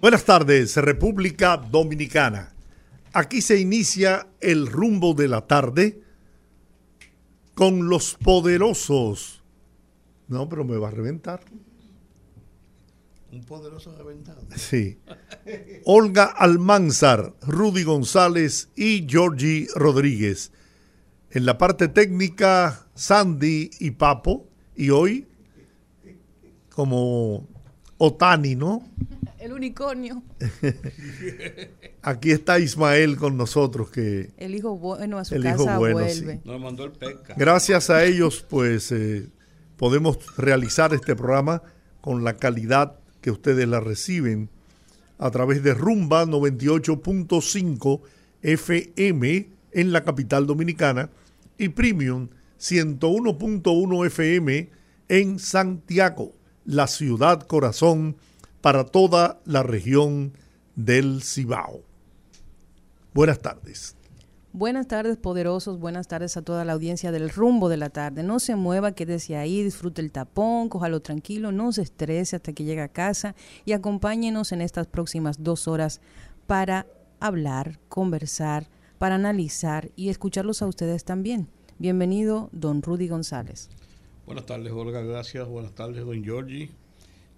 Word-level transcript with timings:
Buenas 0.00 0.24
tardes, 0.24 0.76
República 0.76 1.58
Dominicana. 1.58 2.54
Aquí 3.12 3.42
se 3.42 3.60
inicia 3.60 4.28
el 4.40 4.66
rumbo 4.66 5.12
de 5.12 5.28
la 5.28 5.42
tarde 5.42 6.00
con 7.54 7.90
los 7.90 8.14
poderosos. 8.14 9.42
No, 10.26 10.48
pero 10.48 10.64
me 10.64 10.78
va 10.78 10.88
a 10.88 10.90
reventar. 10.90 11.42
Un 13.30 13.44
poderoso 13.44 13.94
reventado. 13.94 14.40
Sí. 14.56 14.98
Olga 15.84 16.24
Almanzar, 16.24 17.34
Rudy 17.42 17.82
González 17.82 18.70
y 18.76 19.06
Georgie 19.06 19.66
Rodríguez. 19.74 20.50
En 21.30 21.44
la 21.44 21.58
parte 21.58 21.88
técnica, 21.88 22.86
Sandy 22.94 23.68
y 23.78 23.90
Papo. 23.90 24.48
Y 24.74 24.88
hoy, 24.88 25.28
como 26.70 27.46
Otani, 27.98 28.54
¿no? 28.54 28.88
El 29.40 29.54
unicornio. 29.54 30.22
Aquí 32.02 32.30
está 32.30 32.58
Ismael 32.58 33.16
con 33.16 33.38
nosotros 33.38 33.90
que 33.90 34.30
el 34.36 34.54
hijo 34.54 34.76
bueno 34.76 35.18
a 35.18 35.24
su 35.24 35.34
el 35.34 35.42
casa 35.42 35.54
hijo 35.54 35.78
bueno, 35.78 35.94
vuelve. 35.94 36.12
sí. 36.36 36.40
Nos 36.44 36.60
mandó 36.60 36.84
el 36.84 36.92
pesca. 36.92 37.34
Gracias 37.38 37.88
a 37.88 38.04
ellos, 38.04 38.44
pues 38.48 38.92
eh, 38.92 39.28
podemos 39.78 40.18
realizar 40.36 40.92
este 40.92 41.16
programa 41.16 41.62
con 42.02 42.22
la 42.22 42.36
calidad 42.36 42.96
que 43.22 43.30
ustedes 43.30 43.66
la 43.66 43.80
reciben 43.80 44.50
a 45.18 45.30
través 45.30 45.62
de 45.62 45.72
Rumba 45.72 46.26
98.5 46.26 48.00
FM 48.42 49.48
en 49.72 49.92
la 49.92 50.04
capital 50.04 50.46
dominicana 50.46 51.08
y 51.56 51.70
Premium 51.70 52.28
101.1 52.58 54.06
FM 54.06 54.70
en 55.08 55.38
Santiago, 55.38 56.34
la 56.64 56.86
ciudad 56.86 57.46
corazón 57.46 58.16
para 58.60 58.84
toda 58.84 59.40
la 59.44 59.62
región 59.62 60.32
del 60.76 61.22
Cibao. 61.22 61.82
Buenas 63.12 63.40
tardes. 63.40 63.96
Buenas 64.52 64.88
tardes, 64.88 65.16
poderosos. 65.16 65.78
Buenas 65.78 66.08
tardes 66.08 66.36
a 66.36 66.42
toda 66.42 66.64
la 66.64 66.72
audiencia 66.72 67.12
del 67.12 67.30
rumbo 67.30 67.68
de 67.68 67.76
la 67.76 67.90
tarde. 67.90 68.24
No 68.24 68.40
se 68.40 68.56
mueva, 68.56 68.92
quédese 68.92 69.36
ahí, 69.36 69.62
disfrute 69.62 70.02
el 70.02 70.10
tapón, 70.10 70.68
cójalo 70.68 71.00
tranquilo, 71.00 71.52
no 71.52 71.70
se 71.70 71.82
estrese 71.82 72.34
hasta 72.34 72.52
que 72.52 72.64
llegue 72.64 72.80
a 72.80 72.88
casa 72.88 73.36
y 73.64 73.72
acompáñenos 73.72 74.50
en 74.50 74.60
estas 74.60 74.88
próximas 74.88 75.44
dos 75.44 75.68
horas 75.68 76.00
para 76.48 76.88
hablar, 77.20 77.78
conversar, 77.88 78.66
para 78.98 79.14
analizar 79.14 79.92
y 79.94 80.08
escucharlos 80.08 80.62
a 80.62 80.66
ustedes 80.66 81.04
también. 81.04 81.48
Bienvenido, 81.78 82.50
don 82.52 82.82
Rudy 82.82 83.06
González. 83.06 83.70
Buenas 84.26 84.46
tardes, 84.46 84.72
Olga. 84.72 85.00
Gracias. 85.00 85.46
Buenas 85.46 85.74
tardes, 85.76 86.04
don 86.04 86.24
Georgie, 86.24 86.70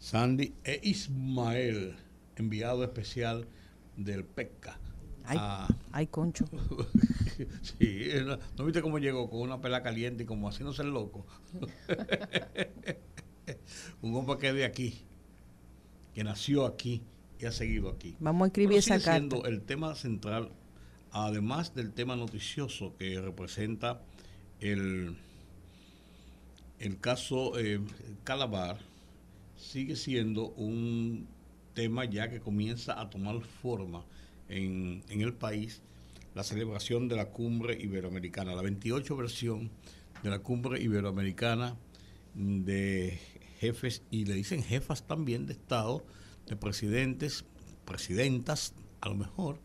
Sandy 0.02 0.52
e 0.64 0.80
Ismael, 0.82 1.94
enviado 2.34 2.82
especial 2.82 3.46
del 3.96 4.24
PECA. 4.24 4.76
Ay, 5.24 5.36
Ah, 5.40 5.68
ay, 5.92 6.08
concho. 6.08 6.44
sí, 7.62 8.08
¿no 8.26 8.36
¿no 8.58 8.64
viste 8.64 8.82
cómo 8.82 8.98
llegó 8.98 9.30
con 9.30 9.42
una 9.42 9.60
pela 9.60 9.80
caliente 9.84 10.24
y 10.24 10.26
como 10.26 10.48
haciéndose 10.48 10.82
el 10.82 10.90
loco? 10.90 11.24
Un 14.02 14.16
hombre 14.16 14.38
que 14.38 14.48
es 14.48 14.54
de 14.54 14.64
aquí, 14.64 15.02
que 16.14 16.24
nació 16.24 16.66
aquí 16.66 17.02
y 17.38 17.46
ha 17.46 17.52
seguido 17.52 17.88
aquí. 17.88 18.16
Vamos 18.18 18.46
a 18.46 18.48
escribir 18.48 18.78
esa 18.78 18.96
carta. 18.96 19.12
siendo 19.12 19.44
el 19.44 19.62
tema 19.62 19.94
central, 19.94 20.50
además 21.12 21.76
del 21.76 21.92
tema 21.92 22.16
noticioso 22.16 22.96
que 22.96 23.20
representa 23.20 24.02
el, 24.58 25.16
el 26.80 26.98
caso 26.98 27.56
eh, 27.56 27.80
Calabar, 28.24 28.78
sigue 29.62 29.96
siendo 29.96 30.48
un 30.50 31.28
tema 31.74 32.04
ya 32.04 32.28
que 32.28 32.40
comienza 32.40 33.00
a 33.00 33.08
tomar 33.08 33.40
forma 33.40 34.04
en, 34.48 35.02
en 35.08 35.20
el 35.22 35.32
país, 35.32 35.80
la 36.34 36.42
celebración 36.42 37.08
de 37.08 37.16
la 37.16 37.26
cumbre 37.26 37.78
iberoamericana, 37.80 38.54
la 38.54 38.62
28 38.62 39.16
versión 39.16 39.70
de 40.22 40.30
la 40.30 40.40
cumbre 40.40 40.82
iberoamericana 40.82 41.76
de 42.34 43.18
jefes, 43.58 44.02
y 44.10 44.24
le 44.24 44.34
dicen 44.34 44.62
jefas 44.62 45.06
también 45.06 45.46
de 45.46 45.52
Estado, 45.52 46.04
de 46.46 46.56
presidentes, 46.56 47.44
presidentas, 47.84 48.74
a 49.00 49.08
lo 49.08 49.14
mejor, 49.14 49.60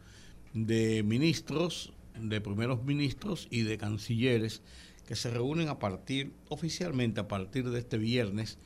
de 0.53 1.03
ministros, 1.03 1.93
de 2.19 2.41
primeros 2.41 2.83
ministros 2.83 3.47
y 3.49 3.63
de 3.63 3.77
cancilleres 3.77 4.61
que 5.07 5.15
se 5.15 5.29
reúnen 5.29 5.69
a 5.69 5.79
partir, 5.79 6.33
oficialmente 6.49 7.21
a 7.21 7.27
partir 7.27 7.69
de 7.69 7.79
este 7.79 7.97
viernes 7.97 8.57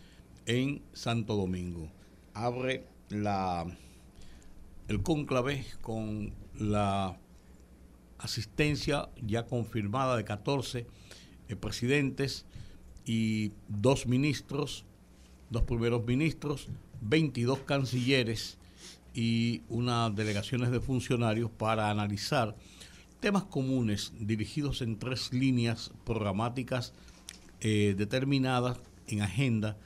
en 0.51 0.81
Santo 0.91 1.37
Domingo. 1.37 1.89
Abre 2.33 2.85
la, 3.07 3.65
el 4.89 5.01
cónclave 5.01 5.65
con 5.79 6.33
la 6.59 7.17
asistencia 8.17 9.07
ya 9.25 9.45
confirmada 9.45 10.17
de 10.17 10.25
14 10.25 10.87
eh, 11.47 11.55
presidentes 11.55 12.45
y 13.05 13.53
dos 13.69 14.07
ministros, 14.07 14.83
dos 15.49 15.63
primeros 15.63 16.05
ministros, 16.05 16.67
22 16.99 17.59
cancilleres 17.59 18.57
y 19.13 19.61
unas 19.69 20.13
delegaciones 20.13 20.69
de 20.69 20.81
funcionarios 20.81 21.49
para 21.49 21.89
analizar 21.89 22.57
temas 23.21 23.43
comunes 23.43 24.11
dirigidos 24.19 24.81
en 24.81 24.99
tres 24.99 25.31
líneas 25.31 25.91
programáticas 26.03 26.93
eh, 27.61 27.95
determinadas 27.97 28.79
en 29.07 29.21
agenda 29.21 29.77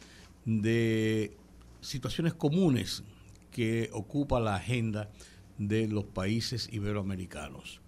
de 0.45 1.35
situaciones 1.81 2.33
comunes 2.33 3.03
que 3.51 3.89
ocupa 3.93 4.39
la 4.39 4.55
agenda 4.55 5.09
de 5.57 5.87
los 5.87 6.05
países 6.05 6.69
iberoamericanos. 6.71 7.81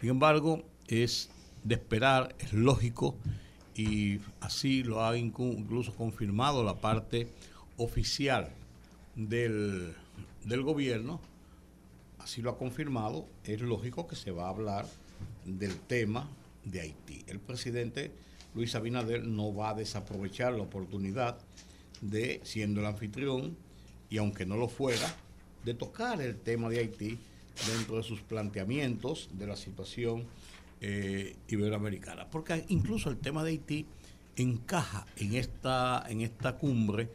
Sin 0.00 0.10
embargo, 0.10 0.64
es 0.88 1.30
de 1.64 1.74
esperar, 1.74 2.34
es 2.38 2.52
lógico, 2.52 3.16
y 3.74 4.18
así 4.40 4.82
lo 4.82 5.04
ha 5.04 5.16
incluso 5.16 5.94
confirmado 5.94 6.64
la 6.64 6.80
parte 6.80 7.28
oficial 7.76 8.50
del, 9.14 9.94
del 10.44 10.62
gobierno, 10.62 11.20
así 12.18 12.42
lo 12.42 12.50
ha 12.50 12.58
confirmado, 12.58 13.26
es 13.44 13.60
lógico 13.60 14.06
que 14.06 14.16
se 14.16 14.30
va 14.30 14.46
a 14.46 14.50
hablar 14.50 14.86
del 15.44 15.78
tema 15.80 16.28
de 16.64 16.80
Haití. 16.80 17.24
El 17.26 17.40
presidente 17.40 18.12
Luis 18.54 18.74
Abinader 18.74 19.24
no 19.24 19.54
va 19.54 19.70
a 19.70 19.74
desaprovechar 19.74 20.52
la 20.52 20.62
oportunidad 20.62 21.38
de, 22.00 22.40
siendo 22.44 22.80
el 22.80 22.86
anfitrión, 22.86 23.56
y 24.08 24.18
aunque 24.18 24.46
no 24.46 24.56
lo 24.56 24.68
fuera, 24.68 25.14
de 25.64 25.74
tocar 25.74 26.20
el 26.20 26.36
tema 26.36 26.68
de 26.68 26.80
Haití 26.80 27.18
dentro 27.66 27.96
de 27.96 28.02
sus 28.02 28.20
planteamientos 28.22 29.28
de 29.32 29.46
la 29.46 29.56
situación 29.56 30.24
eh, 30.80 31.36
iberoamericana. 31.48 32.28
Porque 32.30 32.64
incluso 32.68 33.10
el 33.10 33.18
tema 33.18 33.44
de 33.44 33.50
Haití 33.50 33.86
encaja 34.36 35.06
en 35.16 35.34
esta, 35.34 36.04
en 36.08 36.22
esta 36.22 36.56
cumbre 36.56 37.10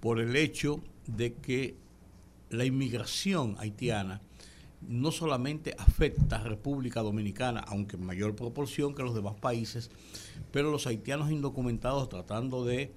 por 0.00 0.20
el 0.20 0.36
hecho 0.36 0.80
de 1.06 1.34
que 1.34 1.74
la 2.50 2.64
inmigración 2.64 3.56
haitiana 3.58 4.20
no 4.86 5.10
solamente 5.10 5.74
afecta 5.78 6.36
a 6.36 6.44
República 6.44 7.00
Dominicana, 7.00 7.60
aunque 7.60 7.96
en 7.96 8.06
mayor 8.06 8.36
proporción 8.36 8.94
que 8.94 9.02
los 9.02 9.14
demás 9.14 9.34
países, 9.34 9.90
pero 10.52 10.70
los 10.70 10.86
haitianos 10.86 11.30
indocumentados 11.30 12.08
tratando 12.08 12.64
de 12.64 12.92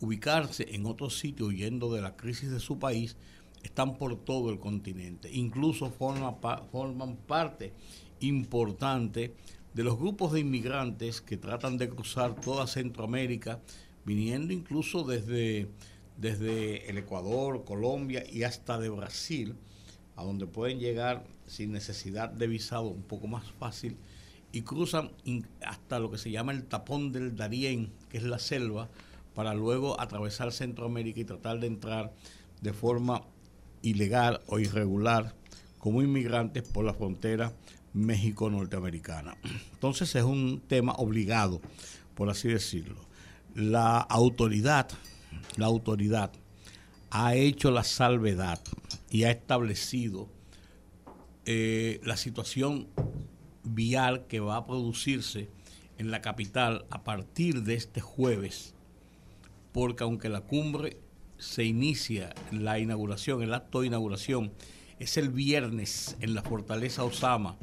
ubicarse 0.00 0.74
en 0.74 0.86
otro 0.86 1.10
sitio 1.10 1.46
huyendo 1.46 1.92
de 1.92 2.00
la 2.02 2.16
crisis 2.16 2.50
de 2.50 2.60
su 2.60 2.78
país, 2.78 3.16
están 3.62 3.98
por 3.98 4.16
todo 4.24 4.50
el 4.50 4.58
continente. 4.58 5.30
Incluso 5.32 5.90
forma 5.90 6.40
pa- 6.40 6.62
forman 6.72 7.16
parte 7.16 7.72
importante 8.20 9.34
de 9.74 9.84
los 9.84 9.98
grupos 9.98 10.32
de 10.32 10.40
inmigrantes 10.40 11.20
que 11.20 11.36
tratan 11.36 11.76
de 11.78 11.88
cruzar 11.88 12.34
toda 12.40 12.66
Centroamérica, 12.66 13.60
viniendo 14.04 14.52
incluso 14.52 15.04
desde, 15.04 15.68
desde 16.16 16.88
el 16.90 16.98
Ecuador, 16.98 17.64
Colombia 17.64 18.24
y 18.30 18.42
hasta 18.44 18.78
de 18.78 18.88
Brasil, 18.88 19.54
a 20.16 20.24
donde 20.24 20.46
pueden 20.46 20.78
llegar 20.80 21.24
sin 21.46 21.72
necesidad 21.72 22.30
de 22.30 22.46
visado 22.46 22.88
un 22.88 23.02
poco 23.02 23.26
más 23.26 23.50
fácil 23.58 23.96
y 24.52 24.62
cruzan 24.62 25.12
hasta 25.64 25.98
lo 26.00 26.10
que 26.10 26.18
se 26.18 26.30
llama 26.30 26.52
el 26.52 26.64
tapón 26.64 27.12
del 27.12 27.36
Darién, 27.36 27.92
que 28.08 28.18
es 28.18 28.24
la 28.24 28.38
selva, 28.38 28.88
para 29.40 29.54
luego 29.54 29.98
atravesar 29.98 30.52
Centroamérica 30.52 31.20
y 31.20 31.24
tratar 31.24 31.60
de 31.60 31.66
entrar 31.66 32.12
de 32.60 32.74
forma 32.74 33.22
ilegal 33.80 34.42
o 34.48 34.58
irregular 34.58 35.34
como 35.78 36.02
inmigrantes 36.02 36.62
por 36.62 36.84
la 36.84 36.92
frontera 36.92 37.50
México-Norteamericana. 37.94 39.38
Entonces 39.72 40.14
es 40.14 40.24
un 40.24 40.60
tema 40.68 40.92
obligado, 40.92 41.62
por 42.14 42.28
así 42.28 42.48
decirlo. 42.48 43.00
La 43.54 43.96
autoridad, 43.96 44.90
la 45.56 45.64
autoridad 45.64 46.32
ha 47.08 47.34
hecho 47.34 47.70
la 47.70 47.84
salvedad 47.84 48.60
y 49.08 49.24
ha 49.24 49.30
establecido 49.30 50.28
eh, 51.46 51.98
la 52.04 52.18
situación 52.18 52.88
vial 53.64 54.26
que 54.26 54.40
va 54.40 54.56
a 54.56 54.66
producirse 54.66 55.48
en 55.96 56.10
la 56.10 56.20
capital 56.20 56.84
a 56.90 57.04
partir 57.04 57.62
de 57.62 57.72
este 57.72 58.02
jueves, 58.02 58.74
porque 59.72 60.04
aunque 60.04 60.28
la 60.28 60.40
cumbre 60.40 60.98
se 61.38 61.64
inicia, 61.64 62.34
la 62.52 62.78
inauguración, 62.78 63.42
el 63.42 63.54
acto 63.54 63.80
de 63.80 63.88
inauguración, 63.88 64.52
es 64.98 65.16
el 65.16 65.30
viernes 65.30 66.16
en 66.20 66.34
la 66.34 66.42
fortaleza 66.42 67.04
Osama 67.04 67.56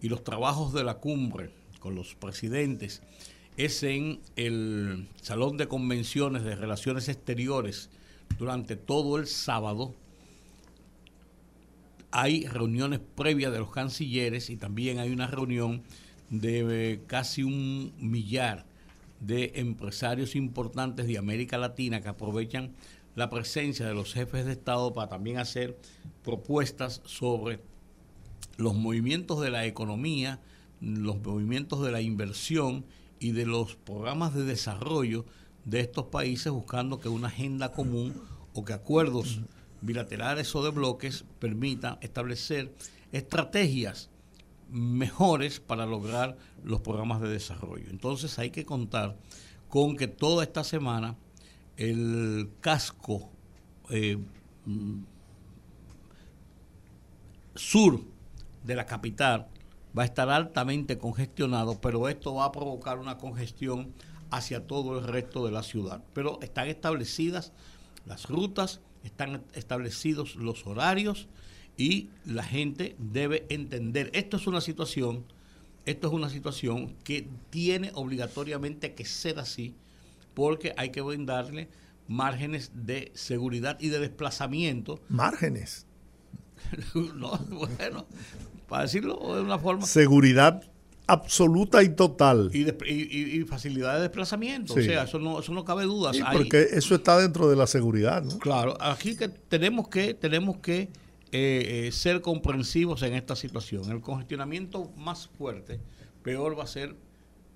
y 0.00 0.08
los 0.08 0.22
trabajos 0.22 0.72
de 0.72 0.84
la 0.84 0.98
cumbre 0.98 1.50
con 1.80 1.94
los 1.94 2.14
presidentes 2.14 3.02
es 3.56 3.82
en 3.82 4.20
el 4.36 5.08
Salón 5.20 5.56
de 5.56 5.66
Convenciones 5.66 6.44
de 6.44 6.54
Relaciones 6.54 7.08
Exteriores 7.08 7.88
durante 8.38 8.76
todo 8.76 9.18
el 9.18 9.26
sábado. 9.26 9.94
Hay 12.10 12.46
reuniones 12.46 13.00
previas 13.00 13.52
de 13.52 13.58
los 13.58 13.70
cancilleres 13.70 14.50
y 14.50 14.56
también 14.56 14.98
hay 14.98 15.10
una 15.10 15.26
reunión 15.26 15.82
de 16.28 17.00
casi 17.06 17.42
un 17.42 17.94
millar 17.98 18.66
de 19.20 19.52
empresarios 19.56 20.36
importantes 20.36 21.06
de 21.06 21.18
América 21.18 21.58
Latina 21.58 22.00
que 22.00 22.08
aprovechan 22.08 22.74
la 23.14 23.30
presencia 23.30 23.86
de 23.86 23.94
los 23.94 24.12
jefes 24.12 24.44
de 24.44 24.52
Estado 24.52 24.92
para 24.92 25.08
también 25.08 25.38
hacer 25.38 25.78
propuestas 26.22 27.00
sobre 27.04 27.60
los 28.58 28.74
movimientos 28.74 29.40
de 29.40 29.50
la 29.50 29.64
economía, 29.64 30.40
los 30.80 31.20
movimientos 31.22 31.82
de 31.82 31.92
la 31.92 32.00
inversión 32.00 32.84
y 33.18 33.32
de 33.32 33.46
los 33.46 33.76
programas 33.76 34.34
de 34.34 34.44
desarrollo 34.44 35.24
de 35.64 35.80
estos 35.80 36.06
países 36.06 36.52
buscando 36.52 37.00
que 37.00 37.08
una 37.08 37.28
agenda 37.28 37.72
común 37.72 38.14
o 38.54 38.64
que 38.64 38.72
acuerdos 38.72 39.40
bilaterales 39.80 40.54
o 40.54 40.62
de 40.62 40.70
bloques 40.70 41.24
permitan 41.38 41.98
establecer 42.00 42.72
estrategias 43.12 44.10
mejores 44.70 45.60
para 45.60 45.86
lograr 45.86 46.36
los 46.64 46.80
programas 46.80 47.20
de 47.20 47.28
desarrollo. 47.28 47.86
Entonces 47.90 48.38
hay 48.38 48.50
que 48.50 48.64
contar 48.64 49.16
con 49.68 49.96
que 49.96 50.08
toda 50.08 50.44
esta 50.44 50.64
semana 50.64 51.16
el 51.76 52.50
casco 52.60 53.30
eh, 53.90 54.18
sur 57.54 58.00
de 58.64 58.74
la 58.74 58.86
capital 58.86 59.48
va 59.96 60.02
a 60.02 60.06
estar 60.06 60.28
altamente 60.28 60.98
congestionado, 60.98 61.80
pero 61.80 62.08
esto 62.08 62.34
va 62.34 62.46
a 62.46 62.52
provocar 62.52 62.98
una 62.98 63.16
congestión 63.18 63.92
hacia 64.30 64.66
todo 64.66 64.98
el 64.98 65.06
resto 65.06 65.44
de 65.46 65.52
la 65.52 65.62
ciudad. 65.62 66.02
Pero 66.12 66.38
están 66.42 66.68
establecidas 66.68 67.52
las 68.04 68.28
rutas, 68.28 68.80
están 69.04 69.44
establecidos 69.54 70.36
los 70.36 70.66
horarios 70.66 71.28
y 71.76 72.10
la 72.24 72.42
gente 72.42 72.96
debe 72.98 73.46
entender. 73.48 74.10
Esto 74.14 74.36
es 74.36 74.46
una 74.46 74.60
situación, 74.60 75.24
esto 75.84 76.08
es 76.08 76.12
una 76.12 76.30
situación 76.30 76.94
que 77.04 77.28
tiene 77.50 77.90
obligatoriamente 77.94 78.94
que 78.94 79.04
ser 79.04 79.38
así, 79.38 79.74
porque 80.34 80.74
hay 80.76 80.90
que 80.90 81.00
brindarle 81.00 81.68
márgenes 82.08 82.70
de 82.74 83.10
seguridad 83.14 83.78
y 83.80 83.88
de 83.88 83.98
desplazamiento. 83.98 85.00
Márgenes. 85.08 85.86
no, 86.94 87.38
bueno, 87.50 88.06
para 88.68 88.82
decirlo 88.82 89.34
de 89.34 89.42
una 89.42 89.58
forma. 89.58 89.86
Seguridad 89.86 90.62
absoluta 91.06 91.82
y 91.82 91.90
total. 91.90 92.50
Y, 92.52 92.68
y, 92.88 93.44
facilidad 93.44 93.96
de 93.96 94.02
desplazamiento. 94.02 94.74
O 94.74 94.80
sea, 94.80 95.04
eso 95.04 95.18
no, 95.18 95.38
eso 95.40 95.52
no 95.52 95.64
cabe 95.64 95.84
duda. 95.84 96.12
porque 96.32 96.66
eso 96.72 96.94
está 96.94 97.18
dentro 97.18 97.48
de 97.48 97.56
la 97.56 97.66
seguridad, 97.66 98.22
¿no? 98.22 98.38
Claro, 98.38 98.76
aquí 98.80 99.16
que 99.16 99.28
tenemos 99.28 99.88
que, 99.88 100.14
tenemos 100.14 100.58
que 100.58 100.88
eh, 101.32 101.86
eh, 101.86 101.92
ser 101.92 102.20
comprensivos 102.20 103.02
en 103.02 103.14
esta 103.14 103.36
situación. 103.36 103.90
El 103.90 104.00
congestionamiento 104.00 104.90
más 104.96 105.28
fuerte, 105.28 105.80
peor 106.22 106.58
va 106.58 106.64
a 106.64 106.68
ser 106.68 106.96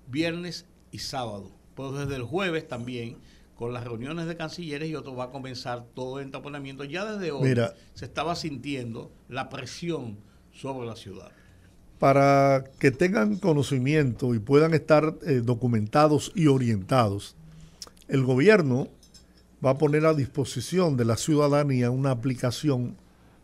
viernes 0.07 0.65
y 0.91 0.99
sábado. 0.99 1.51
Pues 1.75 1.93
desde 1.93 2.15
el 2.15 2.23
jueves 2.23 2.67
también, 2.67 3.17
con 3.55 3.73
las 3.73 3.83
reuniones 3.83 4.25
de 4.25 4.35
cancilleres 4.35 4.89
y 4.89 4.95
otro 4.95 5.15
va 5.15 5.25
a 5.25 5.29
comenzar 5.29 5.85
todo 5.93 6.19
el 6.19 6.25
entaponamiento. 6.25 6.83
Ya 6.83 7.05
desde 7.05 7.31
hoy 7.31 7.55
se 7.93 8.05
estaba 8.05 8.35
sintiendo 8.35 9.11
la 9.29 9.49
presión 9.49 10.17
sobre 10.51 10.87
la 10.87 10.95
ciudad. 10.95 11.31
Para 11.99 12.63
que 12.79 12.89
tengan 12.89 13.37
conocimiento 13.37 14.33
y 14.33 14.39
puedan 14.39 14.73
estar 14.73 15.15
eh, 15.25 15.41
documentados 15.43 16.31
y 16.33 16.47
orientados, 16.47 17.35
el 18.07 18.23
gobierno 18.23 18.87
va 19.63 19.71
a 19.71 19.77
poner 19.77 20.05
a 20.07 20.15
disposición 20.15 20.97
de 20.97 21.05
la 21.05 21.15
ciudadanía 21.15 21.91
una 21.91 22.09
aplicación, 22.09 22.97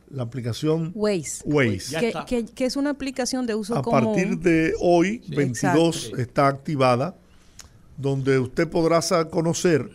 la 0.10 0.24
aplicación 0.24 0.92
Waze, 0.96 1.44
Waze. 1.46 2.14
Que, 2.26 2.66
es 2.66 2.76
una 2.76 2.92
aplicación 2.92 3.46
de 3.46 3.56
uso 3.56 3.76
a 3.76 3.82
partir 3.82 4.40
de 4.40 4.74
hoy, 4.80 5.22
22, 5.28 6.14
está 6.18 6.48
activada, 6.48 7.16
donde 7.98 8.40
usted 8.40 8.68
podrá 8.68 9.02
conocer, 9.30 9.90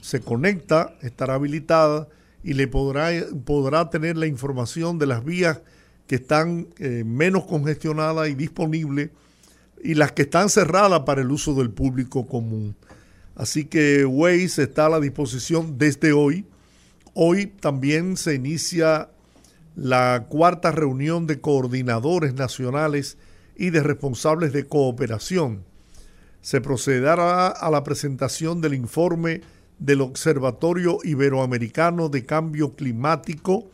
se 0.00 0.20
conecta, 0.20 0.96
estará 1.02 1.34
habilitada 1.34 2.08
y 2.42 2.54
le 2.54 2.66
podrá, 2.66 3.10
podrá 3.44 3.88
tener 3.90 4.16
la 4.16 4.26
información 4.26 4.98
de 4.98 5.06
las 5.06 5.24
vías 5.24 5.60
que 6.06 6.16
están 6.16 6.68
eh, 6.78 7.04
menos 7.06 7.44
congestionadas 7.44 8.28
y 8.28 8.34
disponibles 8.34 9.10
y 9.82 9.94
las 9.94 10.12
que 10.12 10.22
están 10.22 10.48
cerradas 10.48 11.00
para 11.00 11.22
el 11.22 11.30
uso 11.30 11.54
del 11.54 11.70
público 11.70 12.26
común. 12.26 12.76
Así 13.34 13.64
que 13.64 14.04
Waze 14.04 14.64
está 14.64 14.86
a 14.86 14.90
la 14.90 15.00
disposición 15.00 15.78
desde 15.78 16.12
hoy. 16.12 16.44
Hoy 17.14 17.46
también 17.46 18.16
se 18.16 18.34
inicia 18.34 19.08
la 19.74 20.26
cuarta 20.28 20.70
reunión 20.70 21.26
de 21.26 21.40
coordinadores 21.40 22.34
nacionales 22.34 23.16
y 23.56 23.70
de 23.70 23.82
responsables 23.82 24.52
de 24.52 24.66
cooperación. 24.66 25.64
Se 26.40 26.60
procederá 26.60 27.48
a 27.48 27.70
la 27.70 27.84
presentación 27.84 28.60
del 28.60 28.74
informe 28.74 29.42
del 29.78 30.00
Observatorio 30.00 30.98
Iberoamericano 31.02 32.08
de 32.08 32.24
Cambio 32.24 32.74
Climático 32.74 33.70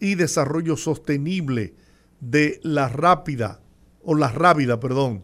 y 0.00 0.14
Desarrollo 0.14 0.76
Sostenible 0.76 1.74
de 2.20 2.60
la 2.62 2.88
Rápida, 2.88 3.60
o 4.02 4.14
la 4.14 4.28
Rápida, 4.28 4.80
perdón, 4.80 5.22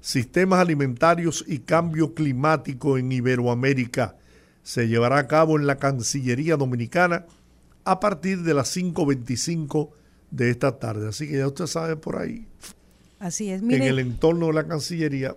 Sistemas 0.00 0.60
Alimentarios 0.60 1.44
y 1.48 1.60
Cambio 1.60 2.14
Climático 2.14 2.96
en 2.98 3.10
Iberoamérica. 3.10 4.16
Se 4.62 4.88
llevará 4.88 5.18
a 5.18 5.26
cabo 5.26 5.58
en 5.58 5.66
la 5.66 5.76
Cancillería 5.76 6.56
Dominicana 6.56 7.26
a 7.86 8.00
partir 8.00 8.42
de 8.42 8.52
las 8.52 8.76
5.25 8.76 9.90
de 10.30 10.50
esta 10.50 10.78
tarde. 10.78 11.08
Así 11.08 11.28
que 11.28 11.38
ya 11.38 11.46
usted 11.46 11.66
sabe 11.66 11.96
por 11.96 12.18
ahí. 12.18 12.46
Así 13.18 13.50
es, 13.50 13.62
En 13.62 13.82
el 13.82 13.98
entorno 14.00 14.48
de 14.48 14.52
la 14.52 14.66
Cancillería 14.66 15.36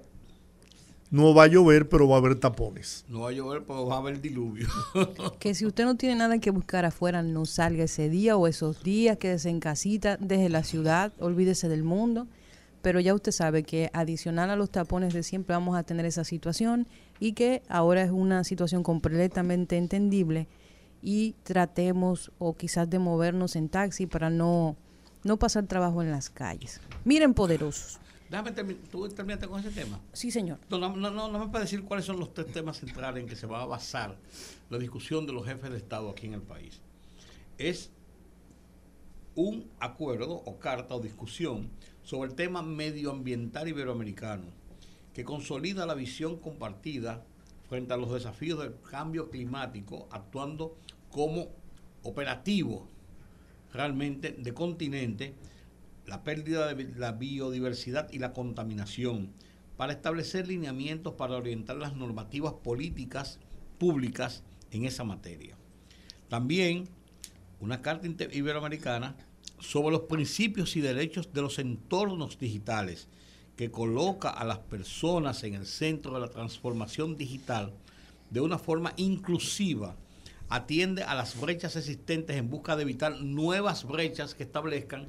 no 1.11 1.33
va 1.33 1.43
a 1.43 1.47
llover, 1.47 1.87
pero 1.87 2.07
va 2.07 2.15
a 2.15 2.19
haber 2.19 2.35
tapones. 2.35 3.05
No 3.07 3.21
va 3.21 3.29
a 3.29 3.31
llover, 3.31 3.63
pero 3.63 3.85
va 3.85 3.95
a 3.95 3.97
haber 3.99 4.19
diluvio. 4.19 4.67
que 5.39 5.53
si 5.53 5.65
usted 5.65 5.85
no 5.85 5.95
tiene 5.95 6.15
nada 6.15 6.39
que 6.39 6.49
buscar 6.49 6.85
afuera, 6.85 7.21
no 7.21 7.45
salga 7.45 7.83
ese 7.83 8.09
día 8.09 8.35
o 8.35 8.47
esos 8.47 8.83
días, 8.83 9.17
quédese 9.17 9.49
en 9.49 9.59
casita 9.59 10.17
desde 10.17 10.49
la 10.49 10.63
ciudad, 10.63 11.13
olvídese 11.19 11.69
del 11.69 11.83
mundo. 11.83 12.27
Pero 12.81 12.99
ya 12.99 13.13
usted 13.13 13.31
sabe 13.31 13.63
que 13.63 13.91
adicional 13.93 14.49
a 14.49 14.55
los 14.55 14.71
tapones 14.71 15.13
de 15.13 15.21
siempre 15.21 15.55
vamos 15.55 15.77
a 15.77 15.83
tener 15.83 16.05
esa 16.05 16.23
situación 16.23 16.87
y 17.19 17.33
que 17.33 17.61
ahora 17.69 18.01
es 18.01 18.11
una 18.11 18.43
situación 18.43 18.83
completamente 18.83 19.77
entendible 19.77 20.47
y 21.01 21.33
tratemos 21.43 22.31
o 22.39 22.55
quizás 22.55 22.89
de 22.89 22.99
movernos 22.99 23.55
en 23.55 23.69
taxi 23.69 24.05
para 24.05 24.29
no, 24.29 24.75
no 25.23 25.37
pasar 25.37 25.65
trabajo 25.67 26.01
en 26.01 26.11
las 26.11 26.29
calles. 26.29 26.81
Miren 27.05 27.33
poderosos. 27.33 27.99
Déjame 28.29 28.51
terminar, 28.51 28.83
¿tú 28.91 29.09
terminaste 29.09 29.47
con 29.47 29.59
ese 29.59 29.71
tema? 29.71 29.99
Sí, 30.13 30.29
señor. 30.29 30.59
No, 30.69 30.77
no, 30.77 30.95
no, 30.95 31.29
no 31.29 31.39
me 31.39 31.47
puede 31.47 31.63
decir 31.63 31.83
cuáles 31.83 32.05
son 32.05 32.19
los 32.19 32.33
tres 32.33 32.51
temas 32.51 32.77
centrales 32.77 33.23
en 33.23 33.27
que 33.27 33.35
se 33.35 33.47
va 33.47 33.63
a 33.63 33.65
basar 33.65 34.17
la 34.69 34.77
discusión 34.77 35.25
de 35.25 35.33
los 35.33 35.45
jefes 35.45 35.71
de 35.71 35.77
Estado 35.77 36.09
aquí 36.11 36.27
en 36.27 36.35
el 36.35 36.41
país. 36.41 36.79
Es 37.57 37.91
un 39.33 39.69
acuerdo 39.79 40.33
o 40.33 40.59
carta 40.59 40.93
o 40.93 40.99
discusión 40.99 41.69
sobre 42.03 42.29
el 42.29 42.35
tema 42.35 42.61
medioambiental 42.61 43.67
iberoamericano 43.67 44.45
que 45.13 45.23
consolida 45.23 45.85
la 45.85 45.95
visión 45.95 46.37
compartida 46.37 47.25
frente 47.69 47.93
a 47.93 47.97
los 47.97 48.11
desafíos 48.11 48.59
del 48.59 48.75
cambio 48.81 49.29
climático, 49.29 50.09
actuando 50.11 50.75
como 51.09 51.49
operativo 52.03 52.87
realmente 53.71 54.31
de 54.31 54.53
continente 54.53 55.35
la 56.07 56.23
pérdida 56.23 56.73
de 56.73 56.91
la 56.95 57.11
biodiversidad 57.11 58.11
y 58.11 58.17
la 58.17 58.33
contaminación, 58.33 59.31
para 59.77 59.93
establecer 59.93 60.47
lineamientos 60.47 61.13
para 61.13 61.37
orientar 61.37 61.77
las 61.77 61.95
normativas 61.95 62.53
políticas 62.53 63.39
públicas 63.77 64.43
en 64.71 64.85
esa 64.85 65.03
materia. 65.03 65.55
También 66.27 66.89
una 67.59 67.81
carta 67.81 68.07
iberoamericana 68.31 69.15
sobre 69.59 69.91
los 69.91 70.01
principios 70.01 70.75
y 70.75 70.81
derechos 70.81 71.31
de 71.33 71.41
los 71.41 71.59
entornos 71.59 72.39
digitales, 72.39 73.07
que 73.59 73.71
coloca 73.71 74.29
a 74.29 74.45
las 74.45 74.59
personas 74.59 75.43
en 75.43 75.53
el 75.53 75.65
centro 75.65 76.13
de 76.13 76.21
la 76.21 76.29
transformación 76.29 77.17
digital 77.17 77.73
de 78.29 78.39
una 78.39 78.57
forma 78.57 78.93
inclusiva, 78.95 79.97
atiende 80.47 81.03
a 81.03 81.13
las 81.13 81.37
brechas 81.37 81.75
existentes 81.75 82.37
en 82.37 82.49
busca 82.49 82.77
de 82.77 82.83
evitar 82.83 83.19
nuevas 83.19 83.83
brechas 83.83 84.33
que 84.33 84.43
establezcan, 84.43 85.07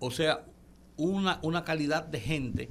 o 0.00 0.10
sea, 0.10 0.44
una, 0.96 1.38
una 1.42 1.62
calidad 1.62 2.02
de 2.04 2.18
gente 2.18 2.68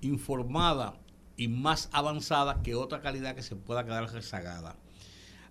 informada 0.00 0.94
y 1.36 1.48
más 1.48 1.90
avanzada 1.92 2.62
que 2.62 2.74
otra 2.74 3.02
calidad 3.02 3.34
que 3.34 3.42
se 3.42 3.56
pueda 3.56 3.84
quedar 3.84 4.10
rezagada. 4.10 4.76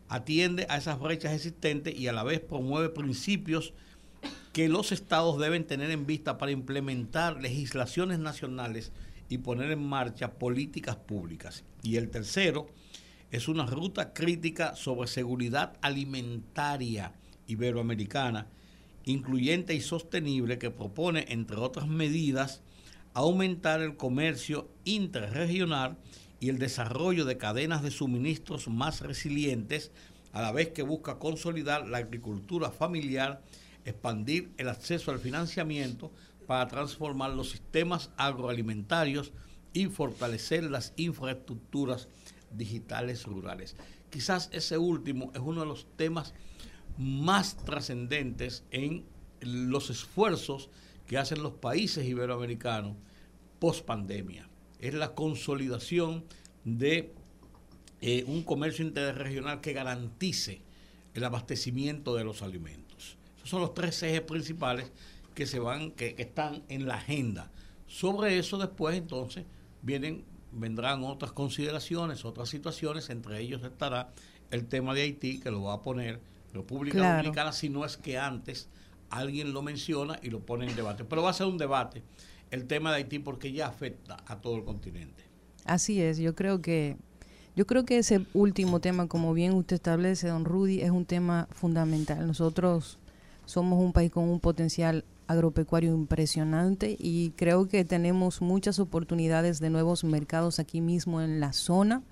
Atiende 0.09 0.65
a 0.67 0.77
esas 0.77 0.99
brechas 0.99 1.33
existentes 1.33 1.93
y 1.93 2.07
a 2.07 2.11
la 2.11 2.23
vez 2.23 2.39
promueve 2.39 2.89
principios 2.89 3.75
que 4.51 4.67
los 4.67 4.91
estados 4.91 5.37
deben 5.37 5.67
tener 5.67 5.91
en 5.91 6.07
vista 6.07 6.39
para 6.39 6.51
implementar 6.51 7.39
legislaciones 7.39 8.17
nacionales 8.17 8.91
y 9.31 9.37
poner 9.37 9.71
en 9.71 9.81
marcha 9.81 10.33
políticas 10.33 10.97
públicas. 10.97 11.63
Y 11.83 11.95
el 11.95 12.09
tercero 12.09 12.67
es 13.31 13.47
una 13.47 13.65
ruta 13.65 14.11
crítica 14.13 14.75
sobre 14.75 15.07
seguridad 15.07 15.77
alimentaria 15.81 17.13
iberoamericana, 17.47 18.47
incluyente 19.05 19.73
y 19.73 19.79
sostenible, 19.79 20.59
que 20.59 20.69
propone, 20.69 21.27
entre 21.29 21.55
otras 21.55 21.87
medidas, 21.87 22.61
aumentar 23.13 23.81
el 23.81 23.95
comercio 23.95 24.69
interregional 24.83 25.97
y 26.41 26.49
el 26.49 26.59
desarrollo 26.59 27.23
de 27.23 27.37
cadenas 27.37 27.83
de 27.83 27.91
suministros 27.91 28.67
más 28.67 28.99
resilientes, 28.99 29.91
a 30.33 30.41
la 30.41 30.51
vez 30.51 30.69
que 30.69 30.83
busca 30.83 31.19
consolidar 31.19 31.87
la 31.87 31.99
agricultura 31.99 32.69
familiar 32.69 33.41
expandir 33.85 34.51
el 34.57 34.69
acceso 34.69 35.11
al 35.11 35.19
financiamiento 35.19 36.11
para 36.47 36.67
transformar 36.67 37.31
los 37.31 37.49
sistemas 37.49 38.11
agroalimentarios 38.17 39.31
y 39.73 39.85
fortalecer 39.85 40.63
las 40.63 40.93
infraestructuras 40.97 42.07
digitales 42.51 43.25
rurales. 43.25 43.75
Quizás 44.09 44.49
ese 44.51 44.77
último 44.77 45.31
es 45.33 45.41
uno 45.41 45.61
de 45.61 45.67
los 45.67 45.87
temas 45.95 46.33
más 46.97 47.57
trascendentes 47.57 48.63
en 48.71 49.05
los 49.39 49.89
esfuerzos 49.89 50.69
que 51.07 51.17
hacen 51.17 51.41
los 51.41 51.53
países 51.53 52.05
iberoamericanos 52.05 52.97
post 53.59 53.85
pandemia. 53.85 54.49
Es 54.79 54.93
la 54.93 55.13
consolidación 55.13 56.25
de 56.65 57.13
eh, 58.01 58.23
un 58.27 58.43
comercio 58.43 58.85
interregional 58.85 59.61
que 59.61 59.73
garantice 59.73 60.61
el 61.13 61.23
abastecimiento 61.23 62.15
de 62.15 62.23
los 62.23 62.41
alimentos. 62.41 63.17
Esos 63.37 63.49
son 63.49 63.61
los 63.61 63.73
tres 63.73 64.01
ejes 64.03 64.21
principales 64.21 64.91
que 65.33 65.45
se 65.45 65.59
van, 65.59 65.91
que, 65.91 66.15
están 66.17 66.63
en 66.69 66.87
la 66.87 66.95
agenda. 66.95 67.51
Sobre 67.87 68.37
eso 68.37 68.57
después 68.57 68.97
entonces 68.97 69.45
vienen, 69.81 70.23
vendrán 70.51 71.03
otras 71.03 71.31
consideraciones, 71.31 72.25
otras 72.25 72.49
situaciones, 72.49 73.09
entre 73.09 73.39
ellos 73.39 73.63
estará 73.63 74.11
el 74.49 74.67
tema 74.67 74.93
de 74.93 75.03
Haití, 75.03 75.39
que 75.39 75.51
lo 75.51 75.63
va 75.63 75.75
a 75.75 75.81
poner 75.81 76.19
República 76.53 77.15
Dominicana, 77.15 77.51
si 77.51 77.69
no 77.69 77.85
es 77.85 77.97
que 77.97 78.17
antes 78.17 78.69
alguien 79.09 79.53
lo 79.53 79.61
menciona 79.61 80.19
y 80.21 80.29
lo 80.29 80.39
pone 80.41 80.67
en 80.67 80.75
debate. 80.75 81.05
Pero 81.05 81.23
va 81.23 81.29
a 81.31 81.33
ser 81.33 81.47
un 81.47 81.57
debate 81.57 82.03
el 82.49 82.67
tema 82.67 82.91
de 82.91 82.97
Haití 82.97 83.19
porque 83.19 83.51
ya 83.51 83.67
afecta 83.67 84.17
a 84.25 84.41
todo 84.41 84.55
el 84.55 84.63
continente. 84.63 85.23
Así 85.65 86.01
es, 86.01 86.17
yo 86.17 86.35
creo 86.35 86.61
que 86.61 86.97
yo 87.55 87.67
creo 87.67 87.83
que 87.83 87.97
ese 87.97 88.25
último 88.33 88.79
tema, 88.79 89.07
como 89.07 89.33
bien 89.33 89.53
usted 89.53 89.75
establece, 89.75 90.29
don 90.29 90.45
Rudy, 90.45 90.81
es 90.81 90.91
un 90.91 91.05
tema 91.05 91.49
fundamental. 91.51 92.25
Nosotros 92.25 92.97
somos 93.45 93.83
un 93.83 93.91
país 93.91 94.09
con 94.09 94.29
un 94.29 94.39
potencial 94.39 95.03
agropecuario 95.31 95.93
impresionante 95.93 96.95
y 96.99 97.31
creo 97.31 97.67
que 97.67 97.85
tenemos 97.85 98.41
muchas 98.41 98.79
oportunidades 98.79 99.59
de 99.59 99.69
nuevos 99.69 100.03
mercados 100.03 100.59
aquí 100.59 100.81
mismo 100.81 101.21
en 101.21 101.39
la 101.39 101.53
zona. 101.53 102.03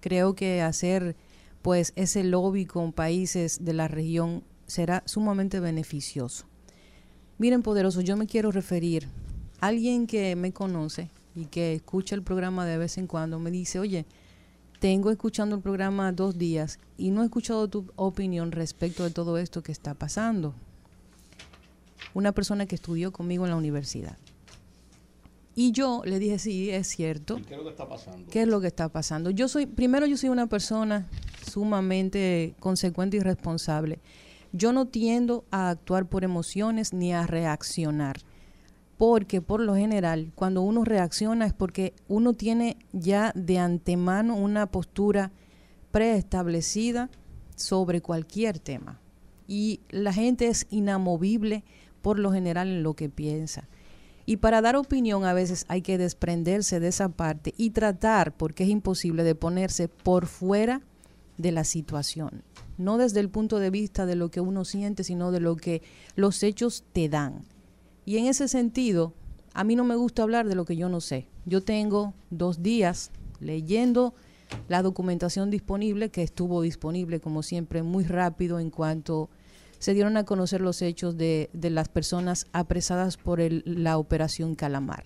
Creo 0.00 0.34
que 0.34 0.62
hacer 0.62 1.16
pues 1.62 1.92
ese 1.96 2.24
lobby 2.24 2.66
con 2.66 2.92
países 2.92 3.64
de 3.64 3.72
la 3.72 3.88
región 3.88 4.44
será 4.66 5.02
sumamente 5.06 5.60
beneficioso. 5.60 6.46
Miren, 7.38 7.62
poderoso, 7.62 8.00
yo 8.00 8.16
me 8.16 8.26
quiero 8.26 8.52
referir 8.52 9.08
a 9.60 9.66
alguien 9.68 10.06
que 10.06 10.36
me 10.36 10.52
conoce 10.52 11.10
y 11.34 11.46
que 11.46 11.74
escucha 11.74 12.14
el 12.14 12.22
programa 12.22 12.66
de 12.66 12.78
vez 12.78 12.98
en 12.98 13.06
cuando, 13.06 13.38
me 13.38 13.50
dice, 13.50 13.78
oye, 13.78 14.06
tengo 14.80 15.10
escuchando 15.10 15.56
el 15.56 15.62
programa 15.62 16.12
dos 16.12 16.38
días 16.38 16.78
y 16.96 17.10
no 17.10 17.22
he 17.22 17.24
escuchado 17.24 17.68
tu 17.68 17.86
opinión 17.96 18.52
respecto 18.52 19.04
de 19.04 19.10
todo 19.10 19.38
esto 19.38 19.62
que 19.62 19.72
está 19.72 19.94
pasando 19.94 20.54
una 22.14 22.32
persona 22.32 22.66
que 22.66 22.74
estudió 22.74 23.12
conmigo 23.12 23.44
en 23.44 23.50
la 23.50 23.56
universidad. 23.56 24.16
Y 25.54 25.72
yo 25.72 26.02
le 26.04 26.20
dije, 26.20 26.38
sí, 26.38 26.70
es 26.70 26.86
cierto. 26.86 27.40
¿Qué 27.48 27.54
es 27.54 27.58
lo 27.58 27.64
que 27.64 27.70
está 27.70 27.88
pasando? 27.88 28.30
¿Qué 28.30 28.42
es 28.42 28.48
lo 28.48 28.60
que 28.60 28.68
está 28.68 28.88
pasando? 28.88 29.30
Yo 29.30 29.48
soy, 29.48 29.66
primero 29.66 30.06
yo 30.06 30.16
soy 30.16 30.28
una 30.28 30.46
persona 30.46 31.08
sumamente 31.50 32.54
consecuente 32.60 33.16
y 33.16 33.20
responsable. 33.20 33.98
Yo 34.52 34.72
no 34.72 34.86
tiendo 34.86 35.44
a 35.50 35.70
actuar 35.70 36.06
por 36.06 36.22
emociones 36.22 36.92
ni 36.92 37.12
a 37.12 37.26
reaccionar. 37.26 38.20
Porque 38.98 39.40
por 39.40 39.60
lo 39.60 39.74
general, 39.74 40.30
cuando 40.36 40.62
uno 40.62 40.84
reacciona 40.84 41.46
es 41.46 41.52
porque 41.52 41.92
uno 42.06 42.34
tiene 42.34 42.76
ya 42.92 43.32
de 43.34 43.58
antemano 43.58 44.36
una 44.36 44.66
postura 44.66 45.32
preestablecida 45.90 47.10
sobre 47.56 48.00
cualquier 48.00 48.60
tema. 48.60 49.00
Y 49.48 49.80
la 49.90 50.12
gente 50.12 50.46
es 50.46 50.66
inamovible 50.70 51.64
por 52.08 52.18
lo 52.18 52.32
general 52.32 52.68
en 52.68 52.82
lo 52.82 52.94
que 52.94 53.10
piensa. 53.10 53.68
Y 54.24 54.38
para 54.38 54.62
dar 54.62 54.76
opinión 54.76 55.26
a 55.26 55.34
veces 55.34 55.66
hay 55.68 55.82
que 55.82 55.98
desprenderse 55.98 56.80
de 56.80 56.88
esa 56.88 57.10
parte 57.10 57.52
y 57.58 57.68
tratar, 57.68 58.34
porque 58.34 58.64
es 58.64 58.70
imposible, 58.70 59.24
de 59.24 59.34
ponerse 59.34 59.88
por 59.88 60.24
fuera 60.24 60.80
de 61.36 61.52
la 61.52 61.64
situación. 61.64 62.44
No 62.78 62.96
desde 62.96 63.20
el 63.20 63.28
punto 63.28 63.58
de 63.58 63.68
vista 63.68 64.06
de 64.06 64.16
lo 64.16 64.30
que 64.30 64.40
uno 64.40 64.64
siente, 64.64 65.04
sino 65.04 65.32
de 65.32 65.40
lo 65.40 65.56
que 65.56 65.82
los 66.16 66.42
hechos 66.42 66.82
te 66.94 67.10
dan. 67.10 67.42
Y 68.06 68.16
en 68.16 68.24
ese 68.24 68.48
sentido, 68.48 69.12
a 69.52 69.62
mí 69.62 69.76
no 69.76 69.84
me 69.84 69.94
gusta 69.94 70.22
hablar 70.22 70.48
de 70.48 70.54
lo 70.54 70.64
que 70.64 70.76
yo 70.76 70.88
no 70.88 71.02
sé. 71.02 71.28
Yo 71.44 71.62
tengo 71.62 72.14
dos 72.30 72.62
días 72.62 73.10
leyendo 73.38 74.14
la 74.66 74.80
documentación 74.80 75.50
disponible, 75.50 76.08
que 76.08 76.22
estuvo 76.22 76.62
disponible 76.62 77.20
como 77.20 77.42
siempre 77.42 77.82
muy 77.82 78.04
rápido 78.04 78.60
en 78.60 78.70
cuanto 78.70 79.28
se 79.78 79.94
dieron 79.94 80.16
a 80.16 80.24
conocer 80.24 80.60
los 80.60 80.82
hechos 80.82 81.16
de, 81.16 81.50
las 81.52 81.88
personas 81.88 82.46
apresadas 82.52 83.16
por 83.16 83.40
la 83.40 83.98
operación 83.98 84.54
Calamar. 84.54 85.04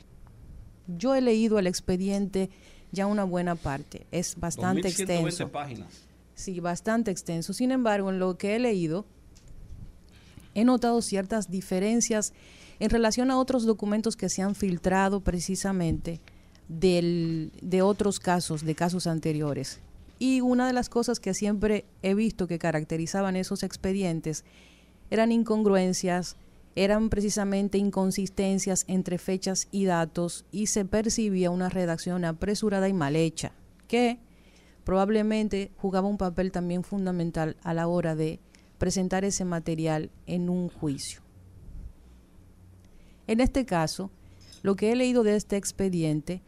Yo 0.87 1.15
he 1.15 1.21
leído 1.21 1.59
el 1.59 1.67
expediente 1.67 2.51
ya 2.91 3.07
una 3.07 3.25
buena 3.25 3.55
parte, 3.55 4.07
es 4.11 4.37
bastante 4.37 4.89
extenso. 4.89 5.49
páginas. 5.51 5.89
Sí, 6.35 6.61
bastante 6.61 7.11
extenso. 7.11 7.53
Sin 7.53 7.71
embargo, 7.71 8.11
en 8.11 8.19
lo 8.19 8.37
que 8.37 8.57
he 8.57 8.59
leído, 8.59 9.07
he 10.55 10.65
notado 10.65 11.01
ciertas 11.03 11.51
diferencias 11.51 12.33
en 12.81 12.91
relación 12.91 13.31
a 13.31 13.39
otros 13.39 13.65
documentos 13.65 14.17
que 14.17 14.29
se 14.29 14.43
han 14.43 14.55
filtrado 14.55 15.21
precisamente 15.21 16.21
de 16.69 17.83
otros 17.83 18.19
casos, 18.19 18.65
de 18.65 18.75
casos 18.75 19.07
anteriores. 19.07 19.81
Y 20.23 20.41
una 20.41 20.69
de 20.69 20.73
las 20.73 20.89
cosas 20.89 21.19
que 21.19 21.35
siempre 21.35 21.85
he 22.01 22.15
visto 22.15 22.47
que 22.47 22.61
caracterizaban 22.61 23.35
esos 23.35 23.65
expedientes 23.65 24.45
eran 25.11 25.33
incongruencias, 25.33 26.37
eran 26.77 27.11
precisamente 27.11 27.77
inconsistencias 27.77 28.85
entre 28.87 29.19
fechas 29.19 29.67
y 29.73 29.85
datos 29.85 30.45
y 30.53 30.69
se 30.69 30.85
percibía 30.85 31.51
una 31.51 31.71
redacción 31.71 32.25
apresurada 32.25 32.89
y 32.89 32.93
mal 32.93 33.17
hecha, 33.17 33.51
que 33.89 34.21
probablemente 34.85 35.73
jugaba 35.77 36.07
un 36.07 36.19
papel 36.19 36.53
también 36.53 36.85
fundamental 36.85 37.57
a 37.65 37.75
la 37.75 37.89
hora 37.89 38.15
de 38.15 38.39
presentar 38.79 39.25
ese 39.25 39.45
material 39.45 40.13
en 40.29 40.51
un 40.51 40.69
juicio. 40.69 41.21
En 43.27 43.41
este 43.41 43.67
caso, 43.67 44.13
lo 44.63 44.77
que 44.77 44.93
he 44.93 44.95
leído 44.95 45.25
de 45.25 45.35
este 45.35 45.57
expediente 45.57 46.43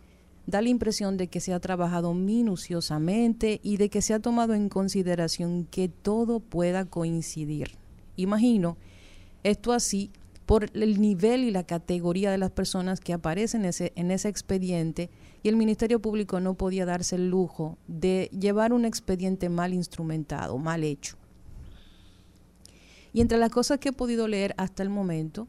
da 0.47 0.61
la 0.61 0.69
impresión 0.69 1.17
de 1.17 1.29
que 1.29 1.41
se 1.41 1.53
ha 1.53 1.61
trabajado 1.61 2.15
minuciosamente 2.15 3.61
y 3.63 3.77
de 3.77 3.89
que 3.89 4.03
se 4.03 4.15
ha 4.15 4.21
tomado 4.21 4.55
en 4.55 4.69
consideración 4.69 5.65
que 5.65 5.89
todo 5.89 6.41
pueda 6.41 6.85
coincidir. 6.85 7.77
Imagino 8.17 8.77
esto 9.43 9.73
así 9.73 10.11
por 10.47 10.71
el 10.75 11.01
nivel 11.01 11.45
y 11.45 11.51
la 11.51 11.65
categoría 11.65 12.31
de 12.31 12.39
las 12.39 12.51
personas 12.51 13.01
que 13.01 13.13
aparecen 13.13 13.63
en 13.63 13.69
ese, 13.69 13.93
en 13.97 14.11
ese 14.11 14.29
expediente 14.29 15.11
y 15.43 15.49
el 15.49 15.57
Ministerio 15.57 16.01
Público 16.01 16.41
no 16.41 16.55
podía 16.55 16.85
darse 16.85 17.17
el 17.17 17.31
lujo 17.31 17.79
de 17.87 18.31
llevar 18.39 18.73
un 18.73 18.85
expediente 18.85 19.49
mal 19.49 19.73
instrumentado, 19.73 20.59
mal 20.59 20.85
hecho. 20.85 21.17
Y 23.13 23.21
entre 23.21 23.39
las 23.39 23.51
cosas 23.51 23.79
que 23.79 23.91
he 23.91 23.93
podido 23.93 24.29
leer 24.29 24.55
hasta 24.59 24.83
el 24.83 24.91
momento, 24.91 25.47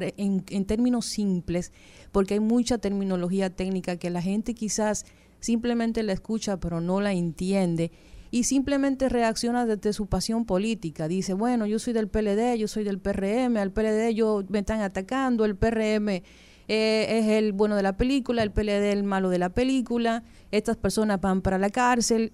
en, 0.00 0.64
términos 0.64 1.06
simples, 1.06 1.72
porque 2.12 2.34
hay 2.34 2.40
mucha 2.40 2.78
terminología 2.78 3.50
técnica 3.50 3.96
que 3.96 4.10
la 4.10 4.22
gente 4.22 4.54
quizás 4.54 5.04
simplemente 5.40 6.02
la 6.02 6.12
escucha 6.12 6.58
pero 6.58 6.80
no 6.80 7.00
la 7.00 7.12
entiende 7.12 7.90
y 8.30 8.44
simplemente 8.44 9.08
reacciona 9.08 9.66
desde 9.66 9.92
su 9.92 10.06
pasión 10.06 10.46
política. 10.46 11.06
Dice, 11.06 11.34
bueno, 11.34 11.66
yo 11.66 11.78
soy 11.78 11.92
del 11.92 12.08
PLD, 12.08 12.56
yo 12.56 12.66
soy 12.66 12.84
del 12.84 12.98
PRM, 12.98 13.58
al 13.58 13.72
PLD 13.72 14.14
yo 14.14 14.42
me 14.48 14.60
están 14.60 14.80
atacando, 14.80 15.44
el 15.44 15.56
PRM 15.56 16.08
eh, 16.08 16.22
es 16.68 17.26
el 17.26 17.52
bueno 17.52 17.76
de 17.76 17.82
la 17.82 17.96
película, 17.96 18.42
el 18.42 18.50
PLD 18.50 18.92
el 18.92 19.04
malo 19.04 19.28
de 19.28 19.38
la 19.38 19.50
película, 19.50 20.22
estas 20.50 20.78
personas 20.78 21.20
van 21.20 21.42
para 21.42 21.58
la 21.58 21.68
cárcel, 21.68 22.32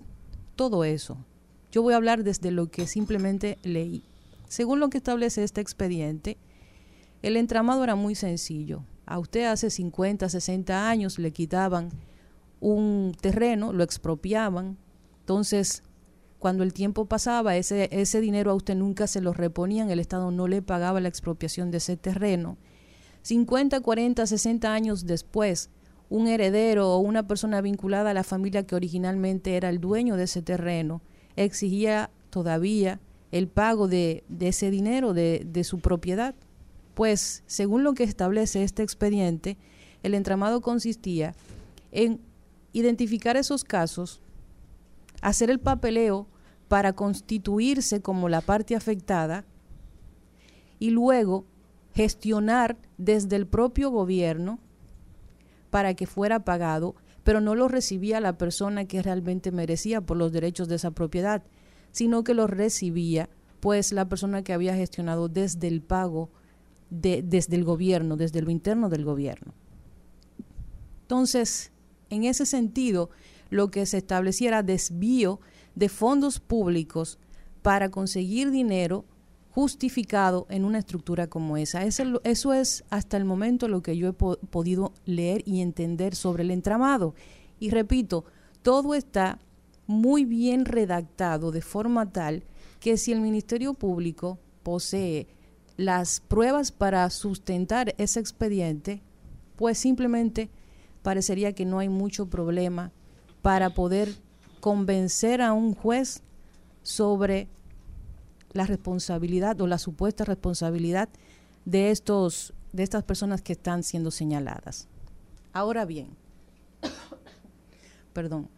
todo 0.54 0.84
eso. 0.84 1.18
Yo 1.72 1.82
voy 1.82 1.94
a 1.94 1.96
hablar 1.96 2.22
desde 2.22 2.52
lo 2.52 2.70
que 2.70 2.86
simplemente 2.86 3.58
leí. 3.62 4.04
Según 4.48 4.80
lo 4.80 4.88
que 4.88 4.98
establece 4.98 5.44
este 5.44 5.60
expediente, 5.60 6.38
el 7.22 7.36
entramado 7.36 7.84
era 7.84 7.94
muy 7.94 8.14
sencillo. 8.14 8.84
A 9.06 9.18
usted 9.18 9.44
hace 9.44 9.70
50, 9.70 10.28
60 10.28 10.88
años 10.88 11.18
le 11.18 11.32
quitaban 11.32 11.90
un 12.60 13.14
terreno, 13.20 13.72
lo 13.72 13.82
expropiaban. 13.82 14.76
Entonces, 15.20 15.82
cuando 16.38 16.62
el 16.62 16.72
tiempo 16.72 17.06
pasaba, 17.06 17.56
ese, 17.56 17.88
ese 17.90 18.20
dinero 18.20 18.50
a 18.50 18.54
usted 18.54 18.76
nunca 18.76 19.06
se 19.06 19.20
lo 19.20 19.32
reponían, 19.32 19.90
el 19.90 20.00
Estado 20.00 20.30
no 20.30 20.46
le 20.48 20.62
pagaba 20.62 21.00
la 21.00 21.08
expropiación 21.08 21.70
de 21.70 21.78
ese 21.78 21.96
terreno. 21.96 22.58
50, 23.22 23.80
40, 23.80 24.26
60 24.26 24.72
años 24.72 25.06
después, 25.06 25.70
un 26.08 26.28
heredero 26.28 26.90
o 26.94 26.98
una 26.98 27.26
persona 27.26 27.60
vinculada 27.60 28.10
a 28.10 28.14
la 28.14 28.24
familia 28.24 28.66
que 28.66 28.74
originalmente 28.74 29.56
era 29.56 29.68
el 29.68 29.80
dueño 29.80 30.16
de 30.16 30.24
ese 30.24 30.42
terreno 30.42 31.02
exigía 31.44 32.10
todavía 32.30 33.00
el 33.30 33.48
pago 33.48 33.88
de, 33.88 34.24
ese 34.40 34.70
dinero 34.70 35.12
de, 35.14 35.42
de 35.46 35.64
su 35.64 35.80
propiedad. 35.80 36.34
Pues, 36.98 37.44
según 37.46 37.84
lo 37.84 37.94
que 37.94 38.02
establece 38.02 38.64
este 38.64 38.82
expediente, 38.82 39.56
el 40.02 40.14
entramado 40.14 40.60
consistía 40.60 41.32
en 41.92 42.20
identificar 42.72 43.36
esos 43.36 43.62
casos, 43.62 44.20
hacer 45.22 45.48
el 45.48 45.60
papeleo 45.60 46.26
para 46.66 46.94
constituirse 46.94 48.02
como 48.02 48.28
la 48.28 48.40
parte 48.40 48.74
afectada 48.74 49.44
y 50.80 50.90
luego 50.90 51.46
gestionar 51.94 52.76
desde 52.96 53.36
el 53.36 53.46
propio 53.46 53.90
gobierno 53.90 54.58
para 55.70 55.94
que 55.94 56.08
fuera 56.08 56.44
pagado, 56.44 56.96
pero 57.22 57.40
no 57.40 57.54
lo 57.54 57.68
recibía 57.68 58.18
la 58.18 58.38
persona 58.38 58.86
que 58.86 59.02
realmente 59.02 59.52
merecía 59.52 60.00
por 60.00 60.16
los 60.16 60.32
derechos 60.32 60.66
de 60.66 60.74
esa 60.74 60.90
propiedad, 60.90 61.44
sino 61.92 62.24
que 62.24 62.34
lo 62.34 62.48
recibía 62.48 63.28
pues 63.60 63.92
la 63.92 64.08
persona 64.08 64.42
que 64.42 64.52
había 64.52 64.74
gestionado 64.74 65.28
desde 65.28 65.68
el 65.68 65.80
pago 65.80 66.32
de, 66.90 67.22
desde 67.22 67.56
el 67.56 67.64
gobierno, 67.64 68.16
desde 68.16 68.42
lo 68.42 68.50
interno 68.50 68.88
del 68.88 69.04
gobierno. 69.04 69.52
Entonces, 71.02 71.72
en 72.10 72.24
ese 72.24 72.46
sentido, 72.46 73.10
lo 73.50 73.70
que 73.70 73.86
se 73.86 73.98
estableciera 73.98 74.62
desvío 74.62 75.40
de 75.74 75.88
fondos 75.88 76.40
públicos 76.40 77.18
para 77.62 77.90
conseguir 77.90 78.50
dinero 78.50 79.04
justificado 79.50 80.46
en 80.50 80.64
una 80.64 80.78
estructura 80.78 81.26
como 81.26 81.56
esa. 81.56 81.84
Eso, 81.84 82.20
eso 82.24 82.52
es 82.52 82.84
hasta 82.90 83.16
el 83.16 83.24
momento 83.24 83.68
lo 83.68 83.82
que 83.82 83.96
yo 83.96 84.08
he 84.08 84.12
podido 84.12 84.92
leer 85.04 85.42
y 85.46 85.60
entender 85.60 86.14
sobre 86.14 86.42
el 86.42 86.50
entramado. 86.50 87.14
Y 87.58 87.70
repito, 87.70 88.24
todo 88.62 88.94
está 88.94 89.38
muy 89.86 90.24
bien 90.24 90.64
redactado 90.64 91.50
de 91.50 91.62
forma 91.62 92.12
tal 92.12 92.44
que 92.78 92.96
si 92.96 93.12
el 93.12 93.20
Ministerio 93.20 93.74
Público 93.74 94.38
posee 94.62 95.26
las 95.78 96.18
pruebas 96.20 96.72
para 96.72 97.08
sustentar 97.08 97.94
ese 97.98 98.18
expediente, 98.18 99.00
pues 99.56 99.78
simplemente 99.78 100.50
parecería 101.02 101.52
que 101.52 101.64
no 101.64 101.78
hay 101.78 101.88
mucho 101.88 102.28
problema 102.28 102.90
para 103.42 103.70
poder 103.70 104.12
convencer 104.60 105.40
a 105.40 105.52
un 105.52 105.74
juez 105.74 106.22
sobre 106.82 107.48
la 108.52 108.66
responsabilidad 108.66 109.60
o 109.60 109.68
la 109.68 109.78
supuesta 109.78 110.24
responsabilidad 110.24 111.08
de 111.64 111.90
estos 111.90 112.52
de 112.72 112.82
estas 112.82 113.04
personas 113.04 113.40
que 113.40 113.52
están 113.52 113.82
siendo 113.82 114.10
señaladas. 114.10 114.88
Ahora 115.52 115.84
bien, 115.84 116.08
perdón. 118.12 118.48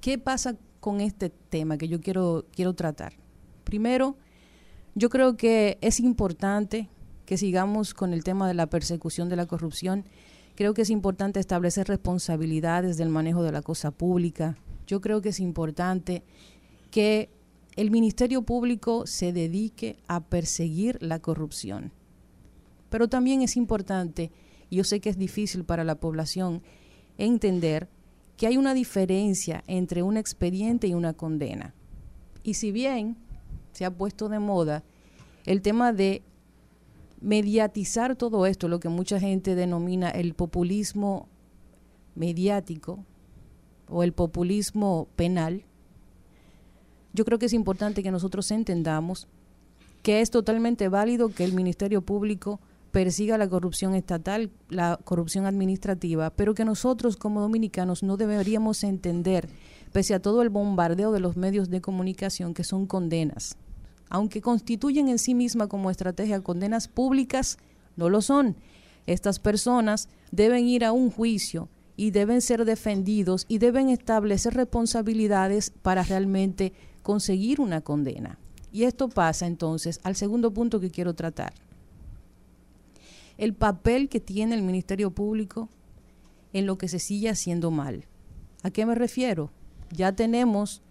¿Qué 0.00 0.18
pasa 0.18 0.56
con 0.80 1.00
este 1.00 1.30
tema 1.30 1.78
que 1.78 1.86
yo 1.86 2.00
quiero 2.00 2.44
quiero 2.52 2.74
tratar? 2.74 3.14
Primero, 3.62 4.16
yo 4.94 5.08
creo 5.08 5.36
que 5.36 5.78
es 5.80 6.00
importante 6.00 6.88
que 7.26 7.38
sigamos 7.38 7.94
con 7.94 8.12
el 8.12 8.24
tema 8.24 8.48
de 8.48 8.54
la 8.54 8.66
persecución 8.66 9.28
de 9.28 9.36
la 9.36 9.46
corrupción 9.46 10.04
Creo 10.54 10.74
que 10.74 10.82
es 10.82 10.90
importante 10.90 11.40
establecer 11.40 11.88
responsabilidades 11.88 12.96
del 12.96 13.08
manejo 13.08 13.42
de 13.42 13.52
la 13.52 13.62
cosa 13.62 13.90
pública. 13.90 14.56
Yo 14.86 15.00
creo 15.00 15.22
que 15.22 15.30
es 15.30 15.40
importante 15.40 16.22
que 16.90 17.30
el 17.76 17.90
Ministerio 17.90 18.42
Público 18.42 19.06
se 19.06 19.32
dedique 19.32 19.96
a 20.08 20.20
perseguir 20.20 20.98
la 21.00 21.20
corrupción. 21.20 21.90
Pero 22.90 23.08
también 23.08 23.40
es 23.40 23.56
importante, 23.56 24.30
y 24.68 24.76
yo 24.76 24.84
sé 24.84 25.00
que 25.00 25.08
es 25.08 25.16
difícil 25.16 25.64
para 25.64 25.84
la 25.84 25.94
población 25.94 26.62
entender, 27.16 27.88
que 28.36 28.46
hay 28.46 28.58
una 28.58 28.74
diferencia 28.74 29.64
entre 29.66 30.02
un 30.02 30.18
expediente 30.18 30.86
y 30.86 30.94
una 30.94 31.14
condena. 31.14 31.74
Y 32.42 32.54
si 32.54 32.72
bien 32.72 33.16
se 33.72 33.84
ha 33.84 33.90
puesto 33.90 34.28
de 34.28 34.38
moda 34.38 34.82
el 35.44 35.62
tema 35.62 35.92
de 35.92 36.22
mediatizar 37.20 38.16
todo 38.16 38.46
esto, 38.46 38.68
lo 38.68 38.80
que 38.80 38.88
mucha 38.88 39.20
gente 39.20 39.54
denomina 39.54 40.10
el 40.10 40.34
populismo 40.34 41.28
mediático 42.14 43.04
o 43.88 44.02
el 44.02 44.12
populismo 44.12 45.08
penal, 45.16 45.64
yo 47.12 47.24
creo 47.24 47.38
que 47.38 47.46
es 47.46 47.52
importante 47.52 48.02
que 48.02 48.10
nosotros 48.10 48.50
entendamos 48.50 49.28
que 50.02 50.20
es 50.20 50.30
totalmente 50.30 50.88
válido 50.88 51.28
que 51.28 51.44
el 51.44 51.52
Ministerio 51.52 52.02
Público 52.02 52.58
persiga 52.90 53.38
la 53.38 53.48
corrupción 53.48 53.94
estatal, 53.94 54.50
la 54.68 54.98
corrupción 55.02 55.46
administrativa, 55.46 56.30
pero 56.30 56.54
que 56.54 56.64
nosotros 56.64 57.16
como 57.16 57.40
dominicanos 57.40 58.02
no 58.02 58.16
deberíamos 58.16 58.82
entender, 58.84 59.48
pese 59.92 60.14
a 60.14 60.20
todo 60.20 60.42
el 60.42 60.48
bombardeo 60.48 61.12
de 61.12 61.20
los 61.20 61.36
medios 61.36 61.70
de 61.70 61.80
comunicación, 61.80 62.54
que 62.54 62.64
son 62.64 62.86
condenas 62.86 63.56
aunque 64.12 64.42
constituyen 64.42 65.08
en 65.08 65.18
sí 65.18 65.34
misma 65.34 65.68
como 65.68 65.90
estrategia 65.90 66.42
condenas 66.42 66.86
públicas, 66.86 67.56
no 67.96 68.10
lo 68.10 68.20
son. 68.20 68.56
Estas 69.06 69.38
personas 69.38 70.10
deben 70.30 70.68
ir 70.68 70.84
a 70.84 70.92
un 70.92 71.10
juicio 71.10 71.70
y 71.96 72.10
deben 72.10 72.42
ser 72.42 72.66
defendidos 72.66 73.46
y 73.48 73.56
deben 73.56 73.88
establecer 73.88 74.52
responsabilidades 74.52 75.70
para 75.70 76.02
realmente 76.02 76.74
conseguir 77.02 77.58
una 77.58 77.80
condena. 77.80 78.38
Y 78.70 78.82
esto 78.82 79.08
pasa 79.08 79.46
entonces 79.46 79.98
al 80.02 80.14
segundo 80.14 80.52
punto 80.52 80.78
que 80.78 80.90
quiero 80.90 81.14
tratar. 81.14 81.54
El 83.38 83.54
papel 83.54 84.10
que 84.10 84.20
tiene 84.20 84.54
el 84.54 84.62
Ministerio 84.62 85.10
Público 85.10 85.70
en 86.52 86.66
lo 86.66 86.76
que 86.76 86.88
se 86.88 86.98
sigue 86.98 87.30
haciendo 87.30 87.70
mal. 87.70 88.04
¿A 88.62 88.70
qué 88.70 88.84
me 88.84 88.94
refiero? 88.94 89.50
Ya 89.92 90.12
tenemos 90.12 90.82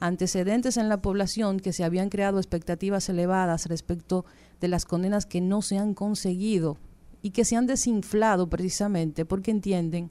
antecedentes 0.00 0.76
en 0.76 0.88
la 0.88 1.00
población 1.00 1.60
que 1.60 1.72
se 1.72 1.84
habían 1.84 2.08
creado 2.08 2.38
expectativas 2.38 3.08
elevadas 3.08 3.66
respecto 3.66 4.24
de 4.60 4.68
las 4.68 4.84
condenas 4.84 5.26
que 5.26 5.40
no 5.40 5.62
se 5.62 5.78
han 5.78 5.94
conseguido 5.94 6.76
y 7.22 7.30
que 7.30 7.44
se 7.44 7.56
han 7.56 7.66
desinflado 7.66 8.48
precisamente 8.48 9.24
porque 9.24 9.50
entienden 9.50 10.10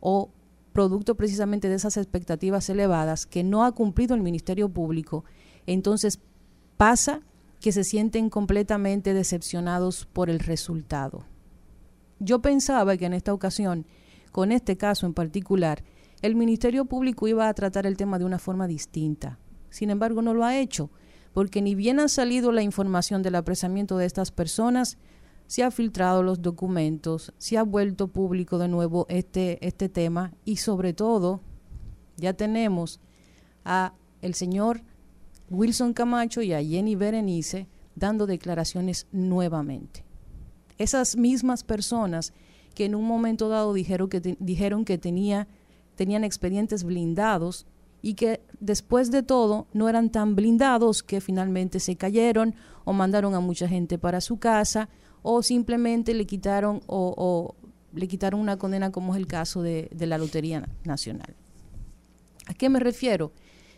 o 0.00 0.30
producto 0.72 1.14
precisamente 1.14 1.68
de 1.68 1.74
esas 1.74 1.96
expectativas 1.96 2.68
elevadas 2.70 3.26
que 3.26 3.44
no 3.44 3.64
ha 3.64 3.72
cumplido 3.72 4.14
el 4.14 4.22
Ministerio 4.22 4.68
Público, 4.68 5.24
entonces 5.66 6.20
pasa 6.76 7.20
que 7.60 7.72
se 7.72 7.84
sienten 7.84 8.30
completamente 8.30 9.14
decepcionados 9.14 10.06
por 10.06 10.30
el 10.30 10.40
resultado. 10.40 11.24
Yo 12.18 12.40
pensaba 12.40 12.96
que 12.96 13.06
en 13.06 13.12
esta 13.12 13.34
ocasión, 13.34 13.86
con 14.32 14.52
este 14.52 14.76
caso 14.76 15.06
en 15.06 15.14
particular, 15.14 15.84
el 16.22 16.36
Ministerio 16.36 16.84
Público 16.84 17.28
iba 17.28 17.48
a 17.48 17.54
tratar 17.54 17.86
el 17.86 17.96
tema 17.96 18.18
de 18.18 18.24
una 18.24 18.38
forma 18.38 18.66
distinta. 18.66 19.38
Sin 19.70 19.90
embargo, 19.90 20.22
no 20.22 20.34
lo 20.34 20.44
ha 20.44 20.56
hecho, 20.56 20.90
porque 21.32 21.60
ni 21.62 21.74
bien 21.74 21.98
ha 21.98 22.08
salido 22.08 22.52
la 22.52 22.62
información 22.62 23.22
del 23.22 23.34
apresamiento 23.34 23.98
de 23.98 24.06
estas 24.06 24.30
personas, 24.30 24.98
se 25.46 25.62
ha 25.62 25.70
filtrado 25.70 26.22
los 26.22 26.40
documentos, 26.40 27.32
se 27.38 27.58
ha 27.58 27.62
vuelto 27.62 28.08
público 28.08 28.58
de 28.58 28.68
nuevo 28.68 29.06
este, 29.08 29.58
este 29.66 29.88
tema 29.88 30.32
y 30.44 30.56
sobre 30.56 30.94
todo 30.94 31.40
ya 32.16 32.32
tenemos 32.32 33.00
a 33.64 33.92
el 34.22 34.34
señor 34.34 34.82
Wilson 35.50 35.92
Camacho 35.92 36.40
y 36.40 36.52
a 36.52 36.62
Jenny 36.62 36.94
Berenice 36.94 37.68
dando 37.94 38.26
declaraciones 38.26 39.06
nuevamente. 39.12 40.04
Esas 40.78 41.16
mismas 41.16 41.64
personas 41.64 42.32
que 42.74 42.86
en 42.86 42.94
un 42.94 43.06
momento 43.06 43.48
dado 43.48 43.74
dijeron 43.74 44.08
que, 44.08 44.36
dijeron 44.38 44.84
que 44.84 44.96
tenía 44.96 45.48
tenían 45.94 46.24
expedientes 46.24 46.84
blindados 46.84 47.66
y 48.00 48.14
que 48.14 48.40
después 48.58 49.10
de 49.10 49.22
todo 49.22 49.68
no 49.72 49.88
eran 49.88 50.10
tan 50.10 50.34
blindados 50.34 51.02
que 51.02 51.20
finalmente 51.20 51.80
se 51.80 51.96
cayeron 51.96 52.54
o 52.84 52.92
mandaron 52.92 53.34
a 53.34 53.40
mucha 53.40 53.68
gente 53.68 53.98
para 53.98 54.20
su 54.20 54.38
casa 54.38 54.88
o 55.22 55.42
simplemente 55.42 56.14
le 56.14 56.26
quitaron 56.26 56.80
o, 56.86 57.54
le 57.92 58.08
quitaron 58.08 58.40
una 58.40 58.56
condena 58.56 58.90
como 58.90 59.14
es 59.14 59.18
el 59.18 59.26
caso 59.26 59.62
de, 59.62 59.88
la 59.98 60.18
Lotería 60.18 60.68
Nacional. 60.84 61.36
¿A 62.46 62.54
qué 62.54 62.68
me 62.68 62.80
refiero? 62.80 63.32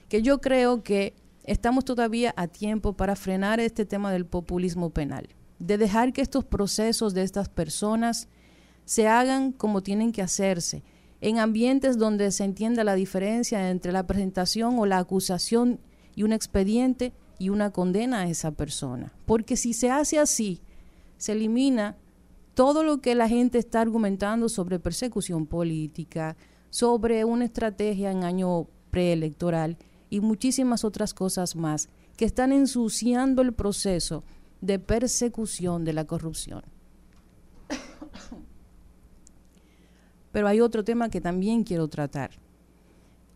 que 0.08 0.22
yo 0.22 0.40
creo 0.40 0.82
que 0.82 1.14
estamos 1.44 1.84
todavía 1.84 2.32
a 2.36 2.46
tiempo 2.46 2.94
para 2.94 3.16
frenar 3.16 3.60
este 3.60 3.84
tema 3.84 4.12
del 4.12 4.26
populismo 4.26 4.90
penal, 4.90 5.28
de 5.58 5.78
dejar 5.78 6.12
que 6.12 6.22
estos 6.22 6.44
procesos 6.44 7.14
de 7.14 7.22
estas 7.22 7.48
personas 7.48 8.28
se 8.84 9.08
hagan 9.08 9.52
como 9.52 9.82
tienen 9.82 10.12
que 10.12 10.22
hacerse, 10.22 10.82
en 11.24 11.38
ambientes 11.38 11.96
donde 11.96 12.30
se 12.32 12.44
entienda 12.44 12.84
la 12.84 12.94
diferencia 12.94 13.70
entre 13.70 13.92
la 13.92 14.06
presentación 14.06 14.78
o 14.78 14.84
la 14.84 14.98
acusación 14.98 15.80
y 16.14 16.22
un 16.22 16.34
expediente 16.34 17.14
y 17.38 17.48
una 17.48 17.70
condena 17.70 18.20
a 18.20 18.28
esa 18.28 18.50
persona. 18.50 19.10
Porque 19.24 19.56
si 19.56 19.72
se 19.72 19.90
hace 19.90 20.18
así, 20.18 20.60
se 21.16 21.32
elimina 21.32 21.96
todo 22.52 22.84
lo 22.84 23.00
que 23.00 23.14
la 23.14 23.26
gente 23.26 23.56
está 23.56 23.80
argumentando 23.80 24.50
sobre 24.50 24.78
persecución 24.78 25.46
política, 25.46 26.36
sobre 26.68 27.24
una 27.24 27.46
estrategia 27.46 28.10
en 28.10 28.22
año 28.22 28.66
preelectoral 28.90 29.78
y 30.10 30.20
muchísimas 30.20 30.84
otras 30.84 31.14
cosas 31.14 31.56
más 31.56 31.88
que 32.18 32.26
están 32.26 32.52
ensuciando 32.52 33.40
el 33.40 33.54
proceso 33.54 34.24
de 34.60 34.78
persecución 34.78 35.86
de 35.86 35.94
la 35.94 36.04
corrupción. 36.04 36.73
Pero 40.34 40.48
hay 40.48 40.60
otro 40.60 40.82
tema 40.82 41.10
que 41.10 41.20
también 41.20 41.62
quiero 41.62 41.86
tratar. 41.86 42.32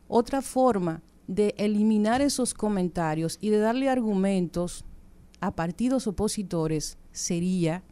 Otra 0.08 0.42
forma 0.42 1.00
de 1.28 1.54
eliminar 1.56 2.20
esos 2.20 2.54
comentarios 2.54 3.38
y 3.40 3.50
de 3.50 3.58
darle 3.58 3.88
argumentos 3.88 4.84
a 5.40 5.52
partidos 5.52 6.08
opositores 6.08 6.98
sería 7.12 7.84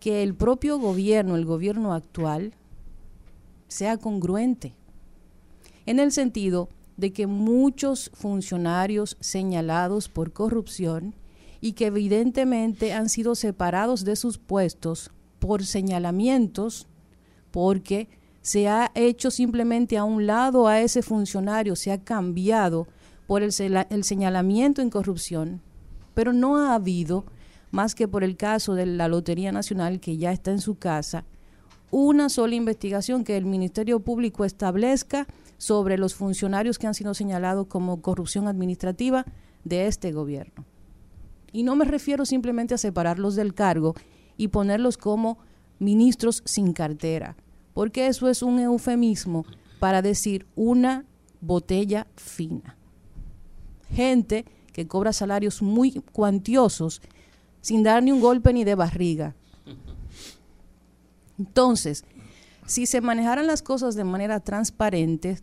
que 0.00 0.22
el 0.22 0.34
propio 0.34 0.78
gobierno, 0.78 1.36
el 1.36 1.44
gobierno 1.44 1.92
actual, 1.92 2.54
sea 3.68 3.98
congruente, 3.98 4.74
en 5.84 5.98
el 5.98 6.10
sentido 6.10 6.70
de 6.96 7.12
que 7.12 7.26
muchos 7.26 8.10
funcionarios 8.14 9.18
señalados 9.20 10.08
por 10.08 10.32
corrupción 10.32 11.14
y 11.60 11.72
que 11.72 11.88
evidentemente 11.88 12.94
han 12.94 13.10
sido 13.10 13.34
separados 13.34 14.02
de 14.02 14.16
sus 14.16 14.38
puestos 14.38 15.10
por 15.40 15.66
señalamientos, 15.66 16.86
porque 17.54 18.08
se 18.42 18.66
ha 18.66 18.90
hecho 18.96 19.30
simplemente 19.30 19.96
a 19.96 20.02
un 20.02 20.26
lado 20.26 20.66
a 20.66 20.80
ese 20.80 21.02
funcionario, 21.02 21.76
se 21.76 21.92
ha 21.92 22.02
cambiado 22.02 22.88
por 23.28 23.44
el, 23.44 23.52
señalamiento 23.52 24.82
en 24.82 24.90
corrupción, 24.90 25.60
pero 26.14 26.32
no 26.32 26.56
ha 26.56 26.74
habido, 26.74 27.24
más 27.70 27.94
que 27.94 28.08
por 28.08 28.24
el 28.24 28.36
caso 28.36 28.74
de 28.74 28.86
la 28.86 29.06
Lotería 29.06 29.52
Nacional, 29.52 30.00
que 30.00 30.16
ya 30.16 30.32
está 30.32 30.50
en 30.50 30.60
su 30.60 30.74
casa, 30.74 31.26
una 31.92 32.28
sola 32.28 32.56
investigación 32.56 33.22
que 33.22 33.36
el 33.36 33.46
Ministerio 33.46 34.00
Público 34.00 34.44
establezca 34.44 35.28
sobre 35.56 35.96
los 35.96 36.16
funcionarios 36.16 36.76
que 36.76 36.88
han 36.88 36.94
sido 36.94 37.14
señalados 37.14 37.68
como 37.68 38.02
corrupción 38.02 38.48
administrativa 38.48 39.26
de 39.62 39.86
este 39.86 40.10
gobierno. 40.10 40.64
Y 41.52 41.62
no 41.62 41.76
me 41.76 41.84
refiero 41.84 42.26
simplemente 42.26 42.74
a 42.74 42.78
separarlos 42.78 43.36
del 43.36 43.54
cargo 43.54 43.94
y 44.36 44.48
ponerlos 44.48 44.98
como 44.98 45.38
ministros 45.78 46.42
sin 46.44 46.72
cartera 46.72 47.36
porque 47.74 48.06
eso 48.06 48.28
es 48.28 48.42
un 48.42 48.58
eufemismo 48.60 49.44
para 49.80 50.00
decir 50.00 50.46
una 50.54 51.04
botella 51.40 52.06
fina. 52.16 52.78
Gente 53.90 54.46
que 54.72 54.88
cobra 54.88 55.12
salarios 55.12 55.60
muy 55.60 55.92
cuantiosos 56.12 57.02
sin 57.60 57.82
dar 57.82 58.02
ni 58.02 58.12
un 58.12 58.20
golpe 58.20 58.52
ni 58.52 58.64
de 58.64 58.74
barriga. 58.74 59.34
Entonces, 61.38 62.04
si 62.66 62.86
se 62.86 63.00
manejaran 63.00 63.46
las 63.46 63.62
cosas 63.62 63.94
de 63.94 64.04
manera 64.04 64.40
transparente, 64.40 65.38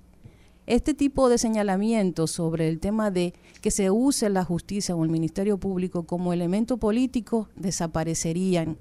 este 0.65 0.93
tipo 0.93 1.29
de 1.29 1.37
señalamientos 1.37 2.31
sobre 2.31 2.69
el 2.69 2.79
tema 2.79 3.11
de 3.11 3.33
que 3.61 3.71
se 3.71 3.91
use 3.91 4.29
la 4.29 4.43
justicia 4.43 4.95
o 4.95 5.03
el 5.03 5.09
Ministerio 5.09 5.57
Público 5.57 6.03
como 6.03 6.33
elemento 6.33 6.77
político 6.77 7.49
desaparecerían 7.55 8.77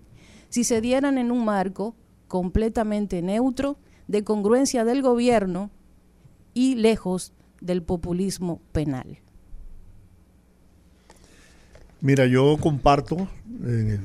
si 0.51 0.65
se 0.65 0.81
dieran 0.81 1.17
en 1.17 1.31
un 1.31 1.45
marco 1.45 1.95
completamente 2.31 3.23
neutro, 3.23 3.77
de 4.07 4.23
congruencia 4.23 4.85
del 4.85 5.03
gobierno 5.03 5.69
y 6.55 6.77
lejos 6.77 7.33
del 7.61 7.83
populismo 7.83 8.61
penal. 8.71 9.19
Mira, 12.01 12.27
yo 12.27 12.57
comparto 12.61 13.29
eh, 13.65 13.99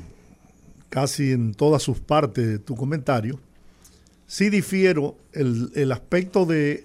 casi 0.90 1.34
en 1.34 1.54
todas 1.54 1.84
sus 1.84 2.00
partes 2.00 2.66
tu 2.66 2.76
comentario. 2.76 3.40
Sí 4.26 4.50
difiero 4.50 5.16
el, 5.32 5.72
el 5.76 5.92
aspecto 5.92 6.48
de 6.48 6.84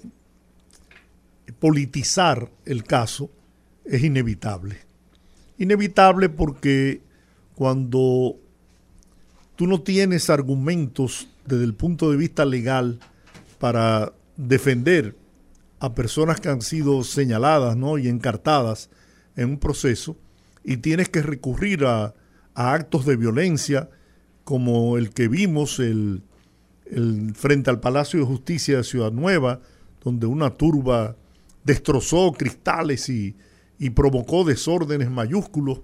politizar 1.58 2.50
el 2.66 2.84
caso 2.84 3.30
es 3.86 4.04
inevitable. 4.04 4.76
Inevitable 5.56 6.28
porque 6.28 7.00
cuando 7.54 8.36
tú 9.60 9.66
no 9.66 9.82
tienes 9.82 10.30
argumentos 10.30 11.28
desde 11.44 11.64
el 11.64 11.74
punto 11.74 12.10
de 12.10 12.16
vista 12.16 12.46
legal 12.46 12.98
para 13.58 14.14
defender 14.38 15.14
a 15.80 15.94
personas 15.94 16.40
que 16.40 16.48
han 16.48 16.62
sido 16.62 17.04
señaladas 17.04 17.76
¿no? 17.76 17.98
y 17.98 18.08
encartadas 18.08 18.88
en 19.36 19.50
un 19.50 19.58
proceso 19.58 20.16
y 20.64 20.78
tienes 20.78 21.10
que 21.10 21.20
recurrir 21.20 21.84
a, 21.84 22.14
actos 22.54 23.04
de 23.04 23.16
violencia 23.16 23.90
como 24.44 24.96
el 24.96 25.10
que 25.10 25.28
vimos 25.28 25.78
el, 25.78 26.22
frente 27.34 27.68
al 27.68 27.80
Palacio 27.80 28.18
de 28.18 28.24
Justicia 28.24 28.78
de 28.78 28.84
Ciudad 28.84 29.12
Nueva, 29.12 29.60
donde 30.02 30.24
una 30.24 30.56
turba 30.56 31.16
destrozó 31.64 32.32
cristales 32.32 33.10
y, 33.10 33.36
y 33.78 33.90
provocó 33.90 34.42
desórdenes 34.42 35.10
mayúsculos. 35.10 35.82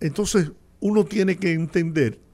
Entonces 0.00 0.52
uno 0.80 1.04
tiene 1.04 1.36
que 1.36 1.52
entender 1.52 2.29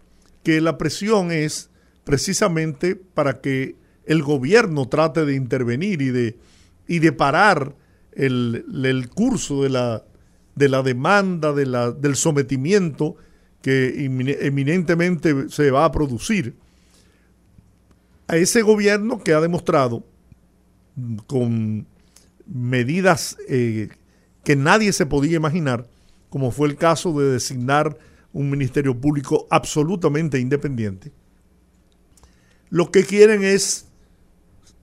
que 0.47 0.61
la 0.61 0.79
presión 0.79 1.33
es 1.33 1.71
precisamente 2.05 2.95
para 2.95 3.41
que 3.41 3.75
el 4.05 4.23
gobierno 4.23 4.87
trate 4.87 5.25
de 5.25 5.35
intervenir 5.35 6.01
y 6.01 6.11
de, 6.11 6.39
y 6.87 7.01
de 7.01 7.11
parar 7.11 7.75
el, 8.13 9.11
curso 9.13 9.65
de 9.65 9.71
la, 9.71 10.05
de 10.55 10.69
la 10.69 10.85
demanda, 10.85 11.53
de 11.53 11.67
la, 11.67 11.91
del 11.91 12.15
sometimiento 12.15 13.17
que 13.61 14.05
eminentemente 14.05 15.49
se 15.49 15.73
va 15.73 15.85
a 15.85 15.91
producir. 15.91 16.55
A 18.29 18.37
ese 18.37 18.63
gobierno 18.63 19.25
que 19.25 19.33
ha 19.35 19.41
demostrado 19.41 20.07
con 21.27 21.89
medidas 22.47 23.37
eh, 23.49 23.89
que 24.45 24.55
nadie 24.55 24.93
se 24.93 25.07
podía 25.07 25.39
imaginar, 25.39 25.89
como 26.31 26.53
fue 26.53 26.69
el 26.69 26.77
caso 26.77 27.19
de 27.19 27.33
designar 27.33 27.99
un 28.37 28.51
ministerio 28.51 28.95
público 29.01 29.47
absolutamente 29.51 30.39
independiente, 30.39 31.11
lo 32.69 32.91
que 32.91 33.05
quieren 33.05 33.43
es 33.43 33.87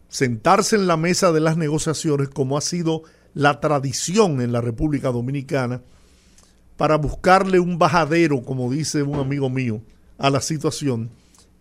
sentarse 0.10 0.76
en 0.76 0.88
la 0.88 0.98
mesa 0.98 1.32
de 1.32 1.40
las 1.40 1.56
negociaciones 1.56 2.30
como 2.30 2.58
ha 2.58 2.62
sido 2.62 3.04
la 3.36 3.60
tradición 3.60 4.42
en 4.42 4.52
la 4.52 4.62
República 4.62 5.12
Dominicana 5.12 5.82
para 6.78 6.98
buscarle 6.98 7.60
un 7.60 7.78
bajadero, 7.78 8.44
como 8.44 8.72
dice 8.72 9.04
un 9.04 9.20
amigo 9.20 9.50
mío, 9.50 9.82
a 10.18 10.32
la 10.32 10.42
situación 10.42 11.12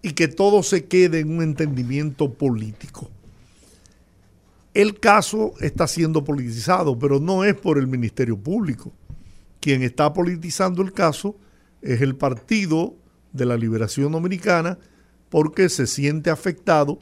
y 0.01 0.13
que 0.13 0.29
todo 0.29 0.63
se 0.63 0.87
quede 0.87 1.21
en 1.21 1.31
un 1.31 1.43
entendimiento 1.43 2.33
político. 2.33 3.11
El 4.73 4.99
caso 4.99 5.53
está 5.61 5.87
siendo 5.87 6.25
politizado, 6.25 6.99
pero 6.99 7.21
no 7.21 7.45
es 7.45 7.55
por 7.55 7.79
el 7.79 7.87
Ministerio 7.87 8.39
Público. 8.39 8.93
Quien 9.61 9.83
está 9.83 10.13
politizando 10.13 10.81
el 10.81 10.93
caso 10.93 11.37
es 11.83 12.01
el 12.01 12.17
Partido 12.17 12.95
de 13.33 13.47
la 13.47 13.57
Liberación 13.57 14.13
Dominicana 14.13 14.79
porque 15.29 15.69
se 15.69 15.87
siente 15.87 16.31
afectado 16.31 16.99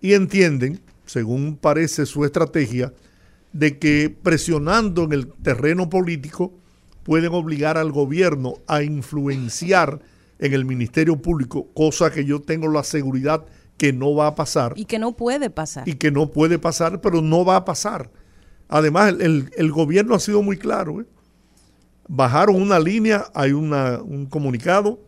y 0.00 0.14
entienden, 0.14 0.80
según 1.04 1.56
parece 1.56 2.06
su 2.06 2.24
estrategia, 2.24 2.92
de 3.52 3.78
que 3.78 4.14
presionando 4.22 5.04
en 5.04 5.12
el 5.12 5.28
terreno 5.28 5.88
político 5.88 6.52
pueden 7.02 7.32
obligar 7.32 7.78
al 7.78 7.92
gobierno 7.92 8.54
a 8.66 8.82
influenciar 8.82 10.00
en 10.38 10.52
el 10.52 10.64
Ministerio 10.64 11.16
Público, 11.16 11.68
cosa 11.72 12.10
que 12.10 12.24
yo 12.24 12.42
tengo 12.42 12.68
la 12.68 12.82
seguridad 12.82 13.46
que 13.78 13.92
no 13.92 14.14
va 14.14 14.28
a 14.28 14.34
pasar. 14.34 14.72
Y 14.76 14.84
que 14.86 14.98
no 14.98 15.16
puede 15.16 15.50
pasar. 15.50 15.88
Y 15.88 15.94
que 15.94 16.10
no 16.10 16.32
puede 16.32 16.58
pasar, 16.58 17.00
pero 17.00 17.22
no 17.22 17.44
va 17.44 17.56
a 17.56 17.64
pasar. 17.64 18.10
Además, 18.68 19.14
el, 19.20 19.70
gobierno 19.70 20.14
ha 20.14 20.20
sido 20.20 20.42
muy 20.42 20.56
claro. 20.56 21.00
¿eh? 21.00 21.06
Bajaron 22.08 22.60
una 22.60 22.78
línea, 22.78 23.26
hay 23.34 23.52
un 23.52 24.26
comunicado 24.30 25.00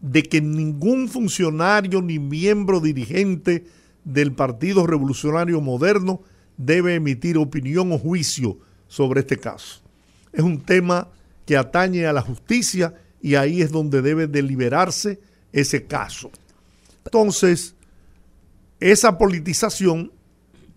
de 0.00 0.22
que 0.22 0.40
ningún 0.40 1.08
funcionario 1.08 2.02
ni 2.02 2.18
miembro 2.18 2.80
dirigente 2.80 3.64
del 4.04 4.32
Partido 4.32 4.86
Revolucionario 4.86 5.60
Moderno 5.60 6.20
debe 6.56 6.94
emitir 6.94 7.38
opinión 7.38 7.92
o 7.92 7.98
juicio 7.98 8.58
sobre 8.88 9.20
este 9.20 9.38
caso. 9.38 9.80
Es 10.32 10.42
un 10.42 10.60
tema 10.60 11.08
que 11.44 11.56
atañe 11.56 12.06
a 12.06 12.12
la 12.12 12.22
justicia 12.22 12.94
y 13.20 13.34
ahí 13.34 13.62
es 13.62 13.72
donde 13.72 14.02
debe 14.02 14.26
deliberarse 14.26 15.18
ese 15.52 15.84
caso. 15.86 16.30
Entonces, 17.04 17.74
esa 18.78 19.16
politización 19.16 20.12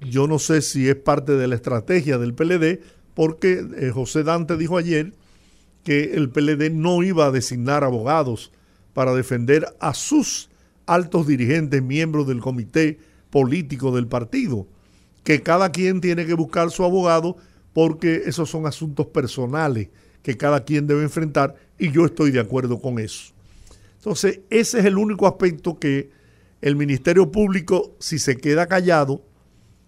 yo 0.01 0.27
no 0.27 0.39
sé 0.39 0.61
si 0.61 0.87
es 0.87 0.95
parte 0.95 1.33
de 1.33 1.47
la 1.47 1.55
estrategia 1.55 2.17
del 2.17 2.33
PLD, 2.33 2.79
porque 3.19 3.67
eh, 3.75 3.91
José 3.93 4.23
Dante 4.23 4.55
dijo 4.55 4.77
ayer 4.77 5.11
que 5.83 6.13
el 6.13 6.29
PLD 6.29 6.71
no 6.71 7.03
iba 7.03 7.25
a 7.25 7.31
designar 7.31 7.83
abogados 7.83 8.53
para 8.93 9.13
defender 9.13 9.75
a 9.81 9.93
sus 9.93 10.49
altos 10.85 11.27
dirigentes, 11.27 11.83
miembros 11.83 12.27
del 12.27 12.39
comité 12.39 12.97
político 13.29 13.93
del 13.93 14.07
partido, 14.07 14.67
que 15.25 15.43
cada 15.43 15.69
quien 15.69 15.99
tiene 15.99 16.25
que 16.25 16.33
buscar 16.33 16.71
su 16.71 16.85
abogado 16.85 17.35
porque 17.73 18.21
esos 18.25 18.49
son 18.49 18.65
asuntos 18.65 19.07
personales 19.07 19.89
que 20.21 20.37
cada 20.37 20.63
quien 20.63 20.87
debe 20.87 21.03
enfrentar 21.03 21.55
y 21.77 21.91
yo 21.91 22.05
estoy 22.05 22.31
de 22.31 22.39
acuerdo 22.39 22.79
con 22.79 22.99
eso. 22.99 23.33
Entonces, 23.97 24.39
ese 24.49 24.79
es 24.79 24.85
el 24.85 24.97
único 24.97 25.27
aspecto 25.27 25.77
que 25.77 26.09
el 26.61 26.77
Ministerio 26.77 27.29
Público, 27.29 27.97
si 27.99 28.17
se 28.17 28.37
queda 28.37 28.67
callado, 28.67 29.25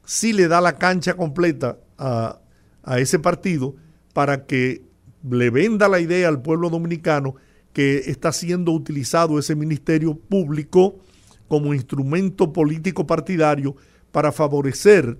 sí 0.03 0.33
le 0.33 0.49
da 0.49 0.59
la 0.59 0.77
cancha 0.77 1.13
completa 1.13 1.77
a, 1.97 2.41
a 2.83 2.99
ese 2.99 3.19
partido 3.19 3.75
para 4.13 4.45
que 4.45 4.83
le 5.29 5.49
venda 5.49 5.87
la 5.87 5.99
idea 5.99 6.27
al 6.27 6.41
pueblo 6.41 6.69
dominicano 6.69 7.35
que 7.73 7.97
está 8.07 8.31
siendo 8.31 8.71
utilizado 8.71 9.39
ese 9.39 9.55
Ministerio 9.55 10.15
Público 10.15 10.99
como 11.47 11.73
instrumento 11.73 12.53
político 12.53 13.05
partidario 13.05 13.75
para 14.11 14.31
favorecer 14.31 15.17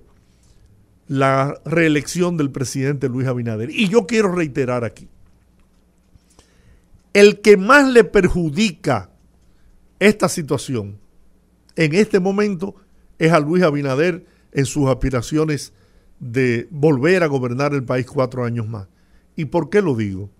la 1.08 1.60
reelección 1.64 2.36
del 2.36 2.50
presidente 2.50 3.08
Luis 3.08 3.26
Abinader. 3.26 3.70
Y 3.70 3.88
yo 3.88 4.06
quiero 4.06 4.32
reiterar 4.32 4.84
aquí, 4.84 5.08
el 7.12 7.40
que 7.40 7.56
más 7.56 7.88
le 7.88 8.04
perjudica 8.04 9.10
esta 9.98 10.28
situación 10.28 10.98
en 11.76 11.94
este 11.94 12.18
momento 12.20 12.74
es 13.18 13.32
a 13.32 13.40
Luis 13.40 13.62
Abinader 13.62 14.26
en 14.52 14.66
sus 14.66 14.88
aspiraciones 14.88 15.72
de 16.22 16.68
volver 16.70 17.24
a 17.24 17.26
gobernar 17.26 17.74
el 17.74 17.82
país 17.82 18.06
cuatro 18.06 18.44
años 18.44 18.68
más. 18.68 18.86
¿Y 19.34 19.46
por 19.46 19.70
qué 19.70 19.82
lo 19.82 19.96
digo? 19.96 20.30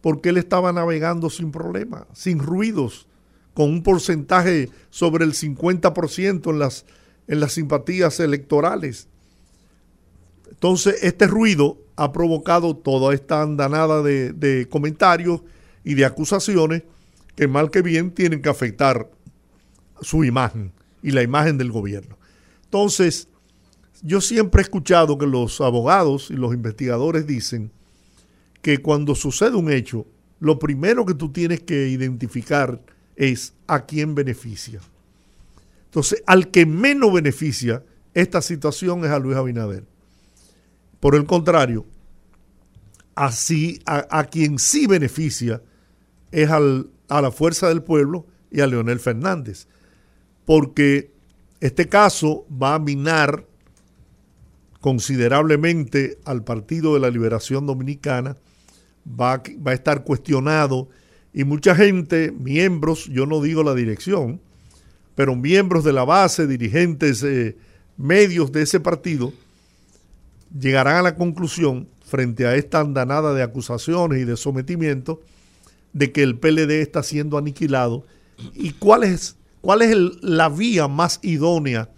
Porque 0.00 0.30
él 0.30 0.38
estaba 0.38 0.72
navegando 0.72 1.30
sin 1.30 1.52
problema, 1.52 2.08
sin 2.12 2.40
ruidos, 2.40 3.06
con 3.54 3.70
un 3.70 3.84
porcentaje 3.84 4.70
sobre 4.90 5.24
el 5.24 5.34
50% 5.34 6.50
en 6.50 6.58
las, 6.58 6.84
en 7.28 7.38
las 7.38 7.52
simpatías 7.52 8.18
electorales. 8.18 9.06
Entonces, 10.50 10.96
este 11.02 11.28
ruido 11.28 11.78
ha 11.94 12.12
provocado 12.12 12.74
toda 12.76 13.14
esta 13.14 13.42
andanada 13.42 14.02
de, 14.02 14.32
de 14.32 14.68
comentarios 14.68 15.42
y 15.84 15.94
de 15.94 16.06
acusaciones 16.06 16.82
que 17.36 17.46
mal 17.46 17.70
que 17.70 17.82
bien 17.82 18.10
tienen 18.10 18.42
que 18.42 18.48
afectar 18.48 19.08
su 20.00 20.24
imagen 20.24 20.72
y 21.04 21.12
la 21.12 21.22
imagen 21.22 21.56
del 21.56 21.70
gobierno. 21.70 22.18
Entonces, 22.64 23.28
yo 24.02 24.20
siempre 24.20 24.60
he 24.60 24.64
escuchado 24.64 25.18
que 25.18 25.26
los 25.26 25.60
abogados 25.60 26.30
y 26.30 26.34
los 26.34 26.54
investigadores 26.54 27.26
dicen 27.26 27.70
que 28.62 28.78
cuando 28.78 29.14
sucede 29.14 29.56
un 29.56 29.70
hecho, 29.70 30.06
lo 30.40 30.58
primero 30.58 31.04
que 31.04 31.14
tú 31.14 31.30
tienes 31.30 31.60
que 31.60 31.88
identificar 31.88 32.80
es 33.16 33.54
a 33.66 33.86
quién 33.86 34.14
beneficia. 34.14 34.80
Entonces, 35.86 36.22
al 36.26 36.50
que 36.50 36.66
menos 36.66 37.12
beneficia 37.12 37.82
esta 38.14 38.42
situación 38.42 39.04
es 39.04 39.10
a 39.10 39.18
Luis 39.18 39.36
Abinader. 39.36 39.84
Por 41.00 41.14
el 41.14 41.24
contrario, 41.24 41.86
así 43.14 43.80
a, 43.86 44.24
quien 44.24 44.58
sí 44.58 44.86
beneficia 44.86 45.62
es 46.30 46.50
al, 46.50 46.90
a 47.08 47.20
la 47.20 47.30
fuerza 47.30 47.68
del 47.68 47.82
pueblo 47.82 48.26
y 48.50 48.60
a 48.60 48.66
Leonel 48.66 49.00
Fernández. 49.00 49.66
Porque 50.44 51.10
este 51.60 51.88
caso 51.88 52.46
va 52.50 52.74
a 52.74 52.78
minar 52.78 53.47
considerablemente 54.88 56.16
al 56.24 56.44
Partido 56.44 56.94
de 56.94 57.00
la 57.00 57.10
Liberación 57.10 57.66
Dominicana, 57.66 58.38
va, 59.06 59.42
va, 59.66 59.72
a 59.72 59.74
estar 59.74 60.02
cuestionado 60.02 60.88
y 61.34 61.44
mucha 61.44 61.74
gente, 61.74 62.32
miembros, 62.32 63.04
yo 63.04 63.26
no 63.26 63.42
digo 63.42 63.62
la 63.62 63.74
dirección, 63.74 64.40
pero 65.14 65.36
miembros 65.36 65.84
de 65.84 65.92
la 65.92 66.06
base, 66.06 66.46
dirigentes, 66.46 67.22
eh, 67.22 67.54
medios 67.98 68.50
de 68.50 68.62
ese 68.62 68.80
partido, 68.80 69.34
llegarán 70.58 70.96
a 70.96 71.02
la 71.02 71.16
conclusión, 71.16 71.86
frente 72.06 72.46
a 72.46 72.54
esta 72.54 72.80
andanada 72.80 73.34
de 73.34 73.42
acusaciones 73.42 74.22
y 74.22 74.24
de 74.24 74.38
sometimiento, 74.38 75.20
de 75.92 76.12
que 76.12 76.22
el 76.22 76.38
PLD 76.38 76.80
está 76.80 77.02
siendo 77.02 77.36
aniquilado. 77.36 78.06
Y 78.54 78.70
cuál 78.70 79.04
es, 79.04 79.36
es 79.82 79.96
la 80.22 80.48
vía 80.48 80.88
más 80.88 81.20
idónea 81.20 81.90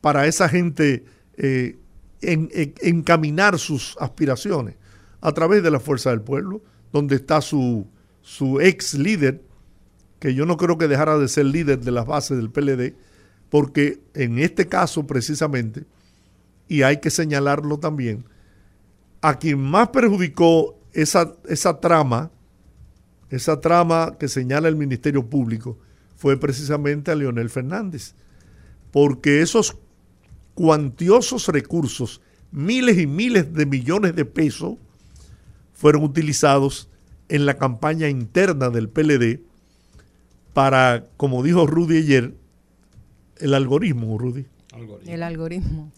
para 0.00 0.26
esa 0.26 0.48
gente 0.48 1.04
eh, 1.36 1.76
en, 2.32 2.48
en, 2.52 2.74
encaminar 2.82 3.58
sus 3.58 3.96
aspiraciones 4.00 4.76
a 5.20 5.32
través 5.32 5.62
de 5.62 5.70
la 5.70 5.80
fuerza 5.80 6.10
del 6.10 6.20
pueblo, 6.20 6.62
donde 6.92 7.16
está 7.16 7.40
su, 7.40 7.86
su 8.20 8.60
ex 8.60 8.94
líder, 8.94 9.42
que 10.18 10.34
yo 10.34 10.46
no 10.46 10.56
creo 10.56 10.78
que 10.78 10.88
dejara 10.88 11.18
de 11.18 11.28
ser 11.28 11.46
líder 11.46 11.80
de 11.80 11.90
las 11.90 12.06
bases 12.06 12.36
del 12.36 12.50
PLD, 12.50 12.94
porque 13.48 14.00
en 14.14 14.38
este 14.38 14.68
caso 14.68 15.06
precisamente, 15.06 15.84
y 16.68 16.82
hay 16.82 17.00
que 17.00 17.10
señalarlo 17.10 17.78
también, 17.78 18.24
a 19.20 19.38
quien 19.38 19.60
más 19.60 19.88
perjudicó 19.88 20.78
esa, 20.92 21.34
esa 21.48 21.80
trama, 21.80 22.30
esa 23.30 23.60
trama 23.60 24.16
que 24.18 24.28
señala 24.28 24.68
el 24.68 24.76
Ministerio 24.76 25.28
Público, 25.28 25.78
fue 26.16 26.38
precisamente 26.38 27.10
a 27.10 27.14
Leonel 27.14 27.50
Fernández, 27.50 28.14
porque 28.90 29.42
esos 29.42 29.76
cuantiosos 30.54 31.48
recursos, 31.48 32.20
miles 32.50 32.98
y 32.98 33.06
miles 33.06 33.52
de 33.52 33.66
millones 33.66 34.14
de 34.14 34.24
pesos, 34.24 34.76
fueron 35.72 36.04
utilizados 36.04 36.88
en 37.28 37.46
la 37.46 37.54
campaña 37.54 38.08
interna 38.08 38.70
del 38.70 38.88
PLD 38.88 39.40
para, 40.52 41.04
como 41.16 41.42
dijo 41.42 41.66
Rudy 41.66 41.98
ayer, 41.98 42.34
el 43.38 43.54
algoritmo, 43.54 44.16
Rudy. 44.16 44.46
Algoritmo. 44.72 45.12
El 45.12 45.22
algoritmo. 45.22 45.92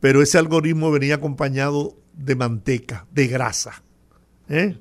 Pero 0.00 0.22
ese 0.22 0.38
algoritmo 0.38 0.90
venía 0.90 1.16
acompañado 1.16 1.96
de 2.14 2.36
manteca, 2.36 3.06
de 3.12 3.26
grasa. 3.26 3.82
¿eh? 4.48 4.78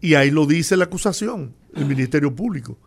Y 0.00 0.14
ahí 0.14 0.30
lo 0.30 0.46
dice 0.46 0.76
la 0.76 0.84
acusación, 0.84 1.54
el 1.74 1.86
Ministerio 1.86 2.34
Público. 2.34 2.78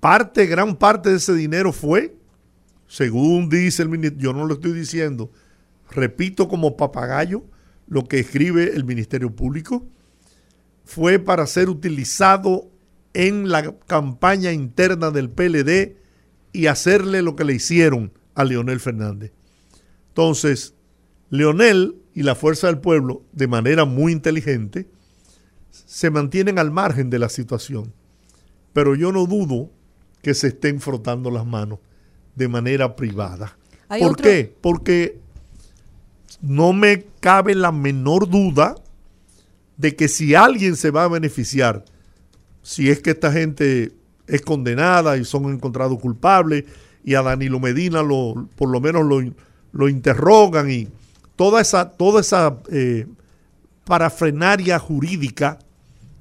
Parte, 0.00 0.46
gran 0.46 0.76
parte 0.76 1.10
de 1.10 1.16
ese 1.16 1.34
dinero 1.34 1.72
fue 1.72 2.14
según 2.88 3.48
dice 3.48 3.82
el 3.82 3.88
ministerio, 3.88 4.18
yo 4.22 4.32
no 4.32 4.46
lo 4.46 4.54
estoy 4.54 4.72
diciendo, 4.72 5.30
repito 5.90 6.48
como 6.48 6.76
papagayo 6.76 7.44
lo 7.88 8.04
que 8.04 8.20
escribe 8.20 8.74
el 8.74 8.84
Ministerio 8.84 9.34
Público, 9.34 9.86
fue 10.84 11.18
para 11.18 11.46
ser 11.46 11.68
utilizado 11.68 12.70
en 13.12 13.48
la 13.48 13.76
campaña 13.86 14.52
interna 14.52 15.10
del 15.10 15.30
PLD 15.30 15.96
y 16.52 16.66
hacerle 16.66 17.22
lo 17.22 17.34
que 17.34 17.44
le 17.44 17.54
hicieron 17.54 18.12
a 18.34 18.44
Leonel 18.44 18.80
Fernández. 18.80 19.32
Entonces, 20.08 20.74
Leonel 21.30 21.96
y 22.14 22.22
la 22.22 22.34
Fuerza 22.34 22.68
del 22.68 22.78
Pueblo, 22.78 23.24
de 23.32 23.48
manera 23.48 23.84
muy 23.84 24.12
inteligente, 24.12 24.88
se 25.70 26.10
mantienen 26.10 26.58
al 26.58 26.70
margen 26.70 27.10
de 27.10 27.18
la 27.18 27.28
situación. 27.28 27.92
Pero 28.72 28.94
yo 28.94 29.12
no 29.12 29.26
dudo 29.26 29.70
que 30.22 30.34
se 30.34 30.48
estén 30.48 30.80
frotando 30.80 31.30
las 31.30 31.46
manos 31.46 31.80
de 32.36 32.48
manera 32.48 32.94
privada. 32.94 33.56
¿Por 33.88 34.12
otro? 34.12 34.22
qué? 34.22 34.54
Porque 34.60 35.18
no 36.40 36.72
me 36.72 37.06
cabe 37.20 37.54
la 37.54 37.72
menor 37.72 38.28
duda 38.28 38.76
de 39.76 39.96
que 39.96 40.08
si 40.08 40.34
alguien 40.34 40.76
se 40.76 40.90
va 40.90 41.04
a 41.04 41.08
beneficiar, 41.08 41.84
si 42.62 42.90
es 42.90 43.00
que 43.00 43.10
esta 43.10 43.32
gente 43.32 43.92
es 44.26 44.42
condenada 44.42 45.16
y 45.16 45.24
son 45.24 45.52
encontrados 45.52 45.98
culpables 45.98 46.64
y 47.04 47.14
a 47.14 47.22
Danilo 47.22 47.60
Medina 47.60 48.02
lo, 48.02 48.48
por 48.56 48.68
lo 48.68 48.80
menos 48.80 49.04
lo, 49.04 49.22
lo 49.72 49.88
interrogan 49.88 50.70
y 50.70 50.88
toda 51.36 51.60
esa, 51.60 51.90
toda 51.90 52.20
esa 52.20 52.58
eh, 52.70 53.06
parafrenaria 53.84 54.78
jurídica 54.78 55.58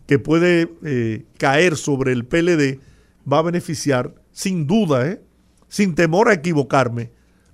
que 0.06 0.20
puede 0.20 0.72
eh, 0.84 1.24
caer 1.38 1.78
sobre 1.78 2.12
el 2.12 2.26
PLD 2.26 2.80
va 3.32 3.40
a 3.40 3.44
beneficiar 3.44 4.14
sin 4.32 4.68
duda, 4.68 5.10
¿eh? 5.10 5.22
Sin 5.68 5.96
temor 5.96 6.30
a 6.30 6.34
equivocarme, 6.34 7.12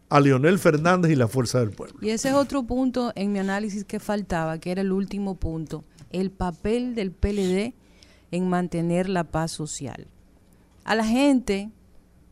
a 0.10 0.20
Leonel 0.20 0.60
Fernández 0.60 1.12
y 1.12 1.16
la 1.16 1.30
Fuerza 1.30 1.60
del 1.60 1.72
Pueblo. 1.72 2.00
Y 2.02 2.10
ese 2.10 2.30
es 2.30 2.34
otro 2.34 2.64
punto 2.64 3.14
en 3.16 3.32
mi 3.32 3.40
análisis 3.40 3.86
que 3.86 4.00
faltaba, 4.00 4.60
que 4.60 4.72
era 4.72 4.82
el 4.82 4.92
último 4.92 5.36
punto, 5.36 5.86
el 6.10 6.32
papel 6.32 6.96
del 6.96 7.12
PLD 7.12 7.74
en 8.32 8.50
mantener 8.50 9.08
la 9.08 9.24
paz 9.24 9.52
social. 9.52 10.08
A 10.84 10.96
la 10.96 11.06
gente 11.06 11.70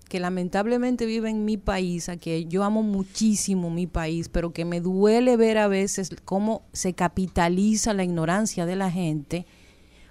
que 0.09 0.19
lamentablemente 0.19 1.05
vive 1.05 1.29
en 1.29 1.45
mi 1.45 1.57
país, 1.57 2.09
a 2.09 2.17
que 2.17 2.45
yo 2.45 2.63
amo 2.63 2.83
muchísimo 2.83 3.69
mi 3.69 3.87
país, 3.87 4.27
pero 4.27 4.51
que 4.51 4.65
me 4.65 4.81
duele 4.81 5.37
ver 5.37 5.59
a 5.59 5.67
veces 5.67 6.09
cómo 6.25 6.63
se 6.73 6.93
capitaliza 6.93 7.93
la 7.93 8.03
ignorancia 8.03 8.65
de 8.65 8.75
la 8.75 8.91
gente, 8.91 9.45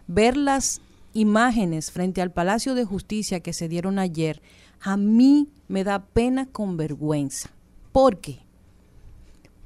ver 0.06 0.36
las 0.36 0.80
imágenes 1.14 1.90
frente 1.90 2.22
al 2.22 2.30
Palacio 2.30 2.74
de 2.74 2.84
Justicia 2.84 3.40
que 3.40 3.52
se 3.52 3.68
dieron 3.68 3.98
ayer, 3.98 4.40
a 4.80 4.96
mí 4.96 5.48
me 5.68 5.84
da 5.84 6.04
pena 6.04 6.46
con 6.46 6.76
vergüenza. 6.76 7.50
¿Por 7.92 8.18
qué? 8.18 8.48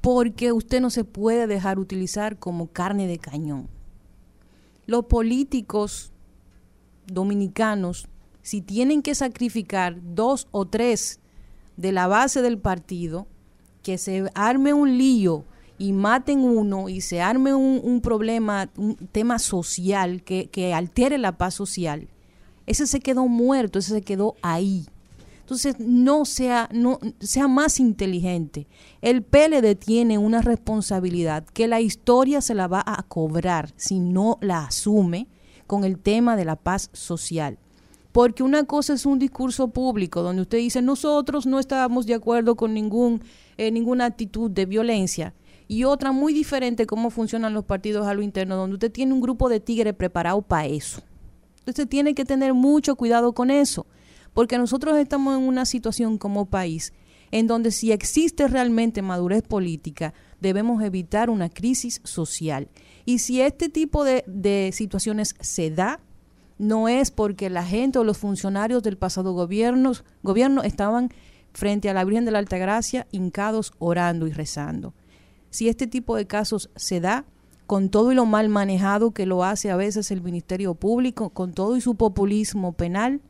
porque 0.03 0.51
usted 0.51 0.81
no 0.81 0.89
se 0.89 1.05
puede 1.05 1.47
dejar 1.47 1.79
utilizar 1.79 2.37
como 2.37 2.67
carne 2.67 3.07
de 3.07 3.19
cañón. 3.19 3.69
Los 4.85 5.05
políticos 5.05 6.11
dominicanos, 7.07 8.09
si 8.41 8.59
tienen 8.59 9.01
que 9.01 9.15
sacrificar 9.15 9.95
dos 10.13 10.49
o 10.51 10.65
tres 10.65 11.21
de 11.77 11.93
la 11.93 12.07
base 12.07 12.41
del 12.41 12.57
partido, 12.57 13.27
que 13.81 13.97
se 13.97 14.29
arme 14.35 14.73
un 14.73 14.97
lío 14.97 15.45
y 15.77 15.93
maten 15.93 16.39
uno 16.39 16.89
y 16.89 16.99
se 16.99 17.21
arme 17.21 17.53
un, 17.53 18.01
problema, 18.01 18.69
un 18.75 18.97
tema 19.09 19.39
social 19.39 20.21
que, 20.21 20.49
que 20.49 20.73
altere 20.73 21.17
la 21.17 21.37
paz 21.37 21.53
social, 21.53 22.09
ese 22.65 22.87
se 22.87 22.99
quedó 22.99 23.29
muerto, 23.29 23.79
ese 23.79 23.93
se 23.93 24.01
quedó 24.01 24.35
ahí. 24.41 24.85
Entonces, 25.43 25.75
no 25.77 26.23
sea, 26.23 26.69
no, 26.71 26.99
sea 27.19 27.49
más 27.49 27.81
inteligente. 27.81 28.65
El 29.01 29.23
PLD 29.23 29.75
tiene 29.75 30.17
una 30.17 30.41
responsabilidad 30.41 31.43
que 31.43 31.67
la 31.67 31.81
historia 31.81 32.39
se 32.39 32.55
la 32.55 32.67
va 32.69 32.81
a 32.85 33.03
cobrar 33.03 33.73
si 33.75 33.99
no 33.99 34.37
la 34.39 34.63
asume 34.63 35.27
con 35.67 35.83
el 35.83 35.99
tema 35.99 36.37
de 36.37 36.45
la 36.45 36.55
paz 36.55 36.89
social. 36.93 37.59
Porque 38.13 38.41
una 38.41 38.63
cosa 38.63 38.93
es 38.93 39.05
un 39.05 39.19
discurso 39.19 39.67
público 39.67 40.21
donde 40.21 40.43
usted 40.43 40.59
dice 40.59 40.81
nosotros 40.81 41.45
no 41.45 41.59
estábamos 41.59 42.05
de 42.05 42.13
acuerdo 42.13 42.55
con 42.55 42.73
ningún, 42.73 43.21
eh, 43.57 43.69
ninguna 43.69 44.05
actitud 44.05 44.49
de 44.49 44.65
violencia. 44.65 45.33
Y 45.67 45.83
otra 45.83 46.13
muy 46.13 46.33
diferente 46.33 46.85
cómo 46.85 47.09
funcionan 47.09 47.53
los 47.53 47.65
partidos 47.65 48.07
a 48.07 48.13
lo 48.13 48.21
interno, 48.21 48.55
donde 48.55 48.75
usted 48.75 48.91
tiene 48.93 49.11
un 49.11 49.19
grupo 49.19 49.49
de 49.49 49.59
tigres 49.59 49.93
preparado 49.93 50.41
para 50.41 50.67
eso. 50.67 51.01
Entonces 51.59 51.89
tiene 51.89 52.15
que 52.15 52.23
tener 52.23 52.53
mucho 52.53 52.95
cuidado 52.95 53.33
con 53.33 53.51
eso 53.51 53.85
porque 54.33 54.57
nosotros 54.57 54.97
estamos 54.97 55.37
en 55.37 55.43
una 55.43 55.65
situación 55.65 56.17
como 56.17 56.45
país 56.45 56.93
en 57.33 57.47
donde 57.47 57.71
si 57.71 57.91
existe 57.91 58.47
realmente 58.47 59.01
madurez 59.01 59.41
política, 59.41 60.13
debemos 60.39 60.83
evitar 60.83 61.31
una 61.31 61.49
crisis 61.49 61.99
social. 62.03 62.69
Y 63.05 63.19
si 63.19 63.41
este 63.41 63.69
tipo 63.69 64.03
de, 64.03 64.69
situaciones 64.71 65.33
se 65.39 65.71
da, 65.71 65.99
no 66.59 66.87
es 66.87 67.09
porque 67.09 67.49
la 67.49 67.65
gente 67.65 67.97
o 67.97 68.03
los 68.03 68.19
funcionarios 68.19 68.83
del 68.83 68.97
pasado 68.97 69.33
gobierno, 69.33 69.93
gobierno 70.21 70.61
estaban 70.61 71.09
frente 71.53 71.89
a 71.89 71.95
la 71.95 72.05
Virgen 72.05 72.25
de 72.25 72.31
la 72.31 72.37
Altagracia 72.37 73.07
hincados 73.11 73.73
orando 73.79 74.27
y 74.27 74.31
rezando. 74.31 74.93
Si 75.49 75.69
este 75.69 75.87
tipo 75.87 76.15
de 76.15 76.27
casos 76.27 76.69
se 76.75 76.99
da, 76.99 77.25
con 77.65 77.89
todo 77.89 78.11
y 78.11 78.15
lo 78.15 78.27
mal 78.27 78.47
manejado 78.47 79.09
que 79.09 79.25
lo 79.25 79.43
hace 79.43 79.71
a 79.71 79.75
veces 79.75 80.11
el 80.11 80.21
Ministerio 80.21 80.75
Público, 80.75 81.31
con 81.31 81.53
todo 81.53 81.77
y 81.77 81.81
su 81.81 81.95
populismo 81.95 82.73
penal, 82.73 83.21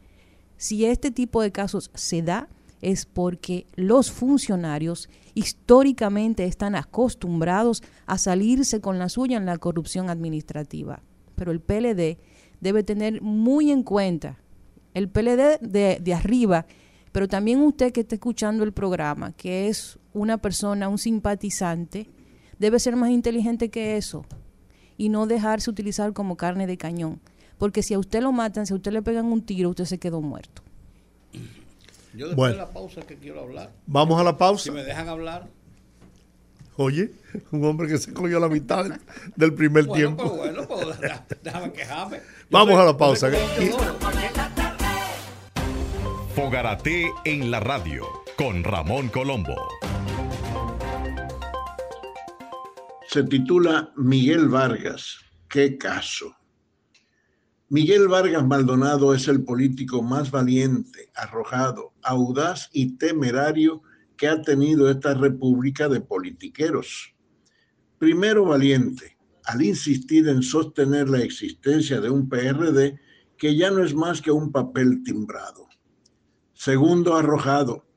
si 0.63 0.86
este 0.86 1.12
tipo 1.12 1.41
de 1.41 1.52
casos 1.52 1.91
se 1.93 2.21
da, 2.21 2.47
es 2.82 3.06
porque 3.06 3.67
los 3.76 4.13
funcionarios 4.13 5.10
históricamente 5.34 6.45
están 6.45 6.76
acostumbrados 6.76 7.84
a 8.06 8.17
salirse 8.17 8.80
con 8.80 8.97
la 8.97 9.10
suya 9.10 9.36
en 9.36 9.45
la 9.45 9.58
corrupción 9.58 10.10
administrativa. 10.10 11.04
Pero 11.36 11.52
el 11.52 11.60
PLD 11.60 12.17
debe 12.62 12.84
tener 12.84 13.21
muy 13.21 13.71
en 13.71 13.84
cuenta, 13.84 14.38
el 14.93 15.10
PLD 15.10 15.60
de, 15.60 16.13
arriba, 16.13 16.65
pero 17.12 17.28
también 17.28 17.60
usted 17.60 17.91
que 17.91 17.99
está 17.99 18.15
escuchando 18.15 18.63
el 18.63 18.71
programa, 18.71 19.34
que 19.34 19.67
es 19.67 19.99
una 20.13 20.38
persona, 20.38 20.88
un 20.88 20.97
simpatizante, 20.97 22.10
debe 22.58 22.80
ser 22.80 22.95
más 22.95 23.10
inteligente 23.10 23.69
que 23.69 23.97
eso 23.97 24.23
y 24.95 25.10
no 25.10 25.28
dejarse 25.28 25.69
utilizar 25.69 26.13
como 26.13 26.38
carne 26.38 26.67
de 26.67 26.78
cañón. 26.78 27.19
Porque 27.58 27.84
si 27.84 27.94
a 27.94 28.00
usted 28.00 28.22
lo 28.22 28.32
matan, 28.32 28.66
si 28.66 28.74
a 28.74 28.76
usted 28.76 28.92
le 28.92 29.02
pegan 29.02 29.26
un 29.26 29.42
tiro, 29.42 29.70
usted 29.70 29.86
se 29.86 30.00
quedó 30.00 30.22
muerto. 30.22 30.62
Yo 32.13 32.28
después 32.28 32.52
de 32.52 32.58
la 32.58 32.70
pausa 32.70 33.02
que 33.02 33.18
quiero 33.18 33.42
hablar. 33.42 33.72
Vamos 33.88 34.20
a 34.20 34.24
la 34.24 34.38
pausa. 34.38 34.63
Si 34.63 34.72
me 34.72 34.84
dejan 34.84 35.08
hablar. 35.10 35.48
Oye, 36.76 37.12
un 37.52 37.63
hombre 37.66 37.88
que 37.88 37.98
se 37.98 38.13
cogió 38.13 38.39
la 38.39 38.50
mitad 38.50 38.86
del, 39.36 39.54
primer 39.54 39.88
tiempo. 39.88 40.30
bueno, 40.30 40.68
pues 40.68 40.88
déjame 41.44 41.72
quejarme. 41.72 42.20
Vamos 42.50 42.80
a 42.80 42.86
la 42.86 42.98
pausa. 42.98 43.30
Fogarate 46.36 47.12
en 47.26 47.52
la 47.52 47.60
radio 47.60 48.08
con 48.38 48.63
Ramón 48.63 49.10
Colombo. 49.10 49.56
Se 53.08 53.24
titula 53.24 53.92
Miguel 53.96 54.50
Vargas. 54.50 55.18
¿Qué 55.48 55.78
caso? 55.78 56.36
Miguel 57.74 58.08
Vargas 58.08 58.46
Maldonado 58.46 59.16
es 59.16 59.28
el 59.28 59.44
político 59.44 60.04
más 60.04 60.30
valiente, 60.30 61.10
arrojado, 61.16 61.96
audaz 62.04 62.70
y 62.72 62.98
temerario 62.98 63.82
que 64.16 64.28
ha 64.28 64.40
tenido 64.44 64.92
esta 64.92 65.16
república 65.16 65.90
de 65.90 66.00
politiqueros. 66.00 67.16
Primero 67.98 68.46
valiente, 68.46 69.18
al 69.46 69.64
insistir 69.64 70.28
en 70.28 70.44
sostener 70.44 71.10
la 71.10 71.24
existencia 71.24 72.00
de 72.00 72.12
un 72.12 72.30
PRD 72.30 73.00
que 73.40 73.56
ya 73.56 73.72
no 73.72 73.84
es 73.84 73.96
más 73.96 74.22
que 74.22 74.30
un 74.30 74.52
papel 74.52 75.02
timbrado. 75.04 75.68
Segundo 76.54 77.16
arrojado, 77.16 77.88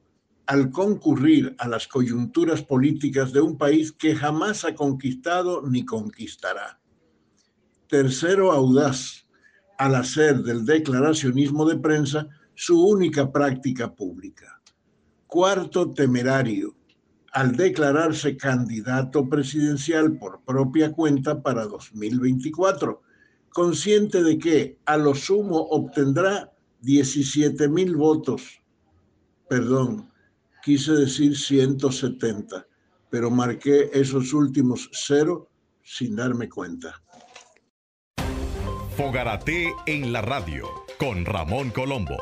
al 0.46 0.70
concurrir 0.70 1.54
a 1.58 1.68
las 1.68 1.86
coyunturas 1.86 2.62
políticas 2.62 3.30
de 3.30 3.42
un 3.42 3.58
país 3.58 3.92
que 3.92 4.16
jamás 4.16 4.64
ha 4.64 4.74
conquistado 4.74 5.60
ni 5.68 5.84
conquistará. 5.84 6.80
Tercero 7.88 8.52
audaz, 8.52 9.25
al 9.78 9.94
hacer 9.94 10.42
del 10.42 10.64
declaracionismo 10.64 11.66
de 11.66 11.76
prensa 11.76 12.28
su 12.54 12.84
única 12.86 13.30
práctica 13.30 13.94
pública. 13.94 14.60
Cuarto, 15.26 15.90
temerario, 15.90 16.74
al 17.32 17.54
declararse 17.54 18.36
candidato 18.36 19.28
presidencial 19.28 20.16
por 20.16 20.42
propia 20.44 20.92
cuenta 20.92 21.42
para 21.42 21.66
2024, 21.66 23.02
consciente 23.50 24.22
de 24.22 24.38
que 24.38 24.78
a 24.86 24.96
lo 24.96 25.14
sumo 25.14 25.58
obtendrá 25.70 26.52
17 26.80 27.68
mil 27.68 27.96
votos. 27.96 28.62
Perdón, 29.48 30.10
quise 30.64 30.92
decir 30.92 31.36
170, 31.36 32.66
pero 33.10 33.30
marqué 33.30 33.90
esos 33.92 34.32
últimos 34.32 34.88
cero 34.92 35.50
sin 35.82 36.16
darme 36.16 36.48
cuenta. 36.48 37.02
Fogarate 38.96 39.74
en 39.84 40.10
la 40.10 40.22
radio 40.22 40.64
con 40.98 41.26
Ramón 41.26 41.68
Colombo. 41.68 42.16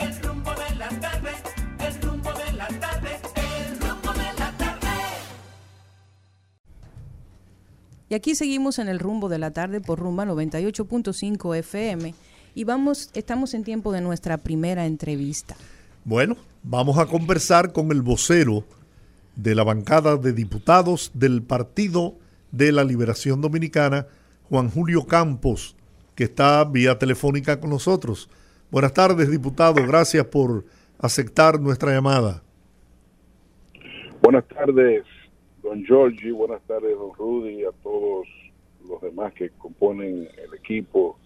El 0.00 0.20
rumbo 0.20 0.50
de 0.50 0.74
la 0.74 0.88
tarde, 0.88 1.30
el 1.78 2.02
rumbo 2.02 2.32
de 2.32 2.52
la 2.54 2.66
tarde, 2.66 3.10
el 3.36 3.78
rumbo 3.78 4.12
de 4.12 4.24
la 4.36 4.52
tarde. 4.58 4.88
Y 8.08 8.14
aquí 8.16 8.34
seguimos 8.34 8.80
en 8.80 8.88
el 8.88 8.98
rumbo 8.98 9.28
de 9.28 9.38
la 9.38 9.52
tarde 9.52 9.80
por 9.80 10.00
rumba 10.00 10.24
98.5 10.24 11.56
FM 11.56 12.12
y 12.56 12.64
vamos, 12.64 13.10
estamos 13.14 13.54
en 13.54 13.62
tiempo 13.62 13.92
de 13.92 14.00
nuestra 14.00 14.38
primera 14.38 14.86
entrevista. 14.86 15.54
Bueno, 16.04 16.36
vamos 16.64 16.98
a 16.98 17.06
conversar 17.06 17.72
con 17.72 17.92
el 17.92 18.02
vocero 18.02 18.64
de 19.36 19.54
la 19.54 19.62
bancada 19.62 20.16
de 20.16 20.32
diputados 20.32 21.12
del 21.14 21.44
Partido 21.44 22.16
de 22.50 22.72
la 22.72 22.82
Liberación 22.82 23.40
Dominicana, 23.40 24.08
Juan 24.48 24.70
Julio 24.70 25.06
Campos, 25.06 25.76
que 26.14 26.24
está 26.24 26.64
vía 26.64 26.98
telefónica 26.98 27.58
con 27.60 27.70
nosotros. 27.70 28.28
Buenas 28.70 28.92
tardes, 28.92 29.30
diputado. 29.30 29.74
Gracias 29.86 30.26
por 30.26 30.64
aceptar 30.98 31.60
nuestra 31.60 31.92
llamada. 31.92 32.42
Buenas 34.22 34.46
tardes, 34.48 35.04
don 35.62 35.84
Giorgi. 35.84 36.30
Buenas 36.30 36.62
tardes, 36.62 36.96
don 36.96 37.14
Rudy, 37.14 37.64
a 37.64 37.72
todos 37.82 38.26
los 38.88 39.00
demás 39.00 39.32
que 39.34 39.50
componen 39.50 40.28
el 40.36 40.54
equipo 40.54 41.18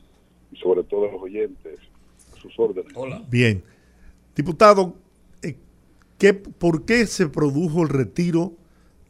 y 0.51 0.57
sobre 0.57 0.83
todo 0.85 1.09
a 1.09 1.13
los 1.13 1.23
oyentes. 1.23 1.79
A 2.33 2.41
sus 2.41 2.59
órdenes. 2.59 2.93
Hola. 2.95 3.23
Bien. 3.31 3.63
Diputado, 4.35 4.95
eh, 5.43 5.57
¿qué, 6.19 6.35
¿por 6.35 6.85
qué 6.85 7.07
se 7.07 7.29
produjo 7.29 7.83
el 7.83 7.89
retiro 7.89 8.53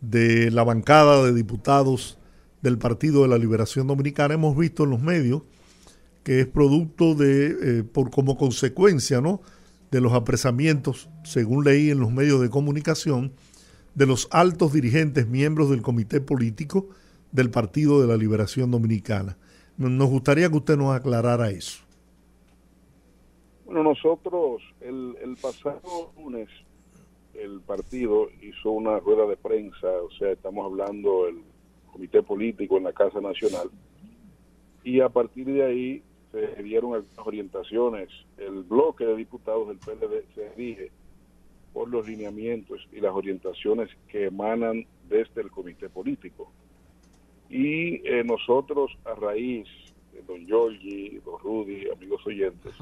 de 0.01 0.51
la 0.51 0.65
bancada 0.65 1.25
de 1.25 1.35
diputados 1.35 2.18
del 2.63 2.79
Partido 2.79 3.23
de 3.23 3.29
la 3.29 3.39
Liberación 3.39 3.87
Dominicana, 3.87 4.35
hemos 4.35 4.57
visto 4.57 4.85
en 4.85 4.91
los 4.91 5.01
medios 5.01 5.43
que 6.23 6.41
es 6.41 6.47
producto 6.47 7.15
de, 7.15 7.79
eh, 7.81 7.85
por 7.85 8.11
como 8.11 8.37
consecuencia, 8.37 9.21
¿no? 9.21 9.41
de 9.91 10.01
los 10.01 10.13
apresamientos, 10.13 11.09
según 11.25 11.65
leí 11.65 11.91
en 11.91 12.01
los 12.01 12.13
medios 12.13 12.41
de 12.41 12.51
comunicación, 12.51 13.33
de 13.95 14.07
los 14.07 14.29
altos 14.31 14.73
dirigentes 14.73 15.27
miembros 15.27 15.71
del 15.71 15.83
comité 15.83 16.21
político 16.21 16.89
del 17.33 17.51
Partido 17.51 18.01
de 18.01 18.07
la 18.07 18.17
Liberación 18.17 18.71
Dominicana. 18.71 19.37
Nos 19.77 20.11
gustaría 20.11 20.51
que 20.51 20.57
usted 20.57 20.77
nos 20.77 20.95
aclarara 20.95 21.51
eso. 21.51 21.83
Bueno, 23.65 23.83
nosotros 23.85 24.63
el, 24.81 25.17
el 25.23 25.37
pasado 25.37 26.13
lunes 26.17 26.49
el 27.35 27.61
partido 27.61 28.29
hizo 28.43 28.71
una 28.71 28.99
rueda 28.99 29.27
de 29.27 29.37
prensa, 29.37 29.87
o 30.03 30.11
sea, 30.19 30.33
estamos 30.33 30.67
hablando 30.67 31.29
el 31.29 31.43
comité 31.89 32.23
político 32.23 32.77
en 32.77 32.85
la 32.85 32.93
Casa 32.93 33.21
Nacional. 33.21 33.71
Y 34.85 35.01
a 35.01 35.09
partir 35.09 35.47
de 35.47 35.65
ahí 35.65 36.03
se 36.33 36.63
dieron 36.63 36.95
algunas 36.95 37.27
orientaciones. 37.27 38.09
El 38.37 38.63
bloque 38.63 39.05
de 39.05 39.17
diputados 39.17 39.69
del 39.69 39.79
PLD 39.79 40.25
se 40.35 40.51
dirige 40.57 40.91
por 41.73 41.89
los 41.89 42.07
lineamientos 42.07 42.87
y 42.93 43.01
las 43.01 43.15
orientaciones 43.15 43.91
que 44.09 44.27
emanan 44.27 44.87
desde 45.09 45.43
el 45.43 45.51
comité 45.51 45.89
político. 45.89 46.51
Y 47.49 48.07
eh, 48.07 48.23
nosotros, 48.25 48.97
a 49.05 49.15
raíz, 49.15 49.67
de 50.13 50.23
don 50.23 50.45
Giorgi, 50.47 51.19
don 51.25 51.39
Rudy, 51.41 51.89
amigos 51.91 52.27
oyentes, 52.27 52.75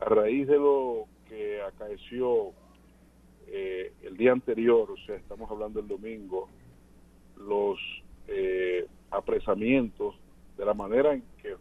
a 0.00 0.04
raíz 0.04 0.46
de 0.46 0.56
lo 0.56 1.06
que 1.28 1.62
acaeció 1.62 2.52
eh, 3.46 3.92
el 4.02 4.16
día 4.16 4.32
anterior, 4.32 4.90
o 4.90 4.96
sea, 5.04 5.16
estamos 5.16 5.50
hablando 5.50 5.80
del 5.80 5.88
domingo, 5.88 6.48
los 7.36 7.78
eh, 8.32 8.86
apresamientos 9.10 10.14
de 10.56 10.64
la 10.64 10.74
manera 10.74 11.12
en 11.12 11.22
que 11.42 11.56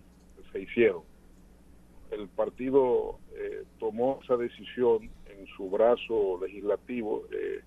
se 0.51 0.61
hicieron. 0.61 1.03
El 2.09 2.27
partido 2.27 3.19
eh, 3.33 3.63
tomó 3.79 4.19
esa 4.23 4.37
decisión 4.37 5.09
en 5.25 5.47
su 5.55 5.69
brazo 5.69 6.39
legislativo 6.41 7.23
eh, 7.31 7.61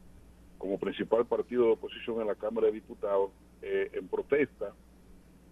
como 0.58 0.78
principal 0.78 1.26
partido 1.26 1.66
de 1.66 1.72
oposición 1.72 2.20
en 2.20 2.26
la 2.26 2.34
Cámara 2.34 2.68
de 2.68 2.74
Diputados 2.74 3.30
eh, 3.62 3.90
en 3.92 4.08
protesta 4.08 4.72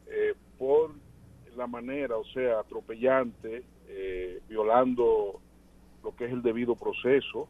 eh, 0.06 0.34
por 0.58 0.92
la 1.56 1.66
manera, 1.66 2.16
o 2.16 2.24
sea, 2.26 2.60
atropellante, 2.60 3.62
eh, 3.88 4.40
violando 4.48 5.40
lo 6.02 6.16
que 6.16 6.24
es 6.24 6.32
el 6.32 6.42
debido 6.42 6.76
proceso, 6.76 7.48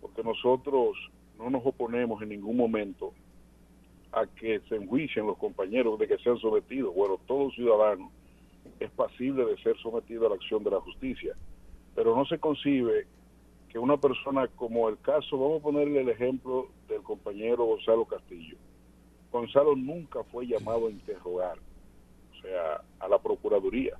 porque 0.00 0.22
nosotros 0.22 0.96
no 1.38 1.50
nos 1.50 1.64
oponemos 1.64 2.22
en 2.22 2.30
ningún 2.30 2.56
momento 2.56 3.14
a 4.12 4.26
que 4.26 4.60
se 4.68 4.76
enjuicien 4.76 5.26
los 5.26 5.38
compañeros 5.38 5.98
de 5.98 6.08
que 6.08 6.18
sean 6.18 6.38
sometidos. 6.38 6.94
Bueno, 6.94 7.18
todo 7.26 7.50
ciudadano 7.50 8.10
es 8.78 8.90
pasible 8.90 9.44
de 9.44 9.56
ser 9.62 9.76
sometido 9.78 10.26
a 10.26 10.30
la 10.30 10.34
acción 10.36 10.64
de 10.64 10.70
la 10.70 10.80
justicia, 10.80 11.34
pero 11.94 12.16
no 12.16 12.24
se 12.24 12.38
concibe 12.38 13.06
que 13.68 13.78
una 13.78 13.96
persona 13.96 14.48
como 14.48 14.88
el 14.88 14.98
caso, 14.98 15.38
vamos 15.38 15.60
a 15.60 15.62
ponerle 15.62 16.00
el 16.00 16.08
ejemplo 16.08 16.68
del 16.88 17.02
compañero 17.02 17.64
Gonzalo 17.64 18.04
Castillo. 18.04 18.56
Gonzalo 19.30 19.76
nunca 19.76 20.24
fue 20.24 20.46
llamado 20.46 20.88
a 20.88 20.90
interrogar, 20.90 21.56
o 21.56 22.42
sea, 22.42 22.82
a 22.98 23.08
la 23.08 23.18
Procuraduría. 23.18 23.96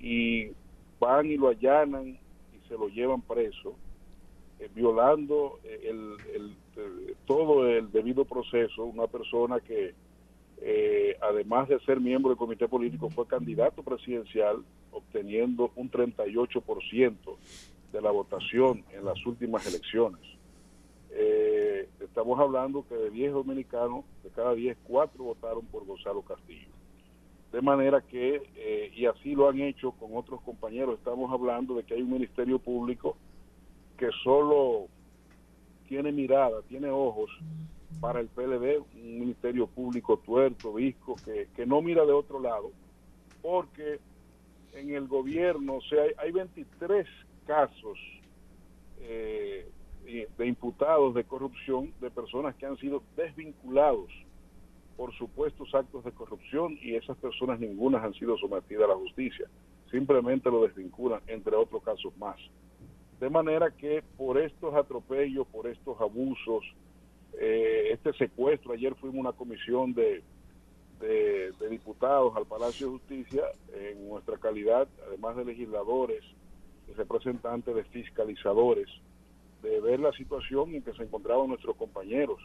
Y 0.00 0.52
van 0.98 1.26
y 1.26 1.36
lo 1.36 1.48
allanan 1.48 2.08
y 2.08 2.68
se 2.68 2.74
lo 2.74 2.88
llevan 2.88 3.20
preso, 3.20 3.74
eh, 4.58 4.70
violando 4.74 5.58
eh, 5.64 5.90
el, 5.90 6.56
todo 7.26 7.68
el 7.68 7.90
debido 7.90 8.24
proceso, 8.24 8.84
una 8.84 9.06
persona 9.06 9.60
que 9.60 9.94
eh, 10.64 11.16
además 11.20 11.68
de 11.68 11.80
ser 11.80 12.00
miembro 12.00 12.30
del 12.30 12.38
comité 12.38 12.68
político 12.68 13.10
fue 13.10 13.26
candidato 13.26 13.82
presidencial 13.82 14.64
obteniendo 14.92 15.72
un 15.74 15.90
38% 15.90 17.16
de 17.92 18.00
la 18.00 18.12
votación 18.12 18.84
en 18.92 19.04
las 19.04 19.26
últimas 19.26 19.66
elecciones. 19.66 20.20
Eh, 21.10 21.88
estamos 22.00 22.38
hablando 22.38 22.86
que 22.88 22.94
de 22.94 23.10
10 23.10 23.32
dominicanos, 23.32 24.04
de 24.22 24.30
cada 24.30 24.54
10, 24.54 24.76
4 24.84 25.24
votaron 25.24 25.66
por 25.66 25.84
Gonzalo 25.84 26.22
Castillo. 26.22 26.68
De 27.50 27.60
manera 27.60 28.00
que, 28.00 28.42
eh, 28.56 28.92
y 28.94 29.06
así 29.06 29.34
lo 29.34 29.48
han 29.48 29.60
hecho 29.60 29.90
con 29.92 30.16
otros 30.16 30.40
compañeros, 30.42 30.96
estamos 30.96 31.30
hablando 31.32 31.74
de 31.74 31.82
que 31.82 31.94
hay 31.94 32.02
un 32.02 32.12
ministerio 32.12 32.58
público 32.58 33.16
que 33.98 34.10
solo 34.22 34.86
tiene 35.92 36.10
mirada, 36.10 36.62
tiene 36.70 36.88
ojos 36.88 37.30
para 38.00 38.20
el 38.20 38.28
PLD, 38.28 38.78
un 38.78 39.20
ministerio 39.20 39.66
público 39.66 40.16
tuerto, 40.16 40.72
visco, 40.72 41.16
que, 41.22 41.48
que 41.54 41.66
no 41.66 41.82
mira 41.82 42.06
de 42.06 42.12
otro 42.12 42.40
lado, 42.40 42.70
porque 43.42 44.00
en 44.72 44.94
el 44.94 45.06
gobierno, 45.06 45.74
o 45.74 45.80
sea, 45.82 46.04
hay, 46.04 46.12
hay 46.16 46.32
23 46.32 47.06
casos 47.46 47.98
eh, 49.00 49.68
de 50.38 50.46
imputados 50.46 51.14
de 51.14 51.24
corrupción 51.24 51.92
de 52.00 52.10
personas 52.10 52.54
que 52.54 52.64
han 52.64 52.78
sido 52.78 53.02
desvinculados 53.14 54.10
por 54.96 55.14
supuestos 55.18 55.74
actos 55.74 56.04
de 56.04 56.12
corrupción 56.12 56.78
y 56.80 56.94
esas 56.94 57.18
personas 57.18 57.60
ninguna 57.60 58.02
han 58.02 58.14
sido 58.14 58.38
sometidas 58.38 58.84
a 58.84 58.94
la 58.94 58.96
justicia, 58.96 59.46
simplemente 59.90 60.50
lo 60.50 60.62
desvinculan, 60.62 61.20
entre 61.26 61.54
otros 61.54 61.82
casos 61.82 62.16
más. 62.16 62.38
De 63.22 63.30
manera 63.30 63.70
que 63.70 64.02
por 64.16 64.36
estos 64.36 64.74
atropellos, 64.74 65.46
por 65.46 65.68
estos 65.68 66.00
abusos, 66.00 66.64
eh, 67.38 67.90
este 67.92 68.12
secuestro, 68.14 68.72
ayer 68.72 68.96
fuimos 68.96 69.20
una 69.20 69.30
comisión 69.30 69.94
de, 69.94 70.24
diputados 71.70 72.36
al 72.36 72.46
Palacio 72.46 72.88
de 72.88 72.92
Justicia 72.94 73.44
en 73.72 74.08
nuestra 74.08 74.38
calidad, 74.38 74.88
además 75.06 75.36
de 75.36 75.44
legisladores 75.44 76.24
representantes 76.96 77.72
de 77.72 77.84
fiscalizadores, 77.84 78.88
de 79.62 79.80
ver 79.80 80.00
la 80.00 80.10
situación 80.14 80.74
en 80.74 80.82
que 80.82 80.92
se 80.92 81.04
encontraban 81.04 81.46
nuestros 81.46 81.76
compañeros. 81.76 82.40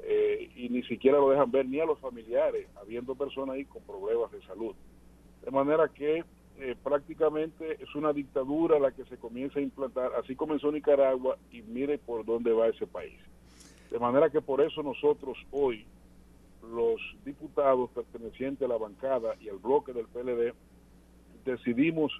Eh, 0.00 0.50
y 0.56 0.70
ni 0.70 0.82
siquiera 0.82 1.18
lo 1.18 1.30
dejan 1.30 1.52
ver 1.52 1.68
ni 1.68 1.78
a 1.78 1.84
los 1.84 2.00
familiares, 2.00 2.66
habiendo 2.80 3.14
personas 3.14 3.54
ahí 3.54 3.64
con 3.64 3.80
problemas 3.84 4.32
de 4.32 4.42
salud. 4.42 4.74
De 5.44 5.52
manera 5.52 5.86
que 5.86 6.24
eh, 6.58 6.76
prácticamente 6.82 7.82
es 7.82 7.94
una 7.94 8.12
dictadura 8.12 8.78
la 8.78 8.92
que 8.92 9.04
se 9.04 9.16
comienza 9.16 9.58
a 9.58 9.62
implantar. 9.62 10.12
Así 10.14 10.36
comenzó 10.36 10.70
Nicaragua 10.70 11.38
y 11.50 11.62
mire 11.62 11.98
por 11.98 12.24
dónde 12.24 12.52
va 12.52 12.68
ese 12.68 12.86
país. 12.86 13.18
De 13.90 13.98
manera 13.98 14.30
que 14.30 14.40
por 14.40 14.60
eso 14.60 14.82
nosotros 14.82 15.38
hoy, 15.50 15.86
los 16.62 17.00
diputados 17.24 17.90
pertenecientes 17.90 18.64
a 18.64 18.68
la 18.68 18.76
bancada 18.76 19.34
y 19.40 19.48
al 19.48 19.58
bloque 19.58 19.92
del 19.92 20.06
PLD, 20.06 20.54
decidimos, 21.44 22.12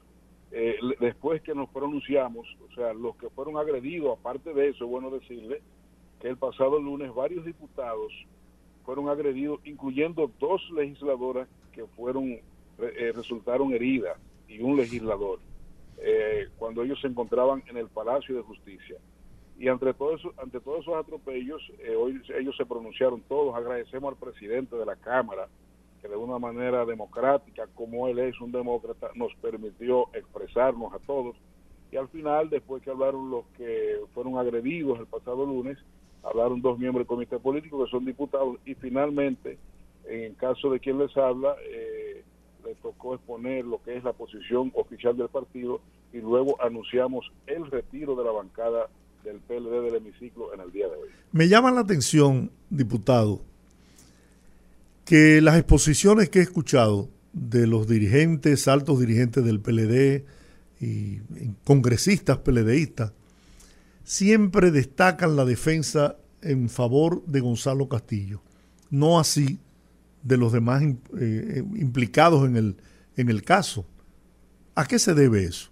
eh, 0.50 0.76
después 0.98 1.42
que 1.42 1.54
nos 1.54 1.68
pronunciamos, 1.68 2.46
o 2.68 2.74
sea, 2.74 2.92
los 2.94 3.16
que 3.16 3.28
fueron 3.30 3.56
agredidos, 3.56 4.18
aparte 4.18 4.52
de 4.52 4.70
eso, 4.70 4.84
es 4.84 4.90
bueno 4.90 5.10
decirle 5.10 5.60
que 6.20 6.28
el 6.28 6.36
pasado 6.36 6.80
lunes 6.80 7.14
varios 7.14 7.44
diputados 7.44 8.12
fueron 8.84 9.08
agredidos, 9.08 9.60
incluyendo 9.64 10.30
dos 10.40 10.62
legisladoras 10.74 11.48
que 11.72 11.86
fueron 11.86 12.40
eh, 12.82 13.12
resultaron 13.12 13.72
heridas 13.72 14.18
y 14.48 14.60
un 14.60 14.76
legislador 14.76 15.38
eh, 15.98 16.48
cuando 16.58 16.82
ellos 16.82 17.00
se 17.00 17.08
encontraban 17.08 17.62
en 17.68 17.76
el 17.76 17.88
Palacio 17.88 18.34
de 18.36 18.42
Justicia. 18.42 18.96
Y 19.58 19.68
ante 19.68 19.92
todo 19.92 20.14
eso, 20.14 20.32
ante 20.42 20.58
todos 20.60 20.80
esos 20.80 20.96
atropellos, 20.96 21.60
eh, 21.80 21.94
hoy 21.94 22.20
ellos 22.38 22.56
se 22.56 22.64
pronunciaron 22.64 23.20
todos. 23.28 23.54
Agradecemos 23.54 24.12
al 24.12 24.18
presidente 24.18 24.76
de 24.76 24.86
la 24.86 24.96
Cámara 24.96 25.48
que 26.00 26.08
de 26.08 26.16
una 26.16 26.38
manera 26.38 26.86
democrática, 26.86 27.68
como 27.74 28.08
él 28.08 28.18
es 28.20 28.40
un 28.40 28.52
demócrata, 28.52 29.10
nos 29.14 29.34
permitió 29.34 30.08
expresarnos 30.14 30.94
a 30.94 30.98
todos. 31.00 31.36
Y 31.92 31.96
al 31.96 32.08
final, 32.08 32.48
después 32.48 32.82
que 32.82 32.90
hablaron 32.90 33.30
los 33.30 33.44
que 33.58 33.98
fueron 34.14 34.38
agredidos 34.38 34.98
el 34.98 35.06
pasado 35.06 35.44
lunes, 35.44 35.76
hablaron 36.22 36.62
dos 36.62 36.78
miembros 36.78 37.02
del 37.02 37.08
comité 37.08 37.38
político 37.38 37.84
que 37.84 37.90
son 37.90 38.06
diputados 38.06 38.56
y 38.64 38.74
finalmente, 38.74 39.58
en 40.06 40.34
caso 40.34 40.70
de 40.70 40.80
quien 40.80 40.98
les 40.98 41.14
habla, 41.18 41.54
eh, 41.70 42.24
le 42.70 42.76
tocó 42.76 43.14
exponer 43.14 43.64
lo 43.64 43.82
que 43.82 43.96
es 43.96 44.04
la 44.04 44.12
posición 44.12 44.70
oficial 44.76 45.16
del 45.16 45.28
partido 45.28 45.80
y 46.12 46.18
luego 46.18 46.62
anunciamos 46.62 47.26
el 47.48 47.68
retiro 47.68 48.14
de 48.14 48.24
la 48.24 48.30
bancada 48.30 48.88
del 49.24 49.38
PLD 49.40 49.82
del 49.82 49.96
hemiciclo 49.96 50.54
en 50.54 50.60
el 50.60 50.70
día 50.70 50.86
de 50.86 50.94
hoy. 50.94 51.08
Me 51.32 51.48
llama 51.48 51.72
la 51.72 51.80
atención, 51.80 52.52
diputado, 52.70 53.40
que 55.04 55.40
las 55.40 55.56
exposiciones 55.56 56.28
que 56.30 56.38
he 56.38 56.42
escuchado 56.42 57.08
de 57.32 57.66
los 57.66 57.88
dirigentes, 57.88 58.68
altos 58.68 59.00
dirigentes 59.00 59.44
del 59.44 59.60
PLD 59.60 60.24
y 60.80 61.18
congresistas 61.64 62.38
PLDistas, 62.38 63.12
siempre 64.04 64.70
destacan 64.70 65.34
la 65.34 65.44
defensa 65.44 66.16
en 66.40 66.68
favor 66.68 67.24
de 67.26 67.40
Gonzalo 67.40 67.88
Castillo, 67.88 68.40
no 68.90 69.18
así 69.18 69.58
de 70.22 70.36
los 70.36 70.52
demás 70.52 70.82
eh, 71.18 71.62
implicados 71.76 72.46
en 72.48 72.56
el, 72.56 72.76
en 73.16 73.28
el 73.28 73.42
caso. 73.42 73.86
¿A 74.74 74.86
qué 74.86 74.98
se 74.98 75.14
debe 75.14 75.44
eso? 75.44 75.70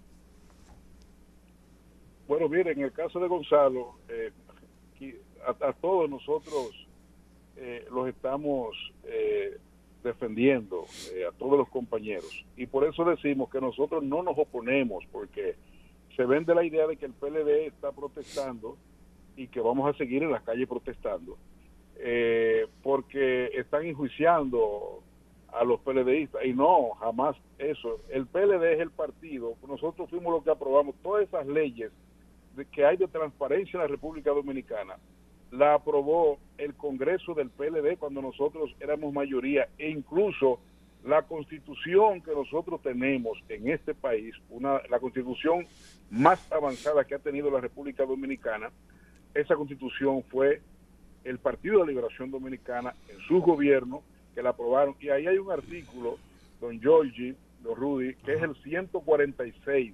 Bueno, 2.27 2.47
mire, 2.47 2.73
en 2.73 2.81
el 2.81 2.91
caso 2.91 3.19
de 3.19 3.27
Gonzalo, 3.27 3.95
eh, 4.07 4.31
a, 5.47 5.69
a, 5.69 5.73
todos 5.73 6.07
nosotros 6.09 6.87
eh, 7.57 7.85
los 7.91 8.07
estamos 8.07 8.75
eh, 9.03 9.57
defendiendo, 10.03 10.85
a 11.27 11.31
todos 11.37 11.57
los 11.57 11.67
compañeros. 11.69 12.45
Y 12.55 12.67
por 12.67 12.85
eso 12.85 13.03
decimos 13.03 13.49
que 13.49 13.59
nosotros 13.59 14.03
no 14.03 14.21
nos 14.21 14.37
oponemos, 14.37 15.03
porque 15.11 15.55
se 16.15 16.23
vende 16.25 16.53
la 16.53 16.63
idea 16.63 16.85
de 16.85 16.97
que 16.97 17.07
el 17.07 17.13
PLD 17.13 17.65
está 17.65 17.91
protestando 17.91 18.77
y 19.35 19.47
que 19.47 19.59
vamos 19.59 19.93
a 19.93 19.97
seguir 19.97 20.21
en 20.21 20.31
las 20.31 20.43
calles 20.43 20.67
protestando, 20.67 21.37
eh, 21.99 22.67
porque 22.81 23.47
están 23.55 23.85
enjuiciando 23.85 25.03
a 25.51 25.63
los 25.63 25.79
PLDistas. 25.81 26.45
Y 26.45 26.53
no, 26.53 26.91
jamás 26.99 27.35
eso. 27.57 27.99
El 28.09 28.25
PLD 28.27 28.73
es 28.73 28.79
el 28.79 28.91
partido. 28.91 29.55
Nosotros 29.67 30.09
fuimos 30.09 30.33
los 30.33 30.43
que 30.43 30.51
aprobamos 30.51 30.95
todas 31.03 31.27
esas 31.27 31.45
leyes 31.47 31.91
de 32.55 32.65
que 32.65 32.85
hay 32.85 32.97
de 32.97 33.07
transparencia 33.07 33.77
en 33.77 33.81
la 33.81 33.87
República 33.87 34.31
Dominicana. 34.31 34.95
La 35.51 35.73
aprobó 35.73 36.37
el 36.57 36.75
Congreso 36.75 37.33
del 37.33 37.49
PLD 37.49 37.97
cuando 37.97 38.21
nosotros 38.21 38.75
éramos 38.79 39.13
mayoría 39.13 39.67
e 39.77 39.89
incluso 39.89 40.59
la 41.03 41.23
constitución 41.23 42.21
que 42.21 42.31
nosotros 42.31 42.81
tenemos 42.81 43.41
en 43.47 43.69
este 43.69 43.93
país, 43.93 44.35
una, 44.49 44.81
la 44.89 44.99
constitución 44.99 45.65
más 46.11 46.51
avanzada 46.51 47.05
que 47.05 47.15
ha 47.15 47.19
tenido 47.19 47.49
la 47.49 47.61
República 47.61 48.05
Dominicana, 48.05 48.69
esa 49.33 49.55
constitución 49.55 50.23
fue 50.23 50.61
el 51.23 51.39
Partido 51.39 51.81
de 51.81 51.87
Liberación 51.87 52.31
Dominicana 52.31 52.93
en 53.09 53.19
su 53.27 53.41
gobierno 53.41 54.03
que 54.33 54.41
la 54.41 54.51
aprobaron. 54.51 54.95
Y 54.99 55.09
ahí 55.09 55.27
hay 55.27 55.37
un 55.37 55.51
artículo, 55.51 56.17
don 56.61 56.79
Giorgi, 56.79 57.35
don 57.61 57.75
Rudy, 57.75 58.15
que 58.25 58.33
es 58.33 58.41
el 58.41 58.55
146, 58.55 59.93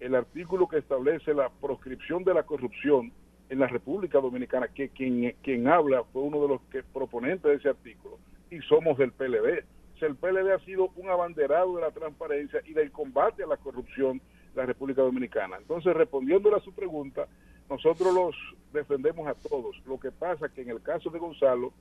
el 0.00 0.14
artículo 0.14 0.68
que 0.68 0.78
establece 0.78 1.34
la 1.34 1.48
proscripción 1.48 2.24
de 2.24 2.34
la 2.34 2.42
corrupción 2.42 3.12
en 3.48 3.58
la 3.58 3.66
República 3.66 4.20
Dominicana, 4.20 4.68
que 4.68 4.90
quien, 4.90 5.34
quien 5.42 5.68
habla 5.68 6.04
fue 6.12 6.22
uno 6.22 6.42
de 6.42 6.48
los 6.48 6.60
que 6.70 6.82
proponentes 6.82 7.50
de 7.50 7.54
ese 7.54 7.68
artículo, 7.70 8.18
y 8.50 8.60
somos 8.60 8.98
del 8.98 9.12
PLD. 9.12 9.64
O 9.94 9.98
sea, 9.98 10.08
el 10.08 10.16
PLD 10.16 10.52
ha 10.52 10.64
sido 10.64 10.90
un 10.96 11.08
abanderado 11.08 11.76
de 11.76 11.82
la 11.82 11.90
transparencia 11.90 12.60
y 12.66 12.72
del 12.72 12.92
combate 12.92 13.42
a 13.42 13.46
la 13.46 13.56
corrupción 13.56 14.20
en 14.50 14.56
la 14.56 14.66
República 14.66 15.02
Dominicana. 15.02 15.56
Entonces, 15.56 15.94
respondiéndole 15.94 16.56
a 16.56 16.60
su 16.60 16.72
pregunta, 16.72 17.26
nosotros 17.70 18.14
los 18.14 18.36
defendemos 18.72 19.26
a 19.28 19.34
todos. 19.34 19.76
Lo 19.86 19.98
que 19.98 20.10
pasa 20.10 20.48
que 20.48 20.62
en 20.62 20.70
el 20.70 20.82
caso 20.82 21.10
de 21.10 21.18
Gonzalo, 21.18 21.72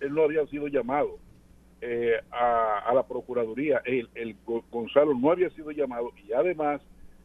él 0.00 0.14
no 0.14 0.22
había 0.22 0.46
sido 0.46 0.66
llamado 0.68 1.18
eh, 1.80 2.20
a, 2.30 2.92
la 2.94 3.06
Procuraduría, 3.06 3.80
el, 3.84 4.08
el 4.14 4.36
Go- 4.44 4.64
Gonzalo 4.70 5.14
no 5.14 5.30
había 5.30 5.50
sido 5.50 5.70
llamado 5.70 6.10
y 6.26 6.32
además 6.32 6.82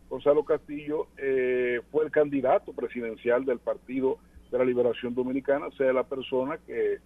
Gonzalo 0.09 0.43
Castillo 0.45 1.07
eh, 1.17 1.81
fue 1.91 2.05
el 2.05 2.11
candidato 2.11 2.71
presidencial 2.73 3.43
del 3.45 3.59
Partido 3.59 4.17
de 4.51 4.57
la 4.57 4.63
Liberación 4.65 5.13
Dominicana, 5.15 5.69
sea, 5.77 5.91
la 5.91 6.03
persona 6.03 6.57
que 6.65 6.99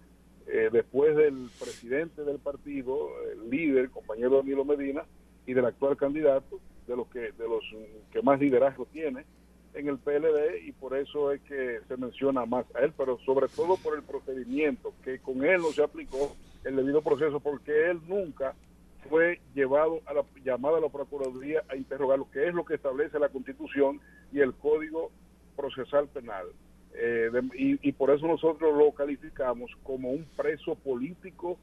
eh, 0.46 0.68
después 0.72 1.16
del 1.16 1.48
presidente 1.58 2.22
del 2.24 2.38
partido, 2.38 3.08
el 3.32 3.48
líder, 3.50 3.90
compañero 3.90 4.36
Danilo 4.38 4.64
Medina, 4.64 5.04
y 5.46 5.54
del 5.54 5.64
actual 5.64 5.96
candidato, 5.96 6.60
de 6.86 6.96
los 6.96 7.08
que, 7.08 7.20
de 7.32 7.48
los 7.48 7.64
mm, 7.72 8.12
que 8.12 8.22
más 8.22 8.38
liderazgo 8.40 8.86
tiene 8.92 9.24
en 9.74 9.88
el 9.88 9.98
PLD, 9.98 10.66
y 10.66 10.72
por 10.72 10.96
eso 10.96 11.32
es 11.32 11.40
que 11.42 11.80
se 11.86 11.96
menciona 11.96 12.44
más 12.46 12.66
a 12.74 12.80
él, 12.80 12.92
pero 12.96 13.18
sobre 13.24 13.48
todo 13.48 13.76
por 13.76 13.96
el 13.96 14.02
procedimiento, 14.02 14.92
que 15.04 15.18
con 15.18 15.44
él 15.44 15.60
no 15.62 15.72
se 15.72 15.82
aplicó 15.82 16.34
el 16.64 16.76
debido 16.76 17.02
proceso, 17.02 17.40
porque 17.40 17.90
él 17.90 18.00
nunca 18.06 18.54
fue 19.08 19.40
llevado 19.54 20.00
a 20.06 20.14
la 20.14 20.24
llamada 20.44 20.78
a 20.78 20.80
la 20.80 20.88
Procuraduría 20.88 21.62
a 21.68 21.76
interrogarlo, 21.76 22.28
que 22.30 22.48
es 22.48 22.54
lo 22.54 22.64
que 22.64 22.74
establece 22.74 23.18
la 23.18 23.28
Constitución 23.28 24.00
y 24.32 24.40
el 24.40 24.54
Código 24.54 25.10
Procesal 25.56 26.08
Penal. 26.08 26.46
Eh, 26.94 27.30
y, 27.56 27.88
y 27.88 27.92
por 27.92 28.10
eso 28.10 28.26
nosotros 28.26 28.76
lo 28.76 28.92
calificamos 28.92 29.70
como 29.82 30.10
un 30.10 30.26
preso 30.36 30.74
político 30.74 31.56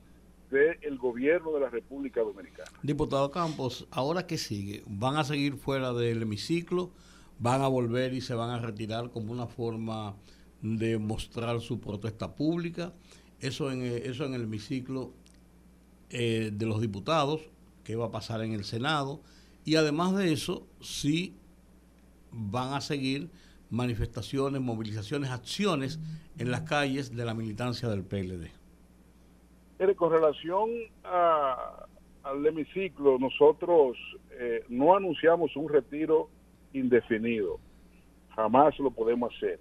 del 0.49 0.97
gobierno 0.97 1.51
de 1.51 1.59
la 1.59 1.69
República 1.69 2.21
Dominicana. 2.21 2.71
Diputado 2.81 3.31
Campos, 3.31 3.85
¿ahora 3.91 4.25
qué 4.25 4.37
sigue? 4.37 4.83
¿Van 4.87 5.17
a 5.17 5.23
seguir 5.23 5.57
fuera 5.57 5.93
del 5.93 6.21
hemiciclo? 6.21 6.91
¿Van 7.39 7.61
a 7.61 7.67
volver 7.67 8.13
y 8.13 8.21
se 8.21 8.33
van 8.33 8.49
a 8.49 8.59
retirar 8.59 9.11
como 9.11 9.31
una 9.31 9.47
forma 9.47 10.15
de 10.61 10.97
mostrar 10.97 11.59
su 11.61 11.79
protesta 11.79 12.33
pública? 12.35 12.93
Eso 13.39 13.71
en, 13.71 13.83
eh, 13.83 14.01
eso 14.05 14.25
en 14.25 14.33
el 14.33 14.43
hemiciclo 14.43 15.11
eh, 16.09 16.49
de 16.53 16.65
los 16.65 16.81
diputados, 16.81 17.41
qué 17.83 17.95
va 17.95 18.05
a 18.07 18.11
pasar 18.11 18.41
en 18.41 18.53
el 18.53 18.63
Senado. 18.63 19.21
Y 19.65 19.75
además 19.75 20.15
de 20.15 20.31
eso, 20.33 20.65
sí 20.81 21.35
van 22.31 22.73
a 22.73 22.81
seguir 22.81 23.29
manifestaciones, 23.69 24.61
movilizaciones, 24.61 25.29
acciones 25.29 25.99
en 26.37 26.49
las 26.51 26.61
calles 26.61 27.15
de 27.15 27.25
la 27.25 27.33
militancia 27.33 27.89
del 27.89 28.03
PLD. 28.03 28.49
Mire, 29.79 29.95
con 29.95 30.11
relación 30.11 30.69
a- 31.03 31.85
al 32.23 32.45
hemiciclo, 32.45 33.19
nosotros 33.19 33.95
eh, 34.31 34.63
no 34.69 34.95
anunciamos 34.95 35.55
un 35.55 35.69
retiro 35.69 36.29
indefinido. 36.73 37.59
Jamás 38.35 38.77
lo 38.79 38.91
podemos 38.91 39.33
hacer. 39.35 39.59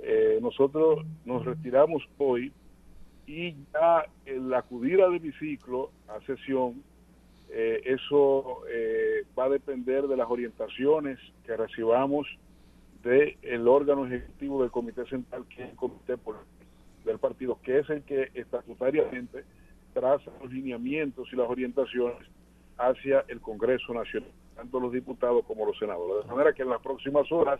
Eh, 0.00 0.38
nosotros 0.40 1.04
nos 1.24 1.44
retiramos 1.44 2.02
hoy 2.18 2.52
y 3.26 3.54
ya 3.72 4.06
el 4.24 4.52
acudir 4.54 5.00
al 5.02 5.14
hemiciclo, 5.14 5.90
a 6.08 6.20
sesión, 6.26 6.82
eh, 7.50 7.82
eso 7.84 8.62
eh, 8.68 9.24
va 9.38 9.44
a 9.44 9.48
depender 9.48 10.06
de 10.06 10.16
las 10.16 10.28
orientaciones 10.30 11.18
que 11.44 11.56
recibamos 11.56 12.26
del 13.02 13.66
órgano 13.66 14.06
ejecutivo 14.06 14.62
del 14.62 14.70
Comité 14.70 15.04
Central, 15.06 15.44
que 15.48 15.64
es 15.64 15.70
el 15.70 15.76
Comité 15.76 16.16
del 17.04 17.18
partido, 17.18 17.58
que 17.62 17.78
es 17.78 17.90
el 17.90 18.02
que 18.02 18.30
estatutariamente 18.34 19.44
traza 19.92 20.30
los 20.40 20.52
lineamientos 20.52 21.28
y 21.32 21.36
las 21.36 21.48
orientaciones 21.48 22.28
hacia 22.78 23.24
el 23.28 23.40
Congreso 23.40 23.92
Nacional, 23.94 24.30
tanto 24.60 24.78
los 24.78 24.92
diputados 24.92 25.42
como 25.46 25.64
los 25.64 25.78
senadores. 25.78 26.26
De 26.26 26.34
manera 26.34 26.52
que 26.52 26.62
en 26.62 26.68
las 26.68 26.82
próximas 26.82 27.30
horas 27.32 27.58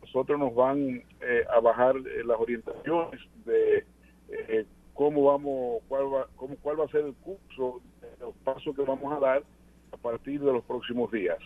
nosotros 0.00 0.38
nos 0.38 0.54
van 0.54 1.02
eh, 1.20 1.44
a 1.54 1.60
bajar 1.60 1.96
eh, 1.96 2.24
las 2.24 2.40
orientaciones 2.40 3.20
de 3.44 3.84
eh, 4.30 4.64
cómo 4.94 5.24
vamos, 5.24 5.82
cuál 5.86 6.14
va, 6.14 6.26
cómo, 6.36 6.56
cuál 6.62 6.80
va 6.80 6.84
a 6.86 6.88
ser 6.88 7.04
el 7.04 7.14
curso, 7.14 7.82
los 8.20 8.34
pasos 8.36 8.74
que 8.74 8.82
vamos 8.82 9.12
a 9.12 9.20
dar 9.20 9.42
a 9.92 9.96
partir 9.98 10.40
de 10.40 10.50
los 10.50 10.64
próximos 10.64 11.12
días. 11.12 11.38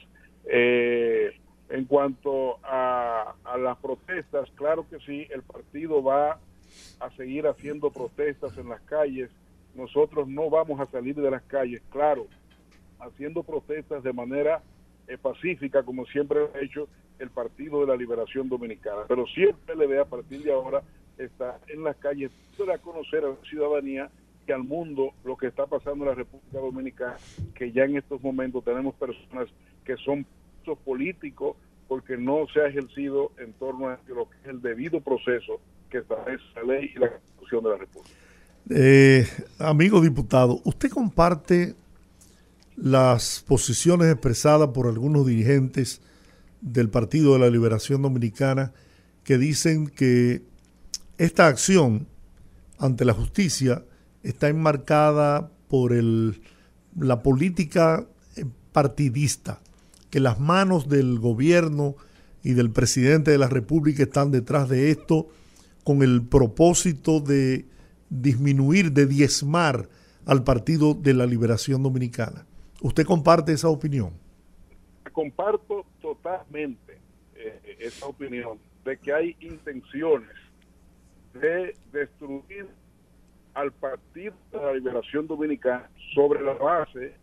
Eh, 0.45 1.33
en 1.71 1.85
cuanto 1.85 2.61
a, 2.63 3.35
a 3.45 3.59
las 3.59 3.79
protestas, 3.79 4.49
claro 4.55 4.87
que 4.89 5.01
sí, 5.01 5.27
el 5.31 5.43
partido 5.43 6.05
va 6.05 6.39
a 7.01 7.11
seguir 7.17 7.49
haciendo 7.49 7.91
protestas 7.91 8.57
en 8.57 8.69
las 8.69 8.81
calles. 8.83 9.29
Nosotros 9.75 10.29
no 10.29 10.49
vamos 10.51 10.81
a 10.81 10.87
salir 10.87 11.17
de 11.17 11.31
las 11.31 11.43
calles, 11.43 11.83
claro, 11.91 12.27
haciendo 13.01 13.43
protestas 13.43 14.03
de 14.03 14.13
manera 14.13 14.63
eh, 15.07 15.19
pacífica, 15.19 15.83
como 15.83 16.05
siempre 16.07 16.41
ha 16.55 16.61
hecho 16.61 16.89
el 17.19 17.31
Partido 17.31 17.81
de 17.81 17.87
la 17.87 17.97
Liberación 17.97 18.49
Dominicana. 18.49 19.03
Pero 19.09 19.27
sí 19.27 19.43
el 19.43 19.55
PLD 19.55 20.01
a 20.01 20.05
partir 20.05 20.43
de 20.43 20.53
ahora 20.53 20.83
está 21.17 21.59
en 21.69 21.83
las 21.83 21.97
calles 21.97 22.31
para 22.57 22.79
conocer 22.79 23.25
a 23.25 23.29
la 23.29 23.37
ciudadanía 23.49 24.11
y 24.47 24.53
al 24.53 24.65
mundo 24.65 25.13
lo 25.25 25.37
que 25.37 25.49
está 25.49 25.67
pasando 25.67 26.05
en 26.05 26.11
la 26.11 26.15
República 26.15 26.59
Dominicana, 26.59 27.17
que 27.55 27.73
ya 27.73 27.85
en 27.85 27.97
estos 27.97 28.23
momentos 28.23 28.65
tenemos 28.65 28.95
personas 28.95 29.49
que 29.85 29.97
son 29.97 30.27
políticos 30.77 31.57
porque 31.87 32.17
no 32.17 32.47
se 32.53 32.61
ha 32.61 32.67
ejercido 32.67 33.33
en 33.39 33.53
torno 33.55 33.89
a 33.89 33.99
lo 34.09 34.29
que 34.29 34.37
es 34.43 34.47
el 34.49 34.61
debido 34.61 35.01
proceso 35.01 35.61
que 35.89 35.99
establece 35.99 36.45
la 36.55 36.63
ley 36.63 36.93
y 36.95 36.99
la 36.99 37.11
Constitución 37.11 37.65
de 37.65 37.71
la 37.71 37.77
República. 37.77 38.15
Eh, 38.71 39.27
amigo 39.59 40.01
diputado, 40.03 40.61
¿usted 40.65 40.91
comparte 40.91 41.75
las 42.81 43.45
posiciones 43.47 44.11
expresadas 44.13 44.69
por 44.69 44.87
algunos 44.87 45.27
dirigentes 45.27 46.01
del 46.61 46.89
Partido 46.91 47.33
de 47.33 47.41
la 47.41 47.51
Liberación 47.51 48.03
Dominicana 48.03 48.73
que 49.25 49.39
dicen 49.39 49.89
que 49.89 50.43
esta 51.19 51.49
acción 51.49 52.07
ante 52.79 53.05
la 53.05 53.15
justicia 53.15 53.85
está 54.23 54.49
enmarcada 54.49 55.51
por 55.69 55.93
el, 55.93 56.41
la 56.97 57.23
política 57.23 58.07
partidista, 58.73 59.61
que 60.11 60.21
las 60.21 60.39
manos 60.39 60.89
del 60.89 61.19
gobierno 61.19 61.97
y 62.45 62.53
del 62.53 62.71
presidente 62.71 63.33
de 63.33 63.39
la 63.39 63.49
República 63.49 64.05
están 64.05 64.31
detrás 64.31 64.69
de 64.69 64.91
esto 64.91 65.29
con 65.83 66.03
el 66.03 66.23
propósito 66.23 67.21
de 67.21 67.67
disminuir, 68.09 68.93
de 68.93 69.07
diezmar 69.07 69.89
al 70.27 70.45
Partido 70.45 70.95
de 70.95 71.15
la 71.15 71.27
Liberación 71.27 71.83
Dominicana. 71.83 72.48
¿Usted 72.83 73.05
comparte 73.05 73.53
esa 73.53 73.69
opinión? 73.69 74.13
Comparto 75.13 75.85
totalmente 76.01 76.99
eh, 77.35 77.77
esa 77.81 78.07
opinión 78.07 78.59
de 78.85 78.97
que 78.99 79.13
hay 79.13 79.37
intenciones 79.41 80.31
de 81.35 81.75
destruir 81.93 82.69
al 83.55 83.73
Partido 83.73 84.35
de 84.53 84.59
la 84.59 84.73
Liberación 84.75 85.27
Dominicana 85.27 85.91
sobre 86.15 86.41
la 86.43 86.53
base 86.53 87.15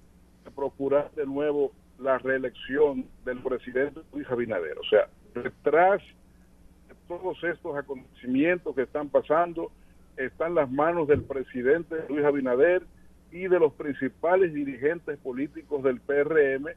de 0.44 0.52
procurar 0.54 1.12
de 1.16 1.26
nuevo 1.26 1.72
la 2.00 2.18
reelección 2.18 3.06
del 3.24 3.40
presidente 3.40 4.02
Luis 4.14 4.30
Abinader. 4.30 4.78
O 4.78 4.84
sea, 4.84 5.08
detrás 5.34 6.02
de 6.90 6.96
todos 7.08 7.42
estos 7.44 7.78
acontecimientos 7.78 8.76
que 8.76 8.82
están 8.82 9.08
pasando 9.08 9.72
están 10.18 10.56
las 10.56 10.70
manos 10.70 11.08
del 11.08 11.24
presidente 11.24 11.96
Luis 12.10 12.26
Abinader 12.26 12.84
y 13.36 13.50
de 13.50 13.60
los 13.60 13.74
principales 13.74 14.54
dirigentes 14.54 15.18
políticos 15.20 15.84
del 15.84 16.00
PRM, 16.00 16.70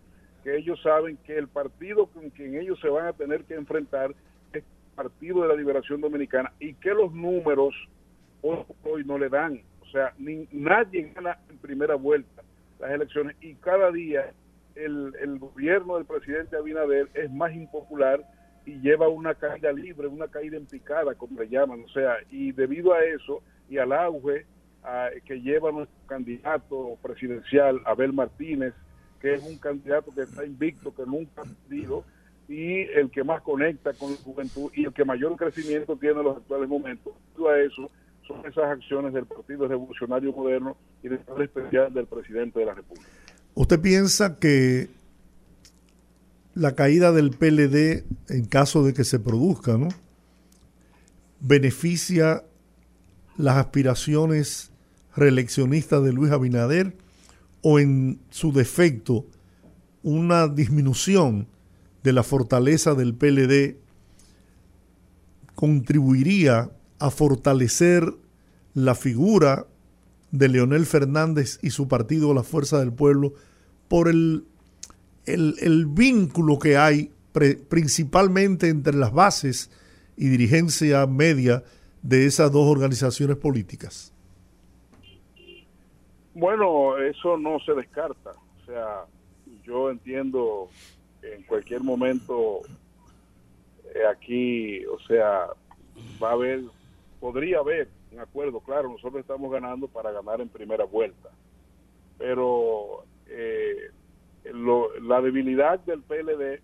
que 0.42 0.56
ellos 0.56 0.80
saben 0.82 1.16
que 1.18 1.38
el 1.38 1.46
partido 1.46 2.06
con 2.06 2.30
quien 2.30 2.56
ellos 2.56 2.80
se 2.80 2.88
van 2.88 3.06
a 3.06 3.12
tener 3.12 3.44
que 3.44 3.54
enfrentar 3.54 4.10
es 4.52 4.64
el 4.64 4.94
Partido 4.96 5.42
de 5.42 5.48
la 5.48 5.54
Liberación 5.54 6.00
Dominicana 6.00 6.52
y 6.58 6.74
que 6.74 6.90
los 6.90 7.14
números 7.14 7.76
hoy, 8.42 8.58
hoy 8.82 9.04
no 9.04 9.18
le 9.18 9.28
dan. 9.28 9.62
O 9.82 9.86
sea, 9.86 10.12
ni, 10.18 10.48
nadie 10.50 11.12
gana 11.14 11.38
en 11.48 11.58
primera 11.58 11.94
vuelta 11.94 12.42
las 12.80 12.90
elecciones 12.90 13.36
y 13.40 13.54
cada 13.54 13.92
día 13.92 14.32
el, 14.74 15.14
el 15.20 15.38
gobierno 15.38 15.94
del 15.94 16.06
presidente 16.06 16.56
Abinader 16.56 17.08
es 17.14 17.30
más 17.30 17.54
impopular 17.54 18.20
y 18.66 18.80
lleva 18.80 19.08
una 19.08 19.36
caída 19.36 19.72
libre, 19.72 20.08
una 20.08 20.26
caída 20.26 20.56
en 20.56 20.66
picada, 20.66 21.14
como 21.14 21.40
le 21.40 21.48
llaman. 21.48 21.84
O 21.84 21.88
sea, 21.90 22.16
y 22.32 22.50
debido 22.50 22.94
a 22.94 23.04
eso 23.04 23.44
y 23.70 23.78
al 23.78 23.92
auge 23.92 24.44
a, 24.88 25.10
que 25.24 25.40
lleva 25.40 25.70
nuestro 25.70 25.98
candidato 26.06 26.96
presidencial, 27.02 27.80
Abel 27.84 28.12
Martínez, 28.12 28.74
que 29.20 29.34
es 29.34 29.44
un 29.44 29.58
candidato 29.58 30.14
que 30.14 30.22
está 30.22 30.44
invicto, 30.44 30.94
que 30.94 31.04
nunca 31.04 31.42
ha 31.42 31.44
perdido, 31.44 32.04
y 32.48 32.80
el 32.80 33.10
que 33.10 33.22
más 33.22 33.42
conecta 33.42 33.92
con 33.92 34.12
la 34.12 34.16
juventud 34.16 34.70
y 34.74 34.86
el 34.86 34.92
que 34.92 35.04
mayor 35.04 35.36
crecimiento 35.36 35.96
tiene 35.96 36.20
en 36.20 36.24
los 36.24 36.38
actuales 36.38 36.68
momentos. 36.68 37.12
Todo 37.36 37.54
eso 37.54 37.90
son 38.26 38.40
esas 38.46 38.64
acciones 38.64 39.12
del 39.12 39.26
Partido 39.26 39.68
Revolucionario 39.68 40.32
Moderno 40.32 40.76
y 41.02 41.08
del 41.08 41.18
Estado 41.18 41.42
especial 41.42 41.92
del 41.92 42.06
presidente 42.06 42.60
de 42.60 42.66
la 42.66 42.74
República. 42.74 43.06
¿Usted 43.54 43.80
piensa 43.80 44.38
que 44.38 44.88
la 46.54 46.74
caída 46.74 47.12
del 47.12 47.30
PLD, 47.30 48.04
en 48.28 48.46
caso 48.46 48.84
de 48.84 48.94
que 48.94 49.04
se 49.04 49.18
produzca, 49.18 49.76
¿no? 49.76 49.88
beneficia 51.40 52.44
las 53.36 53.56
aspiraciones 53.56 54.72
reeleccionistas 55.18 56.02
de 56.04 56.12
Luis 56.12 56.32
Abinader 56.32 56.96
o 57.62 57.78
en 57.78 58.20
su 58.30 58.52
defecto 58.52 59.26
una 60.02 60.48
disminución 60.48 61.48
de 62.04 62.12
la 62.12 62.22
fortaleza 62.22 62.94
del 62.94 63.14
PLD 63.14 63.76
contribuiría 65.54 66.70
a 66.98 67.10
fortalecer 67.10 68.14
la 68.74 68.94
figura 68.94 69.66
de 70.30 70.48
Leonel 70.48 70.86
Fernández 70.86 71.58
y 71.62 71.70
su 71.70 71.88
partido 71.88 72.34
La 72.34 72.42
Fuerza 72.42 72.78
del 72.78 72.92
Pueblo 72.92 73.34
por 73.88 74.08
el, 74.08 74.44
el, 75.26 75.56
el 75.60 75.86
vínculo 75.86 76.58
que 76.58 76.76
hay 76.76 77.10
pre- 77.32 77.56
principalmente 77.56 78.68
entre 78.68 78.94
las 78.96 79.12
bases 79.12 79.70
y 80.16 80.28
dirigencia 80.28 81.06
media 81.06 81.64
de 82.02 82.26
esas 82.26 82.52
dos 82.52 82.66
organizaciones 82.68 83.36
políticas. 83.36 84.12
Bueno, 86.38 86.96
eso 86.98 87.36
no 87.36 87.58
se 87.60 87.74
descarta. 87.74 88.30
O 88.30 88.64
sea, 88.64 89.04
yo 89.64 89.90
entiendo 89.90 90.70
en 91.22 91.42
cualquier 91.42 91.80
momento 91.82 92.60
eh, 93.92 94.06
aquí, 94.08 94.86
o 94.86 95.00
sea, 95.00 95.48
va 96.22 96.30
a 96.30 96.34
haber, 96.34 96.60
podría 97.18 97.58
haber 97.58 97.88
un 98.12 98.20
acuerdo. 98.20 98.60
Claro, 98.60 98.88
nosotros 98.88 99.20
estamos 99.20 99.50
ganando 99.50 99.88
para 99.88 100.12
ganar 100.12 100.40
en 100.40 100.48
primera 100.48 100.84
vuelta. 100.84 101.28
Pero 102.18 103.02
eh, 103.26 103.90
lo- 104.52 104.96
la 105.00 105.20
debilidad 105.20 105.80
del 105.80 106.02
PLD 106.04 106.60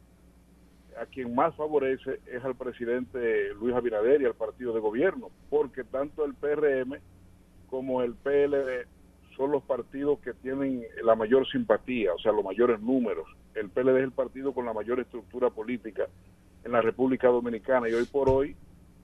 a 1.01 1.07
quien 1.07 1.35
más 1.35 1.53
favorece 1.57 2.21
es 2.27 2.45
al 2.45 2.55
presidente 2.55 3.53
Luis 3.55 3.75
Abinader 3.75 4.23
y 4.23 4.27
al 4.27 4.35
partido 4.35 4.73
de 4.73 4.79
gobierno, 4.79 5.31
porque 5.51 5.83
tanto 5.83 6.25
el 6.25 6.35
PRM 6.35 7.01
como 7.67 8.03
el 8.03 8.15
PLD 8.15 8.87
son 9.37 9.51
los 9.51 9.63
partidos 9.63 10.19
que 10.21 10.33
tienen 10.33 10.85
la 11.03 11.15
mayor 11.15 11.47
simpatía, 11.49 12.15
o 12.15 12.19
sea, 12.19 12.33
los 12.33 12.45
mayores 12.45 12.81
números. 12.81 13.27
El 13.55 13.71
PLD 13.71 13.99
es 13.99 14.05
el 14.05 14.13
partido 14.13 14.53
con 14.53 14.65
la 14.65 14.73
mayor 14.73 15.01
estructura 15.01 15.51
política 15.51 16.07
en 16.65 16.73
la 16.73 16.81
República 16.81 17.29
Dominicana 17.29 17.89
y 17.89 17.95
hoy 17.95 18.05
por 18.07 18.29
hoy, 18.29 18.57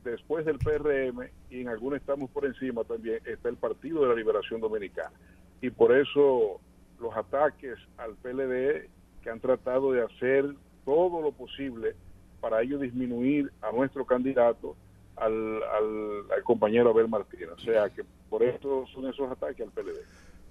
después 0.05 0.45
del 0.47 0.59
PRM 0.59 1.29
y 1.51 1.61
en 1.61 1.69
algunos 1.69 2.01
estamos 2.01 2.31
por 2.31 2.47
encima 2.47 2.85
también, 2.85 3.19
está 3.27 3.49
el 3.49 3.57
Partido 3.57 4.03
de 4.03 4.09
la 4.09 4.15
Liberación 4.15 4.61
Dominicana. 4.61 5.13
Y 5.61 5.71
por 5.71 5.95
eso 5.95 6.61
los 7.01 7.17
ataques 7.17 7.77
al 7.99 8.15
PLD 8.17 8.89
que 9.23 9.31
han 9.31 9.41
tratado 9.41 9.93
de 9.93 10.03
hacer 10.03 10.55
todo 10.85 11.21
lo 11.21 11.33
posible 11.33 11.95
para 12.41 12.63
ello 12.63 12.79
disminuir 12.79 13.53
a 13.61 13.71
nuestro 13.71 14.07
candidato, 14.07 14.75
al, 15.21 15.63
al, 15.63 16.33
al 16.37 16.43
compañero 16.45 16.91
Abel 16.91 17.09
Martínez. 17.09 17.51
O 17.57 17.59
sea 17.59 17.89
que 17.91 18.03
por 18.29 18.43
esto 18.43 18.87
son 18.95 19.07
esos 19.09 19.31
ataques 19.31 19.67
al 19.67 19.73
PLD. 19.73 19.99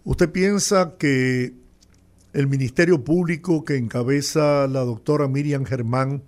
¿Usted 0.04 0.32
piensa 0.32 0.98
que 0.98 1.54
el 2.34 2.48
Ministerio 2.48 3.04
Público 3.04 3.66
que 3.66 3.78
encabeza 3.78 4.68
la 4.68 4.82
doctora 4.82 5.28
Miriam 5.28 5.66
Germán, 5.66 6.24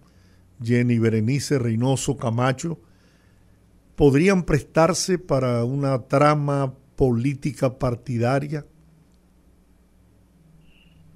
Jenny 0.62 1.00
Berenice 1.00 1.60
Reynoso 1.60 2.18
Camacho, 2.18 2.80
podrían 3.96 4.44
prestarse 4.44 5.20
para 5.20 5.64
una 5.64 6.08
trama 6.08 6.74
política 6.96 7.78
partidaria? 7.78 8.66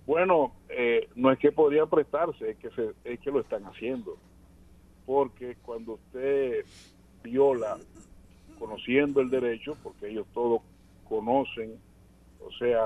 Bueno, 0.05 0.53
eh, 0.69 1.07
no 1.15 1.31
es 1.31 1.39
que 1.39 1.51
podría 1.51 1.85
prestarse, 1.87 2.51
es 2.51 2.57
que, 2.57 2.69
se, 2.71 2.91
es 3.03 3.19
que 3.19 3.31
lo 3.31 3.41
están 3.41 3.63
haciendo. 3.65 4.17
Porque 5.05 5.57
cuando 5.63 5.93
usted 5.93 6.65
viola, 7.25 7.77
conociendo 8.57 9.21
el 9.21 9.29
derecho, 9.29 9.75
porque 9.83 10.09
ellos 10.09 10.25
todos 10.33 10.61
conocen, 11.07 11.77
o 12.39 12.51
sea, 12.53 12.85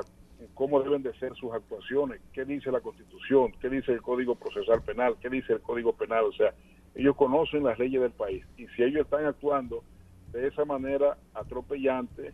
cómo 0.53 0.81
deben 0.81 1.03
de 1.03 1.13
ser 1.19 1.33
sus 1.35 1.53
actuaciones, 1.53 2.21
qué 2.33 2.45
dice 2.45 2.71
la 2.71 2.81
Constitución, 2.81 3.53
qué 3.61 3.69
dice 3.69 3.91
el 3.91 4.01
Código 4.01 4.35
Procesal 4.35 4.81
Penal, 4.81 5.15
qué 5.21 5.29
dice 5.29 5.53
el 5.53 5.61
Código 5.61 5.93
Penal, 5.93 6.25
o 6.25 6.33
sea, 6.33 6.53
ellos 6.95 7.15
conocen 7.15 7.63
las 7.63 7.77
leyes 7.77 8.01
del 8.01 8.11
país. 8.11 8.43
Y 8.57 8.67
si 8.67 8.83
ellos 8.83 9.03
están 9.03 9.25
actuando 9.25 9.83
de 10.31 10.47
esa 10.47 10.65
manera 10.65 11.17
atropellante 11.33 12.33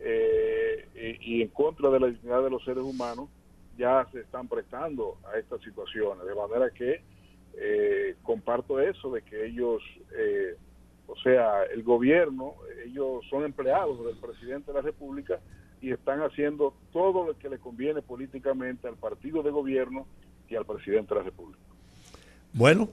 eh, 0.00 0.88
y, 0.94 1.36
y 1.38 1.42
en 1.42 1.48
contra 1.48 1.90
de 1.90 2.00
la 2.00 2.06
dignidad 2.08 2.42
de 2.42 2.50
los 2.50 2.64
seres 2.64 2.84
humanos, 2.84 3.28
ya 3.76 4.06
se 4.12 4.20
están 4.20 4.48
prestando 4.48 5.16
a 5.32 5.38
estas 5.38 5.60
situaciones. 5.62 6.24
De 6.26 6.34
manera 6.34 6.70
que 6.70 7.02
eh, 7.56 8.16
comparto 8.22 8.80
eso 8.80 9.10
de 9.12 9.22
que 9.22 9.46
ellos, 9.46 9.82
eh, 10.16 10.56
sea, 11.24 11.64
el 11.74 11.82
gobierno, 11.82 12.54
ellos 12.86 13.24
son 13.28 13.44
empleados 13.44 14.04
del 14.04 14.16
presidente 14.16 14.70
de 14.70 14.74
la 14.74 14.82
República 14.82 15.40
y 15.80 15.90
están 15.90 16.20
haciendo 16.20 16.74
todo 16.92 17.26
lo 17.26 17.38
que 17.38 17.48
le 17.48 17.58
conviene 17.58 18.02
políticamente 18.02 18.86
al 18.86 18.96
partido 18.96 19.42
de 19.42 19.50
gobierno 19.50 20.06
y 20.48 20.54
al 20.54 20.64
presidente 20.64 21.14
de 21.14 21.20
la 21.20 21.24
República. 21.24 21.60
Bueno, 22.52 22.88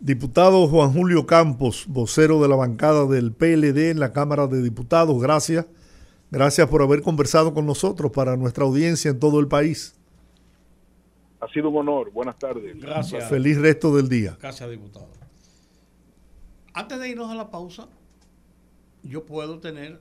diputado 0.00 0.66
Juan 0.68 0.92
Julio 0.92 1.26
Campos, 1.26 1.84
vocero 1.88 2.40
de 2.40 2.48
la 2.48 2.56
bancada 2.56 3.06
del 3.06 3.32
PLD 3.32 3.90
en 3.90 4.00
la 4.00 4.12
Cámara 4.12 4.46
de 4.46 4.62
Diputados, 4.62 5.20
gracias. 5.20 5.66
Gracias 6.30 6.68
por 6.68 6.82
haber 6.82 7.02
conversado 7.02 7.54
con 7.54 7.66
nosotros 7.66 8.10
para 8.10 8.36
nuestra 8.36 8.64
audiencia 8.64 9.10
en 9.10 9.20
todo 9.20 9.38
el 9.38 9.48
país. 9.48 9.94
Ha 11.40 11.48
sido 11.48 11.68
un 11.68 11.76
honor. 11.76 12.10
Buenas 12.10 12.38
tardes. 12.38 12.80
Gracias. 12.80 13.28
Feliz 13.28 13.58
resto 13.58 13.94
del 13.94 14.08
día. 14.08 14.36
Gracias, 14.40 14.68
diputado. 14.70 15.06
Antes 16.76 17.00
de 17.00 17.08
irnos 17.08 17.30
a 17.30 17.34
la 17.34 17.50
pausa, 17.50 17.88
yo 19.02 19.24
puedo 19.24 19.58
tener 19.60 20.00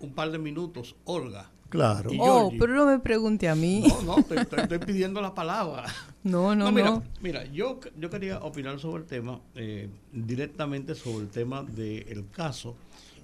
un 0.00 0.12
par 0.12 0.30
de 0.32 0.38
minutos, 0.38 0.96
Olga. 1.04 1.50
Claro. 1.68 2.12
Y 2.12 2.18
Oh, 2.20 2.50
pero 2.58 2.74
no 2.74 2.86
me 2.86 2.98
pregunte 2.98 3.48
a 3.48 3.54
mí. 3.54 3.84
No, 3.88 4.02
no, 4.02 4.18
estoy, 4.18 4.38
estoy- 4.38 4.60
estoy 4.60 4.78
pidiendo 4.80 5.20
la 5.20 5.34
palabra. 5.34 5.84
No, 6.26 6.56
no, 6.56 6.64
no. 6.64 6.72
mira, 6.72 7.02
mira, 7.22 7.44
yo, 7.52 7.78
yo 7.96 8.10
quería 8.10 8.40
opinar 8.40 8.80
sobre 8.80 9.02
el 9.04 9.08
tema, 9.08 9.40
eh, 9.54 9.88
directamente 10.12 10.96
sobre 10.96 11.22
el 11.26 11.30
tema 11.30 11.62
del 11.62 12.28
caso 12.32 12.74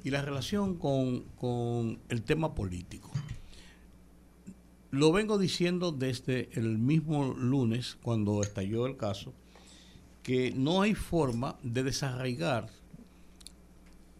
y 0.05 0.11
la 0.11 0.23
relación 0.23 0.77
con, 0.77 1.23
con 1.35 1.99
el 2.09 2.23
tema 2.23 2.55
político. 2.55 3.11
Lo 4.93 5.11
vengo 5.11 5.37
diciendo 5.37 5.91
desde 5.91 6.49
el 6.53 6.79
mismo 6.79 7.35
lunes, 7.35 7.99
cuando 8.05 8.41
estalló 8.43 8.87
el 8.87 8.97
caso, 8.97 9.33
que 10.23 10.53
no 10.55 10.83
hay 10.83 10.95
forma 10.95 11.57
de 11.65 11.83
desarraigar 11.83 12.69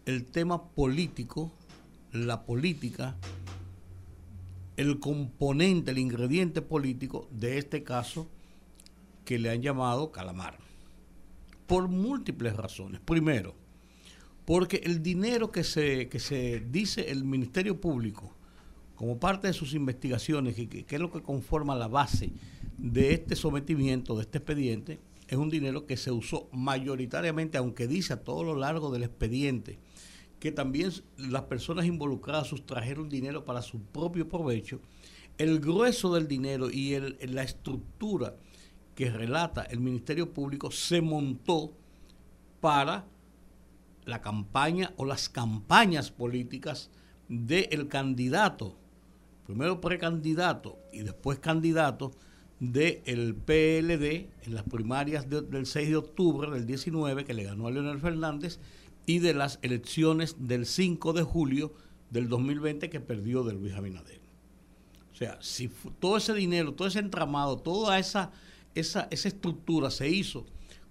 el 0.05 0.25
tema 0.25 0.69
político, 0.69 1.51
la 2.11 2.45
política, 2.45 3.15
el 4.77 4.99
componente, 4.99 5.91
el 5.91 5.99
ingrediente 5.99 6.61
político 6.61 7.27
de 7.31 7.57
este 7.57 7.83
caso 7.83 8.27
que 9.25 9.39
le 9.39 9.49
han 9.49 9.61
llamado 9.61 10.11
calamar. 10.11 10.57
Por 11.67 11.87
múltiples 11.87 12.55
razones. 12.55 12.99
Primero, 12.99 13.55
porque 14.45 14.81
el 14.83 15.01
dinero 15.01 15.51
que 15.51 15.63
se, 15.63 16.09
que 16.09 16.19
se 16.19 16.59
dice 16.59 17.09
el 17.09 17.23
Ministerio 17.23 17.79
Público 17.79 18.33
como 18.95 19.17
parte 19.19 19.47
de 19.47 19.53
sus 19.53 19.73
investigaciones, 19.73 20.55
que, 20.55 20.67
que- 20.67 20.83
que 20.85 20.95
es 20.95 21.01
lo 21.01 21.11
que 21.11 21.21
conforma 21.21 21.75
la 21.75 21.87
base 21.87 22.31
de 22.77 23.13
este 23.13 23.35
sometimiento, 23.35 24.15
de 24.15 24.21
este 24.23 24.37
expediente, 24.39 24.99
es 25.27 25.37
un 25.37 25.49
dinero 25.49 25.85
que 25.85 25.97
se 25.97 26.11
usó 26.11 26.47
mayoritariamente, 26.51 27.57
aunque 27.57 27.87
dice 27.87 28.13
a 28.13 28.23
todo 28.23 28.43
lo 28.43 28.55
largo 28.55 28.91
del 28.91 29.03
expediente, 29.03 29.79
que 30.43 30.51
también 30.51 30.91
las 31.15 31.43
personas 31.43 31.85
involucradas 31.85 32.47
sustrajeron 32.47 33.07
dinero 33.07 33.45
para 33.45 33.61
su 33.61 33.79
propio 33.79 34.27
provecho, 34.27 34.81
el 35.37 35.61
grueso 35.61 36.13
del 36.13 36.27
dinero 36.27 36.69
y 36.69 36.99
la 37.29 37.43
estructura 37.43 38.35
que 38.93 39.09
relata 39.09 39.61
el 39.63 39.79
Ministerio 39.79 40.33
Público 40.33 40.69
se 40.69 40.99
montó 40.99 41.71
para 42.59 43.05
la 44.03 44.19
campaña 44.19 44.91
o 44.97 45.05
las 45.05 45.29
campañas 45.29 46.11
políticas 46.11 46.89
del 47.29 47.87
candidato, 47.87 48.75
primero 49.45 49.79
precandidato 49.79 50.77
y 50.91 51.03
después 51.03 51.39
candidato 51.39 52.11
del 52.59 53.33
PLD 53.33 54.29
en 54.43 54.55
las 54.55 54.63
primarias 54.63 55.29
de- 55.29 55.41
del 55.41 55.65
6 55.65 55.87
de 55.87 55.95
octubre 55.95 56.51
del 56.51 56.65
19 56.65 57.23
que 57.23 57.33
le 57.33 57.45
ganó 57.45 57.67
a 57.67 57.71
Leonel 57.71 57.99
Fernández 58.01 58.59
y 59.05 59.19
de 59.19 59.33
las 59.33 59.59
elecciones 59.61 60.35
del 60.39 60.65
5 60.65 61.13
de 61.13 61.23
julio 61.23 61.73
del 62.09 62.29
2020 62.29 62.89
que 62.89 62.99
perdió 62.99 63.43
de 63.43 63.53
Luis 63.53 63.73
Abinader. 63.73 64.21
O 65.11 65.15
sea, 65.15 65.37
si 65.41 65.69
todo 65.99 66.17
ese 66.17 66.33
dinero, 66.33 66.73
todo 66.73 66.87
ese 66.87 66.99
entramado, 66.99 67.57
toda 67.57 67.99
esa, 67.99 68.31
esa, 68.75 69.07
esa 69.11 69.27
estructura 69.27 69.91
se 69.91 70.09
hizo 70.09 70.45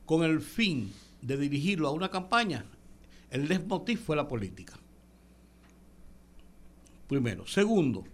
con 0.07 0.23
el 0.25 0.41
fin 0.41 0.93
de 1.21 1.37
dirigirlo 1.37 1.89
a 1.89 1.93
una 1.93 2.11
campaña, 2.11 2.65
el 3.31 3.49
desmotiv 3.49 3.99
fue 3.99 4.17
la 4.17 4.29
política. 4.29 4.79
Primero. 7.09 7.47
Segundo, 7.47 8.05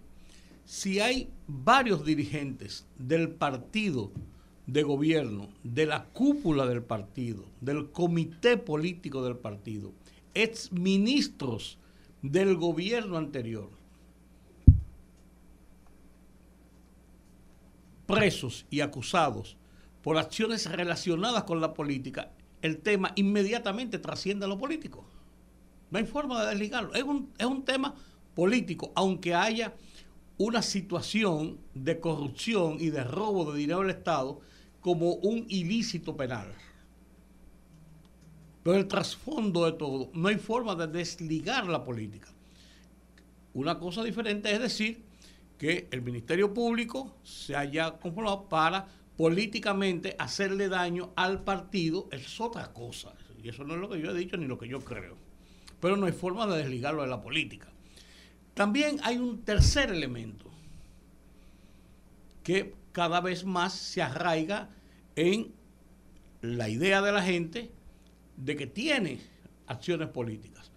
si 0.65 0.99
hay 0.99 1.29
varios 1.47 2.05
dirigentes 2.05 2.85
del 2.97 3.29
partido 3.29 4.11
de 4.73 4.83
gobierno, 4.83 5.49
de 5.63 5.87
la 5.87 6.05
cúpula 6.05 6.67
del 6.67 6.83
partido, 6.83 7.43
del 7.59 7.91
comité 7.91 8.55
político 8.57 9.23
del 9.23 9.35
partido, 9.35 9.91
ex 10.35 10.71
ministros 10.71 11.79
del 12.21 12.55
gobierno 12.55 13.17
anterior, 13.17 13.69
presos 18.05 18.65
y 18.69 18.81
acusados 18.81 19.57
por 20.03 20.17
acciones 20.17 20.69
relacionadas 20.71 21.43
con 21.43 21.61
la 21.61 21.73
política, 21.73 22.31
el 22.61 22.77
tema 22.77 23.11
inmediatamente 23.15 23.97
trasciende 23.97 24.45
a 24.45 24.49
lo 24.49 24.59
político. 24.59 25.03
No 25.89 25.97
hay 25.97 26.05
forma 26.05 26.43
de 26.43 26.49
desligarlo. 26.49 26.93
Es 26.93 27.03
un, 27.03 27.31
es 27.39 27.45
un 27.45 27.63
tema 27.63 27.95
político, 28.35 28.91
aunque 28.93 29.33
haya 29.33 29.73
una 30.37 30.61
situación 30.61 31.57
de 31.73 31.99
corrupción 31.99 32.77
y 32.79 32.91
de 32.91 33.03
robo 33.03 33.51
de 33.51 33.59
dinero 33.59 33.79
del 33.79 33.89
Estado 33.89 34.41
como 34.89 35.13
un 35.13 35.45
ilícito 35.49 36.17
penal. 36.17 36.47
Pero 38.63 38.75
el 38.75 38.87
trasfondo 38.87 39.65
de 39.65 39.73
todo, 39.73 40.09
no 40.15 40.29
hay 40.29 40.37
forma 40.37 40.73
de 40.73 40.87
desligar 40.87 41.67
la 41.67 41.83
política. 41.83 42.29
Una 43.53 43.77
cosa 43.77 44.03
diferente 44.03 44.51
es 44.51 44.59
decir 44.59 45.03
que 45.59 45.87
el 45.91 46.01
Ministerio 46.01 46.55
Público 46.55 47.15
se 47.21 47.55
haya 47.55 47.99
conformado 47.99 48.49
para 48.49 48.87
políticamente 49.15 50.15
hacerle 50.17 50.69
daño 50.69 51.11
al 51.15 51.43
partido, 51.43 52.09
es 52.11 52.41
otra 52.41 52.73
cosa. 52.73 53.13
Y 53.43 53.49
eso 53.49 53.63
no 53.63 53.75
es 53.75 53.79
lo 53.79 53.89
que 53.89 54.01
yo 54.01 54.09
he 54.09 54.17
dicho 54.17 54.37
ni 54.37 54.47
lo 54.47 54.57
que 54.57 54.67
yo 54.67 54.79
creo. 54.79 55.17
Pero 55.79 55.97
no 55.97 56.07
hay 56.07 56.13
forma 56.13 56.47
de 56.47 56.57
desligarlo 56.57 57.03
de 57.03 57.09
la 57.09 57.21
política. 57.21 57.67
También 58.55 58.99
hay 59.03 59.17
un 59.17 59.43
tercer 59.43 59.91
elemento 59.91 60.49
que 62.41 62.73
cada 62.91 63.21
vez 63.21 63.45
más 63.45 63.73
se 63.73 64.01
arraiga 64.01 64.71
en 65.19 65.51
la 66.41 66.69
idea 66.69 67.01
de 67.01 67.11
la 67.11 67.21
gente 67.21 67.73
de 68.37 68.55
que 68.55 68.67
tiene 68.67 69.19
acciones 69.67 70.07
políticas. 70.07 70.71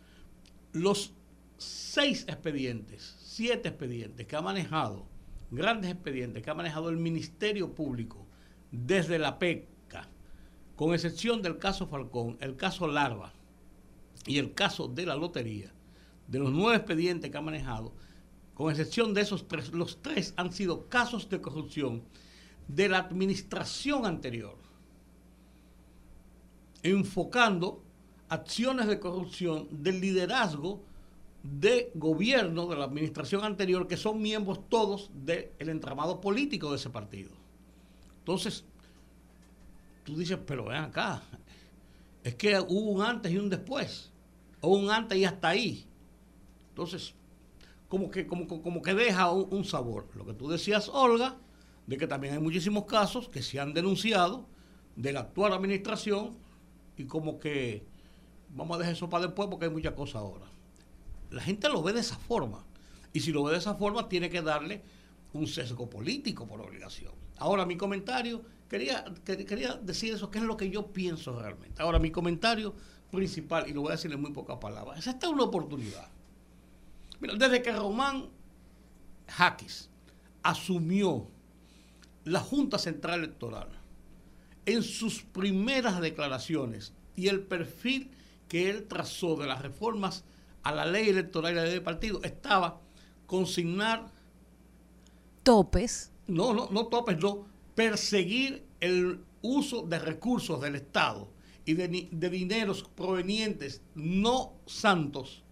Los 0.73 1.15
seis 1.59 2.25
expedientes, 2.27 3.15
siete 3.21 3.69
expedientes 3.69 4.27
que 4.27 4.35
ha 4.35 4.43
manejado, 4.43 5.07
grandes 5.53 5.93
expedientes 5.93 6.43
que 6.43 6.51
ha 6.51 6.55
manejado 6.55 6.89
el 6.89 6.97
Ministerio 6.97 7.73
Público 7.73 8.27
desde 8.73 9.21
la 9.21 9.39
PECA, 9.39 10.09
con 10.75 10.93
excepción 10.93 11.41
del 11.41 11.59
caso 11.59 11.87
Falcón, 11.87 12.37
el 12.41 12.57
caso 12.57 12.89
Larva 12.89 13.33
y 14.27 14.39
el 14.39 14.55
caso 14.55 14.89
de 14.89 15.07
la 15.07 15.15
lotería, 15.15 15.73
de 16.27 16.41
los 16.41 16.51
nueve 16.51 16.79
expedientes 16.79 17.31
que 17.31 17.39
ha 17.39 17.43
manejado, 17.43 17.95
con 18.55 18.73
excepción 18.73 19.15
de 19.15 19.21
esos 19.21 19.47
tres, 19.47 19.73
los 19.73 20.03
tres 20.03 20.35
han 20.37 20.53
sido 20.53 20.89
casos 20.89 21.29
de 21.29 21.41
corrupción 21.41 22.03
de 22.69 22.89
la 22.89 22.99
administración 22.99 24.07
anterior, 24.07 24.57
enfocando 26.83 27.83
acciones 28.29 28.87
de 28.87 28.99
corrupción 28.99 29.69
del 29.71 30.01
liderazgo 30.01 30.83
de 31.43 31.91
gobierno 31.95 32.67
de 32.67 32.77
la 32.77 32.85
administración 32.85 33.45
anterior, 33.45 33.87
que 33.87 33.97
son 33.97 34.23
miembros 34.23 34.69
todos 34.69 35.11
del 35.13 35.51
entramado 35.59 36.21
político 36.21 36.71
de 36.71 36.77
ese 36.77 36.91
partido. 36.91 37.31
Entonces, 38.21 38.65
tú 40.05 40.17
dices, 40.17 40.39
pero 40.47 40.67
ven 40.67 40.79
acá, 40.79 41.23
es 42.23 42.35
que 42.37 42.59
hubo 42.61 42.91
un 42.91 43.03
antes 43.03 43.33
y 43.33 43.39
un 43.39 43.51
después, 43.51 44.11
o 44.61 44.69
un 44.77 44.91
antes 44.91 45.19
y 45.19 45.25
hasta 45.25 45.49
ahí. 45.49 45.85
Entonces, 46.69 47.15
como 47.89 48.11
que, 48.11 48.27
como, 48.27 48.47
como 48.47 48.81
que 48.81 48.95
deja 48.95 49.31
un, 49.33 49.49
un 49.51 49.65
sabor. 49.65 50.09
Lo 50.15 50.25
que 50.25 50.33
tú 50.33 50.49
decías, 50.49 50.89
Olga, 50.89 51.37
de 51.87 51.97
que 51.97 52.07
también 52.07 52.35
hay 52.35 52.41
muchísimos 52.41 52.85
casos 52.85 53.29
que 53.29 53.43
se 53.43 53.59
han 53.61 53.75
denunciado 53.75 54.47
de 54.97 55.13
la 55.13 55.21
actual 55.21 55.53
administración 55.53 56.37
y 56.97 57.05
como 57.05 57.39
que 57.39 57.85
vamos 58.55 58.77
a 58.77 58.79
dejar 58.79 58.95
eso 58.95 59.09
para 59.09 59.27
después 59.27 59.49
porque 59.49 59.67
hay 59.67 59.71
muchas 59.73 59.95
cosas 59.95 60.17
ahora. 60.17 60.47
La 61.31 61.43
gente 61.43 61.69
lo 61.69 61.83
ve 61.83 61.93
de 61.93 62.01
esa 62.01 62.17
forma. 62.17 62.65
Y 63.13 63.21
si 63.21 63.33
lo 63.33 63.43
ve 63.43 63.53
de 63.53 63.59
esa 63.59 63.75
forma, 63.75 64.09
tiene 64.09 64.29
que 64.31 64.43
darle 64.43 64.83
un 65.33 65.47
sesgo 65.47 65.89
político 65.89 66.47
por 66.47 66.61
obligación. 66.61 67.13
Ahora, 67.39 67.65
mi 67.67 67.77
comentario, 67.77 68.43
quería, 68.69 69.05
que- 69.25 69.45
quería 69.45 69.75
decir 69.75 70.13
eso, 70.15 70.31
que 70.31 70.39
es 70.39 70.45
lo 70.45 70.57
que 70.57 70.71
yo 70.71 70.87
pienso 70.93 71.39
realmente. 71.41 71.83
Ahora, 71.83 71.99
mi 71.99 72.11
comentario 72.11 72.75
principal, 73.11 73.69
y 73.69 73.73
lo 73.73 73.83
voy 73.83 73.91
a 73.91 73.97
decir 73.97 74.13
en 74.13 74.21
muy 74.21 74.31
pocas 74.33 74.59
palabras, 74.59 74.99
es 74.99 75.07
esta 75.07 75.27
es 75.27 75.33
una 75.33 75.45
oportunidad. 75.45 76.09
Mira, 77.21 77.35
desde 77.35 77.63
que 77.63 77.73
Román 77.73 78.29
Jaques 79.29 79.89
asumió 80.43 81.29
la 82.25 82.41
Junta 82.41 82.79
Central 82.79 83.21
Electoral, 83.21 83.69
en 84.67 84.83
sus 84.83 85.23
primeras 85.23 86.01
declaraciones 86.01 86.93
y 87.17 87.29
el 87.29 87.41
perfil 87.41 88.11
que 88.49 88.71
él 88.71 88.87
trazó 88.87 89.37
de 89.37 89.47
las 89.47 89.63
reformas 89.63 90.25
a 90.63 90.73
la 90.73 90.85
ley 90.87 91.09
electoral 91.09 91.53
y 91.53 91.57
la 91.57 91.65
ley 91.65 91.75
de 91.75 91.81
partido, 91.81 92.23
estaba 92.23 92.81
consignar, 93.27 94.11
Topes. 95.43 96.13
no, 96.29 96.53
no, 96.55 96.69
no 96.71 96.87
topes, 96.87 97.19
no, 97.19 97.47
perseguir 97.75 98.65
el 98.81 99.21
uso 99.41 99.83
de 99.83 99.99
recursos 99.99 100.61
del 100.61 100.77
Estado 100.77 101.29
y 101.65 101.75
de, 101.75 102.09
de 102.11 102.31
dineros 102.31 102.85
provenientes 102.95 103.81
no 103.95 104.53
santos, 104.67 105.43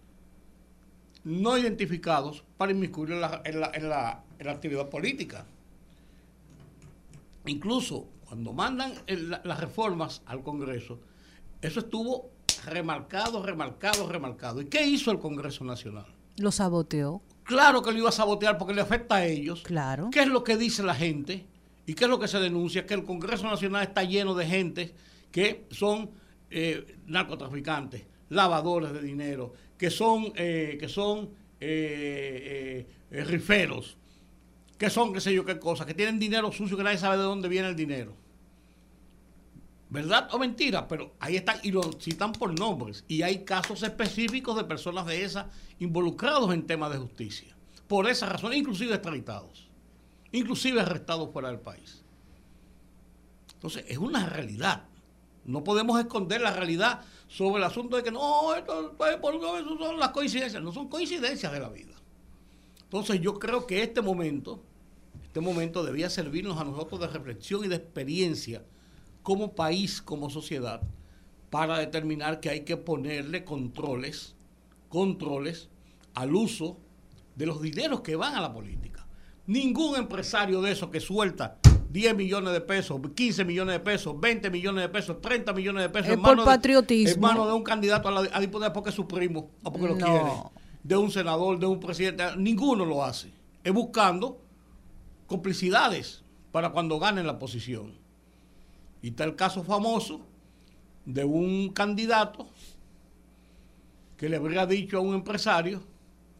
no 1.23 1.57
identificados, 1.57 2.43
para 2.57 2.71
inmiscuir 2.71 3.11
en 3.11 3.21
la, 3.21 3.41
en 3.45 3.59
la- 3.59 3.71
en 3.73 3.89
la- 3.89 4.23
en 4.39 4.45
la 4.47 4.51
actividad 4.53 4.89
política. 4.89 5.45
Incluso 7.45 8.07
cuando 8.25 8.53
mandan 8.53 8.93
el- 9.07 9.29
las 9.29 9.59
reformas 9.59 10.21
al 10.25 10.43
Congreso, 10.43 10.99
eso 11.61 11.79
estuvo 11.81 12.31
remarcado, 12.65 13.43
remarcado, 13.43 14.07
remarcado. 14.07 14.61
¿Y 14.61 14.65
qué 14.65 14.85
hizo 14.85 15.11
el 15.11 15.19
Congreso 15.19 15.63
Nacional? 15.63 16.05
Lo 16.37 16.51
saboteó. 16.51 17.21
Claro 17.43 17.81
que 17.81 17.91
lo 17.91 17.97
iba 17.97 18.09
a 18.09 18.13
sabotear 18.13 18.57
porque 18.57 18.73
le 18.73 18.81
afecta 18.81 19.15
a 19.15 19.25
ellos. 19.25 19.61
Claro. 19.63 20.09
¿Qué 20.11 20.21
es 20.21 20.27
lo 20.27 20.43
que 20.43 20.57
dice 20.57 20.83
la 20.83 20.95
gente? 20.95 21.45
¿Y 21.85 21.95
qué 21.95 22.05
es 22.05 22.09
lo 22.09 22.19
que 22.19 22.27
se 22.27 22.39
denuncia? 22.39 22.85
Que 22.85 22.93
el 22.93 23.03
Congreso 23.03 23.43
Nacional 23.47 23.83
está 23.83 24.03
lleno 24.03 24.33
de 24.35 24.45
gente 24.45 24.95
que 25.31 25.65
son 25.71 26.11
eh, 26.51 26.97
narcotraficantes, 27.07 28.05
lavadores 28.29 28.91
de 28.93 29.01
dinero, 29.01 29.53
que 29.77 29.89
son, 29.89 30.31
eh, 30.35 30.77
que 30.79 30.87
son 30.89 31.29
eh, 31.59 32.85
eh, 32.85 32.87
eh, 33.19 33.23
riferos, 33.23 33.97
que 34.81 34.89
son 34.89 35.13
qué 35.13 35.21
sé 35.21 35.31
yo 35.31 35.45
qué 35.45 35.59
cosa, 35.59 35.85
que 35.85 35.93
tienen 35.93 36.17
dinero 36.17 36.51
sucio 36.51 36.75
que 36.75 36.81
nadie 36.81 36.97
sabe 36.97 37.15
de 37.15 37.21
dónde 37.21 37.47
viene 37.47 37.67
el 37.67 37.75
dinero. 37.75 38.15
¿Verdad 39.91 40.27
o 40.31 40.39
mentira? 40.39 40.87
Pero 40.87 41.13
ahí 41.19 41.35
están 41.35 41.59
y 41.61 41.69
lo 41.69 41.83
citan 41.99 42.31
por 42.31 42.57
nombres. 42.59 43.05
Y 43.07 43.21
hay 43.21 43.45
casos 43.45 43.83
específicos 43.83 44.55
de 44.57 44.63
personas 44.63 45.05
de 45.05 45.23
esas 45.23 45.45
involucrados 45.77 46.51
en 46.51 46.65
temas 46.65 46.91
de 46.91 46.97
justicia. 46.97 47.55
Por 47.87 48.09
esa 48.09 48.25
razón, 48.25 48.55
inclusive 48.55 48.95
extraditados. 48.95 49.69
Inclusive 50.31 50.81
arrestados 50.81 51.31
fuera 51.31 51.49
del 51.49 51.59
país. 51.59 52.01
Entonces, 53.53 53.85
es 53.87 53.99
una 53.99 54.25
realidad. 54.25 54.85
No 55.45 55.63
podemos 55.63 55.99
esconder 55.99 56.41
la 56.41 56.53
realidad 56.53 57.01
sobre 57.27 57.57
el 57.57 57.65
asunto 57.65 57.97
de 57.97 58.01
que 58.03 58.09
no, 58.09 58.55
esto, 58.55 58.95
pues, 58.97 59.15
eso 59.15 59.77
son 59.77 59.99
las 59.99 60.09
coincidencias. 60.09 60.63
No 60.63 60.71
son 60.71 60.87
coincidencias 60.87 61.51
de 61.51 61.59
la 61.59 61.69
vida. 61.69 61.93
Entonces, 62.81 63.21
yo 63.21 63.37
creo 63.37 63.67
que 63.67 63.83
este 63.83 64.01
momento, 64.01 64.63
este 65.31 65.39
momento 65.39 65.81
debía 65.81 66.09
servirnos 66.09 66.59
a 66.59 66.65
nosotros 66.65 66.99
de 66.99 67.07
reflexión 67.07 67.63
y 67.63 67.69
de 67.69 67.75
experiencia 67.77 68.65
como 69.23 69.55
país, 69.55 70.01
como 70.01 70.29
sociedad, 70.29 70.81
para 71.49 71.77
determinar 71.77 72.41
que 72.41 72.49
hay 72.49 72.59
que 72.65 72.75
ponerle 72.75 73.45
controles, 73.45 74.35
controles 74.89 75.69
al 76.15 76.35
uso 76.35 76.79
de 77.37 77.45
los 77.45 77.61
dineros 77.61 78.01
que 78.01 78.17
van 78.17 78.35
a 78.35 78.41
la 78.41 78.51
política. 78.51 79.07
Ningún 79.47 79.95
empresario 79.95 80.61
de 80.61 80.73
esos 80.73 80.89
que 80.89 80.99
suelta 80.99 81.59
10 81.91 82.13
millones 82.13 82.51
de 82.51 82.59
pesos, 82.59 82.99
15 83.15 83.45
millones 83.45 83.75
de 83.75 83.79
pesos, 83.79 84.19
20 84.19 84.49
millones 84.49 84.81
de 84.83 84.89
pesos, 84.89 85.21
30 85.21 85.53
millones 85.53 85.83
de 85.83 85.89
pesos, 85.91 86.07
Es 86.09 86.13
en 86.15 86.21
por 86.21 86.31
manos 86.31 86.43
de- 86.45 86.51
patriotismo. 86.51 87.13
en 87.13 87.21
manos 87.21 87.47
de 87.47 87.53
un 87.53 87.63
candidato 87.63 88.09
a, 88.09 88.11
la, 88.11 88.29
a 88.33 88.39
diputado 88.41 88.73
porque 88.73 88.89
es 88.89 88.95
su 88.97 89.07
primo, 89.07 89.51
o 89.63 89.71
porque 89.71 89.87
lo 89.87 89.95
No. 89.95 90.05
quiere, 90.05 90.29
de 90.83 90.97
un 90.97 91.09
senador, 91.09 91.57
de 91.57 91.67
un 91.67 91.79
presidente, 91.79 92.25
ninguno 92.35 92.83
lo 92.83 93.01
hace. 93.01 93.31
Es 93.63 93.71
buscando 93.71 94.41
complicidades 95.31 96.23
para 96.51 96.69
cuando 96.71 96.99
ganen 96.99 97.25
la 97.25 97.39
posición. 97.39 97.93
Y 99.01 99.09
está 99.09 99.23
el 99.23 99.35
caso 99.35 99.63
famoso 99.63 100.27
de 101.05 101.23
un 101.23 101.69
candidato 101.73 102.47
que 104.17 104.29
le 104.29 104.35
habría 104.37 104.65
dicho 104.65 104.97
a 104.97 105.01
un 105.01 105.15
empresario, 105.15 105.81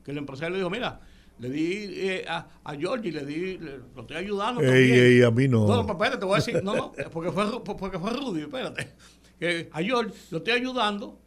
que 0.04 0.12
el 0.12 0.18
empresario 0.20 0.52
le 0.52 0.58
dijo, 0.58 0.70
mira, 0.70 1.00
Le 1.39 1.50
di 1.50 1.74
eh, 2.08 2.26
a, 2.30 2.48
a 2.64 2.76
Georgie, 2.76 3.12
le 3.12 3.26
di, 3.26 3.58
le- 3.58 3.80
lo 3.96 4.02
estoy 4.02 4.18
ayudando. 4.18 4.62
Ey, 4.62 4.68
también. 4.89 5.06
ey, 5.06 5.22
a 5.24 5.32
mí 5.32 5.48
no. 5.48 5.66
No, 5.66 5.82
no, 5.84 5.92
espérate, 5.92 6.18
te 6.20 6.26
voy 6.26 6.36
a 6.36 6.38
decir, 6.38 6.62
no, 6.64 6.76
no, 6.76 6.92
porque 7.12 7.32
fue, 7.32 7.64
porque 7.64 7.98
fue 7.98 8.12
Rudy, 8.12 8.42
espérate. 8.42 8.94
Que 9.39 9.68
a 9.72 9.82
George 9.82 10.14
lo 10.30 10.38
estoy 10.38 10.54
ayudando, 10.54 11.18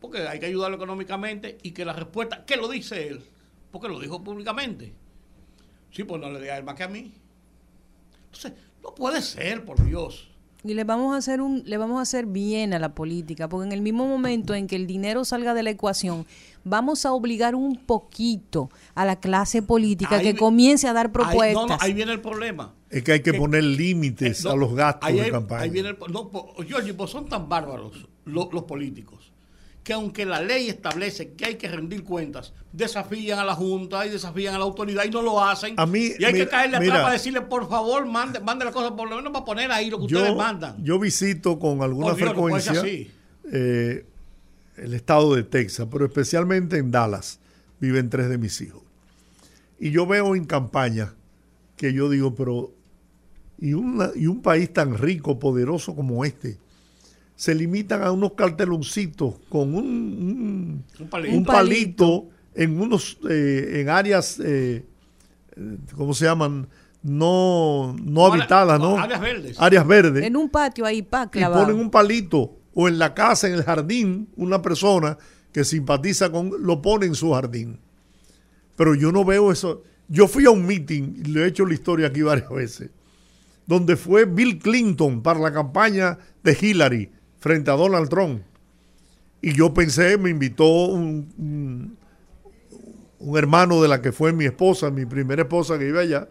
porque 0.00 0.18
hay 0.28 0.38
que 0.38 0.46
ayudarlo 0.46 0.76
económicamente, 0.76 1.58
y 1.64 1.72
que 1.72 1.84
la 1.84 1.94
respuesta, 1.94 2.44
¿qué 2.46 2.56
lo 2.56 2.68
dice 2.68 3.08
él? 3.08 3.22
Porque 3.72 3.88
lo 3.88 3.98
dijo 3.98 4.22
públicamente. 4.22 4.94
Sí, 5.90 6.04
pues 6.04 6.20
no 6.20 6.30
le 6.30 6.40
diga 6.40 6.54
a 6.54 6.58
él 6.58 6.64
más 6.64 6.74
que 6.76 6.84
a 6.84 6.88
mí. 6.88 7.12
Entonces, 8.26 8.52
no 8.82 8.94
puede 8.94 9.22
ser, 9.22 9.64
por 9.64 9.84
Dios. 9.84 10.28
Y 10.62 10.74
le 10.74 10.84
vamos 10.84 11.14
a 11.14 11.16
hacer 11.16 11.40
un, 11.40 11.62
le 11.64 11.78
vamos 11.78 11.98
a 11.98 12.02
hacer 12.02 12.26
bien 12.26 12.74
a 12.74 12.78
la 12.78 12.94
política, 12.94 13.48
porque 13.48 13.66
en 13.66 13.72
el 13.72 13.80
mismo 13.80 14.06
momento 14.06 14.54
en 14.54 14.66
que 14.66 14.76
el 14.76 14.86
dinero 14.86 15.24
salga 15.24 15.54
de 15.54 15.62
la 15.62 15.70
ecuación, 15.70 16.26
vamos 16.64 17.06
a 17.06 17.12
obligar 17.12 17.54
un 17.54 17.76
poquito 17.76 18.68
a 18.94 19.06
la 19.06 19.16
clase 19.18 19.62
política 19.62 20.16
Ahí 20.16 20.22
que 20.24 20.36
comience 20.36 20.86
a 20.86 20.92
dar 20.92 21.06
Ahí, 21.06 21.12
propuestas. 21.12 21.54
no, 21.54 21.66
no, 21.66 21.76
ahí 21.80 21.94
viene 21.94 22.12
el 22.12 22.20
problema. 22.20 22.74
Es 22.90 23.02
que 23.02 23.12
hay 23.12 23.20
que 23.22 23.32
Que- 23.32 23.38
poner 23.38 23.64
límites 23.64 24.44
No, 24.44 24.50
a 24.50 24.56
los 24.56 24.74
gastos 24.74 25.08
ahí 25.08 25.18
de 25.18 25.30
campaña. 25.30 25.62
Ahí 25.62 25.70
viene 25.70 25.88
el, 25.90 25.96
no, 26.12 26.28
po- 26.28 26.54
Giorgi, 26.62 26.92
pues 26.92 27.10
son 27.10 27.26
tan 27.26 27.48
bárbaros 27.48 28.06
lo- 28.26 28.50
los 28.52 28.64
políticos 28.64 29.19
que 29.82 29.92
aunque 29.94 30.26
la 30.26 30.42
ley 30.42 30.68
establece 30.68 31.32
que 31.32 31.46
hay 31.46 31.54
que 31.56 31.66
rendir 31.68 32.04
cuentas, 32.04 32.52
desafían 32.72 33.38
a 33.38 33.44
la 33.44 33.54
Junta 33.54 34.04
y 34.06 34.10
desafían 34.10 34.54
a 34.54 34.58
la 34.58 34.64
autoridad 34.64 35.04
y 35.04 35.10
no 35.10 35.22
lo 35.22 35.42
hacen. 35.42 35.74
A 35.78 35.86
mí, 35.86 36.10
y 36.18 36.24
hay 36.24 36.32
mira- 36.34 36.44
que 36.44 36.50
caerle 36.50 36.76
atrás 36.76 37.00
para 37.00 37.12
decirle, 37.12 37.40
por 37.40 37.68
favor, 37.68 38.04
mande, 38.06 38.40
mande 38.40 38.64
las 38.66 38.74
cosas, 38.74 38.92
por 38.92 39.08
lo 39.08 39.16
menos 39.16 39.32
para 39.32 39.44
poner 39.44 39.72
ahí 39.72 39.88
lo 39.90 39.98
que 39.98 40.04
ustedes 40.04 40.28
yo, 40.28 40.34
mandan. 40.36 40.84
yo 40.84 40.98
visito 40.98 41.58
con 41.58 41.82
alguna 41.82 42.14
Dios, 42.14 42.28
frecuencia 42.28 42.82
eh, 43.52 44.04
el 44.76 44.94
estado 44.94 45.34
de 45.34 45.42
Texas, 45.44 45.88
pero 45.90 46.04
especialmente 46.04 46.76
en 46.78 46.90
Dallas. 46.90 47.38
Viven 47.80 48.10
tres 48.10 48.28
de 48.28 48.36
mis 48.36 48.60
hijos. 48.60 48.82
Y 49.78 49.90
yo 49.90 50.06
veo 50.06 50.36
en 50.36 50.44
campaña 50.44 51.14
que 51.76 51.94
yo 51.94 52.10
digo, 52.10 52.34
pero 52.34 52.70
y, 53.58 53.72
una- 53.72 54.10
y 54.14 54.26
un 54.26 54.42
país 54.42 54.70
tan 54.72 54.98
rico, 54.98 55.38
poderoso 55.38 55.96
como 55.96 56.24
este, 56.26 56.58
se 57.40 57.54
limitan 57.54 58.02
a 58.02 58.12
unos 58.12 58.34
carteloncitos 58.34 59.36
con 59.48 59.74
un, 59.74 59.86
un- 59.86 60.84
Un 61.00 61.08
palito. 61.08 61.36
un 61.38 61.44
palito 61.46 62.28
en 62.54 62.78
unos 62.78 63.16
eh, 63.30 63.78
en 63.80 63.88
áreas, 63.88 64.38
eh, 64.44 64.84
¿cómo 65.96 66.12
se 66.12 66.26
llaman? 66.26 66.68
No, 67.02 67.96
no 68.04 68.26
habitadas, 68.26 68.78
¿no? 68.78 68.98
áreas 68.98 69.22
verdes. 69.22 69.56
Áreas 69.58 69.86
verdes 69.86 70.22
en 70.22 70.36
un 70.36 70.50
patio 70.50 70.84
ahí, 70.84 71.00
pa, 71.00 71.24
y 71.24 71.28
clavado. 71.28 71.64
ponen 71.64 71.80
un 71.80 71.90
palito 71.90 72.58
o 72.74 72.88
en 72.88 72.98
la 72.98 73.14
casa, 73.14 73.48
en 73.48 73.54
el 73.54 73.62
jardín, 73.62 74.28
una 74.36 74.60
persona 74.60 75.16
que 75.50 75.64
simpatiza 75.64 76.30
con, 76.30 76.50
lo 76.60 76.82
pone 76.82 77.06
en 77.06 77.14
su 77.14 77.32
jardín. 77.32 77.78
Pero 78.76 78.94
yo 78.94 79.12
no 79.12 79.24
veo 79.24 79.50
eso. 79.50 79.82
Yo 80.08 80.28
fui 80.28 80.44
a 80.44 80.50
un 80.50 80.66
meeting, 80.66 81.14
y 81.24 81.28
le 81.30 81.44
he 81.44 81.46
hecho 81.46 81.64
la 81.64 81.72
historia 81.72 82.08
aquí 82.08 82.20
varias 82.20 82.50
veces, 82.50 82.90
donde 83.66 83.96
fue 83.96 84.26
Bill 84.26 84.58
Clinton 84.58 85.22
para 85.22 85.40
la 85.40 85.50
campaña 85.54 86.18
de 86.44 86.58
Hillary 86.60 87.10
frente 87.40 87.70
a 87.70 87.74
Donald 87.74 88.08
Trump. 88.08 88.42
Y 89.42 89.52
yo 89.54 89.72
pensé, 89.74 90.16
me 90.18 90.30
invitó 90.30 90.66
un, 90.86 91.28
un- 91.38 91.96
un 93.18 93.36
hermano 93.38 93.82
de 93.82 93.88
la 93.88 94.00
que 94.00 94.12
fue 94.12 94.32
mi 94.32 94.44
esposa, 94.46 94.90
mi 94.90 95.04
primera 95.06 95.42
esposa 95.42 95.78
que 95.78 95.88
iba 95.88 96.00
allá. 96.00 96.28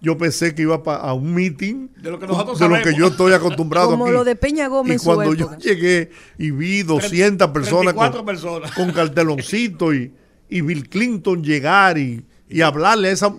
Yo 0.00 0.18
pensé 0.18 0.54
que 0.54 0.62
iba 0.62 0.82
pa- 0.82 0.96
a 0.96 1.14
un 1.14 1.32
meeting 1.34 1.88
De 2.02 2.10
lo 2.10 2.18
que 2.18 2.26
nosotros 2.26 2.58
de 2.58 2.68
lo 2.68 2.82
que 2.82 2.94
yo 2.94 3.06
estoy 3.08 3.32
acostumbrado 3.32 3.90
Como 3.90 4.04
aquí. 4.04 4.12
lo 4.12 4.24
de 4.24 4.36
Peña 4.36 4.68
Gómez 4.68 5.00
Y 5.02 5.04
cuando 5.04 5.32
yo 5.34 5.56
llegué 5.56 6.10
y 6.36 6.50
vi 6.50 6.82
200 6.82 7.48
personas 7.50 7.94
34 7.94 8.18
con, 8.18 8.26
personas. 8.26 8.72
con 8.72 8.92
carteloncito 8.92 9.94
y, 9.94 10.12
y 10.50 10.60
Bill 10.60 10.88
Clinton 10.88 11.42
llegar 11.42 11.96
y, 11.98 12.24
y 12.48 12.60
hablarle 12.60 13.08
a 13.08 13.12
esa... 13.12 13.34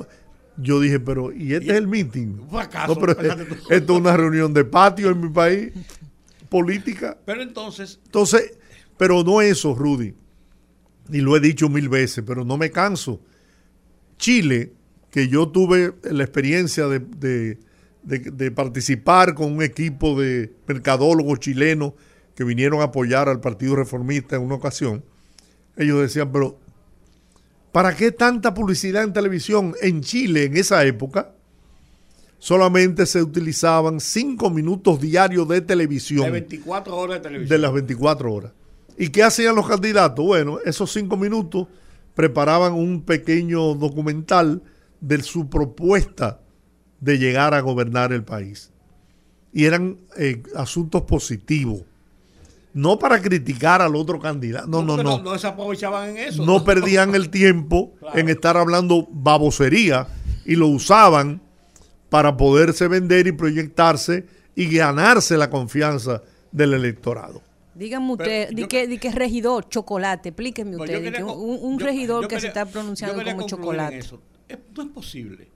Yo 0.59 0.79
dije, 0.79 0.99
pero 0.99 1.31
¿y 1.31 1.53
este 1.53 1.69
es 1.71 1.77
el 1.77 1.87
meeting? 1.87 2.39
Un 2.39 2.49
fracaso, 2.49 2.95
No, 2.95 2.99
pero 2.99 3.15
esto 3.69 3.93
es 3.93 3.99
una 3.99 4.17
reunión 4.17 4.51
de 4.55 4.65
patio 4.65 5.11
en 5.11 5.21
mi 5.21 5.29
país, 5.29 5.71
política. 6.49 7.17
Pero 7.25 7.41
entonces, 7.41 7.99
Entonces, 8.05 8.57
pero 8.97 9.23
no 9.23 9.41
eso, 9.41 9.75
Rudy. 9.75 10.13
Y 11.11 11.19
lo 11.21 11.35
he 11.37 11.39
dicho 11.39 11.69
mil 11.69 11.87
veces, 11.89 12.23
pero 12.25 12.43
no 12.43 12.57
me 12.57 12.71
canso. 12.71 13.21
Chile, 14.17 14.73
que 15.11 15.27
yo 15.27 15.47
tuve 15.49 15.93
la 16.03 16.23
experiencia 16.23 16.87
de, 16.87 16.99
de- 16.99 17.59
de- 18.03 18.19
de 18.31 18.51
participar 18.51 19.33
con 19.35 19.51
un 19.53 19.61
equipo 19.63 20.19
de 20.19 20.51
mercadólogos 20.67 21.39
chilenos 21.39 21.93
que 22.35 22.43
vinieron 22.43 22.81
a 22.81 22.85
apoyar 22.85 23.29
al 23.29 23.39
Partido 23.41 23.75
Reformista 23.75 24.35
en 24.35 24.43
una 24.43 24.55
ocasión, 24.55 25.03
ellos 25.75 26.01
decían, 26.01 26.31
pero 26.31 26.57
¿para 27.71 27.95
qué 27.95 28.11
tanta 28.11 28.53
publicidad 28.53 29.03
en 29.03 29.13
televisión? 29.13 29.75
En 29.81 30.01
Chile, 30.01 30.45
en 30.45 30.57
esa 30.57 30.83
época, 30.85 31.33
solamente 32.39 33.05
se 33.05 33.21
utilizaban 33.21 33.99
cinco 33.99 34.49
minutos 34.49 34.99
diarios 35.01 35.47
de 35.47 35.61
televisión 35.61 36.25
de 36.25 36.31
24 36.31 36.95
horas 36.95 37.17
de 37.17 37.21
televisión. 37.21 37.49
de 37.49 37.57
las 37.61 37.73
24 37.73 38.33
horas. 38.33 38.51
¿Y 38.97 39.09
qué 39.09 39.23
hacían 39.23 39.55
los 39.55 39.67
candidatos? 39.67 40.25
Bueno, 40.25 40.59
esos 40.65 40.91
cinco 40.91 41.17
minutos 41.17 41.67
preparaban 42.15 42.73
un 42.73 43.03
pequeño 43.03 43.75
documental 43.75 44.61
de 45.01 45.21
su 45.21 45.49
propuesta 45.49 46.39
de 46.99 47.19
llegar 47.19 47.53
a 47.53 47.61
gobernar 47.61 48.11
el 48.11 48.23
país. 48.23 48.71
Y 49.53 49.65
eran 49.65 49.97
eh, 50.17 50.41
asuntos 50.55 51.03
positivos. 51.03 51.81
No 52.73 52.99
para 52.99 53.21
criticar 53.21 53.81
al 53.81 53.95
otro 53.95 54.19
candidato. 54.19 54.67
No, 54.67 54.83
no, 54.83 54.97
no. 55.01 55.19
no. 55.19 55.37
se 55.37 55.47
aprovechaban 55.47 56.09
en 56.11 56.17
eso. 56.17 56.45
No 56.45 56.63
perdían 56.63 57.15
el 57.15 57.29
tiempo 57.29 57.93
Claro. 57.99 58.17
en 58.19 58.29
estar 58.29 58.57
hablando 58.57 59.07
babosería 59.11 60.07
y 60.45 60.55
lo 60.55 60.67
usaban 60.67 61.41
para 62.09 62.35
poderse 62.37 62.87
vender 62.87 63.27
y 63.27 63.31
proyectarse 63.31 64.25
y 64.55 64.75
ganarse 64.75 65.37
la 65.37 65.49
confianza 65.49 66.23
del 66.51 66.73
electorado. 66.73 67.41
Dígame 67.75 68.11
usted, 68.13 68.49
di 68.53 68.65
que, 68.67 68.87
di 68.87 68.97
que 68.97 69.11
regidor, 69.11 69.69
chocolate, 69.69 70.29
explíqueme 70.29 70.77
Pues 70.77 70.89
usted, 70.89 71.03
quería 71.03 71.17
que 71.19 71.23
un, 71.23 71.59
un 71.61 71.77
yo- 71.77 71.85
regidor 71.85 72.21
yo 72.23 72.27
que 72.27 72.39
se 72.39 72.47
está 72.47 72.65
pronunciando 72.65 73.23
como 73.23 73.45
chocolate. 73.45 73.97
eso. 73.99 74.21
Es- 74.47 74.57
no 74.75 74.83
es 74.83 74.89
posible 74.89 75.51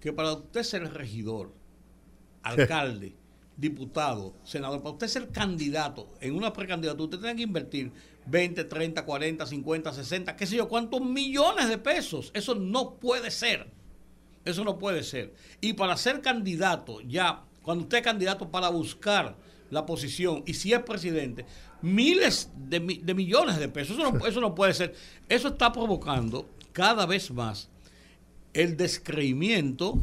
que 0.00 0.12
para 0.12 0.32
usted 0.34 0.62
ser 0.64 0.92
regidor, 0.92 1.52
alcalde, 2.42 3.14
diputado, 3.56 4.34
senador, 4.44 4.82
para 4.82 4.92
usted 4.92 5.06
ser 5.08 5.28
candidato 5.30 6.08
en 6.20 6.34
una 6.34 6.52
precandidatura, 6.52 7.04
usted 7.04 7.18
tiene 7.20 7.36
que 7.36 7.42
invertir 7.42 7.92
20, 8.26 8.64
30, 8.64 9.04
40, 9.04 9.46
50, 9.46 9.92
60, 9.92 10.36
qué 10.36 10.46
sé 10.46 10.56
yo, 10.56 10.68
cuántos 10.68 11.00
millones 11.00 11.68
de 11.68 11.78
pesos. 11.78 12.30
Eso 12.34 12.54
no 12.54 12.96
puede 12.96 13.30
ser. 13.30 13.70
Eso 14.44 14.64
no 14.64 14.78
puede 14.78 15.02
ser. 15.02 15.34
Y 15.60 15.74
para 15.74 15.96
ser 15.96 16.20
candidato, 16.20 17.00
ya, 17.02 17.44
cuando 17.62 17.84
usted 17.84 17.98
es 17.98 18.04
candidato 18.04 18.50
para 18.50 18.68
buscar 18.70 19.36
la 19.70 19.86
posición, 19.86 20.42
y 20.46 20.54
si 20.54 20.72
es 20.72 20.80
presidente, 20.80 21.46
miles 21.80 22.50
de, 22.56 22.80
mi- 22.80 22.98
de 22.98 23.14
millones 23.14 23.58
de 23.58 23.68
pesos. 23.68 23.96
Eso 23.98 24.12
no, 24.12 24.26
eso 24.26 24.40
no 24.40 24.54
puede 24.54 24.74
ser. 24.74 24.94
Eso 25.28 25.48
está 25.48 25.72
provocando 25.72 26.48
cada 26.72 27.06
vez 27.06 27.30
más 27.30 27.70
el 28.52 28.76
descreimiento, 28.76 29.98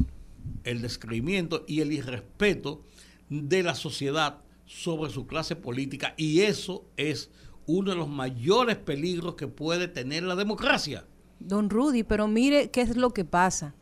el 0.64 0.82
descreimiento 0.82 1.64
y 1.68 1.80
el 1.82 1.92
irrespeto 1.92 2.82
de 3.28 3.62
la 3.62 3.74
sociedad 3.74 4.38
sobre 4.66 5.10
su 5.12 5.26
clase 5.26 5.54
política. 5.56 6.14
Y 6.16 6.40
eso 6.40 6.84
es 6.96 7.30
uno 7.66 7.90
de 7.90 7.96
los 7.96 8.08
mayores 8.08 8.76
peligros 8.76 9.34
que 9.36 9.46
puede 9.46 9.86
tener 9.86 10.22
la 10.24 10.34
democracia. 10.34 11.04
Don 11.38 11.70
Rudy, 11.70 12.02
pero 12.02 12.26
mire 12.26 12.70
qué 12.70 12.80
es 12.80 12.96
lo 12.96 13.10
que 13.10 13.24
pasa. 13.24 13.74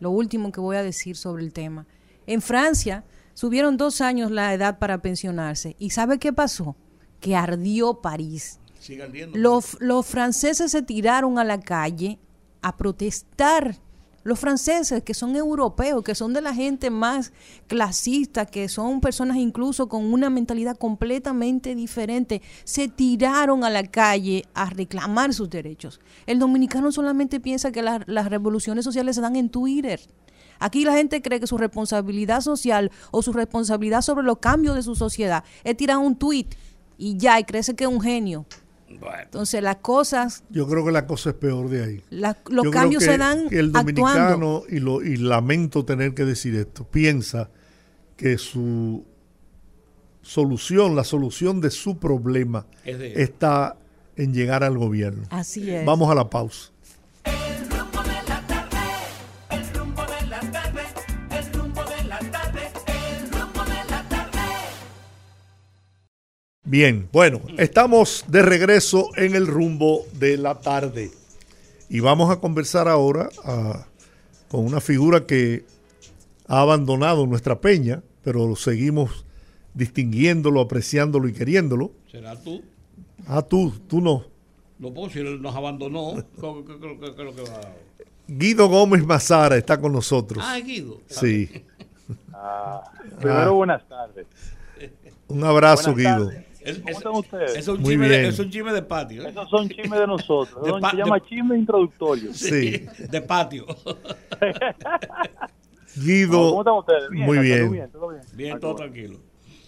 Lo 0.00 0.10
último 0.10 0.50
que 0.50 0.60
voy 0.60 0.76
a 0.76 0.82
decir 0.82 1.16
sobre 1.16 1.44
el 1.44 1.52
tema. 1.52 1.86
En 2.26 2.42
Francia 2.42 3.04
subieron 3.34 3.76
dos 3.76 4.00
años 4.00 4.30
la 4.30 4.52
edad 4.52 4.78
para 4.78 5.02
pensionarse. 5.02 5.76
¿Y 5.78 5.90
sabe 5.90 6.18
qué 6.18 6.32
pasó? 6.32 6.76
Que 7.20 7.36
ardió 7.36 8.00
París. 8.00 8.58
Siga 8.78 9.04
ardiendo. 9.04 9.38
Los, 9.38 9.76
los 9.80 10.06
franceses 10.06 10.72
se 10.72 10.82
tiraron 10.82 11.38
a 11.38 11.44
la 11.44 11.60
calle 11.60 12.18
a 12.62 12.76
protestar. 12.76 13.76
Los 14.22 14.38
franceses, 14.38 15.02
que 15.02 15.14
son 15.14 15.34
europeos, 15.34 16.04
que 16.04 16.14
son 16.14 16.34
de 16.34 16.42
la 16.42 16.54
gente 16.54 16.90
más 16.90 17.32
clasista, 17.68 18.44
que 18.44 18.68
son 18.68 19.00
personas 19.00 19.38
incluso 19.38 19.88
con 19.88 20.12
una 20.12 20.28
mentalidad 20.28 20.76
completamente 20.76 21.74
diferente, 21.74 22.42
se 22.64 22.88
tiraron 22.88 23.64
a 23.64 23.70
la 23.70 23.82
calle 23.84 24.44
a 24.52 24.68
reclamar 24.68 25.32
sus 25.32 25.48
derechos. 25.48 26.00
El 26.26 26.38
dominicano 26.38 26.92
solamente 26.92 27.40
piensa 27.40 27.72
que 27.72 27.82
la- 27.82 28.04
las 28.06 28.28
revoluciones 28.28 28.84
sociales 28.84 29.16
se 29.16 29.22
dan 29.22 29.36
en 29.36 29.48
Twitter. 29.48 30.00
Aquí 30.58 30.84
la 30.84 30.92
gente 30.92 31.22
cree 31.22 31.40
que 31.40 31.46
su 31.46 31.56
responsabilidad 31.56 32.42
social 32.42 32.90
o 33.10 33.22
su 33.22 33.32
responsabilidad 33.32 34.02
sobre 34.02 34.26
los 34.26 34.38
cambios 34.38 34.76
de 34.76 34.82
su 34.82 34.94
sociedad 34.94 35.42
es 35.64 35.74
tirar 35.78 35.96
un 35.96 36.14
tweet 36.16 36.48
y 36.98 37.16
ya, 37.16 37.40
y 37.40 37.44
cree 37.44 37.62
que 37.74 37.84
es 37.84 37.90
un 37.90 38.02
genio. 38.02 38.44
Bueno, 38.98 39.16
Entonces 39.22 39.62
las 39.62 39.76
cosas, 39.76 40.42
Yo 40.50 40.66
creo 40.66 40.84
que 40.84 40.90
la 40.92 41.06
cosa 41.06 41.30
es 41.30 41.36
peor 41.36 41.68
de 41.68 41.84
ahí. 41.84 42.02
la- 42.10 42.36
los 42.48 42.64
Yo 42.64 42.70
creo 42.70 42.82
cambios 42.82 43.04
que- 43.04 43.10
se 43.10 43.18
dan 43.18 43.48
que 43.48 43.58
el 43.60 43.66
actuando. 43.74 43.84
dominicano, 44.02 44.62
y, 44.68 44.80
lo, 44.80 45.02
y 45.02 45.16
lamento 45.16 45.84
tener 45.84 46.12
que 46.14 46.24
decir 46.24 46.54
esto, 46.56 46.84
piensa 46.84 47.50
que 48.16 48.36
su 48.36 49.04
solución, 50.22 50.96
la 50.96 51.04
solución 51.04 51.60
de 51.60 51.70
su 51.70 51.98
problema 51.98 52.66
Es 52.84 52.98
de 52.98 53.12
él. 53.14 53.20
está 53.20 53.76
en 54.16 54.34
llegar 54.34 54.64
al 54.64 54.76
gobierno. 54.76 55.24
Así 55.30 55.70
es. 55.70 55.86
Vamos 55.86 56.10
a 56.10 56.14
la 56.14 56.28
pausa. 56.28 56.69
Bien, 66.64 67.08
bueno, 67.10 67.40
estamos 67.56 68.24
de 68.28 68.42
regreso 68.42 69.10
en 69.16 69.34
el 69.34 69.46
rumbo 69.46 70.02
de 70.12 70.36
la 70.36 70.60
tarde 70.60 71.10
y 71.88 72.00
vamos 72.00 72.30
a 72.30 72.38
conversar 72.38 72.86
ahora 72.86 73.30
ah, 73.44 73.86
con 74.50 74.66
una 74.66 74.80
figura 74.80 75.24
que 75.26 75.64
ha 76.46 76.60
abandonado 76.60 77.26
nuestra 77.26 77.60
peña, 77.60 78.02
pero 78.22 78.54
seguimos 78.56 79.24
distinguiéndolo, 79.72 80.60
apreciándolo 80.60 81.28
y 81.28 81.32
queriéndolo. 81.32 81.92
¿Será 82.10 82.36
tú? 82.38 82.62
Ah, 83.26 83.40
tú, 83.40 83.70
tú 83.88 84.02
no. 84.02 84.26
No 84.78 84.92
puedo 84.92 85.08
si 85.08 85.20
él 85.20 85.40
nos 85.40 85.56
abandonó. 85.56 86.14
¿Qué, 86.14 86.22
qué- 86.40 86.64
qué- 86.66 86.80
qué- 87.00 87.14
qué 87.16 87.22
es 87.22 87.24
lo 87.24 87.34
que 87.34 87.42
va? 87.50 87.60
Guido 88.28 88.68
Gómez 88.68 89.04
Mazara 89.06 89.56
está 89.56 89.80
con 89.80 89.92
nosotros. 89.92 90.44
Ah, 90.46 90.58
Guido. 90.60 91.00
Sí, 91.08 91.64
Ah, 92.34 92.82
primero, 93.18 93.54
buenas 93.54 93.88
tardes. 93.88 94.26
un 95.28 95.42
abrazo, 95.44 95.94
Buenas 95.94 96.16
Guido. 96.28 96.49
Es, 96.70 96.78
¿Cómo 96.78 96.90
es- 96.90 96.96
están 96.96 97.12
ustedes? 97.12 97.56
es 97.56 97.68
un 97.68 97.82
chisme 97.82 98.08
de, 98.08 98.28
es 98.28 98.38
un 98.38 98.50
chisme 98.50 98.72
de 98.72 98.82
patio. 98.82 99.22
¿eh? 99.24 99.30
Esos 99.30 99.48
son 99.50 99.68
chismes 99.68 99.98
de 100.00 100.06
nosotros. 100.06 100.62
De 100.64 100.70
Son- 100.70 100.80
pa- 100.80 100.90
se 100.90 100.96
llama 100.96 101.16
de- 101.18 101.26
chisme 101.26 101.58
introductorio. 101.58 102.30
Sí, 102.34 102.86
De 103.10 103.20
patio. 103.22 103.66
Guido, 105.96 106.30
¿Cómo 106.54 106.60
están 106.60 106.74
ustedes? 106.74 107.10
muy 107.10 107.36
¿Todo 107.36 107.40
bien. 107.42 107.72
bien? 107.72 107.90
¿Todo 107.90 108.08
bien? 108.10 108.22
Bien, 108.34 108.60
todo 108.60 108.74
tranquilo. 108.76 109.18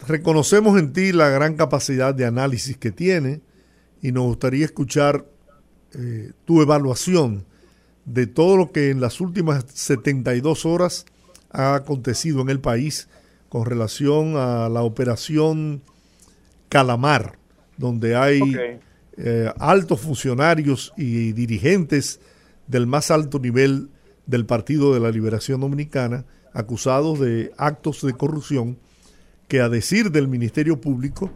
reconocemos 0.07 0.79
en 0.79 0.93
ti 0.93 1.13
la 1.13 1.29
gran 1.29 1.57
capacidad 1.57 2.15
de 2.15 2.25
análisis 2.27 2.77
que 2.77 2.91
tiene 2.93 3.41
y 4.01 4.13
nos 4.13 4.25
gustaría 4.25 4.65
escuchar 4.65 5.25
eh, 5.95 6.33
tu 6.45 6.63
evaluación 6.63 7.45
de 8.05 8.27
todo 8.27 8.57
lo 8.57 8.73
que 8.73 8.91
en 8.91 9.01
las 9.01 9.21
últimas 9.21 9.65
72 9.73 10.65
horas 10.67 11.07
ha 11.51 11.75
acontecido 11.75 12.41
en 12.41 12.49
el 12.51 12.61
país 12.61 13.09
con 13.49 13.67
relación 13.67 14.37
a 14.37 14.69
la 14.69 14.83
operación 14.83 15.83
Calamar, 16.73 17.37
donde 17.77 18.17
hay 18.17 18.41
eh, 19.19 19.53
altos 19.59 20.01
funcionarios 20.01 20.95
y 20.97 21.33
dirigentes 21.33 22.19
del 22.67 22.87
más 22.87 23.11
alto 23.11 23.39
nivel 23.39 23.91
del 24.25 24.47
Partido 24.47 24.95
de 24.95 25.01
la 25.01 25.11
Liberación 25.11 25.61
Dominicana 25.61 26.25
acusados 26.55 27.21
de 27.21 27.53
actos 27.59 28.01
de 28.01 28.15
corrupción 28.15 28.79
que 29.49 29.61
a 29.61 29.69
decir 29.69 30.11
del 30.11 30.29
Ministerio 30.29 30.81
Público 30.81 31.31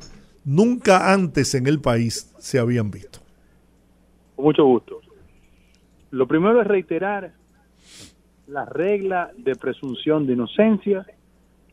nunca 0.47 1.13
antes 1.13 1.55
en 1.55 1.67
el 1.67 1.81
país 1.83 2.35
se 2.39 2.59
habían 2.59 2.91
visto. 2.91 3.19
Con 4.37 4.47
mucho 4.47 4.65
gusto. 4.65 5.03
Lo 6.13 6.27
primero 6.27 6.63
es 6.63 6.67
reiterar 6.67 7.35
la 8.47 8.65
regla 8.65 9.33
de 9.37 9.55
presunción 9.55 10.27
de 10.27 10.33
inocencia 10.33 11.05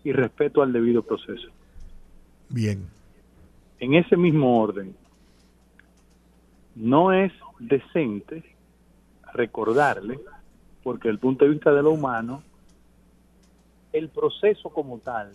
y 0.04 0.12
respeto 0.12 0.62
al 0.62 0.74
debido 0.74 1.02
proceso. 1.02 1.48
Bien, 2.50 2.90
En 3.84 3.96
ese 3.96 4.16
mismo 4.16 4.62
orden, 4.62 4.96
no 6.74 7.12
es 7.12 7.34
decente 7.60 8.42
recordarle, 9.34 10.22
porque 10.84 11.10
desde 11.10 11.16
el 11.16 11.20
punto 11.20 11.44
de 11.44 11.52
vista 11.52 11.74
de 11.74 11.84
lo 11.84 11.92
humano, 11.92 12.44
el 13.92 14.08
proceso 14.08 14.70
como 14.70 15.00
tal 15.00 15.34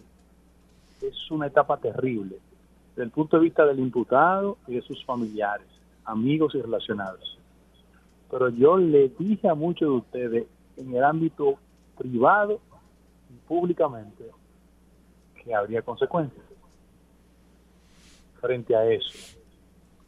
es 1.03 1.31
una 1.31 1.49
etapa 1.49 1.77
terrible, 1.77 2.39
desde 2.93 3.03
el 3.03 3.11
punto 3.11 3.37
de 3.37 3.43
vista 3.43 3.67
del 3.67 3.81
imputado 3.81 4.57
y 4.67 4.77
de 4.77 4.81
sus 4.81 5.05
familiares, 5.05 5.69
amigos 6.07 6.55
y 6.55 6.63
relacionados. 6.63 7.39
Pero 8.31 8.49
yo 8.49 8.79
le 8.79 9.11
dije 9.11 9.47
a 9.47 9.55
muchos 9.55 9.91
de 9.91 9.95
ustedes 9.95 10.47
en 10.79 10.95
el 10.95 11.05
ámbito 11.05 11.59
privado 11.99 12.61
y 13.29 13.47
públicamente 13.47 14.25
que 15.35 15.55
habría 15.55 15.83
consecuencias 15.83 16.49
frente 18.41 18.75
a 18.75 18.85
eso. 18.91 19.37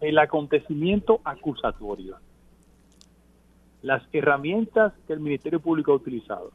El 0.01 0.19
acontecimiento 0.19 1.21
acusatorio. 1.25 2.17
Las 3.83 4.03
herramientas 4.13 4.93
que 5.07 5.13
el 5.13 5.21
Ministerio 5.21 5.61
Público 5.61 5.93
ha 5.93 5.97
utilizado. 5.97 6.53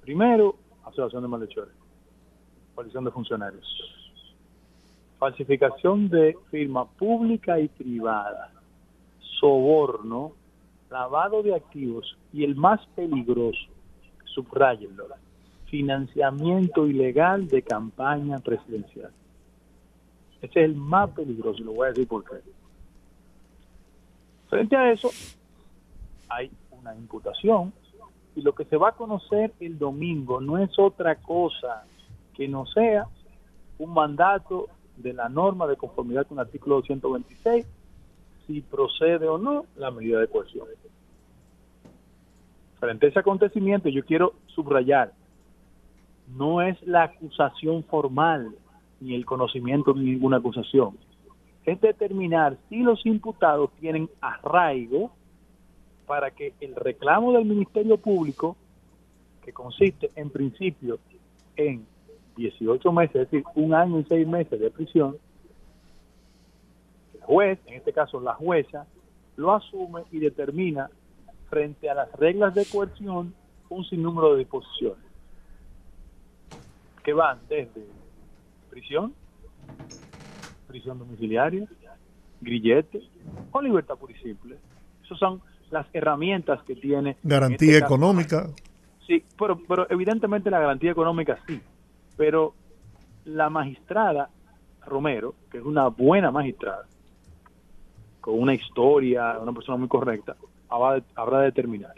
Primero, 0.00 0.56
asociación 0.84 1.22
de 1.22 1.28
malhechores, 1.28 1.74
coalición 2.74 3.04
de 3.04 3.10
funcionarios, 3.10 3.66
falsificación 5.18 6.08
de 6.08 6.36
firma 6.50 6.84
pública 6.86 7.58
y 7.58 7.68
privada, 7.68 8.52
soborno, 9.40 10.32
lavado 10.90 11.42
de 11.42 11.54
activos 11.54 12.16
y 12.32 12.44
el 12.44 12.54
más 12.54 12.84
peligroso, 12.94 13.70
subrayenlo, 14.26 15.06
financiamiento 15.66 16.86
ilegal 16.86 17.48
de 17.48 17.62
campaña 17.62 18.38
presidencial. 18.38 19.10
Ese 20.44 20.60
es 20.60 20.66
el 20.66 20.76
más 20.76 21.08
peligroso 21.10 21.62
y 21.62 21.64
lo 21.64 21.72
voy 21.72 21.86
a 21.86 21.88
decir 21.88 22.06
por 22.06 22.22
qué. 22.22 22.36
Frente 24.50 24.76
a 24.76 24.92
eso, 24.92 25.10
hay 26.28 26.50
una 26.70 26.94
imputación 26.94 27.72
y 28.36 28.42
lo 28.42 28.54
que 28.54 28.66
se 28.66 28.76
va 28.76 28.90
a 28.90 28.92
conocer 28.92 29.54
el 29.58 29.78
domingo 29.78 30.42
no 30.42 30.58
es 30.58 30.78
otra 30.78 31.14
cosa 31.16 31.86
que 32.34 32.46
no 32.46 32.66
sea 32.66 33.06
un 33.78 33.94
mandato 33.94 34.68
de 34.98 35.14
la 35.14 35.30
norma 35.30 35.66
de 35.66 35.76
conformidad 35.76 36.26
con 36.26 36.38
el 36.38 36.44
artículo 36.44 36.76
226 36.76 37.66
si 38.46 38.60
procede 38.60 39.26
o 39.26 39.38
no 39.38 39.64
la 39.76 39.90
medida 39.90 40.20
de 40.20 40.28
coerción. 40.28 40.66
Frente 42.78 43.06
a 43.06 43.08
ese 43.08 43.18
acontecimiento 43.18 43.88
yo 43.88 44.04
quiero 44.04 44.34
subrayar, 44.48 45.14
no 46.36 46.60
es 46.60 46.80
la 46.86 47.04
acusación 47.04 47.82
formal 47.84 48.54
ni 49.04 49.14
el 49.14 49.26
conocimiento 49.26 49.92
de 49.92 50.00
ninguna 50.00 50.38
acusación. 50.38 50.96
Es 51.64 51.80
determinar 51.80 52.56
si 52.68 52.78
los 52.78 53.04
imputados 53.06 53.70
tienen 53.80 54.08
arraigo 54.20 55.12
para 56.06 56.30
que 56.30 56.54
el 56.60 56.74
reclamo 56.74 57.32
del 57.32 57.44
Ministerio 57.44 57.98
Público, 57.98 58.56
que 59.42 59.52
consiste 59.52 60.10
en 60.16 60.30
principio 60.30 60.98
en 61.56 61.86
18 62.36 62.92
meses, 62.92 63.16
es 63.16 63.30
decir, 63.30 63.44
un 63.54 63.74
año 63.74 64.00
y 64.00 64.04
seis 64.04 64.26
meses 64.26 64.58
de 64.58 64.70
prisión, 64.70 65.16
el 67.14 67.20
juez, 67.22 67.58
en 67.66 67.74
este 67.74 67.92
caso 67.92 68.20
la 68.20 68.34
jueza, 68.34 68.86
lo 69.36 69.52
asume 69.52 70.02
y 70.10 70.18
determina 70.18 70.90
frente 71.48 71.88
a 71.88 71.94
las 71.94 72.12
reglas 72.12 72.54
de 72.54 72.64
coerción 72.66 73.34
un 73.68 73.84
sinnúmero 73.84 74.32
de 74.32 74.40
disposiciones 74.40 75.04
que 77.02 77.12
van 77.12 77.38
desde 77.48 77.84
prisión, 78.74 79.14
prisión 80.66 80.98
domiciliaria, 80.98 81.64
grillete 82.40 83.00
o 83.52 83.62
libertad 83.62 83.94
pura 83.96 84.12
y 84.12 84.20
simple. 84.20 84.56
Esas 85.04 85.16
son 85.16 85.40
las 85.70 85.86
herramientas 85.92 86.60
que 86.64 86.74
tiene. 86.74 87.10
en 87.10 87.16
garantía 87.22 87.68
este 87.68 87.80
caso, 87.82 87.94
económica, 87.94 88.50
Sí, 89.06 89.22
pero, 89.38 89.60
pero 89.68 89.86
evidentemente 89.90 90.50
la 90.50 90.58
garantía 90.58 90.90
económica 90.90 91.38
sí. 91.46 91.60
Pero 92.16 92.54
la 93.24 93.48
magistrada 93.48 94.30
Romero, 94.84 95.34
que 95.52 95.58
es 95.58 95.64
una 95.64 95.86
buena 95.88 96.32
magistrada, 96.32 96.86
con 98.20 98.40
una 98.40 98.54
historia, 98.54 99.38
una 99.40 99.52
persona 99.52 99.78
muy 99.78 99.88
correcta, 99.88 100.34
habrá 100.68 100.94
de, 100.94 101.02
habrá 101.14 101.38
de 101.40 101.44
determinar. 101.46 101.94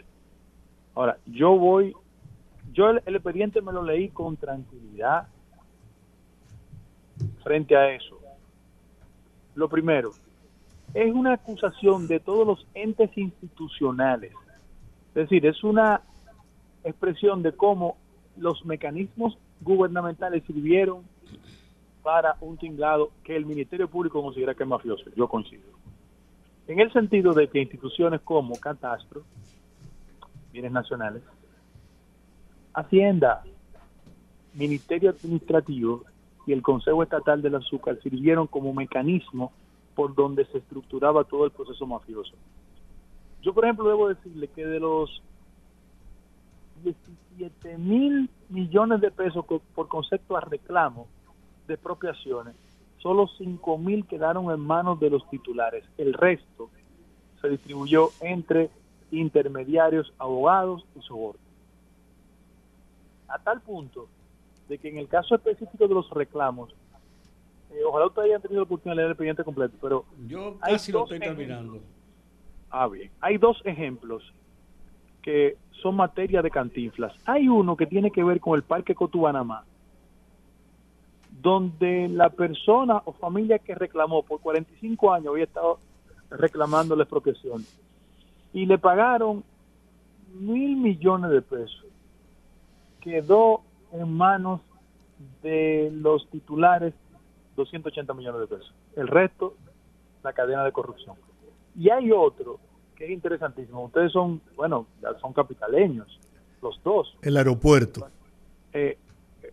Ahora, 0.93 1.17
yo 1.25 1.57
voy, 1.57 1.95
yo 2.71 2.89
el, 2.89 3.01
el 3.05 3.15
expediente 3.15 3.61
me 3.61 3.71
lo 3.71 3.81
leí 3.81 4.09
con 4.09 4.37
tranquilidad 4.37 5.27
frente 7.43 7.75
a 7.75 7.91
eso. 7.91 8.19
Lo 9.55 9.69
primero, 9.69 10.11
es 10.93 11.13
una 11.13 11.33
acusación 11.33 12.07
de 12.07 12.19
todos 12.19 12.45
los 12.45 12.67
entes 12.73 13.15
institucionales. 13.17 14.33
Es 15.09 15.29
decir, 15.29 15.45
es 15.45 15.63
una 15.63 16.01
expresión 16.83 17.41
de 17.41 17.51
cómo 17.51 17.97
los 18.37 18.65
mecanismos 18.65 19.37
gubernamentales 19.61 20.43
sirvieron 20.45 21.03
para 22.03 22.37
un 22.39 22.57
tinglado 22.57 23.11
que 23.23 23.35
el 23.35 23.45
Ministerio 23.45 23.89
Público 23.89 24.21
considera 24.21 24.53
que 24.53 24.63
es 24.63 24.69
mafioso. 24.69 25.09
Yo 25.15 25.27
coincido. 25.27 25.63
En 26.67 26.79
el 26.79 26.91
sentido 26.93 27.33
de 27.33 27.47
que 27.47 27.59
instituciones 27.59 28.21
como 28.21 28.55
Catastro, 28.55 29.23
Bienes 30.51 30.71
Nacionales, 30.71 31.23
Hacienda, 32.73 33.43
Ministerio 34.53 35.09
Administrativo 35.09 36.03
y 36.47 36.53
el 36.53 36.63
Consejo 36.63 37.03
Estatal 37.03 37.41
del 37.41 37.55
Azúcar 37.55 37.99
sirvieron 38.01 38.47
como 38.47 38.73
mecanismo 38.73 39.51
por 39.93 40.15
donde 40.15 40.45
se 40.45 40.59
estructuraba 40.59 41.25
todo 41.25 41.45
el 41.45 41.51
proceso 41.51 41.85
mafioso. 41.85 42.33
Yo, 43.43 43.53
por 43.53 43.65
ejemplo, 43.65 43.87
debo 43.87 44.07
decirle 44.07 44.47
que 44.47 44.65
de 44.65 44.79
los 44.79 45.21
17 46.83 47.77
mil 47.77 48.29
millones 48.49 49.01
de 49.01 49.11
pesos 49.11 49.45
por 49.75 49.87
concepto 49.89 50.37
a 50.37 50.41
reclamo 50.41 51.07
de 51.67 51.73
expropiaciones, 51.73 52.55
solo 52.99 53.27
5 53.37 53.77
mil 53.77 54.05
quedaron 54.05 54.49
en 54.49 54.59
manos 54.59 54.99
de 55.01 55.09
los 55.09 55.29
titulares. 55.29 55.83
El 55.97 56.13
resto 56.13 56.69
se 57.41 57.49
distribuyó 57.49 58.11
entre 58.21 58.69
intermediarios, 59.11 60.13
abogados 60.17 60.85
y 60.95 61.01
sobornos. 61.01 61.41
A 63.27 63.37
tal 63.39 63.59
punto 63.61 64.07
de 64.67 64.77
que 64.77 64.89
en 64.89 64.97
el 64.97 65.07
caso 65.07 65.35
específico 65.35 65.87
de 65.87 65.93
los 65.93 66.09
reclamos, 66.09 66.73
eh, 67.71 67.83
ojalá 67.85 68.07
ustedes 68.07 68.29
hayan 68.29 68.41
tenido 68.41 68.61
la 68.61 68.65
oportunidad 68.65 68.93
de 68.93 68.95
leer 68.97 69.05
el 69.07 69.11
expediente 69.11 69.43
completo, 69.43 69.77
pero 69.81 70.05
Yo 70.27 70.57
casi 70.59 70.91
lo 70.91 71.03
estoy 71.03 71.19
terminando. 71.19 71.79
Ah, 72.69 72.87
bien. 72.87 73.11
Hay 73.21 73.37
dos 73.37 73.61
ejemplos 73.65 74.23
que 75.21 75.57
son 75.81 75.95
materia 75.95 76.41
de 76.41 76.49
cantinflas. 76.49 77.13
Hay 77.25 77.47
uno 77.47 77.75
que 77.75 77.85
tiene 77.85 78.11
que 78.11 78.23
ver 78.23 78.39
con 78.39 78.55
el 78.55 78.63
Parque 78.63 78.95
Cotubanamá, 78.95 79.63
donde 81.41 82.07
la 82.09 82.29
persona 82.29 83.01
o 83.05 83.13
familia 83.13 83.59
que 83.59 83.75
reclamó 83.75 84.23
por 84.23 84.39
45 84.39 85.13
años 85.13 85.27
había 85.27 85.43
estado 85.43 85.79
reclamando 86.29 86.95
la 86.95 87.03
expropiación 87.03 87.65
y 88.53 88.65
le 88.65 88.77
pagaron 88.77 89.43
mil 90.33 90.77
millones 90.77 91.31
de 91.31 91.41
pesos. 91.41 91.85
Quedó 93.01 93.61
en 93.91 94.11
manos 94.13 94.61
de 95.41 95.89
los 95.93 96.29
titulares 96.29 96.93
280 97.55 98.13
millones 98.13 98.41
de 98.41 98.47
pesos. 98.55 98.73
El 98.95 99.07
resto, 99.07 99.55
la 100.23 100.33
cadena 100.33 100.63
de 100.63 100.71
corrupción. 100.71 101.15
Y 101.77 101.89
hay 101.89 102.11
otro 102.11 102.59
que 102.95 103.05
es 103.05 103.11
interesantísimo. 103.11 103.85
Ustedes 103.85 104.11
son, 104.11 104.41
bueno, 104.55 104.87
ya 105.01 105.17
son 105.19 105.33
capitaleños, 105.33 106.19
los 106.61 106.81
dos. 106.83 107.15
El 107.21 107.37
aeropuerto. 107.37 108.07
Eh, 108.73 108.97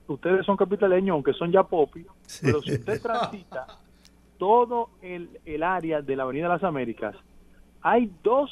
ustedes 0.08 0.44
son 0.46 0.56
capitaleños, 0.56 1.14
aunque 1.14 1.32
son 1.34 1.50
ya 1.52 1.62
popi, 1.62 2.04
Sí. 2.26 2.46
pero 2.46 2.60
si 2.62 2.72
usted 2.74 3.00
transita 3.00 3.66
todo 4.38 4.90
el, 5.02 5.40
el 5.44 5.62
área 5.62 6.02
de 6.02 6.16
la 6.16 6.24
Avenida 6.24 6.44
de 6.44 6.54
las 6.54 6.64
Américas, 6.64 7.14
hay 7.82 8.10
dos 8.22 8.50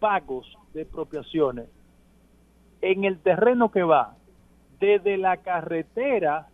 pagos 0.00 0.46
de 0.74 0.82
expropiaciones 0.82 1.66
en 2.80 3.04
el 3.04 3.18
terreno 3.20 3.70
que 3.70 3.82
va 3.84 4.16
desde 4.82 5.16
la 5.16 5.36
carretera 5.36 6.48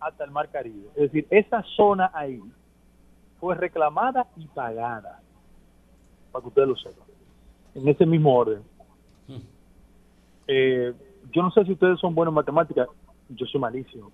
hasta 0.00 0.24
el 0.24 0.30
Mar 0.30 0.48
Caribe. 0.48 0.88
Es 0.96 1.12
decir, 1.12 1.26
esa 1.30 1.62
zona 1.76 2.10
ahí 2.14 2.40
fue 3.38 3.54
reclamada 3.54 4.26
y 4.36 4.46
pagada, 4.46 5.20
para 6.32 6.42
que 6.42 6.48
ustedes 6.48 6.68
lo 6.68 6.76
sepan, 6.76 7.06
en 7.74 7.88
ese 7.88 8.06
mismo 8.06 8.34
orden. 8.34 8.62
Eh, 10.48 10.92
yo 11.30 11.42
no 11.42 11.50
sé 11.50 11.64
si 11.64 11.72
ustedes 11.72 12.00
son 12.00 12.14
buenos 12.14 12.32
en 12.32 12.36
matemáticas, 12.36 12.88
yo 13.28 13.46
soy 13.46 13.60
malísimo, 13.60 14.10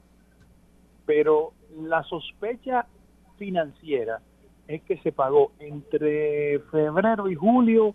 pero 1.06 1.52
la 1.80 2.02
sospecha 2.02 2.86
financiera 3.38 4.20
es 4.66 4.82
que 4.82 4.98
se 4.98 5.12
pagó 5.12 5.52
entre 5.58 6.58
febrero 6.70 7.28
y 7.28 7.34
julio 7.34 7.94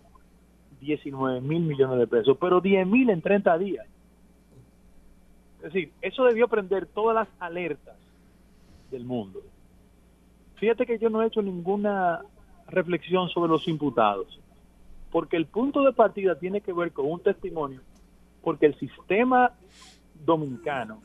19 0.80 1.40
mil 1.42 1.62
millones 1.62 1.98
de 1.98 2.06
pesos, 2.06 2.36
pero 2.40 2.60
10 2.60 2.86
mil 2.86 3.10
en 3.10 3.22
30 3.22 3.58
días. 3.58 3.86
Decir, 5.64 5.92
eso 6.02 6.24
debió 6.24 6.46
prender 6.46 6.84
todas 6.84 7.14
las 7.14 7.28
alertas 7.40 7.96
del 8.90 9.04
mundo. 9.06 9.40
Fíjate 10.56 10.84
que 10.84 10.98
yo 10.98 11.08
no 11.08 11.22
he 11.22 11.26
hecho 11.26 11.40
ninguna 11.40 12.20
reflexión 12.68 13.30
sobre 13.30 13.50
los 13.50 13.66
imputados, 13.66 14.38
porque 15.10 15.38
el 15.38 15.46
punto 15.46 15.82
de 15.82 15.94
partida 15.94 16.38
tiene 16.38 16.60
que 16.60 16.74
ver 16.74 16.92
con 16.92 17.10
un 17.10 17.18
testimonio, 17.20 17.80
porque 18.42 18.66
el 18.66 18.78
sistema 18.78 19.52
dominicano 20.22 21.00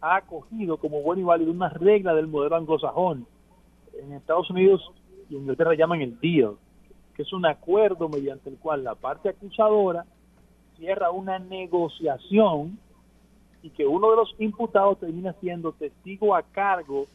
ha 0.00 0.16
acogido 0.16 0.76
como 0.76 1.02
bueno 1.02 1.22
y 1.22 1.24
válido 1.24 1.50
una 1.50 1.68
regla 1.68 2.14
del 2.14 2.28
modelo 2.28 2.54
anglosajón. 2.54 3.26
En 4.00 4.12
Estados 4.12 4.48
Unidos 4.50 4.88
y 5.28 5.34
en 5.34 5.40
Inglaterra 5.40 5.74
llaman 5.74 6.00
el 6.00 6.20
deal, 6.20 6.56
que 7.14 7.22
es 7.22 7.32
un 7.32 7.44
acuerdo 7.44 8.08
mediante 8.08 8.50
el 8.50 8.56
cual 8.56 8.84
la 8.84 8.94
parte 8.94 9.30
acusadora 9.30 10.06
cierra 10.76 11.10
una 11.10 11.40
negociación 11.40 12.78
y 13.62 13.70
que 13.70 13.86
uno 13.86 14.10
de 14.10 14.16
los 14.16 14.34
imputados 14.38 14.98
termina 14.98 15.32
siendo 15.34 15.72
testigo 15.72 16.34
a 16.34 16.42
cargo 16.42 17.06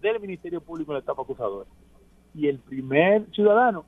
del 0.00 0.20
Ministerio 0.20 0.60
Público 0.60 0.92
en 0.92 0.96
la 0.96 1.02
etapa 1.02 1.22
acusadora. 1.22 1.68
Y 2.34 2.48
el 2.48 2.58
primer 2.58 3.30
ciudadano 3.32 3.84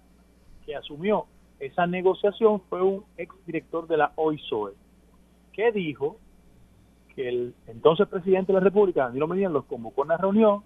que 0.64 0.74
asumió 0.74 1.26
esa 1.60 1.86
negociación 1.86 2.60
fue 2.68 2.82
un 2.82 3.04
exdirector 3.16 3.86
de 3.86 3.96
la 3.96 4.12
OISOE, 4.16 4.72
que 5.52 5.72
dijo 5.72 6.18
que 7.14 7.28
el 7.28 7.54
entonces 7.66 8.06
presidente 8.08 8.52
de 8.52 8.58
la 8.58 8.64
República, 8.64 9.04
Danilo 9.04 9.26
Medina, 9.26 9.48
los 9.48 9.64
convocó 9.64 10.02
a 10.02 10.04
una 10.04 10.16
reunión 10.16 10.62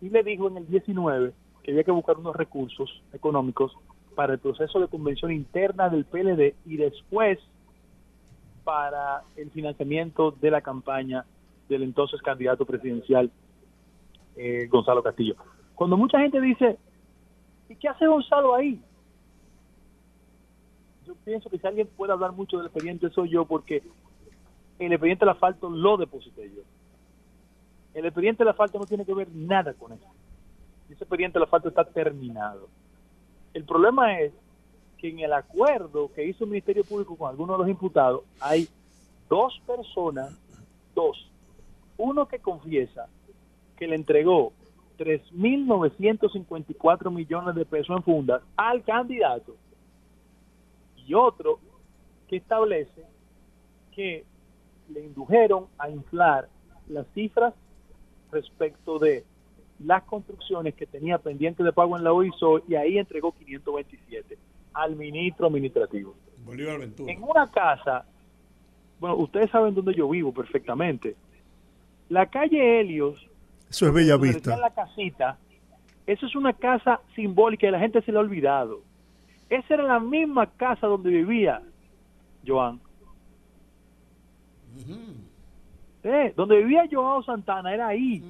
y 0.00 0.08
le 0.08 0.22
dijo 0.22 0.48
en 0.48 0.56
el 0.56 0.66
19 0.66 1.32
que 1.62 1.70
había 1.70 1.84
que 1.84 1.90
buscar 1.90 2.16
unos 2.16 2.34
recursos 2.34 3.02
económicos 3.12 3.76
para 4.14 4.34
el 4.34 4.38
proceso 4.38 4.80
de 4.80 4.88
convención 4.88 5.32
interna 5.32 5.88
del 5.88 6.04
PLD 6.04 6.54
y 6.66 6.76
después 6.76 7.38
para 8.64 9.22
el 9.36 9.50
financiamiento 9.50 10.30
de 10.32 10.50
la 10.50 10.60
campaña 10.60 11.24
del 11.68 11.82
entonces 11.82 12.20
candidato 12.22 12.64
presidencial 12.64 13.30
eh, 14.36 14.66
Gonzalo 14.68 15.02
Castillo. 15.02 15.36
Cuando 15.74 15.96
mucha 15.96 16.18
gente 16.20 16.40
dice, 16.40 16.78
¿y 17.68 17.76
qué 17.76 17.88
hace 17.88 18.06
Gonzalo 18.06 18.54
ahí? 18.54 18.80
Yo 21.06 21.14
pienso 21.24 21.50
que 21.50 21.58
si 21.58 21.66
alguien 21.66 21.88
puede 21.96 22.12
hablar 22.12 22.32
mucho 22.32 22.56
del 22.56 22.66
expediente 22.66 23.10
soy 23.10 23.30
yo 23.30 23.44
porque 23.44 23.82
el 24.78 24.92
expediente 24.92 25.24
del 25.24 25.34
asfalto 25.34 25.68
lo 25.68 25.96
deposité 25.96 26.50
yo. 26.54 26.62
El 27.94 28.06
expediente 28.06 28.42
del 28.42 28.50
asfalto 28.50 28.78
no 28.78 28.86
tiene 28.86 29.04
que 29.04 29.14
ver 29.14 29.28
nada 29.34 29.74
con 29.74 29.92
eso. 29.92 30.06
Ese 30.88 31.04
expediente 31.04 31.38
del 31.38 31.44
asfalto 31.44 31.68
está 31.68 31.84
terminado. 31.84 32.68
El 33.52 33.64
problema 33.64 34.18
es 34.20 34.32
que 35.02 35.10
en 35.10 35.18
el 35.18 35.32
acuerdo 35.32 36.12
que 36.14 36.24
hizo 36.24 36.44
el 36.44 36.50
Ministerio 36.50 36.84
Público 36.84 37.16
con 37.16 37.28
algunos 37.28 37.58
de 37.58 37.64
los 37.64 37.68
imputados 37.68 38.22
hay 38.38 38.68
dos 39.28 39.60
personas, 39.66 40.40
dos. 40.94 41.28
Uno 41.98 42.28
que 42.28 42.38
confiesa 42.38 43.08
que 43.76 43.88
le 43.88 43.96
entregó 43.96 44.52
3.954 44.98 47.10
millones 47.10 47.56
de 47.56 47.64
pesos 47.64 47.96
en 47.96 48.04
fundas 48.04 48.42
al 48.56 48.84
candidato 48.84 49.56
y 50.96 51.14
otro 51.14 51.58
que 52.28 52.36
establece 52.36 53.04
que 53.90 54.24
le 54.88 55.04
indujeron 55.04 55.66
a 55.78 55.90
inflar 55.90 56.48
las 56.86 57.08
cifras 57.08 57.54
respecto 58.30 59.00
de 59.00 59.24
las 59.80 60.04
construcciones 60.04 60.76
que 60.76 60.86
tenía 60.86 61.18
pendiente 61.18 61.64
de 61.64 61.72
pago 61.72 61.96
en 61.96 62.04
la 62.04 62.12
OISO 62.12 62.62
y 62.68 62.76
ahí 62.76 62.98
entregó 62.98 63.32
527 63.32 64.51
al 64.74 64.96
ministro 64.96 65.46
administrativo. 65.46 66.14
Bolívar 66.44 66.78
Ventura. 66.78 67.12
En 67.12 67.22
una 67.22 67.50
casa, 67.50 68.04
bueno, 68.98 69.16
ustedes 69.16 69.50
saben 69.50 69.74
dónde 69.74 69.94
yo 69.94 70.08
vivo 70.08 70.32
perfectamente. 70.32 71.16
La 72.08 72.26
calle 72.26 72.80
Helios, 72.80 73.26
Eso 73.70 73.86
es 73.86 73.94
Bella 73.94 74.16
Vista. 74.16 74.56
la 74.56 74.70
casita, 74.70 75.38
eso 76.06 76.26
es 76.26 76.34
una 76.34 76.52
casa 76.52 77.00
simbólica 77.14 77.66
y 77.66 77.70
la 77.70 77.78
gente 77.78 78.02
se 78.02 78.10
le 78.12 78.18
ha 78.18 78.20
olvidado. 78.20 78.82
Esa 79.48 79.74
era 79.74 79.84
la 79.84 80.00
misma 80.00 80.46
casa 80.46 80.86
donde 80.86 81.10
vivía 81.10 81.62
Joan. 82.46 82.80
Eh, 86.02 86.32
donde 86.36 86.56
vivía 86.56 86.88
Joao 86.90 87.22
Santana, 87.22 87.72
era 87.72 87.88
ahí. 87.88 88.22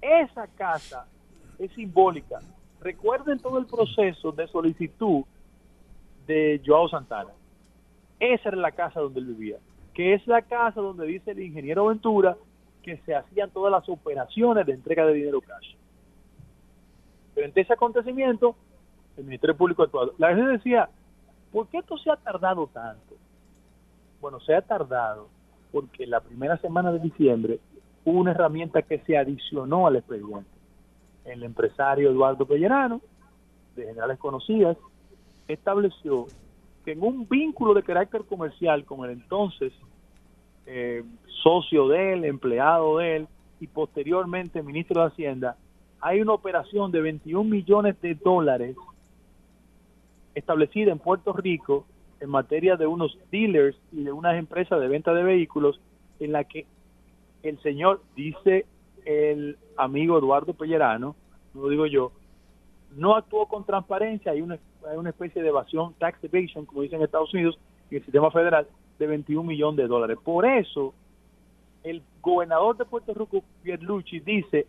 Esa 0.00 0.46
casa 0.48 1.06
es 1.58 1.70
simbólica. 1.72 2.40
Recuerden 2.82 3.38
todo 3.38 3.58
el 3.58 3.66
proceso 3.66 4.32
de 4.32 4.48
solicitud 4.48 5.24
de 6.26 6.60
Joao 6.64 6.88
Santana. 6.88 7.30
Esa 8.18 8.48
era 8.48 8.58
la 8.58 8.72
casa 8.72 9.00
donde 9.00 9.20
él 9.20 9.26
vivía, 9.26 9.58
que 9.94 10.14
es 10.14 10.26
la 10.26 10.42
casa 10.42 10.80
donde 10.80 11.06
dice 11.06 11.30
el 11.30 11.40
ingeniero 11.40 11.86
Ventura 11.86 12.36
que 12.82 12.96
se 12.98 13.14
hacían 13.14 13.50
todas 13.50 13.70
las 13.70 13.88
operaciones 13.88 14.66
de 14.66 14.72
entrega 14.72 15.06
de 15.06 15.14
dinero 15.14 15.40
cash. 15.40 15.76
Frente 17.34 17.60
a 17.60 17.62
ese 17.62 17.72
acontecimiento, 17.72 18.56
el 19.16 19.24
Ministerio 19.24 19.56
Público 19.56 19.84
actuado. 19.84 20.14
La 20.18 20.34
gente 20.34 20.50
decía, 20.50 20.88
¿por 21.52 21.68
qué 21.68 21.78
esto 21.78 21.96
se 21.98 22.10
ha 22.10 22.16
tardado 22.16 22.66
tanto? 22.66 23.14
Bueno, 24.20 24.40
se 24.40 24.54
ha 24.54 24.62
tardado 24.62 25.28
porque 25.70 26.06
la 26.06 26.20
primera 26.20 26.56
semana 26.58 26.92
de 26.92 26.98
diciembre 26.98 27.60
hubo 28.04 28.18
una 28.18 28.32
herramienta 28.32 28.82
que 28.82 28.98
se 29.00 29.16
adicionó 29.16 29.86
al 29.86 29.96
expediente. 29.96 30.61
El 31.24 31.42
empresario 31.42 32.10
Eduardo 32.10 32.46
Pellerano, 32.46 33.00
de 33.76 33.86
Generales 33.86 34.18
Conocidas, 34.18 34.76
estableció 35.48 36.26
que 36.84 36.92
en 36.92 37.02
un 37.02 37.28
vínculo 37.28 37.74
de 37.74 37.82
carácter 37.82 38.22
comercial 38.24 38.84
con 38.84 39.04
el 39.04 39.12
entonces 39.12 39.72
eh, 40.66 41.04
socio 41.42 41.88
de 41.88 42.14
él, 42.14 42.24
empleado 42.24 42.98
de 42.98 43.16
él 43.16 43.28
y 43.60 43.66
posteriormente 43.66 44.62
ministro 44.62 45.02
de 45.02 45.08
Hacienda, 45.08 45.56
hay 46.00 46.20
una 46.20 46.32
operación 46.32 46.90
de 46.90 47.00
21 47.00 47.48
millones 47.48 48.00
de 48.00 48.14
dólares 48.14 48.76
establecida 50.34 50.90
en 50.90 50.98
Puerto 50.98 51.32
Rico 51.32 51.86
en 52.20 52.30
materia 52.30 52.76
de 52.76 52.86
unos 52.86 53.18
dealers 53.30 53.76
y 53.92 54.04
de 54.04 54.12
unas 54.12 54.36
empresas 54.36 54.80
de 54.80 54.88
venta 54.88 55.12
de 55.14 55.22
vehículos 55.22 55.80
en 56.20 56.32
la 56.32 56.44
que 56.44 56.66
el 57.42 57.60
señor, 57.62 58.00
dice 58.14 58.66
el 59.04 59.58
amigo 59.76 60.18
Eduardo 60.18 60.54
Pellerano, 60.54 61.16
no 61.54 61.62
lo 61.62 61.68
digo 61.68 61.86
yo, 61.86 62.12
no 62.96 63.16
actuó 63.16 63.46
con 63.46 63.64
transparencia, 63.64 64.32
hay 64.32 64.42
una, 64.42 64.58
hay 64.88 64.96
una 64.96 65.10
especie 65.10 65.42
de 65.42 65.48
evasión, 65.48 65.94
tax 65.94 66.22
evasion, 66.24 66.66
como 66.66 66.82
dicen 66.82 66.98
en 66.98 67.04
Estados 67.04 67.32
Unidos, 67.32 67.58
en 67.90 67.98
el 67.98 68.02
sistema 68.04 68.30
federal, 68.30 68.66
de 68.98 69.06
21 69.06 69.42
millones 69.42 69.76
de 69.78 69.86
dólares. 69.86 70.18
Por 70.22 70.46
eso, 70.46 70.94
el 71.82 72.02
gobernador 72.20 72.76
de 72.76 72.84
Puerto 72.84 73.14
Rico, 73.14 73.42
Pierluigi, 73.62 74.20
dice 74.20 74.66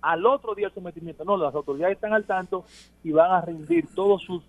al 0.00 0.26
otro 0.26 0.54
día 0.54 0.66
el 0.66 0.74
sometimiento, 0.74 1.24
no, 1.24 1.36
las 1.36 1.54
autoridades 1.54 1.94
están 1.94 2.12
al 2.12 2.24
tanto 2.24 2.64
y 3.04 3.12
van 3.12 3.30
a 3.30 3.40
rendir 3.40 3.86
todos 3.94 4.22
sus 4.22 4.42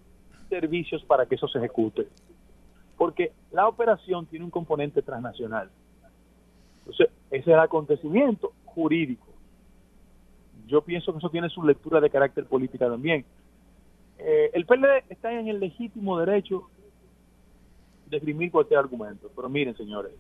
servicios 0.50 1.04
para 1.04 1.26
que 1.26 1.36
eso 1.36 1.48
se 1.48 1.60
ejecute. 1.60 2.08
Porque 2.98 3.32
la 3.52 3.68
operación 3.68 4.26
tiene 4.26 4.46
un 4.46 4.52
componente 4.52 5.02
transnacional. 5.02 5.70
Entonces, 6.80 7.10
ese 7.30 7.42
es 7.42 7.48
el 7.48 7.60
acontecimiento 7.60 8.52
jurídico. 8.74 9.28
Yo 10.68 10.82
pienso 10.82 11.12
que 11.12 11.20
eso 11.20 11.30
tiene 11.30 11.50
su 11.50 11.64
lectura 11.64 12.00
de 12.00 12.10
carácter 12.10 12.46
política 12.46 12.88
también. 12.88 13.26
Eh, 14.18 14.52
el 14.54 14.66
PLD 14.66 15.04
está 15.10 15.32
en 15.32 15.48
el 15.48 15.60
legítimo 15.60 16.20
derecho 16.20 16.70
de 18.08 18.18
esgrimir 18.18 18.52
cualquier 18.52 18.80
argumento. 18.80 19.30
Pero 19.36 19.50
miren, 19.50 19.76
señores, 19.76 20.14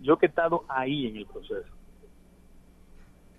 yo 0.00 0.16
que 0.16 0.26
he 0.26 0.28
estado 0.28 0.64
ahí 0.68 1.06
en 1.06 1.16
el 1.16 1.26
proceso, 1.26 1.68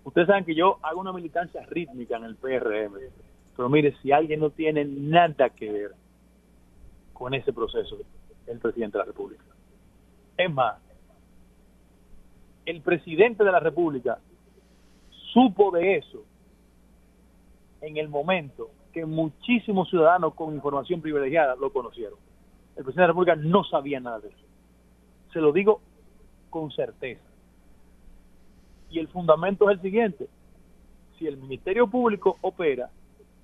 ustedes 0.04 0.28
saben 0.28 0.46
que 0.46 0.56
yo 0.56 0.78
hago 0.84 1.02
una 1.02 1.14
militancia 1.14 1.66
rítmica 1.66 2.18
en 2.18 2.26
el 2.26 2.36
PRM. 2.36 2.94
Pero 3.56 3.70
mire, 3.70 3.96
si 4.02 4.12
alguien 4.12 4.40
no 4.40 4.52
tiene 4.52 4.86
nada 4.86 5.50
que 5.50 5.72
ver 5.72 5.92
con 7.14 7.34
ese 7.34 7.52
proceso, 7.52 7.98
el 8.46 8.60
presidente 8.60 8.98
de 8.98 9.04
la 9.04 9.08
República. 9.08 9.44
Es 10.38 10.54
más, 10.54 10.78
el 12.66 12.82
presidente 12.82 13.44
de 13.44 13.52
la 13.52 13.60
República 13.60 14.20
supo 15.34 15.72
de 15.72 15.98
eso 15.98 16.24
en 17.82 17.98
el 17.98 18.10
momento 18.10 18.70
que 18.92 19.06
muchísimos 19.06 19.90
ciudadanos 19.90 20.34
con 20.34 20.54
información 20.54 21.02
privilegiada 21.02 21.56
lo 21.56 21.72
conocieron. 21.72 22.18
El 22.76 22.84
presidente 22.84 23.02
de 23.02 23.02
la 23.02 23.08
República 23.08 23.36
no 23.36 23.64
sabía 23.64 24.00
nada 24.00 24.20
de 24.20 24.30
eso. 24.30 24.46
Se 25.34 25.40
lo 25.40 25.52
digo 25.52 25.82
con 26.50 26.72
certeza. 26.72 27.22
Y 28.90 29.00
el 29.00 29.08
fundamento 29.10 29.70
es 29.70 29.78
el 29.78 29.82
siguiente. 29.82 30.28
Si 31.18 31.28
el 31.28 31.38
Ministerio 31.38 31.88
Público 31.88 32.38
opera 32.42 32.90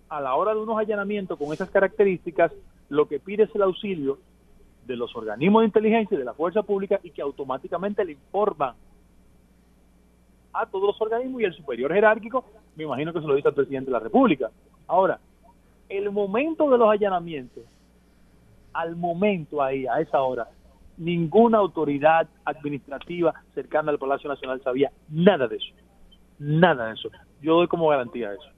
a 0.09 0.21
la 0.21 0.35
hora 0.35 0.53
de 0.53 0.61
unos 0.61 0.77
allanamientos 0.77 1.37
con 1.37 1.51
esas 1.51 1.69
características, 1.69 2.51
lo 2.89 3.07
que 3.07 3.19
pide 3.19 3.43
es 3.43 3.55
el 3.55 3.63
auxilio 3.63 4.19
de 4.85 4.95
los 4.95 5.15
organismos 5.15 5.61
de 5.61 5.67
inteligencia 5.67 6.15
y 6.15 6.19
de 6.19 6.25
la 6.25 6.33
fuerza 6.33 6.61
pública 6.63 6.99
y 7.03 7.11
que 7.11 7.21
automáticamente 7.21 8.05
le 8.05 8.13
informan 8.13 8.75
a 10.53 10.65
todos 10.65 10.87
los 10.87 11.01
organismos 11.01 11.41
y 11.41 11.45
el 11.45 11.53
superior 11.53 11.93
jerárquico, 11.93 12.45
me 12.75 12.83
imagino 12.83 13.11
que 13.11 13.21
se 13.21 13.27
lo 13.27 13.35
dice 13.35 13.47
al 13.47 13.53
presidente 13.53 13.87
de 13.87 13.93
la 13.93 13.99
República. 13.99 14.51
Ahora, 14.87 15.19
el 15.89 16.11
momento 16.11 16.69
de 16.69 16.77
los 16.77 16.89
allanamientos, 16.89 17.63
al 18.73 18.95
momento 18.95 19.61
ahí, 19.61 19.85
a 19.85 19.99
esa 19.99 20.21
hora, 20.21 20.47
ninguna 20.97 21.57
autoridad 21.57 22.27
administrativa 22.45 23.33
cercana 23.53 23.91
al 23.91 23.99
Palacio 23.99 24.29
Nacional 24.29 24.61
sabía 24.61 24.91
nada 25.09 25.47
de 25.47 25.57
eso. 25.57 25.73
Nada 26.39 26.87
de 26.87 26.93
eso. 26.93 27.09
Yo 27.41 27.55
doy 27.55 27.67
como 27.67 27.89
garantía 27.89 28.33
eso. 28.33 28.49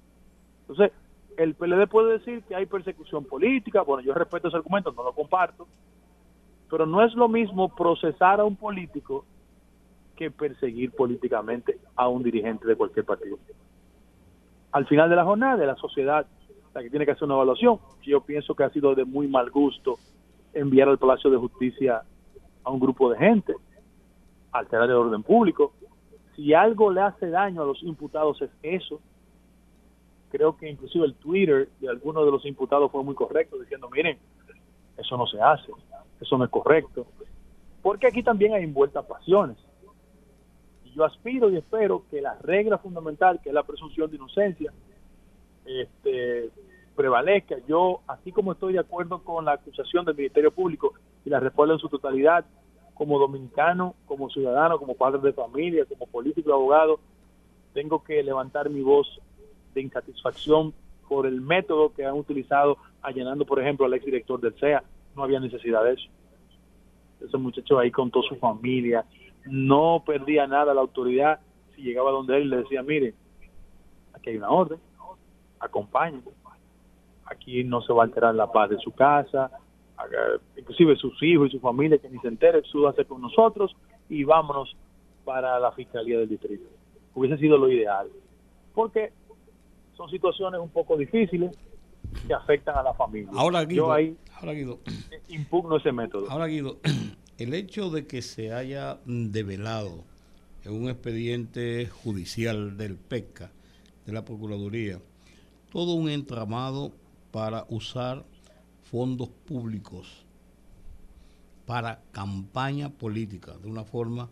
Entonces, 0.61 0.91
el 1.37 1.53
PLD 1.55 1.87
puede 1.87 2.13
decir 2.13 2.43
que 2.43 2.55
hay 2.55 2.65
persecución 2.65 3.25
política, 3.25 3.81
bueno, 3.81 4.03
yo 4.03 4.13
respeto 4.13 4.47
ese 4.47 4.57
argumento, 4.57 4.91
no 4.91 5.03
lo 5.03 5.13
comparto, 5.13 5.67
pero 6.69 6.85
no 6.85 7.03
es 7.03 7.13
lo 7.13 7.27
mismo 7.27 7.69
procesar 7.69 8.39
a 8.39 8.45
un 8.45 8.55
político 8.55 9.25
que 10.15 10.31
perseguir 10.31 10.91
políticamente 10.91 11.77
a 11.95 12.07
un 12.07 12.23
dirigente 12.23 12.67
de 12.67 12.75
cualquier 12.75 13.05
partido. 13.05 13.37
Al 14.71 14.85
final 14.87 15.09
de 15.09 15.15
la 15.15 15.23
jornada, 15.23 15.57
de 15.57 15.67
la 15.67 15.75
sociedad 15.75 16.25
la 16.75 16.83
que 16.83 16.89
tiene 16.89 17.05
que 17.05 17.11
hacer 17.11 17.23
una 17.23 17.35
evaluación, 17.35 17.79
yo 18.03 18.21
pienso 18.21 18.53
que 18.53 18.65
ha 18.65 18.69
sido 18.69 18.93
de 18.95 19.05
muy 19.05 19.27
mal 19.27 19.49
gusto 19.49 19.97
enviar 20.53 20.89
al 20.89 20.97
Palacio 20.97 21.29
de 21.29 21.37
Justicia 21.37 22.03
a 22.63 22.69
un 22.69 22.79
grupo 22.81 23.09
de 23.09 23.17
gente, 23.17 23.53
alterar 24.51 24.89
el 24.89 24.95
orden 24.95 25.23
público. 25.23 25.73
Si 26.35 26.53
algo 26.53 26.91
le 26.91 26.99
hace 26.99 27.29
daño 27.29 27.61
a 27.61 27.65
los 27.65 27.81
imputados 27.81 28.41
es 28.41 28.49
eso. 28.61 28.99
Creo 30.29 30.57
que 30.57 30.69
inclusive 30.69 31.05
el 31.05 31.15
Twitter 31.15 31.69
de 31.79 31.87
algunos 31.87 32.25
de 32.25 32.31
los 32.31 32.45
imputados 32.45 32.91
fue 32.91 33.03
muy 33.03 33.15
correcto, 33.15 33.57
diciendo, 33.57 33.89
miren, 33.89 34.17
eso 34.97 35.15
no 35.15 35.25
se 35.27 35.41
hace, 35.41 35.71
eso 36.19 36.37
no 36.37 36.43
es 36.43 36.49
correcto. 36.49 37.07
Porque 37.81 38.07
aquí 38.07 38.21
también 38.21 38.53
hay 38.53 38.65
envueltas 38.65 39.05
pasiones. 39.05 39.55
Yo 40.95 41.03
aspiro 41.03 41.49
y 41.49 41.57
espero 41.57 42.03
que 42.09 42.21
la 42.21 42.35
regla 42.41 42.77
fundamental, 42.77 43.41
que 43.41 43.49
es 43.49 43.55
la 43.55 43.63
presunción 43.63 44.09
de 44.09 44.15
inocencia, 44.15 44.71
este, 45.65 46.49
prevalezca. 46.95 47.57
Yo, 47.67 47.99
así 48.07 48.31
como 48.31 48.53
estoy 48.53 48.73
de 48.73 48.79
acuerdo 48.79 49.21
con 49.21 49.43
la 49.43 49.53
acusación 49.53 50.05
del 50.05 50.15
Ministerio 50.15 50.51
Público 50.51 50.93
y 51.25 51.29
la 51.29 51.41
respuesta 51.41 51.73
en 51.73 51.79
su 51.79 51.89
totalidad, 51.89 52.45
como 52.93 53.19
dominicano, 53.19 53.95
como 54.05 54.29
ciudadano, 54.29 54.79
como 54.79 54.95
padre 54.95 55.19
de 55.21 55.33
familia, 55.33 55.85
como 55.85 56.07
político 56.07 56.49
y 56.49 56.53
abogado, 56.53 56.99
tengo 57.73 58.01
que 58.01 58.23
levantar 58.23 58.69
mi 58.69 58.81
voz 58.81 59.19
de 59.73 59.81
insatisfacción 59.81 60.73
por 61.09 61.25
el 61.27 61.41
método 61.41 61.93
que 61.93 62.05
han 62.05 62.13
utilizado 62.13 62.77
allanando, 63.01 63.45
por 63.45 63.59
ejemplo, 63.59 63.85
al 63.85 63.93
exdirector 63.93 64.39
del 64.39 64.53
CEA. 64.53 64.81
No 65.13 65.23
había 65.23 65.41
necesidad 65.41 65.83
de 65.83 65.93
eso. 65.93 66.09
Ese 67.19 67.37
muchacho 67.37 67.79
ahí 67.79 67.91
con 67.91 68.09
toda 68.09 68.27
su 68.29 68.37
familia, 68.37 69.05
no 69.45 70.03
perdía 70.05 70.47
nada 70.47 70.73
la 70.73 70.81
autoridad 70.81 71.39
si 71.75 71.81
llegaba 71.81 72.11
donde 72.11 72.37
él 72.37 72.43
y 72.43 72.49
le 72.49 72.57
decía, 72.57 72.81
mire, 72.83 73.13
aquí 74.13 74.29
hay 74.31 74.37
una 74.37 74.49
orden, 74.49 74.79
acompáñenme 75.59 76.31
aquí 77.25 77.63
no 77.63 77.81
se 77.81 77.93
va 77.93 78.03
a 78.03 78.05
alterar 78.05 78.35
la 78.35 78.51
paz 78.51 78.69
de 78.69 78.77
su 78.77 78.91
casa, 78.91 79.51
inclusive 80.57 80.95
sus 80.95 81.21
hijos 81.23 81.49
y 81.49 81.51
su 81.51 81.59
familia 81.59 81.97
que 81.97 82.09
ni 82.09 82.19
se 82.19 82.27
entere, 82.27 82.61
súbase 82.63 83.05
con 83.05 83.21
nosotros 83.21 83.75
y 84.09 84.23
vámonos 84.23 84.75
para 85.23 85.59
la 85.59 85.71
Fiscalía 85.71 86.19
del 86.19 86.29
Distrito. 86.29 86.65
Hubiese 87.13 87.37
sido 87.37 87.57
lo 87.57 87.69
ideal, 87.69 88.07
porque 88.73 89.11
son 89.95 90.09
situaciones 90.09 90.59
un 90.59 90.69
poco 90.69 90.97
difíciles 90.97 91.57
que 92.27 92.33
afectan 92.33 92.77
a 92.77 92.83
la 92.83 92.93
familia. 92.93 93.31
Ahora, 93.35 93.63
Guido, 93.63 93.85
Yo 93.87 93.93
ahí 93.93 94.15
ahora, 94.35 94.53
Guido, 94.53 94.79
impugno 95.29 95.77
ese 95.77 95.91
método. 95.91 96.29
ahora, 96.29 96.47
Guido, 96.47 96.77
el 97.37 97.53
hecho 97.53 97.89
de 97.89 98.07
que 98.07 98.21
se 98.21 98.53
haya 98.53 98.99
develado 99.05 100.05
en 100.63 100.73
un 100.73 100.89
expediente 100.89 101.85
judicial 101.87 102.77
del 102.77 102.95
PECA, 102.95 103.51
de 104.05 104.13
la 104.13 104.23
Procuraduría, 104.23 105.01
todo 105.71 105.93
un 105.93 106.09
entramado 106.09 106.93
para 107.31 107.65
usar 107.69 108.25
fondos 108.83 109.29
públicos 109.45 110.25
para 111.65 112.01
campaña 112.11 112.89
política 112.89 113.57
de 113.57 113.67
una 113.67 113.83
forma 113.83 114.29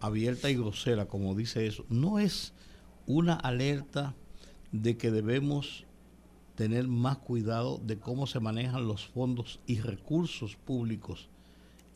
abierta 0.00 0.50
y 0.50 0.56
grosera, 0.56 1.06
como 1.06 1.34
dice 1.34 1.66
eso, 1.66 1.84
no 1.88 2.18
es 2.18 2.52
una 3.06 3.34
alerta 3.34 4.14
de 4.72 4.96
que 4.96 5.10
debemos 5.10 5.86
tener 6.56 6.88
más 6.88 7.18
cuidado 7.18 7.78
de 7.78 7.98
cómo 7.98 8.26
se 8.26 8.40
manejan 8.40 8.88
los 8.88 9.06
fondos 9.06 9.60
y 9.66 9.80
recursos 9.80 10.56
públicos 10.56 11.28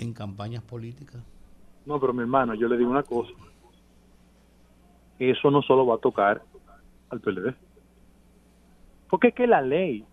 en 0.05 0.13
campañas 0.13 0.63
políticas. 0.63 1.23
No, 1.87 2.01
pero 2.01 2.13
mi 2.13 2.21
hermano, 2.21 2.55
yo 2.55 2.69
le 2.69 2.77
digo 2.79 2.91
una 2.91 3.03
cosa. 3.03 3.33
Eso 5.19 5.51
no 5.51 5.63
solo 5.63 5.87
va 5.87 5.97
a 5.97 5.99
tocar 5.99 6.43
al 7.11 7.21
PLD. 7.21 7.55
Porque 9.09 9.29
es 9.29 9.35
que 9.35 9.47
la 9.47 9.63
ley, 9.63 10.05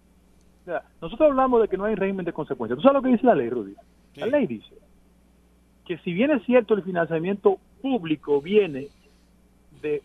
o 0.61 0.65
sea, 0.65 0.83
nosotros 1.01 1.29
hablamos 1.29 1.61
de 1.61 1.67
que 1.67 1.77
no 1.77 1.85
hay 1.85 1.95
régimen 1.95 2.25
de 2.25 2.33
consecuencias. 2.33 2.77
¿Tú 2.77 2.83
sabes 2.83 2.95
lo 2.95 3.01
que 3.01 3.09
dice 3.09 3.25
la 3.25 3.35
ley, 3.35 3.49
Rudy? 3.49 3.73
La 4.15 4.25
ley 4.27 4.45
dice 4.47 4.75
que 5.85 5.97
si 5.99 6.13
bien 6.13 6.31
es 6.31 6.43
cierto 6.45 6.73
el 6.73 6.83
financiamiento 6.83 7.57
público 7.81 8.41
viene 8.41 8.87
de 9.81 10.03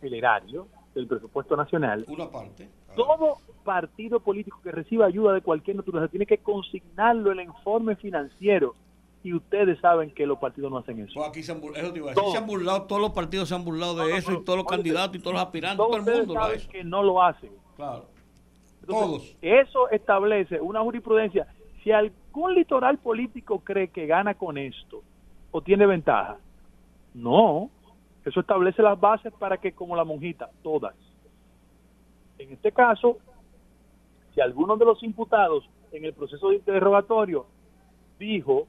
el 0.00 0.14
erario, 0.14 0.66
del 0.94 1.06
presupuesto 1.06 1.56
nacional, 1.56 2.04
Una 2.08 2.28
parte. 2.30 2.68
todo 2.96 3.36
partido 3.64 4.20
político 4.20 4.60
que 4.62 4.72
reciba 4.72 5.06
ayuda 5.06 5.34
de 5.34 5.42
cualquier 5.42 5.76
naturaleza 5.76 6.10
tiene 6.10 6.26
que 6.26 6.38
consignarlo 6.38 7.30
en 7.32 7.40
el 7.40 7.46
informe 7.46 7.94
financiero 7.96 8.74
y 9.22 9.34
ustedes 9.34 9.78
saben 9.80 10.10
que 10.12 10.26
los 10.26 10.38
partidos 10.38 10.70
no 10.70 10.78
hacen 10.78 10.98
eso. 11.00 11.12
Pues 11.14 11.28
aquí 11.28 11.42
se 11.42 11.52
han, 11.52 11.60
bur- 11.60 11.76
eso 11.76 11.92
te 11.92 11.98
iba 11.98 12.06
a 12.06 12.10
decir, 12.10 12.22
Todo. 12.22 12.32
se 12.32 12.38
han 12.38 12.46
burlado, 12.46 12.82
todos 12.84 13.02
los 13.02 13.10
partidos 13.10 13.48
se 13.48 13.54
han 13.54 13.64
burlado 13.64 13.94
de 13.96 14.04
No, 14.04 14.08
no, 14.10 14.16
eso 14.16 14.32
y 14.32 14.44
todos 14.44 14.56
los 14.58 14.66
candidatos 14.66 15.16
y 15.16 15.18
todos 15.20 15.34
los 15.34 15.42
aspirantes, 15.42 15.76
Todos 15.76 15.90
todo 15.90 16.10
el 16.10 16.26
mundo 16.26 16.34
lo 16.34 16.70
que 16.70 16.84
no 16.84 17.02
lo 17.02 17.22
hacen. 17.22 17.52
Claro. 17.76 18.06
Entonces, 18.80 18.86
Todos. 19.06 19.36
Eso 19.42 19.88
establece 19.90 20.60
una 20.60 20.80
jurisprudencia. 20.80 21.46
Si 21.84 21.90
algún 21.92 22.54
litoral 22.54 22.98
político 22.98 23.60
cree 23.60 23.88
que 23.88 24.06
gana 24.06 24.34
con 24.34 24.56
esto 24.58 25.02
o 25.50 25.60
tiene 25.62 25.86
ventaja, 25.86 26.38
no. 27.14 27.70
Eso 28.24 28.40
establece 28.40 28.82
las 28.82 28.98
bases 29.00 29.32
para 29.38 29.56
que, 29.58 29.72
como 29.72 29.96
la 29.96 30.04
monjita, 30.04 30.50
todas. 30.62 30.94
En 32.38 32.52
este 32.52 32.70
caso, 32.72 33.18
si 34.34 34.40
alguno 34.40 34.76
de 34.76 34.84
los 34.84 35.02
imputados 35.02 35.68
en 35.92 36.04
el 36.04 36.12
proceso 36.12 36.50
de 36.50 36.56
interrogatorio 36.56 37.46
dijo 38.18 38.66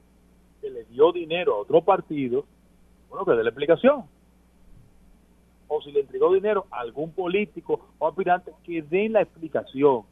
que 0.62 0.70
le 0.70 0.84
dio 0.84 1.12
dinero 1.12 1.54
a 1.54 1.58
otro 1.58 1.82
partido, 1.82 2.46
bueno, 3.10 3.26
que 3.26 3.32
dé 3.32 3.42
la 3.42 3.50
explicación. 3.50 4.04
O 5.68 5.82
si 5.82 5.90
le 5.90 6.00
entregó 6.00 6.32
dinero 6.32 6.66
a 6.70 6.80
algún 6.80 7.10
político 7.10 7.80
o 7.98 8.06
aspirante, 8.06 8.52
que 8.64 8.80
den 8.80 9.12
la 9.12 9.22
explicación. 9.22 10.04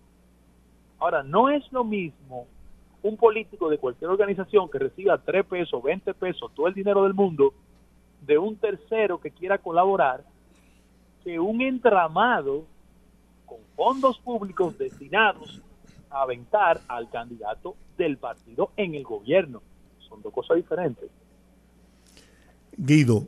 Ahora, 0.98 1.22
no 1.22 1.48
es 1.48 1.70
lo 1.72 1.84
mismo 1.84 2.46
un 3.02 3.16
político 3.16 3.70
de 3.70 3.78
cualquier 3.78 4.10
organización 4.10 4.68
que 4.68 4.78
reciba 4.78 5.16
3 5.16 5.46
pesos, 5.46 5.82
20 5.82 6.12
pesos, 6.14 6.50
todo 6.54 6.66
el 6.66 6.74
dinero 6.74 7.04
del 7.04 7.14
mundo, 7.14 7.54
de 8.20 8.36
un 8.36 8.56
tercero 8.56 9.18
que 9.18 9.30
quiera 9.30 9.56
colaborar 9.56 10.22
que 11.24 11.38
un 11.38 11.62
entramado 11.62 12.64
con 13.46 13.58
fondos 13.76 14.18
públicos 14.18 14.76
destinados 14.76 15.62
a 16.10 16.22
aventar 16.22 16.80
al 16.88 17.08
candidato 17.08 17.76
del 17.96 18.18
partido 18.18 18.72
en 18.76 18.94
el 18.94 19.04
gobierno. 19.04 19.62
Cosas 20.32 20.56
diferentes. 20.58 21.10
Guido, 22.76 23.26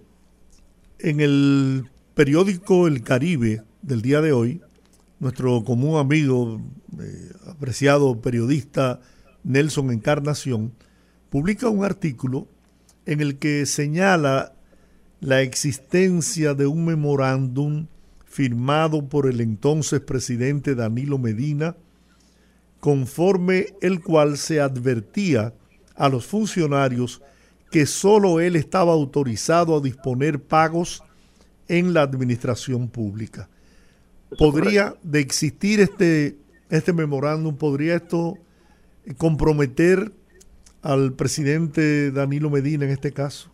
en 0.98 1.20
el 1.20 1.90
periódico 2.14 2.86
El 2.86 3.02
Caribe 3.02 3.62
del 3.82 4.02
día 4.02 4.20
de 4.20 4.32
hoy, 4.32 4.60
nuestro 5.18 5.64
común 5.64 5.98
amigo, 5.98 6.60
eh, 7.00 7.32
apreciado 7.48 8.20
periodista 8.20 9.00
Nelson 9.42 9.90
Encarnación, 9.90 10.72
publica 11.30 11.68
un 11.68 11.84
artículo 11.84 12.46
en 13.06 13.20
el 13.20 13.38
que 13.38 13.66
señala 13.66 14.54
la 15.20 15.42
existencia 15.42 16.54
de 16.54 16.66
un 16.66 16.84
memorándum 16.84 17.86
firmado 18.24 19.08
por 19.08 19.26
el 19.26 19.40
entonces 19.40 20.00
presidente 20.00 20.74
Danilo 20.74 21.18
Medina, 21.18 21.76
conforme 22.80 23.66
el 23.80 24.02
cual 24.02 24.38
se 24.38 24.60
advertía 24.60 25.52
a 25.96 26.08
los 26.08 26.26
funcionarios 26.26 27.22
que 27.70 27.86
sólo 27.86 28.40
él 28.40 28.56
estaba 28.56 28.92
autorizado 28.92 29.76
a 29.76 29.80
disponer 29.80 30.40
pagos 30.40 31.02
en 31.68 31.94
la 31.94 32.02
administración 32.02 32.88
pública. 32.88 33.48
¿Podría, 34.38 34.94
de 35.02 35.20
existir 35.20 35.80
este, 35.80 36.36
este 36.68 36.92
memorándum, 36.92 37.56
podría 37.56 37.96
esto 37.96 38.36
comprometer 39.18 40.12
al 40.82 41.12
presidente 41.14 42.10
Danilo 42.10 42.50
Medina 42.50 42.84
en 42.84 42.90
este 42.90 43.12
caso? 43.12 43.50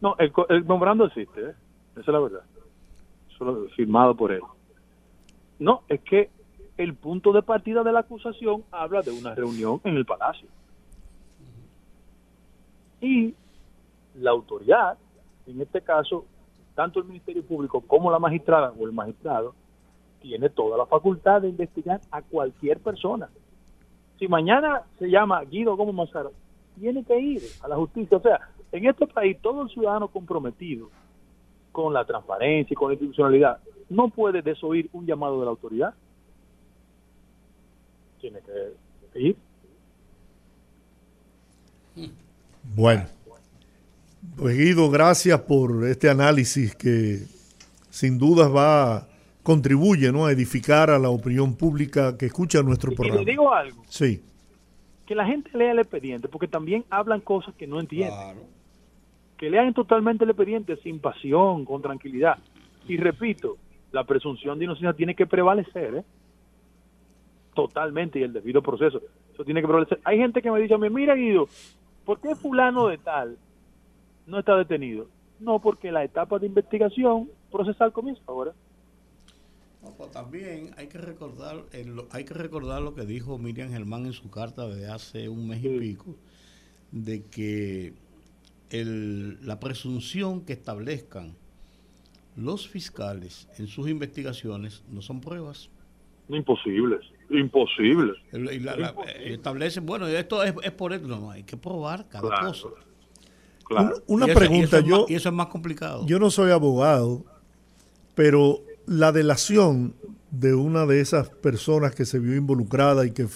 No, 0.00 0.16
el, 0.18 0.32
el 0.48 0.64
memorándum 0.64 1.08
existe, 1.08 1.40
¿eh? 1.40 1.54
esa 1.92 2.00
es 2.00 2.08
la 2.08 2.20
verdad. 2.20 2.42
Solo 3.38 3.66
firmado 3.76 4.14
por 4.14 4.32
él. 4.32 4.40
No, 5.58 5.82
es 5.88 6.00
que 6.00 6.30
el 6.76 6.94
punto 6.94 7.32
de 7.32 7.42
partida 7.42 7.82
de 7.82 7.92
la 7.92 8.00
acusación 8.00 8.64
habla 8.70 9.02
de 9.02 9.12
una 9.12 9.34
reunión 9.34 9.80
en 9.84 9.96
el 9.96 10.04
Palacio. 10.04 10.48
Y 13.04 13.34
la 14.14 14.30
autoridad, 14.30 14.96
en 15.46 15.60
este 15.60 15.82
caso, 15.82 16.24
tanto 16.74 17.00
el 17.00 17.04
Ministerio 17.04 17.44
Público 17.44 17.82
como 17.82 18.10
la 18.10 18.18
magistrada 18.18 18.72
o 18.78 18.86
el 18.86 18.92
magistrado, 18.92 19.54
tiene 20.22 20.48
toda 20.48 20.78
la 20.78 20.86
facultad 20.86 21.42
de 21.42 21.50
investigar 21.50 22.00
a 22.10 22.22
cualquier 22.22 22.80
persona. 22.80 23.28
Si 24.18 24.26
mañana 24.26 24.84
se 24.98 25.10
llama 25.10 25.44
Guido 25.44 25.76
Gómez 25.76 25.94
Mazara, 25.94 26.30
tiene 26.80 27.04
que 27.04 27.20
ir 27.20 27.42
a 27.60 27.68
la 27.68 27.76
justicia. 27.76 28.16
O 28.16 28.22
sea, 28.22 28.40
en 28.72 28.86
este 28.86 29.06
país 29.06 29.36
todo 29.42 29.60
el 29.64 29.68
ciudadano 29.68 30.08
comprometido 30.08 30.88
con 31.72 31.92
la 31.92 32.06
transparencia 32.06 32.72
y 32.72 32.76
con 32.76 32.88
la 32.88 32.94
institucionalidad 32.94 33.58
no 33.90 34.08
puede 34.08 34.40
desoír 34.40 34.88
un 34.94 35.04
llamado 35.04 35.40
de 35.40 35.44
la 35.44 35.50
autoridad. 35.50 35.94
Tiene 38.18 38.40
que 38.40 39.20
ir. 39.20 39.36
Bueno, 42.64 43.04
pues 44.36 44.56
Guido, 44.56 44.90
gracias 44.90 45.40
por 45.40 45.84
este 45.86 46.08
análisis 46.08 46.74
que 46.74 47.20
sin 47.90 48.18
dudas 48.18 48.52
va 48.54 49.06
contribuye 49.42 50.10
¿no? 50.10 50.26
a 50.26 50.32
edificar 50.32 50.90
a 50.90 50.98
la 50.98 51.10
opinión 51.10 51.54
pública 51.54 52.16
que 52.16 52.26
escucha 52.26 52.62
nuestro 52.62 52.92
Y 52.92 52.96
programa. 52.96 53.20
le 53.20 53.30
digo 53.30 53.52
algo, 53.52 53.82
Sí, 53.88 54.22
que 55.06 55.14
la 55.14 55.26
gente 55.26 55.50
lea 55.56 55.72
el 55.72 55.78
expediente, 55.78 56.28
porque 56.28 56.48
también 56.48 56.84
hablan 56.88 57.20
cosas 57.20 57.54
que 57.54 57.66
no 57.66 57.78
entienden. 57.78 58.38
Que 59.36 59.50
lean 59.50 59.74
totalmente 59.74 60.24
el 60.24 60.30
expediente 60.30 60.76
sin 60.76 60.98
pasión, 60.98 61.64
con 61.66 61.82
tranquilidad. 61.82 62.38
Y 62.88 62.96
repito, 62.96 63.58
la 63.92 64.04
presunción 64.04 64.58
de 64.58 64.64
inocencia 64.64 64.94
tiene 64.94 65.14
que 65.14 65.26
prevalecer, 65.26 65.96
¿eh? 65.96 66.04
Totalmente, 67.54 68.18
y 68.18 68.22
el 68.22 68.32
debido 68.32 68.62
proceso. 68.62 69.00
Eso 69.32 69.44
tiene 69.44 69.60
que 69.60 69.66
prevalecer. 69.66 70.00
Hay 70.04 70.18
gente 70.18 70.40
que 70.40 70.50
me 70.50 70.60
dice 70.60 70.74
a 70.74 70.78
mí, 70.78 70.88
mira 70.88 71.14
Guido, 71.14 71.48
¿por 72.04 72.20
qué 72.20 72.34
fulano 72.34 72.88
de 72.88 72.98
tal 72.98 73.38
no 74.26 74.38
está 74.38 74.56
detenido? 74.56 75.08
No, 75.40 75.58
porque 75.60 75.90
la 75.90 76.04
etapa 76.04 76.38
de 76.38 76.46
investigación 76.46 77.30
procesal 77.50 77.92
comienza 77.92 78.22
ahora. 78.26 78.52
No, 79.82 79.90
pues 79.90 80.10
también 80.12 80.70
hay 80.78 80.86
que 80.86 80.98
recordar 80.98 81.64
el- 81.72 82.04
hay 82.10 82.24
que 82.24 82.34
recordar 82.34 82.80
lo 82.80 82.94
que 82.94 83.04
dijo 83.04 83.36
Miriam 83.38 83.70
Germán 83.70 84.06
en 84.06 84.12
su 84.14 84.30
carta 84.30 84.66
de 84.66 84.90
hace 84.90 85.28
un 85.28 85.46
mes 85.48 85.62
y 85.62 85.78
pico 85.78 86.16
de 86.90 87.24
que 87.24 87.92
el- 88.70 89.46
la 89.46 89.60
presunción 89.60 90.40
que 90.40 90.54
establezcan 90.54 91.34
los 92.36 92.66
fiscales 92.66 93.48
en 93.58 93.66
sus 93.66 93.88
investigaciones 93.88 94.82
no 94.88 95.02
son 95.02 95.20
pruebas. 95.20 95.68
Imposible, 96.28 96.98
imposible. 97.30 98.12
Y 98.32 98.58
la- 98.60 98.76
la- 98.76 98.94
eh, 99.06 99.34
establecen, 99.34 99.84
bueno, 99.84 100.06
esto 100.06 100.42
es, 100.42 100.54
es 100.62 100.70
por 100.72 100.92
esto. 100.92 101.06
No, 101.08 101.20
no, 101.20 101.30
hay 101.30 101.42
que 101.42 101.56
probar 101.56 102.08
cada 102.08 102.28
Claro, 102.28 102.46
cosa. 102.48 102.68
Claro. 103.66 103.96
Una 104.06 104.26
Y 104.26 104.30
eso- 104.30 104.38
y 104.38 104.46
pregunta, 104.46 104.80
yo- 104.80 105.00
más- 105.02 105.10
y 105.10 105.14
eso 105.14 105.28
es 105.28 105.34
más 105.34 105.46
complicado. 105.48 106.06
yo 106.06 106.18
no 106.18 106.30
soy 106.30 106.50
abogado, 106.50 107.24
pero 108.14 108.60
la 108.86 109.12
delación 109.12 109.94
de 110.30 110.54
una 110.54 110.86
de 110.86 111.00
esas 111.00 111.28
personas 111.28 111.94
que 111.94 112.04
se 112.04 112.18
vio 112.18 112.34
involucrada 112.36 113.06
y 113.06 113.12
que 113.12 113.26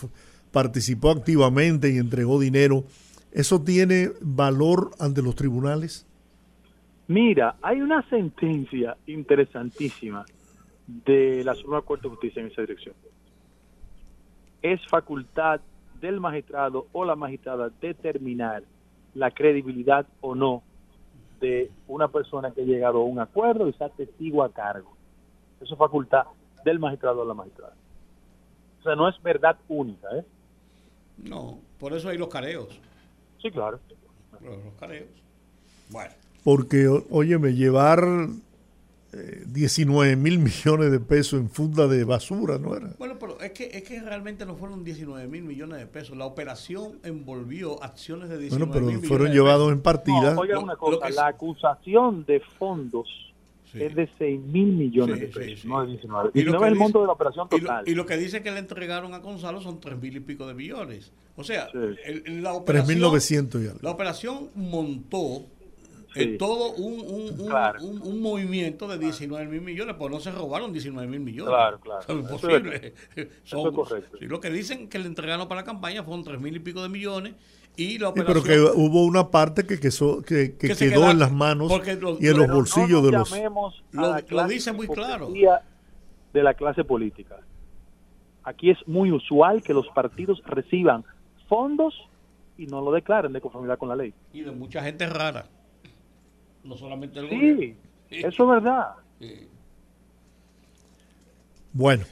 participó 0.51 1.11
activamente 1.11 1.91
y 1.93 1.99
entregó 1.99 2.41
dinero, 2.41 2.85
¿eso 3.33 3.63
tiene 3.63 4.11
valor 4.21 4.91
ante 4.99 5.23
los 5.23 5.35
tribunales? 5.35 6.07
Mira, 7.07 7.57
hay 7.63 7.81
una 7.81 8.07
sentencia 8.11 8.97
interesantísima 9.07 10.25
de 10.89 11.45
la 11.45 11.55
Suprema 11.55 11.83
Corte 11.83 12.05
de 12.05 12.09
Justicia 12.11 12.41
en 12.41 12.49
esa 12.49 12.63
dirección. 12.63 12.95
Es 14.63 14.81
facultad 14.89 15.61
del 16.01 16.19
magistrado 16.19 16.87
o 16.93 17.05
la 17.05 17.15
magistrada 17.15 17.71
determinar 17.81 18.63
la 19.15 19.31
credibilidad 19.31 20.07
o 20.21 20.35
no 20.35 20.63
de 21.41 21.71
una 21.87 22.09
persona 22.09 22.51
que 22.51 22.63
ha 22.63 22.65
llegado 22.65 22.99
a 22.99 23.05
un 23.05 23.21
acuerdo 23.21 23.69
y 23.69 23.73
sea 23.75 23.91
testigo 23.91 24.43
a 24.43 24.53
cargo. 24.53 24.97
Eso 25.61 25.75
es 25.75 25.79
facultad 25.79 26.25
del 26.65 26.79
magistrado 26.79 27.21
o 27.21 27.25
la 27.25 27.35
magistrada. 27.35 27.75
O 28.81 28.83
sea, 28.83 28.97
no 28.97 29.09
es 29.09 29.21
verdad 29.23 29.57
única, 29.69 30.09
¿eh? 30.17 30.25
No, 31.19 31.59
por 31.79 31.93
eso 31.93 32.09
hay 32.09 32.19
los 32.19 32.29
careos. 32.29 32.81
Sí, 33.43 33.51
claro. 33.51 33.79
Los, 34.41 34.65
los 34.65 34.75
careos. 34.75 35.09
Bueno. 35.91 36.13
Porque, 36.45 36.89
óyeme, 37.11 37.55
llevar 37.55 38.01
eh, 39.13 39.43
19 39.47 40.17
mil 40.17 40.39
millones 40.39 40.91
de 40.91 41.01
pesos 41.01 41.41
en 41.41 41.49
funda 41.49 41.87
de 41.87 42.05
basura, 42.05 42.59
¿no 42.59 42.75
era? 42.77 42.91
Bueno, 42.99 43.15
pero 43.19 43.41
es 43.41 43.53
que, 43.53 43.65
es 43.73 43.83
que 43.83 44.01
realmente 44.03 44.45
no 44.45 44.55
fueron 44.57 44.85
19 44.85 45.27
mil 45.29 45.43
millones 45.45 45.79
de 45.79 45.87
pesos. 45.87 46.17
La 46.17 46.27
operación 46.27 46.99
envolvió 47.03 47.83
acciones 47.83 48.29
de 48.29 48.39
19 48.39 48.71
Bueno, 48.73 48.89
pero 48.97 49.09
fueron 49.09 49.33
llevados 49.33 49.73
en 49.73 49.81
partida. 49.81 50.35
No, 50.35 50.41
oiga 50.43 50.59
una 50.59 50.75
lo 50.75 50.79
cosa, 50.79 51.07
que- 51.07 51.13
la 51.15 51.27
acusación 51.29 52.25
de 52.27 52.41
fondos 52.59 53.09
Sí. 53.73 53.83
es 53.83 53.95
de 53.95 54.09
6 54.17 54.41
mil 54.41 54.73
millones 54.73 55.17
Sí, 55.17 55.21
de 55.21 55.27
pesos, 55.29 55.61
sí. 55.61 55.69
no 55.69 55.83
de 55.83 55.89
19. 55.89 56.31
Y 56.33 56.43
lo 56.43 56.53
19 56.53 56.59
que 56.59 56.65
es 56.65 56.69
el 56.69 56.73
dice- 56.75 56.83
monto 56.85 57.01
de 57.03 57.07
la 57.07 57.13
operación 57.13 57.49
Y 57.51 57.55
lo, 57.57 57.61
total. 57.61 57.85
y 57.89 57.95
lo 57.95 58.07
que 58.07 58.17
dice 58.17 58.43
que 58.43 58.51
le 58.51 58.59
entregaron 58.61 59.13
a 59.15 59.19
Gonzalo 59.19 59.61
son 59.61 59.79
3 59.79 59.99
mil 60.01 60.17
y 60.17 60.21
pico 60.21 60.47
de 60.47 60.55
millones. 60.55 61.13
O 61.37 61.45
sea, 61.45 61.69
Sí. 61.71 61.79
el- 62.07 62.43
la 62.43 62.55
operación, 62.55 62.87
3.900 62.99 63.63
y 63.63 63.67
algo. 63.67 63.79
la 63.83 63.91
operación 63.91 64.49
montó 64.55 65.45
Sí. 66.19 66.25
eh, 66.35 66.37
todo 66.39 66.73
un, 66.73 67.01
un, 67.01 67.41
un- 67.41 67.47
Claro. 67.49 67.83
un- 67.83 68.03
un 68.03 68.21
movimiento 68.21 68.87
de 68.89 68.99
19 68.99 69.47
mil 69.47 69.61
millones, 69.61 69.97
pues 69.99 70.11
no 70.11 70.21
se 70.21 70.31
robaron 70.33 70.73
19 70.73 71.07
mil 71.09 71.21
millones. 71.21 71.49
Claro, 71.55 71.81
claro. 71.81 72.01
Eso 72.03 72.13
es 72.13 72.19
imposible. 72.21 72.95
Eso 73.17 73.29
Son- 73.45 73.69
es 73.69 73.75
correcto. 73.75 74.17
lo 74.21 74.41
que 74.41 74.51
dicen 74.51 74.89
que 74.89 74.99
le 74.99 75.07
entregaron 75.07 75.49
para 75.49 75.61
la 75.63 75.65
campaña 75.65 76.03
fueron 76.03 76.25
3 76.25 76.41
mil 76.41 76.55
y 76.57 76.59
pico 76.61 76.83
de 76.83 76.89
millones 76.89 77.35
y 77.77 77.99
la 77.99 78.09
Sí, 78.09 78.21
operación... 78.21 78.43
pero 78.47 78.73
que 78.73 78.79
hubo 78.81 79.05
una 79.05 79.31
parte 79.31 79.65
que, 79.67 79.79
quesó- 79.81 80.23
que, 80.25 80.57
que 80.57 80.69
Que 80.69 80.75
se 80.75 80.89
quedó 80.91 81.03
queda- 81.03 81.11
en 81.13 81.19
las 81.21 81.33
manos 81.33 81.71
y 82.21 82.27
en 82.27 82.37
los 82.39 82.49
bolsillos 82.51 83.01
no 83.03 83.07
de 83.07 83.13
los... 83.13 83.31
Lo- 83.93 84.17
lo 84.29 84.49
dice 84.49 84.73
muy 84.73 84.89
claro. 84.89 85.31
de 86.33 86.43
la 86.43 86.55
clase 86.55 86.85
política. 86.85 87.37
Aquí 88.45 88.71
es 88.71 88.79
muy 88.87 89.13
usual 89.13 89.63
que 89.63 89.75
los 89.75 89.87
partidos 89.89 90.43
reciban 90.47 91.05
fondos 91.49 91.95
y 92.57 92.67
no 92.67 92.81
lo 92.81 92.91
declaren 92.93 93.33
de 93.33 93.41
conformidad 93.41 93.79
con 93.79 93.89
la 93.89 93.97
ley. 93.97 94.13
Y 94.33 94.41
de 94.41 94.51
mucha 94.51 94.83
gente 94.83 95.07
rara. 95.07 95.47
No 96.69 96.77
solamente 96.77 97.19
el 97.19 97.29
gobierno. 97.29 97.75
Sí, 98.11 98.21
eso 98.25 98.45
es 98.45 98.49
verdad. 98.49 98.93
Sí. 99.21 99.47
Bueno, 101.75 102.07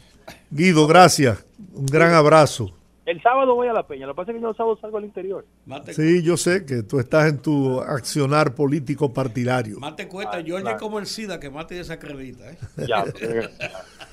Guido, 0.51 0.87
gracias. 0.87 1.43
Un 1.73 1.87
gran 1.87 2.13
abrazo. 2.13 2.71
El 3.07 3.23
sábado 3.23 3.55
voy 3.55 3.69
a 3.69 3.73
la 3.73 3.87
peña, 3.87 4.05
lo 4.07 4.13
que 4.13 4.17
pasa 4.17 4.33
es 4.33 4.37
que 4.37 4.43
yo 4.43 4.51
el 4.51 4.57
sábado 4.57 4.77
salgo 4.79 4.99
al 4.99 5.05
interior. 5.05 5.47
Mate, 5.65 5.95
Sí, 5.95 6.23
yo 6.23 6.37
sé 6.37 6.67
que 6.67 6.83
tú 6.83 6.99
estás 6.99 7.29
en 7.31 7.39
tu 7.39 7.81
accionar 7.81 8.55
político 8.55 9.11
partidario. 9.15 9.79
mate 9.79 10.07
cuenta, 10.07 10.43
George 10.43 10.63
claro. 10.65 10.77
es 10.77 10.83
como 10.83 10.99
el 10.99 11.07
SIDA 11.07 11.41
que 11.41 11.49
mate 11.49 11.77
y 11.77 11.79
desacredita. 11.79 12.51
¿eh? 12.51 12.59
Ya. 12.87 13.05
bye 13.05 13.49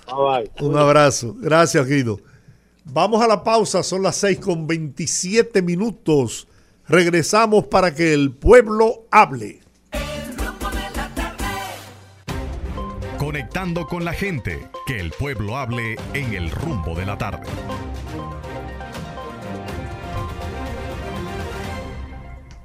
bye. 0.08 0.52
Un 0.66 0.78
abrazo. 0.78 1.36
Gracias, 1.38 1.86
Guido. 1.86 2.20
Vamos 2.86 3.22
a 3.22 3.28
la 3.28 3.44
pausa, 3.44 3.84
son 3.84 4.04
las 4.04 4.16
6 4.16 4.40
con 4.40 4.68
27 4.68 5.62
minutos. 5.62 6.48
Regresamos 6.88 7.66
para 7.68 7.94
que 7.94 8.14
el 8.14 8.32
pueblo 8.32 9.06
hable. 9.12 9.63
Conectando 13.24 13.88
con 13.88 14.04
la 14.04 14.12
gente. 14.12 14.68
Que 14.86 15.00
el 15.00 15.12
pueblo 15.12 15.56
hable 15.58 15.96
en 16.14 16.34
el 16.34 16.52
rumbo 16.52 16.94
de 16.94 17.06
la 17.06 17.18
tarde. 17.18 17.48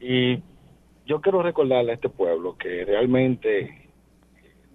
Y 0.00 0.42
yo 1.06 1.20
quiero 1.20 1.42
recordarle 1.44 1.92
a 1.92 1.94
este 1.94 2.08
pueblo 2.08 2.56
que 2.58 2.84
realmente 2.86 3.88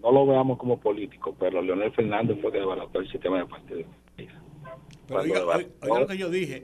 no 0.01 0.09
lo 0.13 0.25
veamos 0.25 0.57
como 0.57 0.79
político, 0.79 1.35
pero 1.37 1.61
Leonel 1.61 1.91
Fernández 1.91 2.37
fue 2.41 2.49
que 2.53 2.59
desbarató 2.59 2.99
el 2.99 3.11
sistema 3.11 3.39
de 3.39 3.45
partido. 3.45 3.83
Pero 4.15 5.19
oiga, 5.19 5.39
desbarató- 5.39 5.69
oiga 5.81 5.99
lo 5.99 6.07
que 6.07 6.17
yo 6.17 6.29
dije. 6.29 6.63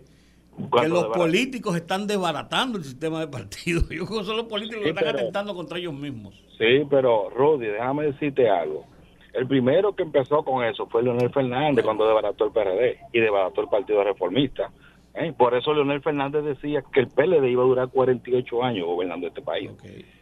Que 0.82 0.88
los 0.88 1.06
políticos 1.08 1.76
están 1.76 2.08
desbaratando 2.08 2.78
el 2.78 2.84
sistema 2.84 3.20
de 3.20 3.28
partidos. 3.28 3.84
Yo 3.90 4.06
creo 4.06 4.20
que 4.20 4.26
son 4.26 4.38
los 4.38 4.48
políticos 4.48 4.80
que 4.80 4.86
Sí, 4.86 4.90
están 4.90 5.04
pero- 5.06 5.20
atentando 5.20 5.56
contra 5.56 5.78
ellos 5.78 5.94
mismos. 5.94 6.34
Sí, 6.58 6.82
pero 6.90 7.30
Rudy, 7.30 7.68
déjame 7.68 8.06
decirte 8.06 8.50
algo. 8.50 8.86
El 9.34 9.48
primero 9.48 9.96
que 9.96 10.02
empezó 10.02 10.44
con 10.44 10.64
eso 10.64 10.88
fue 10.88 11.04
Leonel 11.04 11.30
Fernández 11.32 11.86
cuando 11.86 12.06
desbarató 12.06 12.46
el 12.46 12.52
PRD 12.52 12.98
y 13.14 13.20
desbarató 13.20 13.62
el 13.62 13.68
Partido 13.68 14.04
Reformista. 14.04 14.72
¿eh? 15.14 15.32
Por 15.38 15.54
eso 15.56 15.74
Leonel 15.76 16.02
Fernández 16.02 16.44
decía 16.44 16.84
que 16.92 17.02
el 17.02 17.08
PLD 17.08 17.46
iba 17.48 17.62
a 17.62 17.68
durar 17.68 17.90
48 17.90 18.64
años 18.64 18.88
gobernando 18.88 19.28
este 19.28 19.44
país. 19.44 19.70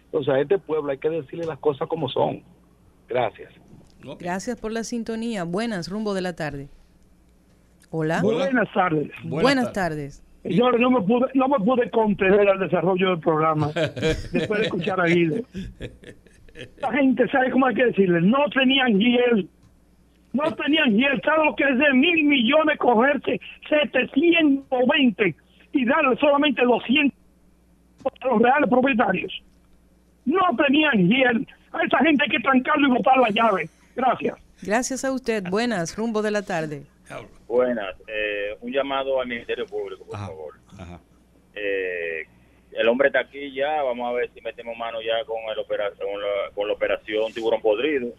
Entonces 0.05 0.33
a 0.33 0.39
este 0.41 0.57
pueblo 0.57 0.91
hay 0.91 0.97
que 0.97 1.09
decirle 1.09 1.45
las 1.45 1.59
cosas 1.59 1.87
como 1.87 2.09
son. 2.09 2.43
Gracias. 3.07 3.53
Gracias 4.19 4.59
por 4.59 4.73
la 4.73 4.83
sintonía. 4.83 5.45
Buenas, 5.45 5.89
rumbo 5.89 6.13
de 6.13 6.21
la 6.21 6.35
tarde. 6.35 6.67
Hola. 7.91 8.21
Buenas 8.21 8.67
tardes. 8.73 9.09
Buenas 9.23 9.41
Buenas 9.43 9.71
tardes. 9.73 10.23
Señores, 10.47 10.79
no 10.79 10.91
me 10.91 11.01
pude, 11.01 11.27
no 11.33 11.47
me 11.47 11.57
pude 11.57 11.89
contener 11.89 12.47
al 12.47 12.59
desarrollo 12.59 13.09
del 13.09 13.19
programa 13.19 13.71
después 14.31 14.59
de 14.59 14.65
escuchar 14.65 15.01
a 15.01 15.05
Guido. 15.05 15.43
La 16.81 16.91
gente 16.91 17.27
sabe 17.29 17.49
cómo 17.49 17.65
hay 17.65 17.75
que 17.75 17.85
decirle, 17.85 18.21
no 18.21 18.47
tenían 18.53 18.99
hiel. 18.99 19.49
No 20.33 20.43
tenían 20.55 20.95
hiel. 20.95 21.19
¿Sabe 21.23 21.45
lo 21.45 21.55
que 21.55 21.63
es 21.63 21.77
de 21.77 21.93
mil 21.93 22.25
millones 22.25 22.77
cogerse 22.77 23.39
720 23.67 25.35
y 25.71 25.85
darle 25.85 26.15
solamente 26.17 26.61
200 26.63 27.17
a 28.21 28.27
los 28.27 28.41
reales 28.41 28.69
propietarios? 28.69 29.33
No 30.25 30.43
tenían 30.63 31.09
hiel. 31.09 31.47
A 31.71 31.83
esa 31.83 31.97
gente 31.99 32.23
hay 32.23 32.29
que 32.29 32.39
trancarlo 32.39 32.87
y 32.87 32.91
botar 32.91 33.17
la 33.17 33.29
llave. 33.29 33.67
Gracias. 33.95 34.37
Gracias 34.61 35.03
a 35.05 35.11
usted. 35.11 35.43
Buenas, 35.49 35.97
rumbo 35.97 36.21
de 36.21 36.31
la 36.31 36.43
tarde. 36.43 36.83
Buenas. 37.47 37.95
Eh, 38.07 38.57
un 38.61 38.71
llamado 38.71 39.19
al 39.21 39.27
Ministerio 39.27 39.65
Público, 39.65 40.05
por 40.05 40.15
Ajá. 40.15 40.27
favor. 40.27 40.53
Ajá. 40.77 40.99
Eh, 41.53 42.23
el 42.71 42.87
hombre 42.87 43.07
está 43.07 43.19
aquí 43.21 43.53
ya. 43.53 43.81
Vamos 43.83 44.09
a 44.09 44.13
ver 44.13 44.29
si 44.33 44.41
metemos 44.41 44.75
mano 44.77 45.01
ya 45.01 45.23
con, 45.25 45.37
el 45.51 45.59
opera- 45.59 45.91
con, 45.91 46.21
la, 46.21 46.51
con 46.53 46.67
la 46.67 46.73
operación 46.73 47.31
Tiburón 47.33 47.61
Podrido. 47.61 48.13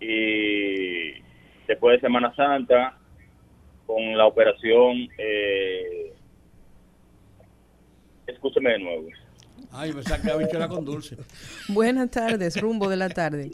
Y 0.00 1.12
después 1.66 1.96
de 1.96 2.00
Semana 2.00 2.34
Santa, 2.34 2.98
con 3.86 4.16
la 4.16 4.26
operación. 4.26 5.08
Eh, 5.18 6.12
escúcheme 8.26 8.70
de 8.72 8.78
nuevo. 8.78 9.06
Ay, 9.72 9.92
me 9.92 10.02
saca 10.02 10.36
bichuela 10.36 10.68
con 10.68 10.84
dulce. 10.84 11.16
Buenas 11.68 12.10
tardes, 12.10 12.60
rumbo 12.60 12.88
de 12.88 12.96
la 12.96 13.08
tarde. 13.08 13.50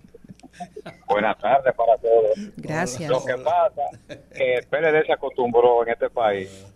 Buenas 1.06 1.38
tardes 1.38 1.74
para 1.74 1.96
todos. 1.98 2.32
Gracias. 2.56 3.10
Lo 3.10 3.24
que 3.24 3.34
pasa 3.42 3.82
es 4.08 4.18
que 4.36 4.54
el 4.54 4.66
PLD 4.66 5.06
se 5.06 5.12
acostumbró 5.12 5.82
en 5.84 5.90
este 5.92 6.10
país 6.10 6.66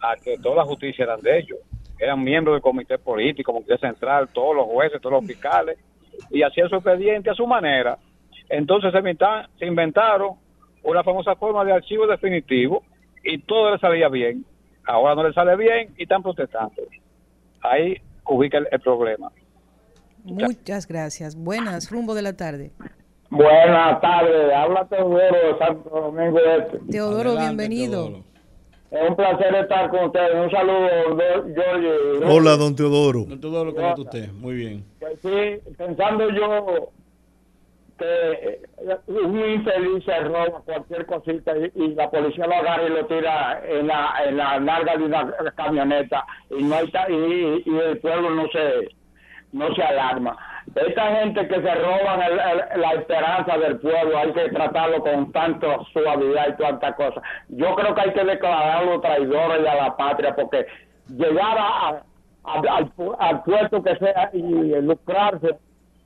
a 0.00 0.16
que 0.16 0.38
toda 0.38 0.56
la 0.56 0.64
justicia 0.64 1.04
eran 1.04 1.20
de 1.20 1.38
ellos. 1.38 1.58
Eran 1.98 2.22
miembros 2.22 2.54
del 2.56 2.62
comité 2.62 2.98
político, 2.98 3.52
comité 3.52 3.78
central, 3.78 4.28
todos 4.32 4.56
los 4.56 4.66
jueces, 4.66 5.00
todos 5.00 5.14
los 5.22 5.26
fiscales, 5.26 5.78
y 6.30 6.42
hacían 6.42 6.68
su 6.68 6.76
expediente 6.76 7.30
a 7.30 7.34
su 7.34 7.46
manera. 7.46 7.98
Entonces 8.48 8.90
se, 8.92 8.98
inventa- 8.98 9.48
se 9.58 9.66
inventaron 9.66 10.34
una 10.82 11.04
famosa 11.04 11.36
forma 11.36 11.64
de 11.64 11.72
archivo 11.72 12.06
definitivo 12.06 12.82
y 13.22 13.38
todo 13.38 13.70
le 13.70 13.78
salía 13.78 14.08
bien. 14.08 14.44
Ahora 14.84 15.14
no 15.14 15.26
le 15.28 15.32
sale 15.32 15.56
bien 15.56 15.94
y 15.96 16.02
están 16.02 16.22
protestando. 16.24 16.74
Ahí 17.62 17.96
ubica 18.26 18.58
el- 18.58 18.68
el 18.72 18.80
problema. 18.80 19.30
Muchas 20.24 20.86
gracias. 20.86 21.36
Buenas, 21.36 21.90
rumbo 21.90 22.14
de 22.14 22.22
la 22.22 22.32
tarde. 22.36 22.72
Buenas 23.36 23.98
tardes, 24.02 24.52
habla 24.52 24.84
Teodoro 24.88 25.16
de 25.18 25.58
Santo 25.58 25.88
Domingo 25.88 26.38
Este. 26.38 26.78
Teodoro, 26.90 27.30
Adelante, 27.30 27.66
bienvenido. 27.68 28.04
Teodoro. 28.08 28.24
Es 28.90 29.08
un 29.08 29.16
placer 29.16 29.54
estar 29.54 29.88
con 29.88 30.04
ustedes. 30.04 30.34
Un 30.34 30.50
saludo, 30.50 30.88
do- 31.16 31.44
George. 31.54 32.26
Hola, 32.30 32.56
don 32.58 32.76
Teodoro. 32.76 33.24
Todo 33.40 33.64
lo 33.64 33.74
que 33.74 33.80
nota 33.80 34.02
usted. 34.02 34.32
Muy 34.32 34.54
bien. 34.54 34.84
Pues 35.00 35.18
sí, 35.22 35.72
pensando 35.78 36.28
yo 36.28 36.90
que 37.96 38.32
eh, 38.32 38.60
un 39.06 39.38
infeliz 39.50 40.04
se 40.04 40.20
roba 40.20 40.60
cualquier 40.66 41.06
cosita 41.06 41.52
y, 41.56 41.72
y 41.74 41.94
la 41.94 42.10
policía 42.10 42.46
lo 42.46 42.54
agarra 42.54 42.84
y 42.86 42.90
lo 42.90 43.06
tira 43.06 43.62
en 43.66 43.86
la, 43.86 44.12
en 44.26 44.36
la 44.36 44.60
larga 44.60 44.94
de 44.98 45.04
una 45.04 45.34
camioneta 45.56 46.26
y 46.50 46.62
no 46.64 46.74
hay 46.74 46.92
y, 47.08 47.62
y 47.64 47.78
el 47.78 47.98
pueblo 47.98 48.28
no 48.28 48.44
se 48.52 48.88
no 49.52 49.74
se 49.74 49.82
alarma. 49.82 50.36
Esta 50.74 51.16
gente 51.16 51.46
que 51.48 51.54
se 51.60 51.74
roban 51.74 52.22
el- 52.22 52.32
el- 52.40 52.80
la 52.80 52.92
esperanza 52.94 53.58
del 53.58 53.78
pueblo 53.80 54.16
hay 54.18 54.32
que 54.32 54.48
tratarlo 54.50 55.02
con 55.02 55.30
tanta 55.32 55.78
suavidad 55.92 56.48
y 56.48 56.62
tanta 56.62 56.94
cosa. 56.94 57.20
Yo 57.48 57.74
creo 57.74 57.94
que 57.94 58.00
hay 58.00 58.12
que 58.12 58.24
declararlo 58.24 59.00
traidores 59.00 59.62
y 59.62 59.66
a 59.66 59.74
la 59.74 59.96
patria 59.96 60.34
porque 60.34 60.66
llegar 61.08 61.58
a, 61.58 61.88
a- 61.88 62.02
al, 62.44 62.92
al 63.18 63.42
puerto 63.44 63.82
que 63.82 63.96
sea 63.96 64.30
y 64.32 64.40
lucrarse 64.80 65.56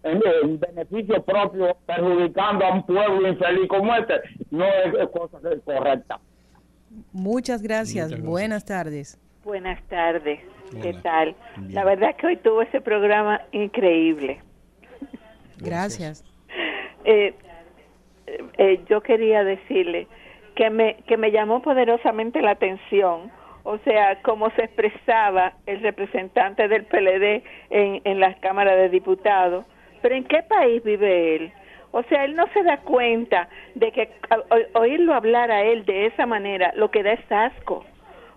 en, 0.03 0.21
en 0.43 0.61
beneficio 0.61 1.23
propio 1.23 1.77
perjudicando 1.87 2.65
a 2.65 2.73
un 2.75 2.83
pueblo 2.85 3.29
infeliz 3.29 3.69
como 3.69 3.95
este 3.95 4.15
no 4.51 4.65
es, 4.65 4.95
es 5.01 5.09
cosa 5.11 5.39
correcta. 5.65 6.19
Muchas 7.13 7.63
gracias. 7.63 8.07
Muchas 8.07 8.11
gracias. 8.11 8.23
Buenas 8.23 8.65
tardes. 8.65 9.19
Buenas 9.45 9.83
tardes, 9.89 10.41
¿qué 10.83 10.91
Hola. 10.91 11.03
tal? 11.03 11.35
Bien. 11.59 11.75
La 11.75 11.85
verdad 11.85 12.17
que 12.17 12.27
hoy 12.27 12.37
tuvo 12.37 12.63
ese 12.63 12.81
programa 12.81 13.41
increíble. 13.53 14.41
Gracias. 15.59 16.25
Eh, 17.09 17.35
eh, 18.59 18.81
yo 18.89 19.01
quería 19.01 19.45
decirle 19.45 20.09
que 20.57 20.71
me, 20.71 20.97
que 21.07 21.17
me 21.17 21.31
llamó 21.31 21.63
poderosamente 21.63 22.43
la 22.43 22.51
atención, 22.51 23.31
o 23.63 23.79
sea, 23.79 24.21
cómo 24.23 24.51
se 24.51 24.65
expresaba 24.65 25.53
el 25.67 25.83
representante 25.83 26.67
del 26.67 26.85
PLD 26.87 27.45
en, 27.71 28.01
en 28.03 28.19
las 28.19 28.37
cámaras 28.39 28.75
de 28.77 28.89
diputados. 28.89 29.65
Pero 30.03 30.17
¿en 30.17 30.25
qué 30.25 30.43
país 30.43 30.83
vive 30.83 31.37
él? 31.37 31.53
O 31.93 32.03
sea, 32.05 32.25
él 32.25 32.35
no 32.35 32.47
se 32.53 32.65
da 32.65 32.79
cuenta 32.79 33.49
de 33.77 33.93
que 33.93 34.11
o- 34.31 34.81
oírlo 34.81 35.15
hablar 35.15 35.53
a 35.53 35.63
él 35.63 35.85
de 35.85 36.07
esa 36.07 36.27
manera 36.27 36.73
lo 36.75 36.91
que 36.91 37.05
da 37.05 37.13
es 37.13 37.31
asco 37.31 37.85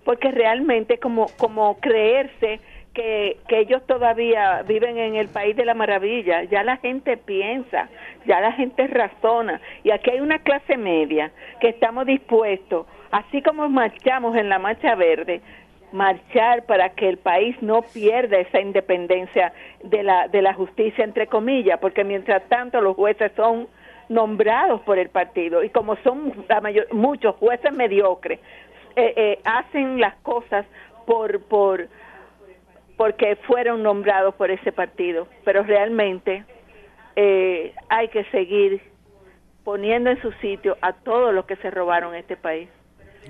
porque 0.03 0.31
realmente 0.31 0.97
como 0.97 1.27
como 1.38 1.77
creerse 1.80 2.59
que, 2.93 3.38
ellos 3.49 3.85
todavía 3.85 4.63
viven 4.67 4.97
en 4.97 5.15
el 5.15 5.27
país 5.27 5.55
de 5.55 5.65
la 5.65 5.73
maravilla, 5.73 6.43
ya 6.43 6.63
la 6.63 6.77
gente 6.77 7.17
piensa, 7.17 7.89
ya 8.26 8.41
la 8.41 8.51
gente 8.53 8.88
razona, 8.88 9.61
y 9.84 9.91
aquí 9.91 10.11
hay 10.11 10.19
una 10.19 10.39
clase 10.39 10.77
media 10.77 11.31
que 11.59 11.69
estamos 11.69 12.05
dispuestos, 12.05 12.88
así 13.11 13.41
como 13.41 13.69
marchamos 13.69 14.35
en 14.35 14.49
la 14.49 14.59
marcha 14.59 14.95
verde, 14.95 15.41
marchar 15.91 16.65
para 16.65 16.89
que 16.89 17.09
el 17.09 17.17
país 17.17 17.55
no 17.61 17.81
pierda 17.81 18.38
esa 18.38 18.59
independencia 18.59 19.53
de 19.84 20.03
la 20.03 20.27
de 20.27 20.41
la 20.41 20.53
justicia 20.53 21.03
entre 21.03 21.27
comillas, 21.27 21.80
porque 21.80 22.03
mientras 22.03 22.47
tanto 22.47 22.80
los 22.80 22.95
jueces 22.95 23.31
son 23.35 23.67
nombrados 24.07 24.81
por 24.81 24.97
el 24.99 25.09
partido. 25.09 25.63
Y 25.63 25.69
como 25.69 25.95
son 25.97 26.34
la 26.47 26.61
mayor, 26.61 26.91
muchos 26.93 27.35
jueces 27.35 27.71
mediocres 27.71 28.39
eh, 28.99 29.13
eh, 29.15 29.39
hacen 29.43 29.99
las 29.99 30.15
cosas 30.17 30.65
por 31.05 31.41
por 31.43 31.88
porque 32.97 33.38
fueron 33.47 33.84
nombrados 33.84 34.35
por 34.35 34.51
ese 34.51 34.71
partido 34.71 35.27
pero 35.45 35.63
realmente 35.63 36.43
eh, 37.15 37.73
hay 37.89 38.09
que 38.09 38.23
seguir 38.26 38.81
poniendo 39.63 40.09
en 40.09 40.21
su 40.21 40.31
sitio 40.34 40.77
a 40.81 40.93
todos 40.93 41.34
los 41.34 41.45
que 41.45 41.55
se 41.57 41.71
robaron 41.71 42.15
este 42.15 42.35
país 42.35 42.69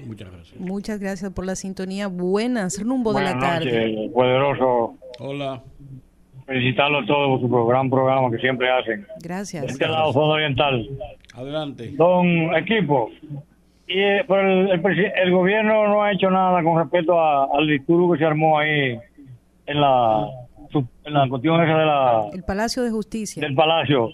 Muchas 0.06 0.32
gracias. 0.32 0.60
Muchas 0.62 1.00
gracias 1.00 1.34
por 1.34 1.46
la 1.46 1.56
sintonía. 1.56 2.08
Buenas, 2.08 2.82
rumbo 2.82 3.12
de 3.14 3.24
la 3.24 3.34
Buenas 3.34 3.50
tarde. 3.50 3.92
noches, 3.92 4.12
poderoso. 4.14 4.96
Hola. 5.20 5.62
Felicitarlos 6.46 7.04
a 7.04 7.08
todos 7.08 7.42
por 7.42 7.50
su 7.50 7.68
gran 7.68 7.90
programa 7.90 8.32
que 8.32 8.38
siempre 8.38 8.70
hacen. 8.72 9.06
Gracias. 9.22 9.62
De 9.62 9.68
este 9.72 9.88
lado, 9.88 10.14
Fondo 10.14 10.36
Oriental. 10.36 10.88
Adelante. 11.36 11.92
Don 11.96 12.56
Equipo, 12.56 13.12
y, 13.90 14.00
eh, 14.00 14.24
pero 14.28 14.42
el, 14.42 15.12
el 15.24 15.32
gobierno 15.32 15.88
no 15.88 16.04
ha 16.04 16.12
hecho 16.14 16.30
nada 16.30 16.64
con 16.64 16.78
respecto 16.80 17.20
a- 17.20 17.46
al 17.58 17.68
disturbo 17.68 18.14
que 18.14 18.20
se 18.20 18.26
armó 18.26 18.60
ahí 18.60 18.98
en 19.66 19.82
la, 19.82 20.28
en 21.06 21.14
la 21.14 21.28
cuestión 21.28 21.62
esa 21.64 21.78
de 21.78 21.86
la, 21.86 22.22
El 22.34 22.44
Palacio 22.44 22.84
de 22.84 22.92
Justicia. 22.92 23.42
del 23.42 23.56
Palacio. 23.56 24.10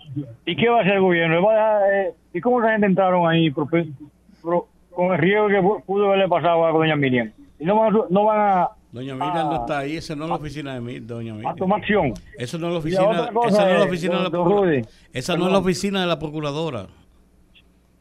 ¿Y 0.45 0.56
qué 0.56 0.69
va 0.69 0.77
a 0.80 0.81
hacer 0.81 0.93
el 0.93 1.02
gobierno? 1.02 1.43
¿Va 1.43 1.52
a 1.52 1.80
dejar, 1.80 1.93
eh, 2.07 2.14
¿Y 2.34 2.41
cómo 2.41 2.60
esa 2.61 2.72
gente 2.72 2.88
entraron 2.88 3.27
ahí 3.30 3.52
pro- 3.52 4.68
con 4.91 5.11
el 5.14 5.18
riesgo 5.19 5.47
que 5.49 5.61
pu- 5.61 5.84
pudo 5.84 6.07
haberle 6.07 6.27
pasado 6.30 6.65
a 6.65 6.72
doña 6.72 6.95
Miriam? 6.95 7.31
Y 7.60 7.65
no 7.65 7.76
van 7.77 7.89
a, 7.89 7.91
su- 7.97 8.06
no 8.10 8.23
van 8.26 8.39
a, 8.39 8.69
Doña 8.91 9.14
Miriam 9.14 9.49
no 9.49 9.56
está 9.57 9.80
ahí, 9.80 9.97
esa 9.97 10.15
no 10.15 10.23
es 10.23 10.30
la 10.30 10.35
oficina 10.38 10.73
de 10.73 10.80
mí, 10.80 10.99
doña 11.02 11.34
Miriam. 11.34 11.52
a 11.52 11.56
tomar 11.56 11.80
acción. 11.81 12.14
Eso 12.38 12.57
no 12.57 12.68
es 12.68 12.72
la 12.73 12.77
Y 12.77 12.80
oficina, 12.80 13.02
la 13.11 13.22
otra 13.23 13.34
cosa 13.34 13.47
esa 13.49 13.61
no 13.65 13.69
es 13.73 13.80
la 13.80 13.85
oficina 13.85 14.15
de 14.15 14.23
la 14.23 14.85
Esa 15.11 15.38
no 15.38 15.45
es 15.47 15.52
la 15.52 15.57
oficina 15.57 15.99
de 16.02 16.07
la 16.07 16.18
procuradora. 16.19 16.88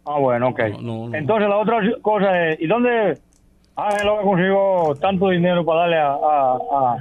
Ah, 0.07 0.19
bueno, 0.19 0.49
ok. 0.49 0.61
no, 0.81 1.09
no. 1.09 1.15
Entonces 1.17 1.49
la 1.49 1.57
otra 1.57 1.81
cosa 2.03 2.49
es, 2.49 2.61
¿y 2.61 2.67
dónde 2.67 3.19
Ángel 3.77 4.09
consiguió 4.23 4.95
tanto 5.01 5.29
dinero 5.31 5.65
para 5.65 5.81
darle 5.81 5.99
a... 5.99 6.13
a- 6.13 6.57
a- 6.73 6.97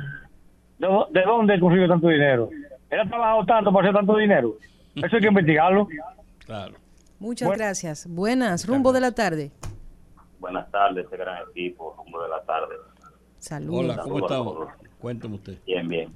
¿de, 0.80 0.88
dó- 0.88 1.08
de 1.12 1.22
dónde 1.24 1.60
consiguió 1.60 1.88
tanto 1.88 2.08
dinero? 2.08 2.50
¿Él 2.90 3.00
ha 3.00 3.06
trabajado 3.08 3.46
tanto 3.46 3.72
para 3.74 3.88
hacer 3.90 3.96
tanto 4.00 4.18
dinero? 4.18 4.56
Eso 4.96 5.16
hay 5.16 5.22
que 5.22 5.28
investigarlo. 5.28 5.88
Claro. 6.46 6.74
Muchas 7.20 7.50
gracias. 7.58 8.08
Buenas, 8.10 8.68
rumbo 8.68 8.92
de 8.94 9.00
la 9.02 9.12
tarde. 9.12 9.52
Buenas 10.40 10.70
tardes, 10.72 11.06
ese 11.06 11.18
gran 11.18 11.38
equipo, 11.50 11.96
rumbo 11.98 12.22
de 12.22 12.30
la 12.30 12.42
tarde. 12.44 12.76
Saludos. 13.40 13.80
Hola, 13.80 13.98
¿cómo 14.04 14.20
estamos? 14.20 14.54
todos. 14.54 14.70
Cuéntame 15.00 15.36
usted. 15.36 15.58
Bien, 15.66 15.88
bien. 15.88 16.14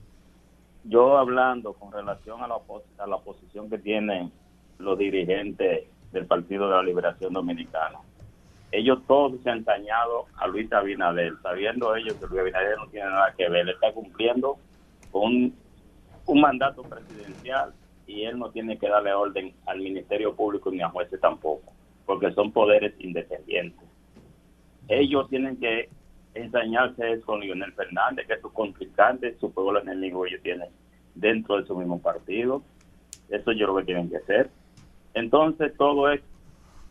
Yo 0.84 1.18
hablando 1.18 1.74
con 1.74 1.92
relación 1.92 2.42
a 2.42 2.48
la, 2.48 2.56
opos- 2.56 2.84
a 2.98 3.08
la 3.08 3.18
posición 3.18 3.70
que 3.70 3.78
tienen 3.78 4.32
los 4.80 4.98
dirigentes 4.98 5.86
del 6.18 6.28
Partido 6.28 6.70
de 6.70 6.76
la 6.76 6.84
Liberación 6.84 7.34
Dominicana. 7.34 8.00
Ellos 8.72 9.00
todos 9.08 9.40
se 9.44 9.50
han 9.50 9.64
dañado 9.64 10.26
a 10.36 10.48
Luis 10.48 10.72
Abinader, 10.74 11.34
sabiendo 11.42 11.96
ellos 11.96 12.16
que 12.16 12.28
Luis 12.28 12.42
Abinader 12.42 12.78
no 12.78 12.88
tiene 12.88 13.10
nada 13.10 13.34
que 13.38 13.48
ver. 13.50 13.70
Está 13.70 13.94
cumpliendo 13.94 14.58
con 15.12 15.54
un, 16.26 16.42
mandato 16.42 16.84
presidencial 16.84 17.74
y 18.06 18.24
él 18.24 18.38
no 18.38 18.50
tiene 18.52 18.78
que 18.78 18.90
darle 18.90 19.14
orden 19.14 19.54
al 19.66 19.80
Ministerio 19.80 20.36
Público 20.36 20.70
ni 20.70 20.82
a 20.82 20.90
jueces 20.90 21.20
tampoco, 21.22 21.72
porque 22.06 22.32
son 22.34 22.52
poderes 22.52 22.94
independientes. 23.00 23.88
Ellos 24.90 25.30
tienen 25.30 25.58
que 25.58 25.90
ensañarse 26.34 27.22
con 27.22 27.40
Leonel 27.40 27.74
Fernández, 27.74 28.28
que 28.28 28.34
es 28.34 28.42
su 28.42 28.52
contrincante, 28.52 29.38
su 29.40 29.52
pueblo 29.52 29.82
enemigo 29.82 30.26
ellos 30.26 30.42
tienen 30.42 30.70
dentro 31.16 31.60
de 31.60 31.66
su 31.66 31.76
mismo 31.76 32.02
partido. 32.02 32.62
Eso 33.30 33.52
yo 33.54 33.68
lo 33.68 33.78
que 33.78 33.86
tienen 33.86 34.10
que 34.10 34.18
hacer. 34.18 34.50
Entonces 35.14 35.76
todo 35.78 36.10
es 36.12 36.22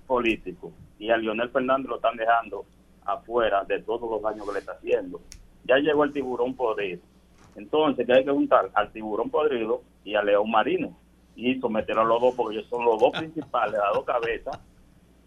político 0.07 0.73
y 0.99 1.11
a 1.11 1.17
Leonel 1.17 1.51
Fernández 1.51 1.89
lo 1.89 1.97
están 1.97 2.17
dejando 2.17 2.65
afuera 3.05 3.65
de 3.65 3.81
todos 3.83 4.11
los 4.11 4.23
daños 4.23 4.47
que 4.47 4.53
le 4.53 4.59
está 4.61 4.73
haciendo. 4.73 5.21
Ya 5.65 5.77
llegó 5.77 6.05
el 6.05 6.13
tiburón 6.13 6.55
podrido. 6.55 7.01
Entonces 7.55 8.07
que 8.07 8.13
hay 8.13 8.25
que 8.25 8.31
juntar 8.31 8.71
al 8.75 8.93
tiburón 8.93 9.31
podrido 9.31 9.83
y 10.05 10.15
a 10.15 10.23
León 10.23 10.51
Marino 10.51 10.97
y 11.35 11.59
someter 11.61 11.99
a 11.99 12.05
los 12.05 12.21
dos 12.21 12.35
porque 12.35 12.57
ellos 12.57 12.69
son 12.69 12.85
los 12.85 12.99
dos 12.99 13.17
principales, 13.17 13.79
las 13.79 13.95
dos 13.95 14.05
cabezas 14.05 14.61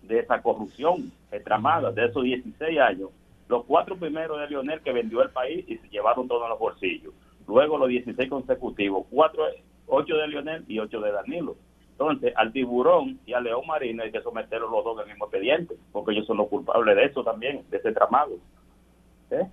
de 0.04 0.20
esa 0.20 0.42
corrupción 0.42 1.12
tramada 1.44 1.92
de 1.92 2.06
esos 2.06 2.24
16 2.24 2.80
años. 2.80 3.10
Los 3.48 3.66
cuatro 3.66 3.96
primeros 3.96 4.40
de 4.40 4.48
Leonel 4.48 4.82
que 4.82 4.92
vendió 4.92 5.22
el 5.22 5.30
país 5.30 5.66
y 5.68 5.78
se 5.78 5.90
llevaron 5.90 6.28
todo 6.28 6.44
en 6.44 6.50
los 6.50 6.60
bolsillos. 6.60 7.14
Luego 7.48 7.78
los 7.78 7.90
16 7.90 8.30
consecutivos, 8.30 9.08
cuatro, 9.10 9.44
ocho 9.88 10.16
de 10.16 10.28
Leonel 10.28 10.64
y 10.68 10.78
ocho 10.80 11.00
de 11.02 11.12
Danilo. 11.12 11.56
Entonces, 12.00 12.32
al 12.38 12.54
tiburón 12.54 13.20
y 13.26 13.34
a 13.34 13.42
León 13.42 13.62
Marino 13.68 14.04
hay 14.04 14.12
que 14.12 14.22
someterlos 14.22 14.72
los 14.72 14.86
dos 14.86 14.98
del 15.00 15.08
mismo 15.08 15.26
expediente, 15.26 15.76
porque 15.92 16.14
ellos 16.14 16.26
son 16.26 16.38
los 16.38 16.48
culpables 16.48 16.96
de 16.96 17.04
eso 17.04 17.24
también, 17.26 17.66
de 17.70 17.76
ese 17.78 17.92
tramado. 17.92 18.32
¿Eh? 19.32 19.46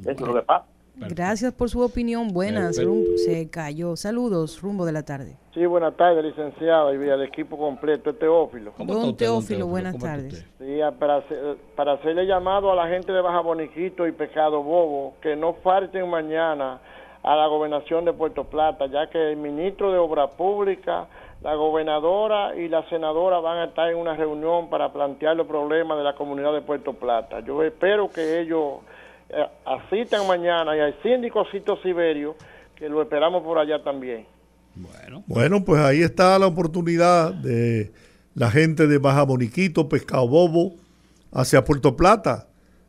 Eso 0.00 0.10
es 0.10 0.20
lo 0.22 0.34
que 0.34 0.42
pasa. 0.42 0.64
Gracias 0.96 1.52
por 1.52 1.68
su 1.68 1.80
opinión. 1.82 2.28
Buenas, 2.32 2.78
rum- 2.82 3.04
se 3.16 3.48
cayó. 3.50 3.94
Saludos, 3.96 4.60
rumbo 4.62 4.86
de 4.86 4.92
la 4.92 5.02
tarde. 5.02 5.36
Sí, 5.52 5.64
buenas 5.66 5.94
tardes, 5.98 6.24
licenciado, 6.24 6.94
y 6.94 7.10
al 7.10 7.22
equipo 7.22 7.58
completo, 7.58 8.08
este 8.10 8.20
Teófilo. 8.20 8.72
Don 8.78 9.14
Teófilo, 9.16 9.66
buenas 9.66 9.98
tardes. 9.98 10.46
Sí, 10.58 10.80
a- 10.80 10.92
para, 10.92 11.16
hacer- 11.18 11.56
para 11.76 11.92
hacerle 11.92 12.24
llamado 12.26 12.72
a 12.72 12.74
la 12.74 12.88
gente 12.88 13.12
de 13.12 13.20
Baja 13.20 13.40
Boniquito 13.40 14.06
y 14.06 14.12
Pecado 14.12 14.62
Bobo 14.62 15.12
que 15.20 15.36
no 15.36 15.52
falten 15.54 16.08
mañana 16.08 16.80
a 17.22 17.36
la 17.36 17.46
gobernación 17.48 18.06
de 18.06 18.14
Puerto 18.14 18.44
Plata, 18.44 18.86
ya 18.86 19.10
que 19.10 19.32
el 19.32 19.36
ministro 19.36 19.92
de 19.92 19.98
Obra 19.98 20.26
Pública, 20.28 21.06
la 21.42 21.54
gobernadora 21.54 22.54
y 22.56 22.68
la 22.68 22.86
senadora 22.90 23.40
van 23.40 23.58
a 23.58 23.64
estar 23.64 23.90
en 23.90 23.96
una 23.96 24.14
reunión 24.14 24.68
para 24.68 24.92
plantear 24.92 25.36
los 25.36 25.46
problemas 25.46 25.96
de 25.96 26.04
la 26.04 26.14
comunidad 26.14 26.52
de 26.52 26.60
Puerto 26.60 26.92
Plata. 26.92 27.40
Yo 27.40 27.62
espero 27.62 28.10
que 28.10 28.40
ellos 28.40 28.80
eh, 29.30 29.46
asistan 29.64 30.26
mañana 30.26 30.76
y 30.76 30.80
al 30.80 31.02
síndico 31.02 31.46
Cito 31.50 31.80
Siberio, 31.82 32.36
que 32.76 32.88
lo 32.88 33.00
esperamos 33.00 33.42
por 33.42 33.58
allá 33.58 33.82
también. 33.82 34.26
Bueno, 35.26 35.64
pues 35.64 35.80
ahí 35.80 36.02
está 36.02 36.38
la 36.38 36.46
oportunidad 36.46 37.32
de 37.32 37.90
la 38.34 38.50
gente 38.50 38.86
de 38.86 38.98
Baja 38.98 39.24
Boniquito, 39.24 39.88
Pescado 39.88 40.28
Bobo, 40.28 40.74
hacia 41.32 41.64
Puerto 41.64 41.96
Plata, 41.96 42.48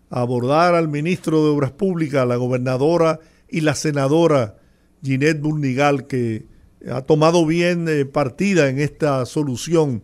a 0.10 0.22
abordar 0.22 0.76
al 0.76 0.88
ministro 0.88 1.44
de 1.44 1.50
Obras 1.50 1.72
Públicas, 1.72 2.28
la 2.28 2.36
gobernadora 2.36 3.20
y 3.50 3.62
la 3.62 3.76
senadora 3.76 4.56
Ginette 5.02 5.42
Burnigal, 5.42 6.06
que 6.06 6.51
ha 6.92 7.02
tomado 7.02 7.46
bien 7.46 7.88
eh, 7.90 8.06
partida 8.06 8.70
en 8.70 8.80
esta 8.80 9.26
solución 9.26 10.04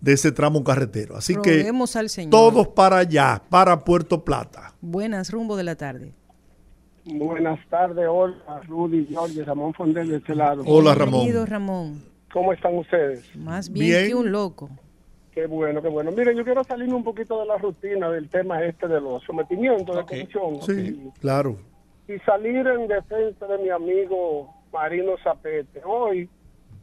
de 0.00 0.12
ese 0.12 0.32
tramo 0.32 0.62
carretero. 0.64 1.16
Así 1.16 1.34
que 1.42 1.58
Roguemos 1.58 1.96
al 1.96 2.08
Señor. 2.08 2.30
todos 2.30 2.68
para 2.68 2.98
allá, 2.98 3.42
para 3.48 3.78
Puerto 3.84 4.24
Plata. 4.24 4.74
Buenas, 4.80 5.30
rumbo 5.32 5.56
de 5.56 5.64
la 5.64 5.76
tarde. 5.76 6.12
Buenas 7.04 7.58
tardes, 7.70 8.06
hola, 8.08 8.36
Rudy, 8.68 9.08
Jorge, 9.14 9.42
Ramón 9.42 9.72
Fondel 9.72 10.08
de 10.08 10.16
este 10.18 10.34
lado. 10.34 10.62
Hola, 10.66 10.94
Ramón. 10.94 11.20
Bienvenido, 11.22 11.46
Ramón. 11.46 12.02
¿Cómo 12.32 12.52
están 12.52 12.76
ustedes? 12.76 13.24
Más 13.34 13.70
bien, 13.70 13.86
Bien. 13.86 14.06
que 14.08 14.14
un 14.14 14.30
loco. 14.30 14.68
Qué 15.32 15.46
bueno, 15.46 15.80
qué 15.80 15.88
bueno. 15.88 16.10
Miren, 16.12 16.36
yo 16.36 16.44
quiero 16.44 16.62
salirme 16.64 16.94
un 16.94 17.04
poquito 17.04 17.40
de 17.40 17.46
la 17.46 17.56
rutina 17.56 18.10
del 18.10 18.28
tema 18.28 18.62
este 18.62 18.86
de 18.88 19.00
los 19.00 19.22
sometimientos 19.24 19.96
de 19.96 20.04
comisión. 20.04 20.60
Sí, 20.66 21.10
claro. 21.20 21.56
Y 22.08 22.18
salir 22.26 22.66
en 22.66 22.88
defensa 22.88 23.46
de 23.46 23.58
mi 23.58 23.70
amigo 23.70 24.52
Marino 24.72 25.12
Zapete. 25.22 25.82
Hoy, 25.84 26.28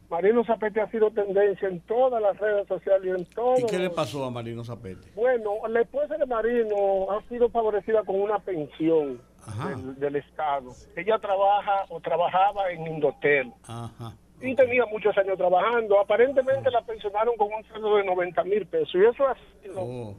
Marino 0.10 0.44
Zapete 0.46 0.82
ha 0.82 0.90
sido 0.92 1.10
tendencia 1.12 1.68
en 1.68 1.80
todas 1.82 2.22
las 2.22 2.38
redes 2.38 2.68
sociales 2.68 3.06
y 3.06 3.10
en 3.22 3.26
todo. 3.34 3.58
¿Y 3.60 3.66
qué 3.66 3.80
le 3.80 3.90
pasó 3.90 4.24
a 4.26 4.32
Marino 4.32 4.64
Zapete? 4.64 5.12
Bueno, 5.16 5.52
la 5.68 5.82
esposa 5.82 6.16
de 6.18 6.26
Marino 6.26 7.12
ha 7.12 7.22
sido 7.28 7.50
favorecida 7.50 8.04
con 8.04 8.22
una 8.22 8.40
pensión 8.40 9.20
del, 9.68 9.96
del 10.00 10.16
Estado. 10.18 10.72
Ella 10.96 11.18
trabaja 11.20 11.86
o 11.90 12.00
trabajaba 12.00 12.70
en 12.72 12.86
Indotel 12.88 13.52
Ajá. 13.68 14.16
y 14.42 14.56
tenía 14.56 14.86
muchos 14.86 15.18
años 15.18 15.38
trabajando. 15.38 16.00
Aparentemente 16.00 16.70
la 16.72 16.82
pensionaron 16.84 17.36
con 17.38 17.48
un 17.54 17.64
sueldo 17.66 17.96
de 17.98 18.06
90 18.06 18.44
mil 18.44 18.66
pesos 18.68 18.94
y 18.96 19.06
eso 19.06 19.28
ha 19.28 19.36
sido 19.64 19.82
Oh. 19.82 20.16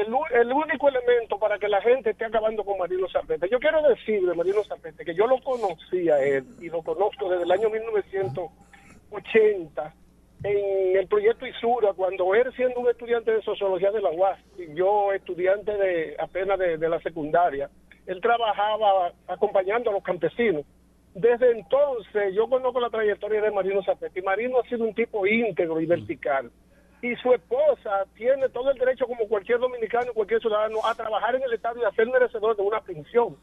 El, 0.00 0.12
único 0.52 0.88
elemento 0.88 1.38
para 1.38 1.58
que 1.58 1.68
la 1.68 1.82
gente 1.82 2.10
esté 2.10 2.24
acabando 2.24 2.64
con 2.64 2.78
Marino 2.78 3.08
Zapete. 3.08 3.48
Yo 3.48 3.58
quiero 3.58 3.82
decir 3.82 4.24
de 4.26 4.34
Marino 4.34 4.62
Zapete 4.64 5.04
que 5.04 5.14
yo 5.14 5.26
lo 5.26 5.40
conocí 5.42 6.08
a 6.08 6.22
él 6.22 6.44
y 6.60 6.68
lo 6.68 6.82
conozco 6.82 7.28
desde 7.30 7.44
el 7.44 7.50
año 7.50 7.68
1980 7.70 9.94
en 10.44 10.96
el 10.96 11.06
proyecto 11.06 11.46
Isura, 11.46 11.92
cuando 11.92 12.34
él 12.34 12.52
siendo 12.56 12.80
un 12.80 12.88
estudiante 12.88 13.30
de 13.30 13.42
sociología 13.42 13.92
de 13.92 14.02
la 14.02 14.10
UAS 14.10 14.40
y 14.58 14.74
yo 14.74 15.12
estudiante 15.12 15.72
de 15.72 16.16
apenas 16.18 16.58
de 16.58 16.88
la 16.88 17.00
secundaria, 17.00 17.70
él 18.06 18.20
trabajaba 18.20 19.12
acompañando 19.28 19.90
a 19.90 19.92
los 19.92 20.02
campesinos. 20.02 20.64
Desde 21.14 21.52
entonces 21.52 22.34
yo 22.34 22.48
conozco 22.48 22.80
la 22.80 22.90
trayectoria 22.90 23.42
de 23.42 23.50
Marino 23.50 23.82
Zapete 23.82 24.20
y 24.20 24.22
Marino 24.22 24.58
ha 24.58 24.68
sido 24.68 24.84
un 24.84 24.94
tipo 24.94 25.26
íntegro 25.26 25.80
y 25.80 25.86
vertical. 25.86 26.50
Y 27.02 27.16
su 27.16 27.32
esposa 27.32 28.06
tiene 28.14 28.48
todo 28.48 28.70
el 28.70 28.78
derecho, 28.78 29.06
como 29.06 29.26
cualquier 29.28 29.58
dominicano, 29.58 30.12
cualquier 30.14 30.40
ciudadano, 30.40 30.78
a 30.84 30.94
trabajar 30.94 31.34
en 31.34 31.42
el 31.42 31.52
Estado 31.52 31.80
y 31.80 31.84
a 31.84 31.90
ser 31.90 32.06
merecedor 32.06 32.56
de 32.56 32.62
una 32.62 32.80
pensión. 32.80 33.36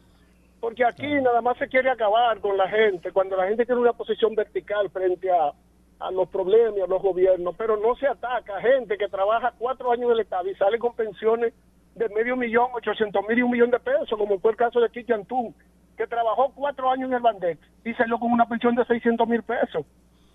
Porque 0.60 0.84
aquí 0.84 1.06
nada 1.06 1.40
más 1.42 1.58
se 1.58 1.68
quiere 1.68 1.90
acabar 1.90 2.40
con 2.40 2.56
la 2.56 2.68
gente, 2.68 3.12
cuando 3.12 3.36
la 3.36 3.46
gente 3.46 3.66
tiene 3.66 3.80
una 3.80 3.92
posición 3.92 4.34
vertical 4.34 4.90
frente 4.90 5.30
a, 5.30 5.52
a 6.00 6.10
los 6.10 6.28
problemas 6.28 6.78
y 6.78 6.80
a 6.80 6.86
los 6.86 7.02
gobiernos, 7.02 7.54
pero 7.56 7.76
no 7.76 7.94
se 7.96 8.06
ataca 8.06 8.56
a 8.56 8.60
gente 8.60 8.96
que 8.96 9.08
trabaja 9.08 9.52
cuatro 9.58 9.92
años 9.92 10.06
en 10.06 10.12
el 10.12 10.20
Estado 10.20 10.48
y 10.48 10.54
sale 10.54 10.78
con 10.78 10.94
pensiones 10.94 11.52
de 11.94 12.08
medio 12.08 12.36
millón, 12.36 12.68
ochocientos 12.72 13.22
mil 13.28 13.38
y 13.38 13.42
un 13.42 13.50
millón 13.50 13.70
de 13.70 13.78
pesos, 13.78 14.18
como 14.18 14.38
fue 14.38 14.52
el 14.52 14.56
caso 14.56 14.80
de 14.80 14.88
Kiki 14.88 15.12
Antún, 15.12 15.54
que 15.96 16.06
trabajó 16.06 16.50
cuatro 16.54 16.90
años 16.90 17.10
en 17.10 17.16
el 17.16 17.22
Bandex 17.22 17.60
y 17.84 17.92
salió 17.92 18.18
con 18.18 18.32
una 18.32 18.46
pensión 18.46 18.74
de 18.74 18.86
600 18.86 19.28
mil 19.28 19.42
pesos. 19.42 19.84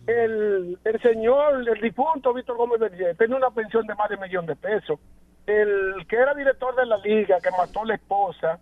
El, 0.08 0.78
el 0.84 1.02
señor, 1.02 1.68
el 1.68 1.82
difunto 1.82 2.34
Víctor 2.34 2.58
Gómez 2.58 2.80
Berger, 2.80 3.18
tiene 3.18 3.36
una 3.36 3.50
pensión 3.50 3.88
de 3.88 3.96
más 3.96 4.10
de 4.10 4.16
un 4.16 4.22
millón 4.22 4.46
de 4.46 4.56
pesos. 4.56 5.00
el 5.48 6.06
que 6.08 6.16
era 6.16 6.34
director 6.34 6.76
de 6.76 6.86
la 6.86 6.98
liga, 6.98 7.40
que 7.42 7.50
mató 7.52 7.82
a 7.82 7.86
la 7.86 7.96
esposa, 7.96 8.60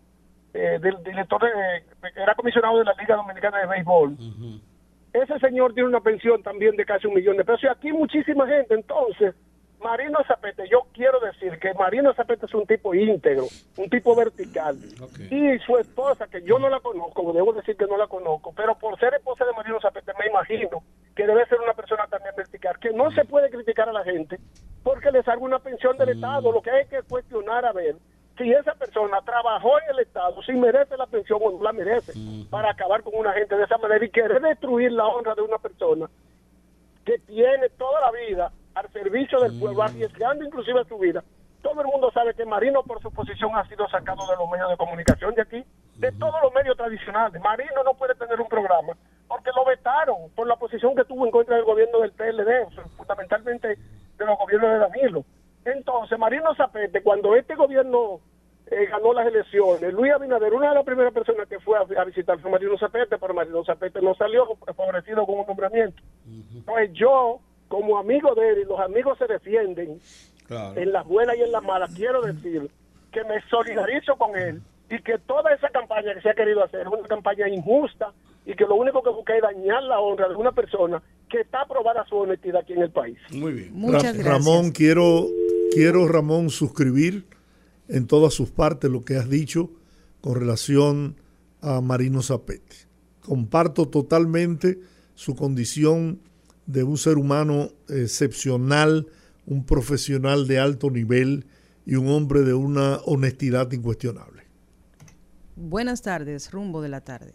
eh, 0.54 0.78
del 0.80 1.04
director 1.04 1.42
de, 1.42 2.12
era 2.16 2.36
comisionado 2.36 2.78
de 2.78 2.86
la 2.86 2.94
Liga 2.94 3.16
Dominicana 3.16 3.60
de 3.60 3.66
Béisbol, 3.66 4.18
ese 5.14 5.40
señor 5.40 5.74
tiene 5.74 5.90
una 5.90 6.00
pensión 6.00 6.42
también 6.42 6.76
de 6.76 6.86
casi 6.86 7.08
un 7.08 7.14
millón 7.14 7.38
de 7.38 7.46
pesos. 7.46 7.64
Y 7.64 7.68
aquí 7.68 7.92
muchísima 7.92 8.48
gente. 8.48 8.74
Entonces, 8.74 9.36
Marino 9.84 10.20
Zapete, 10.28 10.68
yo 10.70 10.88
quiero 10.94 11.20
decir 11.20 11.60
que 11.60 11.74
Marino 11.74 12.14
Zapete 12.14 12.46
es 12.46 12.54
un 12.54 12.66
tipo 12.66 12.94
íntegro, 12.94 13.46
un 13.78 13.90
tipo 13.90 14.16
vertical. 14.16 14.78
Y 15.30 15.60
su 15.60 15.78
esposa, 15.78 16.28
que 16.28 16.42
yo 16.44 16.58
no 16.58 16.70
la 16.70 16.80
conozco, 16.80 17.34
debo 17.34 17.54
decir 17.54 17.76
que 17.76 17.86
no 17.86 17.98
la 17.98 18.08
conozco, 18.08 18.54
pero 18.56 18.76
por 18.76 18.98
ser 19.00 19.14
esposa 19.14 19.46
de 19.46 19.54
Marino 19.54 19.80
Zapete 19.82 20.14
me 20.18 20.28
imagino 20.28 20.84
que 21.16 21.28
debe 21.28 21.46
ser 21.48 21.60
una 21.60 21.74
persona 21.74 22.08
también 22.08 22.34
vertical, 22.36 22.80
que 22.80 22.92
no 22.92 23.12
se 23.12 23.26
puede 23.26 23.50
criticar 23.50 23.90
a 23.90 23.94
la 23.94 24.04
gente 24.04 24.40
porque 24.84 25.12
le 25.12 25.24
salga 25.24 25.44
una 25.44 25.60
pensión 25.60 25.98
del 25.98 26.10
Estado. 26.10 26.52
Lo 26.52 26.62
que 26.62 26.72
hay 26.72 26.88
que 26.88 27.02
cuestionar 27.04 27.66
a 27.66 27.74
ver 27.74 27.96
si 28.38 28.52
esa 28.52 28.74
persona 28.74 29.22
trabajó 29.22 29.80
en 29.80 29.96
el 29.96 30.00
Estado, 30.00 30.42
si 30.44 30.54
merece 30.54 30.98
la 30.98 31.06
pensión 31.08 31.40
o 31.44 31.52
no 31.52 31.64
la 31.64 31.74
merece, 31.74 32.14
para 32.50 32.72
acabar 32.72 33.04
con 33.04 33.14
una 33.16 33.34
gente 33.34 33.56
de 33.56 33.64
esa 33.64 33.78
manera 33.78 34.04
y 34.04 34.10
querer 34.10 34.42
destruir 34.42 34.92
la 34.92 35.06
honra 35.06 35.36
de 35.36 35.42
una 35.42 35.58
persona 35.58 36.10
que 37.06 37.20
tiene 37.20 37.70
toda 37.78 38.00
la 38.02 38.12
vida 38.12 38.52
al 38.76 38.90
servicio 38.92 39.40
del 39.40 39.60
pueblo, 39.60 39.84
arriesgando 39.84 40.44
inclusive 40.44 40.84
su 40.86 40.98
vida. 40.98 41.24
Todo 41.62 41.82
el 41.82 41.88
mundo 41.88 42.12
sabe 42.12 42.34
que 42.34 42.46
Marino 42.46 42.84
por 42.84 43.02
su 43.02 43.12
posición 43.12 43.56
ha 43.56 43.68
sido 43.68 43.88
sacado 43.88 44.28
de 44.28 44.36
los 44.36 44.50
medios 44.50 44.70
de 44.70 44.78
comunicación 44.78 45.34
de 45.36 45.42
aquí, 45.44 45.64
de 45.96 46.12
todos 46.14 46.36
los 46.42 46.54
medios 46.54 46.76
tradicionales. 46.76 47.42
Marino 47.42 47.84
no 47.86 47.94
puede 47.94 48.16
tener 48.16 48.40
un 48.42 48.48
programa 48.48 48.94
porque 49.28 49.52
lo 49.56 49.64
vetaron 49.66 50.30
por 50.36 50.48
la 50.48 50.58
posición 50.58 50.96
que 50.96 51.06
tuvo 51.06 51.26
en 51.26 51.32
contra 51.32 51.56
del 51.56 51.66
gobierno 51.66 52.00
del 52.00 52.12
PLD, 52.12 52.68
fundamentalmente 52.98 53.68
de 54.18 54.26
los 54.26 54.38
gobiernos 54.38 54.72
de 54.72 54.80
Danilo. 54.80 55.26
Entonces, 55.66 56.20
Marino 56.20 56.54
Zapete, 56.56 57.02
cuando 57.02 57.36
este 57.36 57.56
gobierno 57.56 58.20
eh, 58.68 58.86
ganó 58.86 59.14
las 59.14 59.28
elecciones, 59.28 59.94
Luis 59.94 60.14
Abinader, 60.14 60.54
una 60.54 60.70
de 60.70 60.76
las 60.76 60.86
primeras 60.86 61.14
personas 61.14 61.48
que 61.48 61.60
fue 61.60 61.78
a, 61.78 62.02
a 62.02 62.04
visitar 62.06 62.38
fue 62.40 62.52
Marino 62.52 62.78
Zapete, 62.78 63.18
pero 63.18 63.34
Marino 63.34 63.64
Zapete 63.64 64.02
no 64.02 64.14
salió 64.16 64.46
favorecido 64.76 65.26
con 65.26 65.40
un 65.40 65.48
nombramiento. 65.48 66.02
Entonces, 66.26 66.92
yo, 66.94 67.40
como 67.74 67.98
amigo 67.98 68.36
de 68.36 68.50
él, 68.50 68.60
y 68.62 68.66
los 68.66 68.80
amigos 68.80 69.18
se 69.18 69.26
defienden 69.26 70.00
en 70.76 70.92
las 70.92 71.06
buenas 71.08 71.36
y 71.38 71.42
en 71.42 71.52
las 71.52 71.64
malas, 71.64 71.92
quiero 71.96 72.22
decir 72.22 72.70
que 73.12 73.24
me 73.24 73.42
solidarizo 73.50 74.16
con 74.16 74.38
él 74.38 74.62
y 74.90 75.02
que 75.02 75.18
toda 75.26 75.52
esa 75.54 75.70
campaña 75.70 76.14
que 76.14 76.22
se 76.22 76.30
ha 76.30 76.36
querido 76.36 76.64
hacer 76.64 76.82
es 76.82 76.88
una 76.88 77.08
campaña 77.08 77.48
injusta 77.50 78.14
y 78.46 78.54
que 78.56 78.66
lo 78.66 78.76
único 78.76 79.02
que 79.02 79.10
busca 79.10 79.36
es 79.36 79.42
dañar 79.42 79.82
la 79.84 80.00
honra 80.00 80.30
de 80.30 80.36
una 80.36 80.52
persona 80.52 81.02
que 81.30 81.42
está 81.42 81.62
aprobada 81.62 82.06
su 82.08 82.16
honestidad 82.18 82.62
aquí 82.62 82.74
en 82.74 82.84
el 82.84 82.92
país. 82.92 83.18
Muy 83.32 83.54
bien. 83.54 83.92
Ra- 83.92 84.14
Ramón, 84.24 84.72
quiero, 84.72 85.26
quiero, 85.74 86.08
Ramón, 86.08 86.52
suscribir 86.52 87.26
en 87.88 88.06
todas 88.06 88.34
sus 88.36 88.52
partes 88.52 88.92
lo 88.92 89.04
que 89.04 89.16
has 89.16 89.30
dicho 89.30 89.72
con 90.22 90.36
relación 90.36 91.16
a 91.62 91.82
Marino 91.82 92.22
Zapete. 92.22 92.76
Comparto 93.22 93.88
totalmente 93.88 94.78
su 95.16 95.36
condición 95.36 96.20
de 96.66 96.84
un 96.84 96.98
ser 96.98 97.18
humano 97.18 97.70
excepcional, 97.90 99.08
un 99.46 99.66
profesional 99.66 100.48
de 100.48 100.60
alto 100.60 100.90
nivel 100.90 101.46
y 101.86 101.96
un 101.96 102.08
hombre 102.10 102.42
de 102.42 102.54
una 102.54 102.98
honestidad 103.06 103.72
incuestionable. 103.72 104.44
Buenas 105.56 106.02
tardes, 106.02 106.52
rumbo 106.52 106.82
de 106.82 106.90
la 106.90 107.02
tarde. 107.02 107.34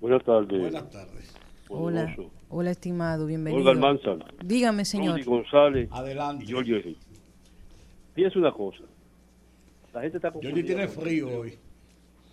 Buenas 0.00 0.24
tardes. 0.24 0.60
Buenas 0.60 0.90
tardes. 0.90 1.32
Hola, 1.68 2.14
hola 2.50 2.70
estimado, 2.70 3.26
bienvenido. 3.26 3.60
Olga 3.62 3.72
Almanza. 3.72 4.26
Dígame, 4.44 4.84
señor. 4.84 5.14
Rudy 5.16 5.24
González 5.24 5.88
Adelante. 5.90 6.44
y 6.46 6.50
Henry. 6.52 6.98
Fíjense 8.14 8.38
una 8.38 8.52
cosa. 8.52 8.84
La 9.94 10.02
gente 10.02 10.18
está 10.18 10.30
confundida. 10.30 10.54
Georgie 10.54 10.74
tiene 10.74 10.88
frío 10.88 11.40
hoy. 11.40 11.54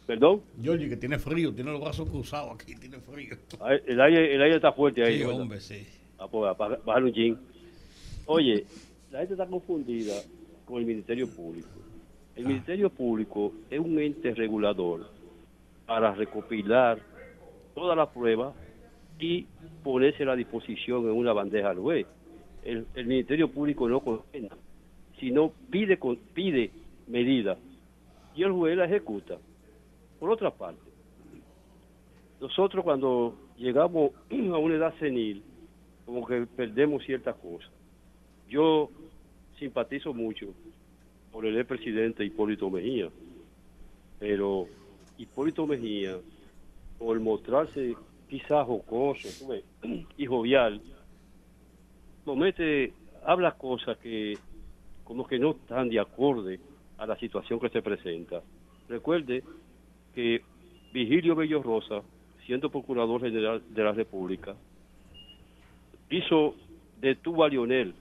¿Perdón? 0.06 0.42
Georgie 0.62 0.90
que 0.90 0.98
tiene 0.98 1.20
frío, 1.20 1.54
tiene 1.54 1.72
los 1.72 1.80
brazos 1.82 2.10
cruzados 2.10 2.56
aquí, 2.56 2.76
tiene 2.76 2.98
frío. 3.00 3.38
Ah, 3.62 3.76
El 3.86 4.02
aire, 4.02 4.34
el 4.36 4.42
aire 4.42 4.56
está 4.56 4.74
fuerte 4.74 5.04
ahí. 5.04 5.20
Sí, 5.20 5.24
¿verdad? 5.24 5.42
hombre, 5.42 5.62
sí. 5.62 5.88
Baja- 6.28 6.80
bajar 6.86 7.04
un. 7.04 7.40
Oye, 8.26 8.66
la 9.12 9.20
gente 9.20 9.34
está 9.34 9.48
confundida 9.48 10.14
con 10.66 10.78
el 10.80 10.86
Ministerio 10.86 11.28
Público. 11.28 11.70
El 12.36 12.46
Ministerio 12.46 12.90
Público 12.90 13.52
es 13.70 13.80
un 13.80 14.00
ente 14.00 14.34
regulador 14.34 15.08
para 15.86 16.14
recopilar 16.14 17.00
todas 17.74 17.98
las 17.98 18.10
pruebas 18.10 18.54
y 19.20 19.46
ponerse 19.84 20.24
a 20.24 20.36
disposición 20.36 21.06
en 21.06 21.12
una 21.12 21.34
bandeja 21.34 21.72
al 21.72 21.80
juez. 21.80 22.06
El, 22.64 22.86
el 22.96 23.06
Ministerio 23.08 23.50
Público 23.50 23.90
no 23.90 24.00
condena, 24.02 24.56
sino 25.20 25.52
pide, 25.70 25.98
pide 26.34 26.72
medidas 27.08 27.58
y 28.36 28.44
el 28.44 28.52
juez 28.52 28.78
la 28.78 28.86
ejecuta. 28.86 29.38
Por 30.20 30.30
otra 30.30 30.52
parte, 30.52 30.82
nosotros 32.40 32.84
cuando 32.84 33.36
llegamos 33.58 34.12
a 34.32 34.58
una 34.58 34.76
edad 34.76 34.94
senil, 35.00 35.44
como 36.10 36.26
que 36.26 36.48
perdemos 36.48 37.04
ciertas 37.06 37.36
cosas. 37.36 37.70
Yo 38.50 38.90
simpatizo 39.60 40.12
mucho 40.12 40.48
por 41.32 41.46
el 41.46 41.56
expresidente 41.56 42.26
Hipólito 42.26 42.68
Mejía, 42.72 43.10
pero 44.18 44.66
Hipólito 45.20 45.68
Mejía, 45.68 46.18
por 46.98 47.20
mostrarse 47.20 47.96
quizás 48.28 48.66
jocoso 48.66 49.54
y 50.18 50.26
jovial, 50.26 50.82
nos 52.26 52.36
mete, 52.36 52.92
habla 53.24 53.52
cosas 53.52 53.96
que 54.00 54.36
como 55.04 55.28
que 55.28 55.38
no 55.38 55.52
están 55.52 55.90
de 55.90 56.00
acorde 56.00 56.60
a 56.98 57.06
la 57.06 57.20
situación 57.20 57.60
que 57.60 57.70
se 57.70 57.84
presenta. 57.84 58.42
Recuerde 58.88 59.44
que 60.16 60.42
Vigilio 60.92 61.36
Bello 61.36 61.62
Rosa, 61.62 62.02
siendo 62.48 62.72
Procurador 62.72 63.22
General 63.22 63.62
de 63.70 63.84
la 63.84 63.92
República, 63.92 64.56
hizo, 66.10 66.56
detuvo 67.00 67.44
a 67.44 67.50
Lionel 67.50 67.94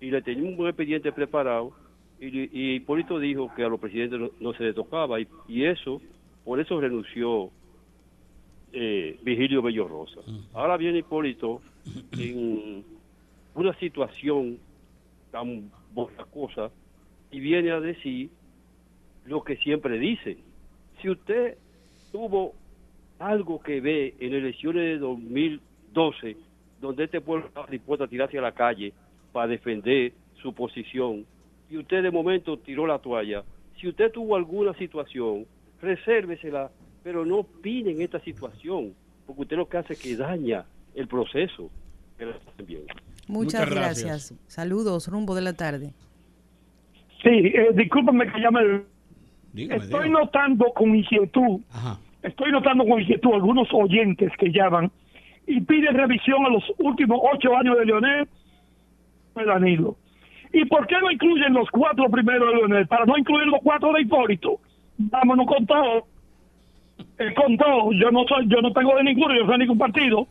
y 0.00 0.10
le 0.10 0.22
tenía 0.22 0.48
un 0.48 0.56
buen 0.56 0.70
expediente 0.70 1.12
preparado 1.12 1.72
y, 2.20 2.26
y 2.26 2.74
Hipólito 2.76 3.18
dijo 3.18 3.50
que 3.54 3.64
a 3.64 3.68
los 3.68 3.80
presidentes 3.80 4.18
no, 4.18 4.30
no 4.40 4.52
se 4.54 4.64
le 4.64 4.72
tocaba 4.72 5.20
y, 5.20 5.26
y 5.48 5.64
eso, 5.64 6.00
por 6.44 6.60
eso 6.60 6.80
renunció 6.80 7.50
eh, 8.72 9.18
Vigilio 9.22 9.62
Bello 9.62 9.86
Rosa. 9.86 10.20
Ahora 10.52 10.76
viene 10.76 10.98
Hipólito 10.98 11.60
en 12.18 12.84
una 13.54 13.72
situación 13.78 14.58
tan 15.30 15.70
cosa 16.32 16.70
y 17.30 17.40
viene 17.40 17.70
a 17.70 17.80
decir 17.80 18.30
lo 19.26 19.42
que 19.44 19.56
siempre 19.58 19.98
dice. 19.98 20.38
Si 21.00 21.08
usted 21.08 21.56
tuvo 22.10 22.54
algo 23.18 23.60
que 23.60 23.80
ve 23.80 24.14
en 24.18 24.34
elecciones 24.34 24.82
de 24.82 24.98
2012, 24.98 26.36
donde 26.80 27.04
este 27.04 27.20
pueblo 27.20 27.46
estaba 27.46 27.66
dispuesto 27.66 28.04
a 28.04 28.08
tirarse 28.08 28.38
a 28.38 28.42
la 28.42 28.52
calle 28.52 28.92
para 29.32 29.46
defender 29.48 30.12
su 30.40 30.52
posición, 30.52 31.24
y 31.70 31.78
usted 31.78 32.02
de 32.02 32.10
momento 32.10 32.58
tiró 32.58 32.86
la 32.86 32.98
toalla, 32.98 33.42
si 33.80 33.88
usted 33.88 34.12
tuvo 34.12 34.36
alguna 34.36 34.74
situación, 34.74 35.46
resérvesela, 35.80 36.70
pero 37.02 37.24
no 37.24 37.38
opine 37.38 37.90
en 37.92 38.02
esta 38.02 38.20
situación, 38.20 38.94
porque 39.26 39.42
usted 39.42 39.56
lo 39.56 39.68
que 39.68 39.76
hace 39.78 39.92
es 39.94 40.02
que 40.02 40.16
daña 40.16 40.64
el 40.94 41.08
proceso. 41.08 41.70
Bien. 42.66 42.82
Muchas, 43.26 43.28
Muchas 43.28 43.70
gracias. 43.70 44.04
gracias. 44.04 44.38
Saludos, 44.46 45.08
rumbo 45.08 45.34
de 45.34 45.42
la 45.42 45.54
tarde. 45.54 45.92
Sí, 47.22 47.30
eh, 47.30 47.70
discúlpame 47.74 48.30
que 48.30 48.38
llame. 48.40 48.82
Dígame, 49.52 49.84
Estoy 49.84 50.04
dígame. 50.08 50.24
notando 50.24 50.66
con 50.74 50.94
inquietud, 50.94 51.60
Ajá. 51.70 51.98
estoy 52.22 52.52
notando 52.52 52.84
con 52.86 53.00
inquietud 53.00 53.32
algunos 53.32 53.68
oyentes 53.72 54.30
que 54.38 54.50
llaman 54.50 54.90
y 55.46 55.60
piden 55.60 55.94
revisión 55.94 56.44
a 56.46 56.50
los 56.50 56.64
últimos 56.78 57.20
ocho 57.32 57.56
años 57.56 57.76
de 57.78 57.86
Leonel 57.86 58.28
de 59.34 59.44
Danilo. 59.44 59.96
¿Y 60.52 60.64
por 60.66 60.86
qué 60.86 60.94
no 61.00 61.10
incluyen 61.10 61.52
los 61.52 61.68
cuatro 61.70 62.08
primeros 62.08 62.48
de 62.48 62.56
Leonel? 62.56 62.86
Para 62.86 63.04
no 63.04 63.18
incluir 63.18 63.46
los 63.48 63.60
cuatro 63.62 63.92
de 63.92 64.02
Hipólito. 64.02 64.60
Vámonos 64.98 65.46
con 65.46 65.66
todo. 65.66 66.06
Eh, 67.18 67.34
con 67.34 67.56
todo. 67.56 67.90
Yo 67.92 68.10
no 68.12 68.24
soy, 68.28 68.46
yo 68.48 68.60
no 68.62 68.72
tengo 68.72 68.94
de 68.96 69.02
ninguno, 69.04 69.34
yo 69.34 69.40
no 69.40 69.46
soy 69.46 69.54
de 69.54 69.64
ningún 69.64 69.78
partido. 69.78 70.28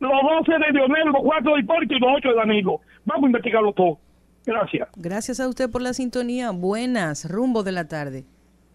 Los 0.00 0.10
doce 0.22 0.52
de 0.52 0.72
Leonel, 0.72 1.08
los 1.08 1.22
cuatro 1.22 1.54
de 1.54 1.60
Hipólito 1.60 1.94
y 1.94 1.98
los 1.98 2.10
ocho 2.16 2.28
de 2.30 2.34
Danilo. 2.36 2.80
Vamos 3.04 3.24
a 3.24 3.26
investigarlo 3.26 3.72
todo. 3.72 3.98
Gracias. 4.46 4.88
Gracias 4.96 5.40
a 5.40 5.48
usted 5.48 5.70
por 5.70 5.82
la 5.82 5.92
sintonía. 5.92 6.50
Buenas, 6.52 7.30
rumbo 7.30 7.62
de 7.62 7.72
la 7.72 7.86
tarde. 7.88 8.24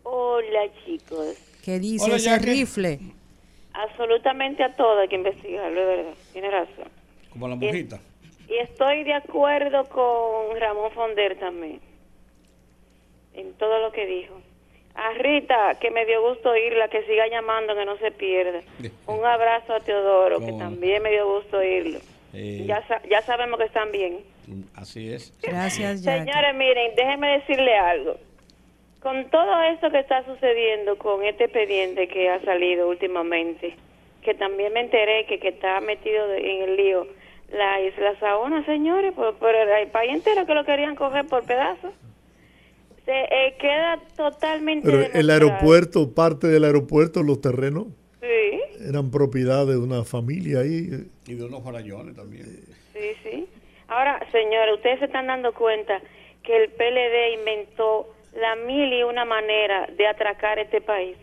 Hola 0.03 0.59
chicos, 0.85 1.59
¿Qué 1.63 1.79
dice 1.79 2.05
Hola, 2.05 2.15
ese 2.17 2.29
Jackie. 2.29 2.45
rifle? 2.45 2.99
Absolutamente 3.73 4.63
a 4.63 4.73
todo 4.75 4.99
hay 4.99 5.07
que 5.07 5.15
investigarlo, 5.15 5.79
de 5.79 5.85
verdad, 5.97 6.13
tiene 6.31 6.49
razón. 6.51 6.87
Como 7.31 7.47
la 7.47 7.55
mojita. 7.55 7.99
Y 8.47 8.55
estoy 8.57 9.03
de 9.03 9.13
acuerdo 9.13 9.85
con 9.85 10.59
Ramón 10.59 10.91
Fonder 10.91 11.37
también, 11.39 11.79
en 13.33 13.53
todo 13.53 13.79
lo 13.79 13.91
que 13.91 14.05
dijo. 14.05 14.39
A 14.95 15.11
Rita, 15.13 15.75
que 15.79 15.89
me 15.89 16.05
dio 16.05 16.21
gusto 16.29 16.51
oírla, 16.51 16.87
que 16.87 17.03
siga 17.05 17.27
llamando, 17.27 17.73
que 17.75 17.85
no 17.85 17.97
se 17.97 18.11
pierda. 18.11 18.61
Un 19.07 19.25
abrazo 19.25 19.73
a 19.73 19.79
Teodoro, 19.79 20.39
que 20.39 20.53
también 20.53 21.01
me 21.01 21.09
dio 21.11 21.27
gusto 21.35 21.57
oírlo. 21.57 21.99
Eh, 22.33 22.63
Ya, 22.67 22.85
sa- 22.87 23.01
ya 23.09 23.21
sabemos 23.23 23.59
que 23.59 23.65
están 23.65 23.91
bien. 23.91 24.19
así 24.75 25.11
es. 25.11 25.33
Gracias, 25.41 26.03
Jackie. 26.03 26.31
Señores, 26.31 26.55
miren, 26.55 26.95
déjenme 26.95 27.39
decirle 27.39 27.75
algo. 27.75 28.17
Con 29.03 29.29
todo 29.29 29.61
esto 29.63 29.91
que 29.91 29.99
está 29.99 30.23
sucediendo 30.25 30.97
con 30.97 31.23
este 31.25 31.43
expediente 31.45 32.07
que 32.07 32.29
ha 32.29 32.41
salido 32.45 32.87
últimamente, 32.87 33.75
que 34.21 34.33
también 34.33 34.71
me 34.71 34.79
enteré 34.79 35.25
que, 35.25 35.39
que 35.39 35.49
está 35.49 35.81
metido 35.81 36.33
en 36.33 36.63
el 36.63 36.77
lío, 36.77 37.07
la 37.51 37.81
Isla 37.81 38.17
Saona, 38.19 38.65
señores, 38.65 39.13
por, 39.13 39.35
por 39.35 39.53
el, 39.53 39.67
el 39.67 39.87
país 39.89 40.13
entero 40.13 40.45
que 40.45 40.53
lo 40.55 40.63
querían 40.63 40.95
coger 40.95 41.27
por 41.27 41.43
pedazos. 41.45 41.93
Se 43.03 43.11
eh, 43.11 43.55
queda 43.59 43.99
totalmente 44.15 44.89
Pero 44.89 45.03
el 45.13 45.29
aeropuerto, 45.29 46.13
parte 46.13 46.47
del 46.47 46.63
aeropuerto, 46.63 47.21
los 47.21 47.41
terrenos 47.41 47.87
Sí, 48.21 48.87
eran 48.87 49.11
propiedad 49.11 49.67
de 49.67 49.75
una 49.75 50.05
familia 50.05 50.59
ahí. 50.61 50.89
Y 51.27 51.33
de 51.33 51.43
unos 51.43 51.61
farallones 51.61 52.15
también. 52.15 52.45
sí, 52.93 53.11
sí. 53.21 53.45
Ahora, 53.89 54.25
señores, 54.31 54.75
ustedes 54.75 54.99
se 54.99 55.05
están 55.05 55.27
dando 55.27 55.53
cuenta 55.53 56.01
que 56.41 56.55
el 56.55 56.69
PLD 56.69 57.39
inventó 57.39 58.07
la 58.35 58.55
mil 58.55 58.91
y 58.93 59.03
una 59.03 59.25
manera 59.25 59.87
de 59.87 60.07
atracar 60.07 60.59
este 60.59 60.81
país. 60.81 61.17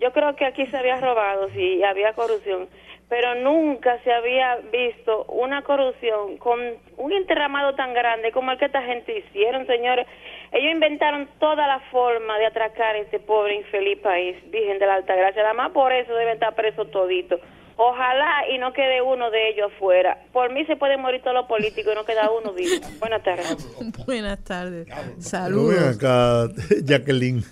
Yo 0.00 0.12
creo 0.12 0.36
que 0.36 0.44
aquí 0.44 0.66
se 0.66 0.76
había 0.76 1.00
robado, 1.00 1.48
sí, 1.50 1.82
había 1.82 2.12
corrupción, 2.12 2.68
pero 3.08 3.34
nunca 3.36 3.98
se 4.04 4.12
había 4.12 4.56
visto 4.70 5.24
una 5.24 5.62
corrupción 5.62 6.36
con 6.36 6.60
un 6.96 7.12
enterramado 7.12 7.74
tan 7.74 7.94
grande 7.94 8.30
como 8.32 8.52
el 8.52 8.58
que 8.58 8.66
esta 8.66 8.82
gente 8.82 9.18
hicieron, 9.18 9.66
señores. 9.66 10.06
Ellos 10.52 10.72
inventaron 10.72 11.28
toda 11.40 11.66
la 11.66 11.80
forma 11.90 12.38
de 12.38 12.46
atracar 12.46 12.96
este 12.96 13.18
pobre 13.18 13.56
infeliz 13.56 13.98
país, 13.98 14.36
Virgen 14.50 14.78
de 14.78 14.86
la 14.86 14.94
Alta 14.94 15.16
Gracia. 15.16 15.42
Además, 15.44 15.72
por 15.72 15.92
eso 15.92 16.14
deben 16.14 16.34
estar 16.34 16.54
presos 16.54 16.90
toditos. 16.90 17.40
Ojalá 17.80 18.48
y 18.52 18.58
no 18.58 18.72
quede 18.72 19.00
uno 19.00 19.30
de 19.30 19.50
ellos 19.50 19.70
afuera. 19.76 20.18
Por 20.32 20.52
mí 20.52 20.64
se 20.66 20.74
pueden 20.74 21.00
morir 21.00 21.22
todos 21.22 21.34
los 21.36 21.46
políticos 21.46 21.92
y 21.92 21.94
no 21.94 22.04
queda 22.04 22.28
uno 22.28 22.52
vivo. 22.52 22.84
Buenas 22.98 23.22
tardes. 23.22 23.56
Buenas 24.06 24.42
tardes. 24.42 24.86
Pero 24.88 25.02
ven 25.06 25.22
Saludos. 25.22 25.96
acá, 25.96 26.48
Jacqueline, 26.84 27.44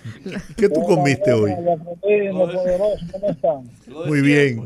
¿qué 0.57 0.67
tú 0.67 0.81
comiste 0.83 1.31
hoy? 1.31 1.53
Muy 4.05 4.21
bien. 4.21 4.65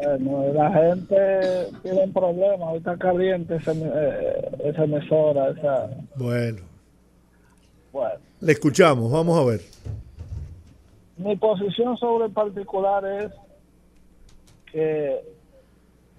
Bueno, 0.00 0.52
la 0.52 0.70
gente 0.72 1.68
tiene 1.82 2.04
un 2.04 2.12
problema, 2.12 2.70
hoy 2.70 2.78
está 2.78 2.96
caliente 2.96 3.56
esa, 3.56 3.72
eh, 3.72 4.50
esa 4.64 4.84
emisora, 4.84 5.50
esa... 5.50 5.90
Bueno, 6.14 6.58
Bueno, 7.92 8.14
le 8.40 8.52
escuchamos, 8.52 9.10
vamos 9.10 9.36
a 9.38 9.44
ver. 9.44 9.60
mi 11.16 11.34
posición 11.36 11.96
sobre 11.96 12.26
el 12.26 12.32
particular 12.32 13.04
es 13.04 13.32
que 14.72 15.20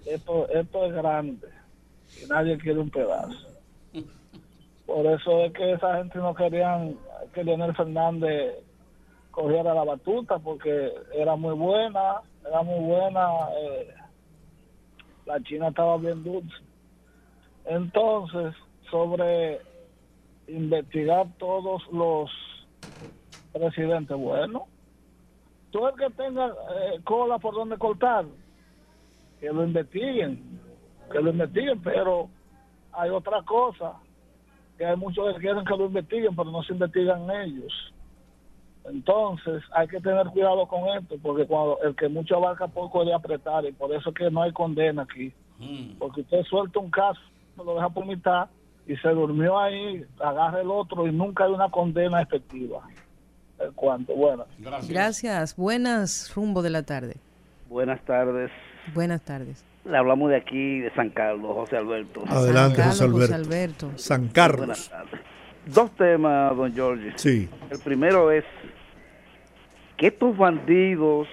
esto, 0.06 0.48
esto 0.48 0.86
es 0.86 0.92
grande 0.92 1.48
y 2.22 2.26
nadie 2.26 2.58
quiere 2.58 2.80
un 2.80 2.90
pedazo. 2.90 3.48
Por 4.86 5.06
eso 5.06 5.44
es 5.44 5.52
que 5.52 5.72
esa 5.72 5.98
gente 5.98 6.18
no 6.18 6.34
querían 6.34 6.96
que 7.32 7.44
Leonel 7.44 7.74
Fernández 7.76 8.56
cogiera 9.30 9.72
la 9.72 9.84
batuta 9.84 10.38
porque 10.38 10.92
era 11.14 11.36
muy 11.36 11.54
buena, 11.54 12.22
era 12.46 12.62
muy 12.62 12.80
buena, 12.84 13.28
eh, 13.56 13.94
la 15.26 15.40
China 15.42 15.68
estaba 15.68 15.96
bien 15.98 16.24
dulce. 16.24 16.56
Entonces, 17.66 18.54
sobre 18.90 19.60
investigar 20.48 21.28
todos 21.38 21.82
los 21.92 22.30
presidentes, 23.52 24.16
bueno, 24.16 24.66
todo 25.70 25.90
el 25.90 25.94
que 25.96 26.10
tenga 26.16 26.48
eh, 26.48 27.00
cola 27.04 27.38
por 27.38 27.54
donde 27.54 27.78
cortar, 27.78 28.24
que 29.40 29.50
lo 29.50 29.64
investiguen, 29.64 30.60
que 31.10 31.20
lo 31.20 31.30
investiguen, 31.30 31.80
pero 31.82 32.28
hay 32.92 33.10
otra 33.10 33.42
cosa, 33.42 33.94
que 34.76 34.84
hay 34.84 34.96
muchos 34.96 35.34
que 35.34 35.40
quieren 35.40 35.64
que 35.64 35.76
lo 35.76 35.86
investiguen, 35.86 36.36
pero 36.36 36.50
no 36.50 36.62
se 36.62 36.74
investigan 36.74 37.28
ellos. 37.30 37.72
Entonces 38.84 39.62
hay 39.72 39.88
que 39.88 40.00
tener 40.00 40.26
cuidado 40.28 40.66
con 40.66 40.88
esto, 40.88 41.16
porque 41.22 41.46
cuando 41.46 41.78
el 41.82 41.94
que 41.96 42.08
mucho 42.08 42.36
abarca 42.36 42.68
poco 42.68 43.04
de 43.04 43.14
apretar, 43.14 43.64
y 43.64 43.72
por 43.72 43.92
eso 43.94 44.10
es 44.10 44.14
que 44.14 44.30
no 44.30 44.42
hay 44.42 44.52
condena 44.52 45.02
aquí. 45.02 45.32
Porque 45.98 46.22
usted 46.22 46.42
suelta 46.44 46.78
un 46.78 46.90
caso, 46.90 47.20
lo 47.56 47.74
deja 47.74 47.90
por 47.90 48.06
mitad 48.06 48.48
y 48.86 48.96
se 48.96 49.08
durmió 49.10 49.58
ahí, 49.58 50.04
agarra 50.18 50.62
el 50.62 50.70
otro 50.70 51.06
y 51.06 51.12
nunca 51.12 51.44
hay 51.44 51.52
una 51.52 51.70
condena 51.70 52.22
efectiva. 52.22 52.80
Cuanto, 53.74 54.14
bueno. 54.14 54.46
Gracias. 54.88 55.54
Buenas, 55.54 56.32
rumbo 56.34 56.62
de 56.62 56.70
la 56.70 56.82
tarde. 56.82 57.16
Buenas 57.68 58.02
tardes. 58.06 58.50
Buenas 58.94 59.22
tardes. 59.22 59.64
Le 59.84 59.96
hablamos 59.96 60.30
de 60.30 60.36
aquí, 60.36 60.80
de 60.80 60.90
San 60.90 61.10
Carlos, 61.10 61.54
José 61.54 61.76
Alberto. 61.76 62.22
Adelante, 62.28 62.82
José 62.82 63.04
Carlos, 63.04 63.20
José 63.20 63.34
Alberto. 63.34 63.86
Alberto. 63.86 63.98
San 63.98 64.28
Carlos. 64.28 64.58
Buenas 64.58 64.90
tardes. 64.90 65.20
Dos 65.66 65.94
temas, 65.96 66.56
don 66.56 66.72
George. 66.72 67.12
Sí. 67.16 67.48
El 67.70 67.78
primero 67.78 68.30
es 68.30 68.44
que 69.96 70.08
estos 70.08 70.36
bandidos 70.36 71.28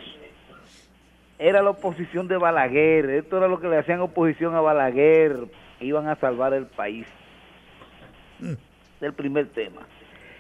era 1.40 1.62
la 1.62 1.72
oposición 1.72 2.28
de 2.28 2.38
Balaguer. 2.38 3.10
Esto 3.12 3.38
era 3.38 3.48
lo 3.48 3.60
que 3.60 3.68
le 3.68 3.78
hacían 3.78 4.02
oposición 4.02 4.56
a 4.56 4.62
Balaguer. 4.62 5.48
Iban 5.80 6.08
a 6.08 6.16
salvar 6.16 6.54
el 6.54 6.66
país. 6.66 7.08
Es 8.42 8.58
el 9.02 9.14
primer 9.14 9.48
tema. 9.50 9.82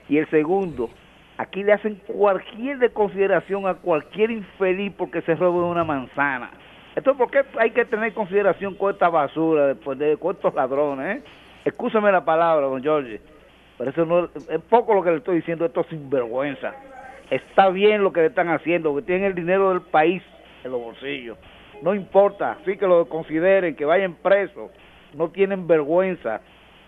Y 0.09 0.17
el 0.17 0.29
segundo, 0.29 0.89
aquí 1.37 1.63
le 1.63 1.73
hacen 1.73 1.95
cualquier 2.07 2.79
de 2.79 2.89
consideración 2.89 3.67
a 3.67 3.75
cualquier 3.75 4.31
infeliz 4.31 4.93
porque 4.97 5.21
se 5.21 5.35
roba 5.35 5.65
una 5.65 5.83
manzana. 5.83 6.51
Esto 6.97 7.11
es 7.11 7.17
porque 7.17 7.43
hay 7.59 7.69
que 7.69 7.85
tener 7.85 8.11
consideración 8.15 8.73
con 8.73 8.91
esta 8.91 9.07
basura, 9.07 9.67
después 9.67 9.99
de 9.99 10.17
con 10.17 10.35
estos 10.35 10.51
ladrones. 10.55 11.17
¿eh? 11.17 11.23
Escúchame 11.63 12.11
la 12.11 12.25
palabra, 12.25 12.65
don 12.65 12.83
Jorge. 12.83 13.21
Pero 13.77 13.91
eso 13.91 14.03
no 14.03 14.25
es 14.25 14.61
poco 14.67 14.95
lo 14.95 15.03
que 15.03 15.11
le 15.11 15.17
estoy 15.17 15.35
diciendo, 15.35 15.63
esto 15.63 15.81
es 15.81 15.87
sinvergüenza. 15.89 16.73
Está 17.29 17.69
bien 17.69 18.01
lo 18.01 18.11
que 18.11 18.21
le 18.21 18.27
están 18.27 18.49
haciendo, 18.49 18.95
que 18.95 19.03
tienen 19.03 19.25
el 19.25 19.35
dinero 19.35 19.69
del 19.69 19.81
país 19.81 20.23
en 20.63 20.71
los 20.71 20.81
bolsillos. 20.81 21.37
No 21.83 21.93
importa, 21.93 22.57
sí 22.65 22.77
que 22.77 22.87
lo 22.87 23.07
consideren, 23.07 23.75
que 23.75 23.85
vayan 23.85 24.15
presos. 24.15 24.71
No 25.13 25.29
tienen 25.29 25.67
vergüenza. 25.67 26.41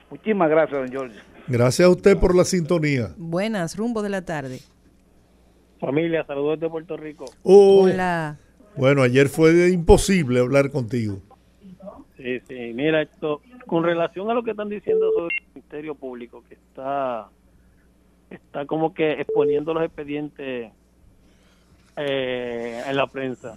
Muchísimas 0.10 0.50
gracias, 0.50 0.90
don 0.90 0.92
Jorge. 0.92 1.20
Gracias 1.48 1.88
a 1.88 1.92
usted 1.92 2.18
por 2.18 2.36
la 2.36 2.46
sintonía. 2.46 3.10
Buenas, 3.16 3.78
rumbo 3.78 4.02
de 4.02 4.10
la 4.10 4.26
tarde. 4.26 4.58
Familia, 5.80 6.26
saludos 6.26 6.60
de 6.60 6.68
Puerto 6.68 6.98
Rico. 6.98 7.26
Oh, 7.44 7.84
Hola. 7.84 8.40
Bueno, 8.76 9.02
ayer 9.02 9.28
fue 9.28 9.72
imposible 9.72 10.40
hablar 10.40 10.72
contigo. 10.72 11.20
Sí, 12.18 12.40
sí, 12.48 12.72
mira 12.74 13.02
esto, 13.02 13.42
con 13.66 13.84
relación 13.84 14.30
a 14.30 14.34
lo 14.34 14.44
que 14.44 14.52
están 14.52 14.70
diciendo 14.70 15.12
sobre 15.14 15.36
el 15.38 15.48
Ministerio 15.56 15.96
Público, 15.96 16.44
que 16.48 16.56
está, 16.56 17.30
está 18.30 18.66
como 18.66 18.94
que 18.94 19.14
exponiendo 19.14 19.74
los 19.74 19.84
expedientes 19.84 20.72
eh, 21.96 22.84
en 22.86 22.96
la 22.96 23.08
prensa. 23.08 23.56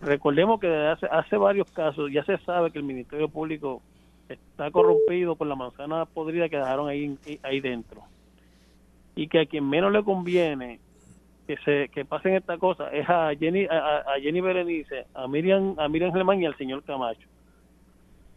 Recordemos 0.00 0.60
que 0.60 0.68
desde 0.68 0.88
hace, 0.88 1.06
hace 1.06 1.36
varios 1.36 1.70
casos 1.72 2.10
ya 2.12 2.24
se 2.24 2.38
sabe 2.38 2.70
que 2.70 2.78
el 2.78 2.84
Ministerio 2.84 3.28
Público 3.28 3.82
está 4.28 4.70
corrompido 4.70 5.36
por 5.36 5.46
la 5.46 5.54
manzana 5.54 6.04
podrida 6.06 6.48
que 6.48 6.56
dejaron 6.56 6.88
ahí, 6.88 7.18
ahí 7.42 7.60
dentro. 7.60 8.02
Y 9.14 9.28
que 9.28 9.40
a 9.40 9.46
quien 9.46 9.68
menos 9.68 9.92
le 9.92 10.04
conviene 10.04 10.80
que 11.48 11.56
se 11.64 11.88
que 11.88 12.04
pasen 12.04 12.34
esta 12.34 12.58
cosa 12.58 12.90
es 12.92 13.08
a 13.08 13.30
Jenny 13.34 13.64
a, 13.64 14.04
Jenny 14.20 14.40
Berenice, 14.42 15.06
a 15.14 15.26
Miriam 15.26 15.74
a 15.78 15.88
Miriam 15.88 16.12
Germán 16.12 16.40
y 16.42 16.46
al 16.46 16.56
señor 16.58 16.84
Camacho. 16.84 17.26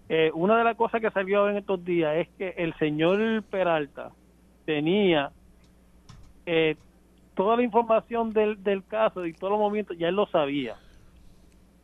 Eh, 0.07 0.31
una 0.33 0.57
de 0.57 0.63
las 0.63 0.77
cosas 0.77 1.01
que 1.01 1.11
salió 1.11 1.49
en 1.49 1.57
estos 1.57 1.83
días 1.85 2.15
es 2.17 2.29
que 2.37 2.53
el 2.57 2.73
señor 2.75 3.43
Peralta 3.43 4.11
tenía 4.65 5.31
eh, 6.45 6.75
toda 7.35 7.57
la 7.57 7.63
información 7.63 8.31
del, 8.31 8.63
del 8.63 8.83
caso 8.85 9.25
y 9.25 9.33
todos 9.33 9.51
los 9.51 9.59
movimientos, 9.59 9.97
ya 9.97 10.07
él 10.07 10.15
lo 10.15 10.25
sabía. 10.27 10.75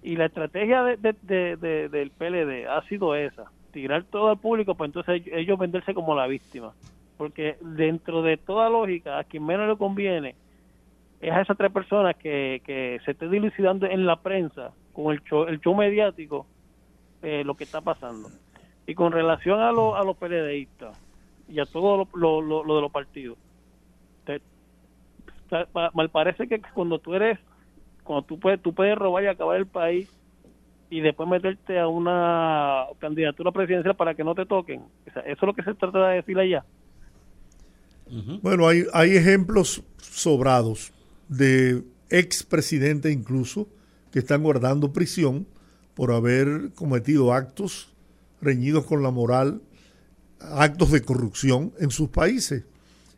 Y 0.03 0.15
la 0.15 0.25
estrategia 0.25 0.83
de, 0.83 0.95
de- 0.97 1.15
de- 1.23 1.57
de- 1.57 1.89
del 1.89 2.11
PLD 2.11 2.67
ha 2.69 2.81
sido 2.87 3.15
esa, 3.15 3.45
tirar 3.71 4.03
todo 4.05 4.29
al 4.29 4.37
público, 4.39 4.75
pues 4.75 4.89
entonces 4.89 5.23
ellos 5.31 5.59
venderse 5.59 5.93
como 5.93 6.15
la 6.15 6.27
víctima. 6.27 6.73
Porque 7.17 7.57
dentro 7.61 8.21
de 8.21 8.37
toda 8.37 8.69
lógica, 8.69 9.19
a 9.19 9.23
quien 9.25 9.45
menos 9.45 9.67
le 9.67 9.75
conviene 9.77 10.35
es 11.21 11.31
a 11.31 11.41
esas 11.41 11.57
tres 11.57 11.71
personas 11.71 12.15
que, 12.17 12.61
que 12.65 12.99
se 13.05 13.11
esté 13.11 13.27
dilucidando 13.29 13.85
en 13.87 14.05
la 14.05 14.21
prensa 14.21 14.71
con 14.93 15.13
el 15.13 15.21
show, 15.23 15.43
el 15.43 15.59
show 15.61 15.75
mediático 15.75 16.45
eh, 17.23 17.43
lo 17.43 17.55
que 17.55 17.63
está 17.63 17.81
pasando. 17.81 18.29
Y 18.85 18.93
con 18.95 19.11
relación 19.11 19.59
a, 19.59 19.71
lo- 19.71 19.95
a 19.95 20.03
los 20.03 20.15
PLDistas 20.17 20.97
y 21.49 21.59
a 21.59 21.65
todo 21.65 21.97
lo, 21.97 22.07
lo- 22.19 22.41
lo- 22.41 22.63
lo 22.63 22.75
de 22.75 22.81
los 22.81 22.91
partidos, 22.91 23.37
te- 24.25 24.41
mal 25.93 26.09
parece 26.09 26.47
que 26.47 26.61
cuando 26.73 26.99
tú 26.99 27.15
eres, 27.15 27.39
cuando 28.03 28.23
tú 28.25 28.39
puedes, 28.39 28.61
tú 28.61 28.73
puedes 28.73 28.97
robar 28.97 29.23
y 29.23 29.27
acabar 29.27 29.57
el 29.57 29.65
país 29.65 30.09
y 30.89 31.01
después 31.01 31.27
meterte 31.27 31.79
a 31.79 31.87
una 31.87 32.85
candidatura 32.99 33.51
presidencial 33.51 33.95
para 33.95 34.13
que 34.13 34.23
no 34.23 34.35
te 34.35 34.45
toquen. 34.45 34.81
O 34.81 35.11
sea, 35.11 35.21
eso 35.23 35.31
es 35.33 35.41
lo 35.43 35.53
que 35.53 35.63
se 35.63 35.73
trata 35.73 36.07
de 36.09 36.15
decir 36.17 36.37
allá. 36.39 36.63
Bueno, 38.41 38.67
hay, 38.67 38.83
hay 38.93 39.17
ejemplos 39.17 39.83
sobrados 39.97 40.93
de 41.27 41.83
expresidentes 42.09 43.11
incluso 43.11 43.67
que 44.11 44.19
están 44.19 44.43
guardando 44.43 44.93
prisión 44.93 45.47
por 45.93 46.11
haber 46.11 46.71
cometido 46.75 47.33
actos 47.33 47.93
reñidos 48.41 48.85
con 48.85 49.03
la 49.03 49.11
moral, 49.11 49.61
actos 50.39 50.91
de 50.91 51.01
corrupción 51.01 51.73
en 51.79 51.91
sus 51.91 52.09
países. 52.09 52.63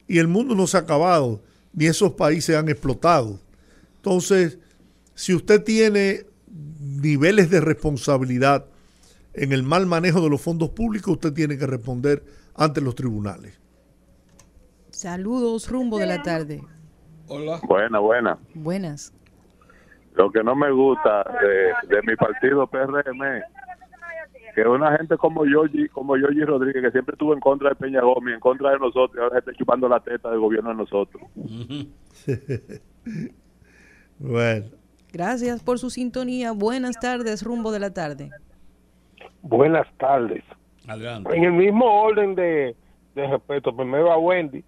Y 0.07 0.17
el 0.17 0.27
mundo 0.27 0.55
no 0.55 0.65
se 0.65 0.77
ha 0.77 0.81
acabado, 0.81 1.41
ni 1.73 1.85
esos 1.85 2.13
países 2.13 2.55
han 2.55 2.69
explotado. 2.69 3.39
Entonces, 3.97 4.57
si 5.13 5.33
usted 5.33 5.63
tiene 5.63 6.25
niveles 6.49 7.49
de 7.49 7.61
responsabilidad 7.61 8.65
en 9.33 9.51
el 9.51 9.63
mal 9.63 9.85
manejo 9.85 10.21
de 10.21 10.29
los 10.29 10.41
fondos 10.41 10.69
públicos, 10.69 11.13
usted 11.13 11.33
tiene 11.33 11.57
que 11.57 11.67
responder 11.67 12.23
ante 12.55 12.81
los 12.81 12.95
tribunales. 12.95 13.53
Saludos, 14.89 15.69
rumbo 15.69 15.99
de 15.99 16.07
la 16.07 16.23
tarde. 16.23 16.63
Hola. 17.29 17.59
Buena, 17.63 17.99
buena. 17.99 18.37
Buenas. 18.53 19.13
Lo 20.15 20.31
que 20.31 20.43
no 20.43 20.55
me 20.55 20.71
gusta 20.71 21.23
de, 21.41 21.95
de 21.95 22.01
mi 22.03 22.15
partido 22.15 22.67
PRM 22.67 23.41
que 24.55 24.67
una 24.67 24.97
gente 24.97 25.17
como 25.17 25.45
Yogi, 25.45 25.87
como 25.89 26.17
Yogi 26.17 26.43
Rodríguez, 26.43 26.83
que 26.83 26.91
siempre 26.91 27.13
estuvo 27.13 27.33
en 27.33 27.39
contra 27.39 27.69
de 27.69 27.75
Peña 27.75 28.01
Gómez, 28.01 28.35
en 28.35 28.39
contra 28.39 28.71
de 28.71 28.79
nosotros, 28.79 29.15
y 29.15 29.19
ahora 29.19 29.35
se 29.35 29.39
está 29.39 29.53
chupando 29.53 29.87
la 29.87 29.99
teta 29.99 30.29
del 30.29 30.39
gobierno 30.39 30.69
de 30.69 30.75
nosotros. 30.75 31.23
bueno. 34.19 34.65
Gracias 35.11 35.63
por 35.63 35.79
su 35.79 35.89
sintonía. 35.89 36.51
Buenas 36.51 36.99
tardes, 36.99 37.43
rumbo 37.43 37.71
de 37.71 37.79
la 37.79 37.93
tarde. 37.93 38.29
Buenas 39.41 39.87
tardes. 39.97 40.43
Adelante. 40.87 41.35
En 41.35 41.43
el 41.45 41.53
mismo 41.53 41.85
orden 41.85 42.35
de, 42.35 42.75
de 43.15 43.27
respeto, 43.27 43.75
primero 43.75 44.11
a 44.11 44.17
Wendy, 44.17 44.63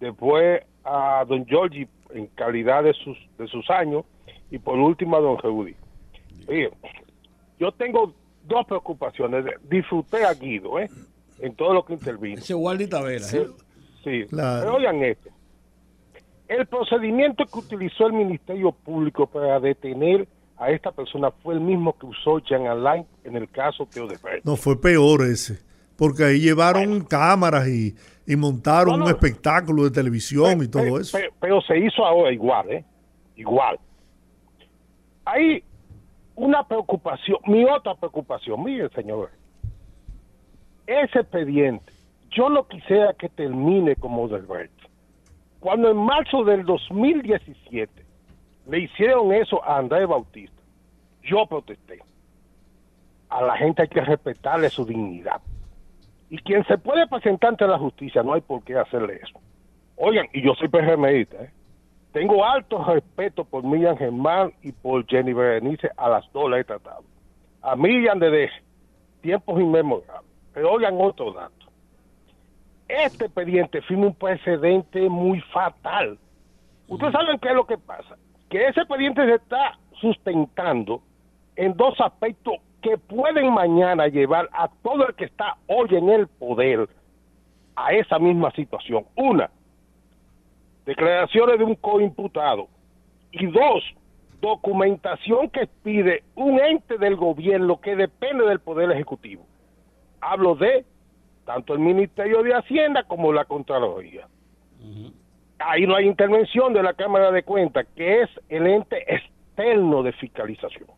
después 0.00 0.62
a 0.84 1.24
don 1.28 1.44
Georgie 1.46 1.88
en 2.14 2.26
calidad 2.28 2.84
de 2.84 2.92
sus, 2.92 3.16
de 3.38 3.46
sus 3.48 3.68
años 3.70 4.04
y 4.50 4.58
por 4.58 4.78
último 4.78 5.16
a 5.16 5.20
don 5.20 5.38
Rudy. 5.38 5.74
Oye, 6.48 6.70
yo 7.58 7.72
tengo 7.72 8.14
dos 8.44 8.66
preocupaciones. 8.66 9.44
Disfruté 9.68 10.24
a 10.24 10.34
Guido, 10.34 10.78
¿eh? 10.78 10.88
En 11.40 11.54
todo 11.54 11.74
lo 11.74 11.84
que 11.84 11.94
intervino. 11.94 12.38
Ese 12.38 12.54
Waldi 12.54 12.86
Tavera. 12.86 13.24
Sí, 13.24 13.38
¿eh? 13.38 13.46
sí. 14.04 14.24
Claro. 14.28 14.60
Pero 14.60 14.76
oigan 14.76 15.02
esto. 15.02 15.30
El 16.48 16.66
procedimiento 16.66 17.44
que 17.46 17.58
utilizó 17.58 18.06
el 18.06 18.12
Ministerio 18.12 18.72
Público 18.72 19.26
para 19.26 19.58
detener 19.58 20.28
a 20.58 20.70
esta 20.70 20.92
persona 20.92 21.30
fue 21.30 21.54
el 21.54 21.60
mismo 21.60 21.96
que 21.98 22.06
usó 22.06 22.38
Jean 22.40 22.66
Alain 22.66 23.06
en 23.24 23.36
el 23.36 23.48
caso 23.48 23.88
de 23.92 24.00
Odebrecht. 24.00 24.44
No, 24.44 24.56
fue 24.56 24.80
peor 24.80 25.22
ese. 25.22 25.58
Porque 25.96 26.24
ahí 26.24 26.40
llevaron 26.40 27.04
cámaras 27.04 27.68
y, 27.68 27.94
y 28.26 28.36
montaron 28.36 29.02
un 29.02 29.08
espectáculo 29.08 29.84
de 29.84 29.90
televisión 29.90 30.62
y 30.62 30.68
todo 30.68 30.98
eso. 30.98 31.16
Pero, 31.18 31.32
pero 31.40 31.60
se 31.62 31.78
hizo 31.78 32.04
ahora 32.04 32.32
igual, 32.32 32.70
¿eh? 32.70 32.84
Igual. 33.36 33.78
Hay 35.24 35.62
una 36.34 36.66
preocupación, 36.66 37.38
mi 37.46 37.64
otra 37.64 37.94
preocupación, 37.94 38.62
mire 38.62 38.88
señor, 38.90 39.30
ese 40.86 41.20
expediente, 41.20 41.92
yo 42.30 42.48
no 42.48 42.66
quisiera 42.66 43.14
que 43.14 43.28
termine 43.28 43.96
como 43.96 44.22
Odebrecht. 44.22 44.72
Cuando 45.60 45.90
en 45.90 45.96
marzo 45.96 46.44
del 46.44 46.64
2017 46.64 48.04
le 48.68 48.78
hicieron 48.80 49.32
eso 49.32 49.62
a 49.64 49.78
Andrés 49.78 50.08
Bautista, 50.08 50.60
yo 51.22 51.46
protesté. 51.46 52.00
A 53.28 53.42
la 53.42 53.56
gente 53.56 53.82
hay 53.82 53.88
que 53.88 54.00
respetarle 54.00 54.68
su 54.70 54.84
dignidad. 54.84 55.40
Y 56.32 56.38
quien 56.38 56.64
se 56.64 56.78
puede 56.78 57.06
presentar 57.08 57.50
ante 57.50 57.66
la 57.66 57.78
justicia, 57.78 58.22
no 58.22 58.32
hay 58.32 58.40
por 58.40 58.64
qué 58.64 58.74
hacerle 58.74 59.20
eso. 59.22 59.38
Oigan, 59.96 60.26
y 60.32 60.40
yo 60.40 60.54
soy 60.54 60.66
PRMista, 60.68 61.44
¿eh? 61.44 61.50
Tengo 62.10 62.42
alto 62.42 62.82
respeto 62.82 63.44
por 63.44 63.62
Miriam 63.64 63.98
Germán 63.98 64.50
y 64.62 64.72
por 64.72 65.06
Jenny 65.06 65.34
Berenice, 65.34 65.90
a 65.94 66.08
las 66.08 66.24
dos 66.32 66.48
la 66.48 66.58
he 66.58 66.64
tratado. 66.64 67.04
A 67.60 67.76
Miriam 67.76 68.18
desde 68.18 68.50
tiempos 69.20 69.60
inmemorables. 69.60 70.32
Pero 70.54 70.72
oigan 70.72 70.96
otro 70.98 71.34
dato. 71.34 71.66
Este 72.88 73.26
expediente 73.26 73.82
firma 73.82 74.06
un 74.06 74.14
precedente 74.14 75.10
muy 75.10 75.38
fatal. 75.52 76.18
Ustedes 76.88 77.12
saben 77.12 77.38
qué 77.40 77.48
es 77.50 77.54
lo 77.54 77.66
que 77.66 77.76
pasa. 77.76 78.16
Que 78.48 78.68
ese 78.68 78.80
expediente 78.80 79.22
se 79.26 79.34
está 79.34 79.78
sustentando 80.00 81.02
en 81.56 81.76
dos 81.76 82.00
aspectos 82.00 82.54
que 82.82 82.98
pueden 82.98 83.52
mañana 83.54 84.08
llevar 84.08 84.48
a 84.52 84.68
todo 84.82 85.08
el 85.08 85.14
que 85.14 85.24
está 85.24 85.56
hoy 85.68 85.88
en 85.92 86.10
el 86.10 86.26
poder 86.26 86.88
a 87.76 87.92
esa 87.92 88.18
misma 88.18 88.50
situación. 88.50 89.06
Una, 89.16 89.50
declaraciones 90.84 91.58
de 91.58 91.64
un 91.64 91.76
coimputado. 91.76 92.68
Y 93.30 93.46
dos, 93.46 93.82
documentación 94.40 95.48
que 95.48 95.68
pide 95.82 96.24
un 96.34 96.60
ente 96.60 96.98
del 96.98 97.16
gobierno 97.16 97.80
que 97.80 97.96
depende 97.96 98.44
del 98.44 98.60
Poder 98.60 98.90
Ejecutivo. 98.90 99.46
Hablo 100.20 100.54
de 100.54 100.84
tanto 101.46 101.72
el 101.72 101.78
Ministerio 101.78 102.42
de 102.42 102.54
Hacienda 102.54 103.04
como 103.04 103.32
la 103.32 103.44
Contraloría. 103.44 104.28
Ahí 105.58 105.86
no 105.86 105.94
hay 105.94 106.06
intervención 106.06 106.72
de 106.72 106.82
la 106.82 106.92
Cámara 106.94 107.30
de 107.30 107.44
Cuentas, 107.44 107.86
que 107.94 108.22
es 108.22 108.30
el 108.48 108.66
ente 108.66 109.02
externo 109.12 110.02
de 110.02 110.12
fiscalización. 110.12 110.88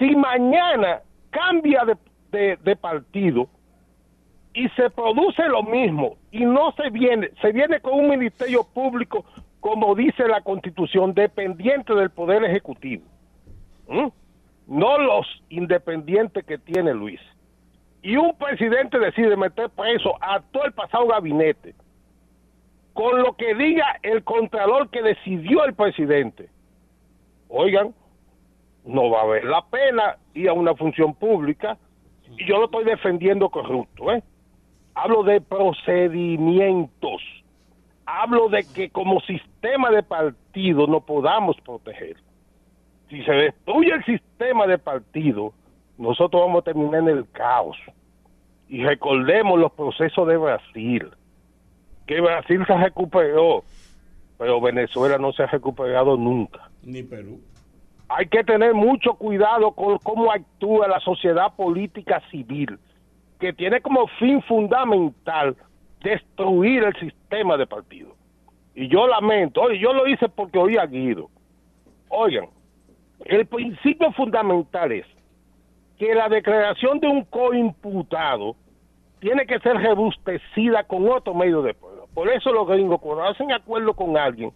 Si 0.00 0.16
mañana 0.16 1.02
cambia 1.28 1.84
de, 2.32 2.76
partido 2.76 3.48
y 4.54 4.66
se 4.70 4.88
produce 4.88 5.46
lo 5.46 5.62
mismo 5.62 6.16
y 6.32 6.46
no 6.46 6.72
se 6.72 6.88
viene, 6.88 7.30
se 7.42 7.52
viene 7.52 7.80
con 7.80 8.00
un 8.00 8.08
ministerio 8.08 8.64
público, 8.64 9.26
como 9.60 9.94
dice 9.94 10.26
la 10.26 10.40
Constitución, 10.40 11.12
dependiente 11.12 11.94
del 11.94 12.08
Poder 12.08 12.42
Ejecutivo, 12.44 13.04
no 14.66 14.98
los 14.98 15.26
independientes 15.50 16.46
que 16.46 16.56
tiene 16.56 16.94
Luis. 16.94 17.20
Y 18.02 18.16
un 18.16 18.34
presidente 18.38 18.98
decide 18.98 19.36
meter 19.36 19.68
preso 19.68 20.16
a 20.22 20.40
todo 20.40 20.64
el 20.64 20.72
pasado 20.72 21.08
gabinete, 21.08 21.74
con 22.94 23.20
lo 23.20 23.36
que 23.36 23.54
diga 23.54 23.98
el 24.02 24.24
contralor 24.24 24.88
que 24.88 25.02
decidió 25.02 25.62
el 25.66 25.74
presidente. 25.74 26.48
Oigan, 27.50 27.94
no 28.84 29.10
va 29.10 29.20
a 29.20 29.24
haber 29.24 29.44
la 29.44 29.62
pena 29.66 30.16
ir 30.34 30.48
a 30.48 30.52
una 30.52 30.74
función 30.74 31.14
pública 31.14 31.78
y 32.36 32.46
yo 32.46 32.58
lo 32.58 32.66
estoy 32.66 32.84
defendiendo 32.84 33.48
corrupto, 33.48 34.12
¿eh? 34.12 34.22
Hablo 34.94 35.22
de 35.22 35.40
procedimientos. 35.40 37.22
Hablo 38.06 38.48
de 38.48 38.64
que 38.74 38.90
como 38.90 39.20
sistema 39.20 39.90
de 39.90 40.02
partido 40.02 40.86
no 40.86 41.00
podamos 41.00 41.56
proteger. 41.60 42.16
Si 43.08 43.22
se 43.24 43.32
destruye 43.32 43.92
el 43.92 44.04
sistema 44.04 44.66
de 44.66 44.78
partido, 44.78 45.52
nosotros 45.98 46.42
vamos 46.42 46.60
a 46.60 46.64
terminar 46.64 47.00
en 47.00 47.08
el 47.08 47.30
caos. 47.30 47.76
Y 48.68 48.84
recordemos 48.84 49.58
los 49.58 49.72
procesos 49.72 50.26
de 50.28 50.36
Brasil, 50.36 51.10
que 52.06 52.20
Brasil 52.20 52.64
se 52.66 52.76
recuperó, 52.76 53.64
pero 54.38 54.60
Venezuela 54.60 55.18
no 55.18 55.32
se 55.32 55.42
ha 55.42 55.46
recuperado 55.46 56.16
nunca 56.16 56.70
Ni 56.82 57.02
Perú. 57.02 57.40
Hay 58.12 58.26
que 58.26 58.42
tener 58.42 58.74
mucho 58.74 59.14
cuidado 59.14 59.70
con 59.70 59.98
cómo 59.98 60.32
actúa 60.32 60.88
la 60.88 60.98
sociedad 60.98 61.54
política 61.54 62.20
civil, 62.30 62.76
que 63.38 63.52
tiene 63.52 63.80
como 63.80 64.08
fin 64.18 64.42
fundamental 64.42 65.56
destruir 66.02 66.82
el 66.82 66.94
sistema 66.96 67.56
de 67.56 67.68
partido. 67.68 68.16
Y 68.74 68.88
yo 68.88 69.06
lamento, 69.06 69.62
oye, 69.62 69.78
yo 69.78 69.92
lo 69.92 70.08
hice 70.08 70.28
porque 70.28 70.58
oí 70.58 70.76
a 70.76 70.86
Guido. 70.86 71.30
Oigan, 72.08 72.46
el 73.26 73.46
principio 73.46 74.10
fundamental 74.12 74.90
es 74.90 75.06
que 75.96 76.12
la 76.12 76.28
declaración 76.28 76.98
de 76.98 77.06
un 77.06 77.24
coimputado 77.24 78.56
tiene 79.20 79.46
que 79.46 79.60
ser 79.60 79.76
rebustecida 79.76 80.82
con 80.82 81.08
otro 81.08 81.32
medio 81.32 81.62
de 81.62 81.74
prueba. 81.74 82.06
Por 82.12 82.28
eso 82.28 82.52
los 82.52 82.66
gringos, 82.66 83.00
cuando 83.00 83.22
hacen 83.22 83.52
acuerdo 83.52 83.94
con 83.94 84.16
alguien, 84.16 84.50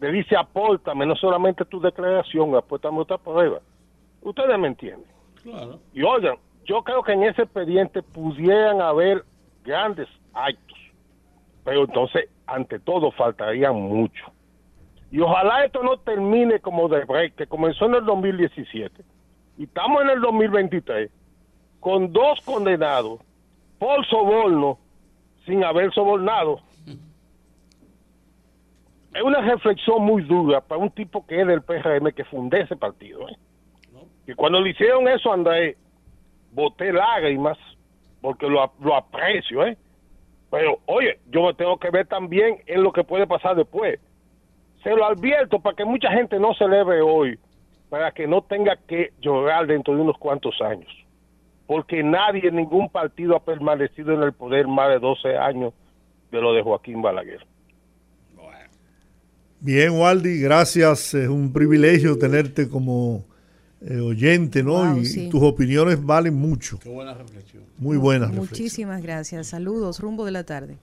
le 0.00 0.12
dice 0.12 0.36
apórtame 0.36 1.06
no 1.06 1.16
solamente 1.16 1.64
tu 1.64 1.80
declaración, 1.80 2.54
apórtame 2.54 3.00
otra 3.00 3.18
prueba. 3.18 3.60
Ustedes 4.22 4.58
me 4.58 4.68
entienden. 4.68 5.10
Claro. 5.42 5.78
Y 5.92 6.02
oigan, 6.02 6.36
yo 6.64 6.82
creo 6.82 7.02
que 7.02 7.12
en 7.12 7.24
ese 7.24 7.42
expediente 7.42 8.02
pudieran 8.02 8.80
haber 8.80 9.24
grandes 9.64 10.08
actos, 10.34 10.78
pero 11.64 11.84
entonces, 11.84 12.28
ante 12.46 12.78
todo, 12.78 13.10
faltarían 13.12 13.74
mucho. 13.74 14.24
Y 15.10 15.20
ojalá 15.20 15.64
esto 15.64 15.82
no 15.82 15.96
termine 15.98 16.60
como 16.60 16.88
de 16.88 17.04
break, 17.04 17.34
que 17.36 17.46
comenzó 17.46 17.86
en 17.86 17.94
el 17.94 18.04
2017, 18.04 19.02
y 19.56 19.64
estamos 19.64 20.02
en 20.02 20.10
el 20.10 20.20
2023, 20.20 21.10
con 21.80 22.12
dos 22.12 22.40
condenados 22.44 23.20
por 23.78 24.04
soborno 24.06 24.78
sin 25.46 25.64
haber 25.64 25.92
sobornado. 25.94 26.60
Es 29.18 29.24
una 29.24 29.40
reflexión 29.40 30.04
muy 30.04 30.22
dura 30.22 30.60
para 30.60 30.80
un 30.80 30.90
tipo 30.90 31.26
que 31.26 31.40
es 31.40 31.46
del 31.46 31.62
PRM 31.62 32.12
que 32.12 32.22
fundé 32.22 32.60
ese 32.60 32.76
partido. 32.76 33.28
¿eh? 33.28 33.36
Y 34.28 34.34
cuando 34.34 34.60
le 34.60 34.70
hicieron 34.70 35.08
eso 35.08 35.32
Andrés, 35.32 35.76
boté 36.52 36.92
lágrimas 36.92 37.58
porque 38.20 38.48
lo, 38.48 38.72
lo 38.80 38.94
aprecio, 38.94 39.66
¿eh? 39.66 39.76
Pero, 40.52 40.78
oye, 40.86 41.18
yo 41.30 41.42
me 41.42 41.54
tengo 41.54 41.78
que 41.78 41.90
ver 41.90 42.06
también 42.06 42.58
en 42.66 42.84
lo 42.84 42.92
que 42.92 43.02
puede 43.02 43.26
pasar 43.26 43.56
después. 43.56 43.98
Se 44.84 44.90
lo 44.94 45.04
advierto 45.04 45.58
para 45.58 45.74
que 45.74 45.84
mucha 45.84 46.12
gente 46.12 46.38
no 46.38 46.54
celebre 46.54 47.00
hoy, 47.02 47.40
para 47.90 48.12
que 48.12 48.28
no 48.28 48.42
tenga 48.42 48.76
que 48.76 49.12
llorar 49.20 49.66
dentro 49.66 49.96
de 49.96 50.00
unos 50.00 50.16
cuantos 50.18 50.60
años. 50.62 50.90
porque 51.66 52.04
nadie, 52.04 52.52
ningún 52.52 52.88
partido 52.88 53.34
ha 53.34 53.40
permanecido 53.40 54.12
en 54.14 54.22
el 54.22 54.32
poder 54.32 54.68
más 54.68 54.90
de 54.90 55.00
12 55.00 55.36
años 55.36 55.74
de 56.30 56.40
lo 56.40 56.52
de 56.52 56.62
Joaquín 56.62 57.02
Balaguer. 57.02 57.44
Bien, 59.60 59.90
Waldi, 59.92 60.40
gracias. 60.40 61.14
Es 61.14 61.28
un 61.28 61.52
privilegio 61.52 62.16
tenerte 62.18 62.68
como 62.68 63.24
eh, 63.80 63.98
oyente, 63.98 64.62
¿no? 64.62 64.84
Wow, 64.84 64.98
y 64.98 65.06
sí. 65.06 65.28
tus 65.28 65.42
opiniones 65.42 66.04
valen 66.04 66.34
mucho. 66.34 66.78
Qué 66.78 66.88
buena 66.88 67.14
reflexión. 67.14 67.64
Muy 67.78 67.96
buena 67.96 68.26
reflexión. 68.26 68.50
Muchísimas 68.50 69.02
gracias. 69.02 69.48
Saludos, 69.48 70.00
rumbo 70.00 70.24
de 70.24 70.32
la 70.32 70.44
tarde. 70.44 70.78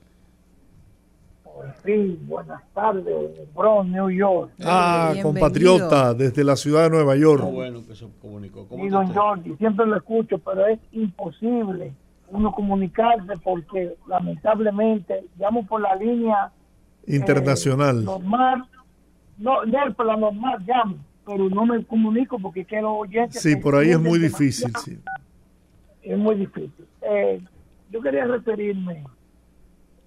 Sí, 1.85 2.19
buenas 2.23 2.61
tardes, 2.73 3.31
Bronx, 3.55 3.89
New 3.89 4.09
York. 4.09 4.51
Ah, 4.63 5.11
Bienvenido. 5.13 5.23
compatriota, 5.23 6.13
desde 6.13 6.43
la 6.43 6.55
ciudad 6.55 6.83
de 6.83 6.89
Nueva 6.89 7.15
York. 7.15 7.43
Qué 7.43 7.51
bueno 7.51 7.87
que 7.87 7.95
se 7.95 8.05
comunicó. 8.21 8.67
¿Cómo 8.67 8.89
don? 8.89 9.13
Jordi, 9.13 9.55
siempre 9.55 9.85
lo 9.85 9.95
escucho, 9.95 10.37
pero 10.39 10.67
es 10.67 10.79
imposible 10.91 11.93
uno 12.29 12.51
comunicarse 12.51 13.33
porque 13.43 13.95
lamentablemente 14.07 15.25
llamo 15.37 15.65
por 15.65 15.81
la 15.81 15.95
línea 15.95 16.51
Internacional. 17.07 18.01
eh, 18.01 18.05
normal, 18.05 18.65
no, 19.37 19.65
no 19.65 19.93
por 19.95 20.05
la 20.05 20.17
normal 20.17 20.63
llamo, 20.65 20.97
pero 21.25 21.49
no 21.49 21.65
me 21.65 21.83
comunico 21.85 22.39
porque 22.39 22.65
quiero 22.65 22.93
oyentes. 22.95 23.41
Sí, 23.41 23.55
que 23.55 23.61
por 23.61 23.75
ahí 23.75 23.91
es 23.91 23.99
muy 23.99 24.19
difícil, 24.19 24.71
sí. 24.83 24.99
Es 26.01 26.17
muy 26.17 26.35
difícil. 26.35 26.85
Eh, 27.01 27.41
yo 27.91 28.01
quería 28.01 28.25
referirme 28.25 29.03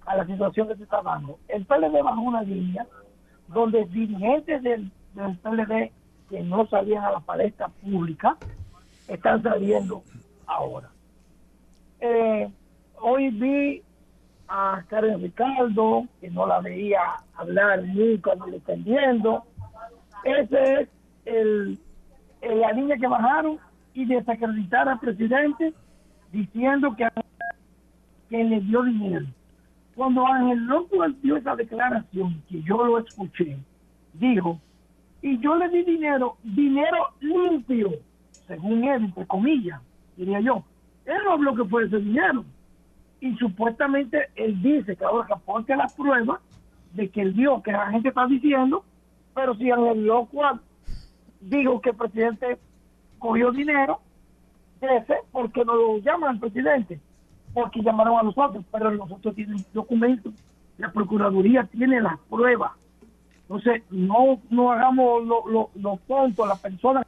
a 0.05 0.15
la 0.15 0.25
situación 0.25 0.67
que 0.67 0.75
se 0.75 0.83
está 0.83 1.01
dando. 1.01 1.37
El 1.47 1.65
PLD 1.65 2.01
bajó 2.03 2.21
una 2.21 2.41
línea 2.41 2.85
donde 3.47 3.85
dirigentes 3.85 4.63
del, 4.63 4.91
del 5.13 5.37
PLD 5.37 5.91
que 6.29 6.41
no 6.41 6.67
salían 6.67 7.03
a 7.03 7.11
la 7.11 7.19
palestra 7.19 7.67
pública 7.67 8.37
están 9.07 9.41
saliendo 9.43 10.03
ahora. 10.45 10.89
Eh, 11.99 12.49
hoy 13.01 13.29
vi 13.31 13.83
a 14.49 14.83
Karen 14.89 15.21
Ricardo, 15.21 16.05
que 16.19 16.29
no 16.29 16.45
la 16.47 16.59
veía 16.59 16.99
hablar 17.35 17.83
nunca, 17.83 18.31
le 18.47 18.57
entendiendo. 18.57 19.43
Ese 20.23 20.81
es 20.81 20.89
el, 21.25 21.79
el- 22.41 22.59
la 22.61 22.71
línea 22.73 22.97
que 22.97 23.07
bajaron 23.07 23.59
y 23.93 24.05
desacreditar 24.05 24.89
al 24.89 24.99
presidente 24.99 25.73
diciendo 26.31 26.95
que, 26.95 27.07
que 28.29 28.43
le 28.43 28.59
dio 28.61 28.83
dinero. 28.83 29.25
Cuando 29.95 30.25
Ángel 30.25 30.65
López 30.65 31.21
dio 31.21 31.37
esa 31.37 31.55
declaración, 31.55 32.41
que 32.49 32.61
yo 32.63 32.83
lo 32.85 32.99
escuché, 32.99 33.57
dijo, 34.13 34.59
y 35.21 35.37
yo 35.39 35.55
le 35.57 35.67
di 35.69 35.83
dinero, 35.83 36.37
dinero 36.43 37.09
limpio, 37.19 37.91
según 38.47 38.83
él, 38.85 39.05
entre 39.05 39.27
comillas, 39.27 39.81
diría 40.15 40.39
yo. 40.39 40.63
Él 41.05 41.17
no 41.25 41.33
habló 41.33 41.55
que 41.55 41.65
fue 41.65 41.85
ese 41.85 41.97
dinero. 41.97 42.45
Y 43.21 43.35
supuestamente 43.35 44.29
él 44.35 44.61
dice 44.61 44.95
que 44.95 45.03
ahora 45.03 45.27
aporte 45.31 45.75
las 45.75 45.93
pruebas 45.93 46.39
de 46.93 47.09
que 47.09 47.21
él 47.21 47.33
dio, 47.33 47.61
que 47.61 47.71
la 47.71 47.91
gente 47.91 48.09
está 48.09 48.25
diciendo, 48.27 48.83
pero 49.35 49.55
si 49.55 49.69
Ángel 49.69 50.05
López 50.05 50.41
dijo 51.41 51.81
que 51.81 51.91
el 51.91 51.95
presidente 51.95 52.57
cogió 53.19 53.51
dinero 53.51 53.99
ese, 54.81 55.15
¿por 55.31 55.51
qué 55.51 55.65
no 55.65 55.75
lo 55.75 55.97
llaman 55.97 56.31
al 56.31 56.39
presidente? 56.39 56.99
Porque 57.53 57.81
llamaron 57.81 58.17
a 58.17 58.23
nosotros, 58.23 58.63
pero 58.71 58.91
nosotros 58.91 59.35
tienen 59.35 59.57
documentos, 59.73 60.33
la 60.77 60.91
Procuraduría 60.91 61.65
tiene 61.65 61.99
las 61.99 62.17
pruebas. 62.29 62.71
Entonces, 63.41 63.83
no, 63.89 64.39
no 64.49 64.71
hagamos 64.71 65.25
lo, 65.25 65.47
lo, 65.47 65.69
lo 65.75 65.99
tonto, 66.07 66.45
las 66.45 66.59
personas, 66.59 67.05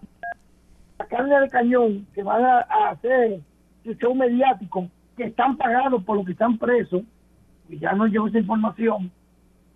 la 1.00 1.06
carne 1.06 1.40
de 1.40 1.50
cañón 1.50 2.08
que 2.14 2.24
van 2.24 2.44
a, 2.44 2.60
a 2.62 2.90
hacer 2.90 3.40
el 3.86 3.98
show 3.98 4.14
mediático, 4.14 4.90
que 5.22 5.28
están 5.28 5.56
pagados 5.56 6.04
por 6.04 6.18
los 6.18 6.26
que 6.26 6.32
están 6.32 6.58
presos, 6.58 7.04
y 7.70 7.78
ya 7.78 7.94
nos 7.94 8.10
llegó 8.10 8.28
esa 8.28 8.40
información, 8.40 9.12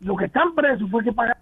los 0.01 0.17
que 0.17 0.26
están 0.26 0.55
presos 0.55 0.89
fue 0.89 1.03
que 1.03 1.13
pagaron 1.13 1.39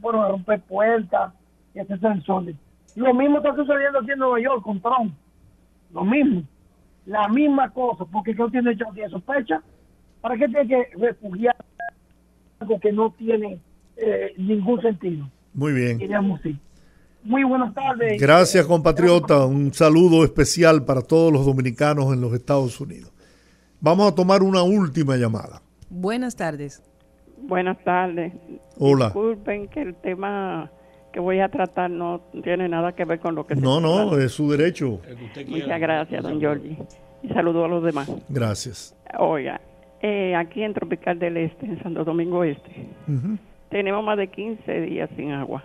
fueron 0.00 0.24
a 0.24 0.28
romper 0.28 0.60
puertas 0.62 1.32
y 1.72 1.78
hacer 1.78 2.00
sensores. 2.00 2.56
Lo 2.96 3.14
mismo 3.14 3.38
está 3.38 3.54
sucediendo 3.54 4.00
aquí 4.00 4.10
en 4.10 4.18
Nueva 4.18 4.40
York 4.40 4.62
con 4.62 4.80
Trump. 4.80 5.14
Lo 5.92 6.04
mismo. 6.04 6.42
La 7.06 7.28
misma 7.28 7.70
cosa. 7.70 8.04
Porque 8.04 8.34
¿qué 8.34 8.44
tiene 8.50 8.72
hecho 8.72 8.86
de 8.92 9.08
sospecha? 9.08 9.62
¿Para 10.20 10.36
qué 10.36 10.48
tiene 10.48 10.66
que 10.66 10.88
refugiar 10.98 11.56
algo 12.58 12.80
que 12.80 12.92
no 12.92 13.10
tiene 13.12 13.60
eh, 13.96 14.34
ningún 14.36 14.82
sentido? 14.82 15.28
Muy 15.54 15.72
bien. 15.72 15.98
Sí. 16.42 16.58
Muy 17.26 17.42
buenas 17.44 17.74
tardes. 17.74 18.20
Gracias, 18.20 18.64
compatriota. 18.66 19.44
Un 19.46 19.72
saludo 19.74 20.24
especial 20.24 20.84
para 20.84 21.02
todos 21.02 21.32
los 21.32 21.44
dominicanos 21.44 22.12
en 22.12 22.20
los 22.20 22.32
Estados 22.32 22.80
Unidos. 22.80 23.12
Vamos 23.80 24.10
a 24.10 24.14
tomar 24.14 24.42
una 24.42 24.62
última 24.62 25.16
llamada. 25.16 25.60
Buenas 25.90 26.36
tardes. 26.36 26.82
Buenas 27.38 27.82
tardes. 27.84 28.32
Hola. 28.78 29.06
Disculpen 29.06 29.68
que 29.68 29.82
el 29.82 29.94
tema 29.96 30.70
que 31.12 31.20
voy 31.20 31.40
a 31.40 31.48
tratar 31.48 31.90
no 31.90 32.20
tiene 32.44 32.68
nada 32.68 32.92
que 32.94 33.04
ver 33.04 33.18
con 33.20 33.34
lo 33.34 33.46
que 33.46 33.54
se 33.54 33.60
No, 33.60 33.76
está 33.78 33.88
no, 33.88 33.94
hablando. 33.94 34.20
es 34.20 34.32
su 34.32 34.50
derecho. 34.50 35.00
Muchas 35.48 35.80
gracias, 35.80 36.22
don 36.22 36.38
Giorgi. 36.38 36.76
Y 37.22 37.28
saludo 37.28 37.64
a 37.64 37.68
los 37.68 37.82
demás. 37.82 38.10
Gracias. 38.28 38.94
Oiga, 39.18 39.60
eh, 40.00 40.34
aquí 40.36 40.62
en 40.62 40.74
Tropical 40.74 41.18
del 41.18 41.36
Este, 41.38 41.66
en 41.66 41.82
Santo 41.82 42.04
Domingo 42.04 42.44
Este, 42.44 42.88
tenemos 43.70 44.04
más 44.04 44.16
de 44.18 44.28
15 44.28 44.80
días 44.82 45.10
sin 45.16 45.32
agua. 45.32 45.62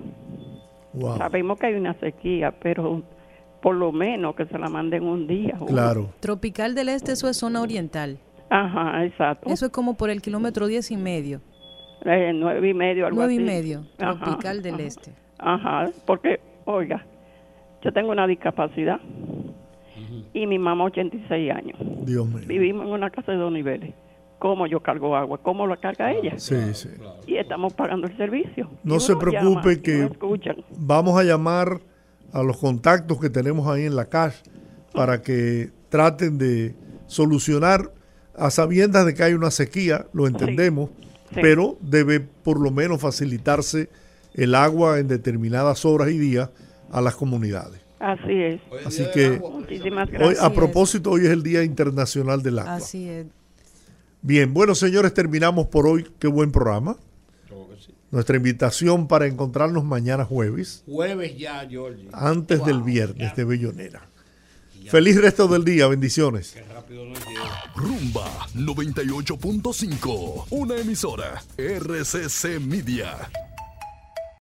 Wow. 0.93 1.17
Sabemos 1.17 1.59
que 1.59 1.67
hay 1.67 1.75
una 1.75 1.93
sequía, 1.99 2.51
pero 2.61 3.01
por 3.61 3.75
lo 3.75 3.91
menos 3.91 4.35
que 4.35 4.45
se 4.45 4.57
la 4.57 4.67
manden 4.69 5.03
un 5.03 5.27
día. 5.27 5.57
Claro. 5.67 6.09
Tropical 6.19 6.75
del 6.75 6.89
Este, 6.89 7.13
eso 7.13 7.29
es 7.29 7.37
zona 7.37 7.61
oriental. 7.61 8.17
Ajá, 8.49 9.05
exacto. 9.05 9.49
Eso 9.49 9.67
es 9.67 9.71
como 9.71 9.95
por 9.95 10.09
el 10.09 10.21
kilómetro 10.21 10.67
diez 10.67 10.91
y 10.91 10.97
medio. 10.97 11.41
Eh, 12.03 12.31
nueve 12.33 12.69
y 12.69 12.73
medio, 12.73 13.05
algo 13.05 13.17
Nueve 13.19 13.35
y 13.35 13.39
medio, 13.39 13.85
Ajá, 13.99 14.19
Tropical 14.25 14.61
del 14.63 14.73
ajá. 14.73 14.83
Este. 14.83 15.11
Ajá, 15.37 15.89
porque, 16.05 16.39
oiga, 16.65 17.05
yo 17.83 17.93
tengo 17.93 18.11
una 18.11 18.27
discapacidad 18.27 18.99
y 20.33 20.47
mi 20.47 20.57
mamá 20.59 20.85
86 20.85 21.51
años. 21.51 21.77
Dios 22.05 22.27
mío. 22.27 22.43
Vivimos 22.47 22.85
en 22.87 22.91
una 22.91 23.09
casa 23.09 23.31
de 23.31 23.37
dos 23.37 23.51
niveles. 23.51 23.93
¿Cómo 24.41 24.65
yo 24.65 24.79
cargo 24.79 25.15
agua? 25.15 25.37
¿Cómo 25.37 25.67
la 25.67 25.77
carga 25.77 26.11
ella? 26.11 26.33
Sí, 26.39 26.73
sí. 26.73 26.89
Y 27.27 27.37
estamos 27.37 27.73
pagando 27.73 28.07
el 28.07 28.17
servicio. 28.17 28.71
No 28.83 28.99
se 28.99 29.09
llama 29.13 29.19
preocupe 29.21 29.75
no 29.75 29.81
que 29.83 30.03
escuchan. 30.05 30.55
vamos 30.79 31.15
a 31.19 31.23
llamar 31.23 31.79
a 32.33 32.41
los 32.41 32.57
contactos 32.57 33.19
que 33.19 33.29
tenemos 33.29 33.67
ahí 33.67 33.85
en 33.85 33.95
la 33.95 34.05
cash 34.05 34.37
para 34.95 35.21
que 35.21 35.69
traten 35.89 36.39
de 36.39 36.73
solucionar 37.05 37.91
a 38.35 38.49
sabiendas 38.49 39.05
de 39.05 39.13
que 39.13 39.21
hay 39.21 39.33
una 39.33 39.51
sequía, 39.51 40.07
lo 40.11 40.25
entendemos, 40.25 40.89
sí. 41.35 41.39
pero 41.39 41.77
debe 41.79 42.19
por 42.19 42.59
lo 42.59 42.71
menos 42.71 42.99
facilitarse 42.99 43.89
el 44.33 44.55
agua 44.55 44.97
en 44.97 45.07
determinadas 45.07 45.85
horas 45.85 46.09
y 46.09 46.17
días 46.17 46.49
a 46.89 46.99
las 46.99 47.15
comunidades. 47.15 47.79
Así 47.99 48.33
es. 48.33 48.61
Así 48.87 49.05
que 49.13 49.39
Muchísimas 49.39 50.09
hoy, 50.09 50.15
gracias. 50.15 50.43
a 50.43 50.51
propósito, 50.51 51.11
hoy 51.11 51.25
es 51.25 51.29
el 51.29 51.43
Día 51.43 51.63
Internacional 51.63 52.41
del 52.41 52.57
Agua. 52.57 52.73
Así 52.77 53.07
es. 53.07 53.27
Bien, 54.21 54.53
bueno 54.53 54.75
señores, 54.75 55.13
terminamos 55.13 55.67
por 55.67 55.87
hoy. 55.87 56.07
Qué 56.19 56.27
buen 56.27 56.51
programa. 56.51 56.97
Nuestra 58.11 58.35
invitación 58.35 59.07
para 59.07 59.25
encontrarnos 59.25 59.85
mañana 59.85 60.25
jueves, 60.25 60.83
Jueves 60.85 61.37
ya, 61.37 61.65
Georgie. 61.67 62.09
antes 62.11 62.59
Wow, 62.59 62.67
del 62.67 62.81
viernes 62.83 63.35
de 63.37 63.45
Bellonera. 63.45 64.09
Feliz 64.89 65.15
resto 65.21 65.47
del 65.47 65.63
día, 65.63 65.87
bendiciones. 65.87 66.57
rápido 66.73 67.05
nos 67.05 67.25
llega. 67.25 67.71
Rumba 67.73 68.47
98.5, 68.53 70.47
una 70.49 70.77
emisora 70.77 71.41
RCC 71.57 72.59
Media. 72.59 73.29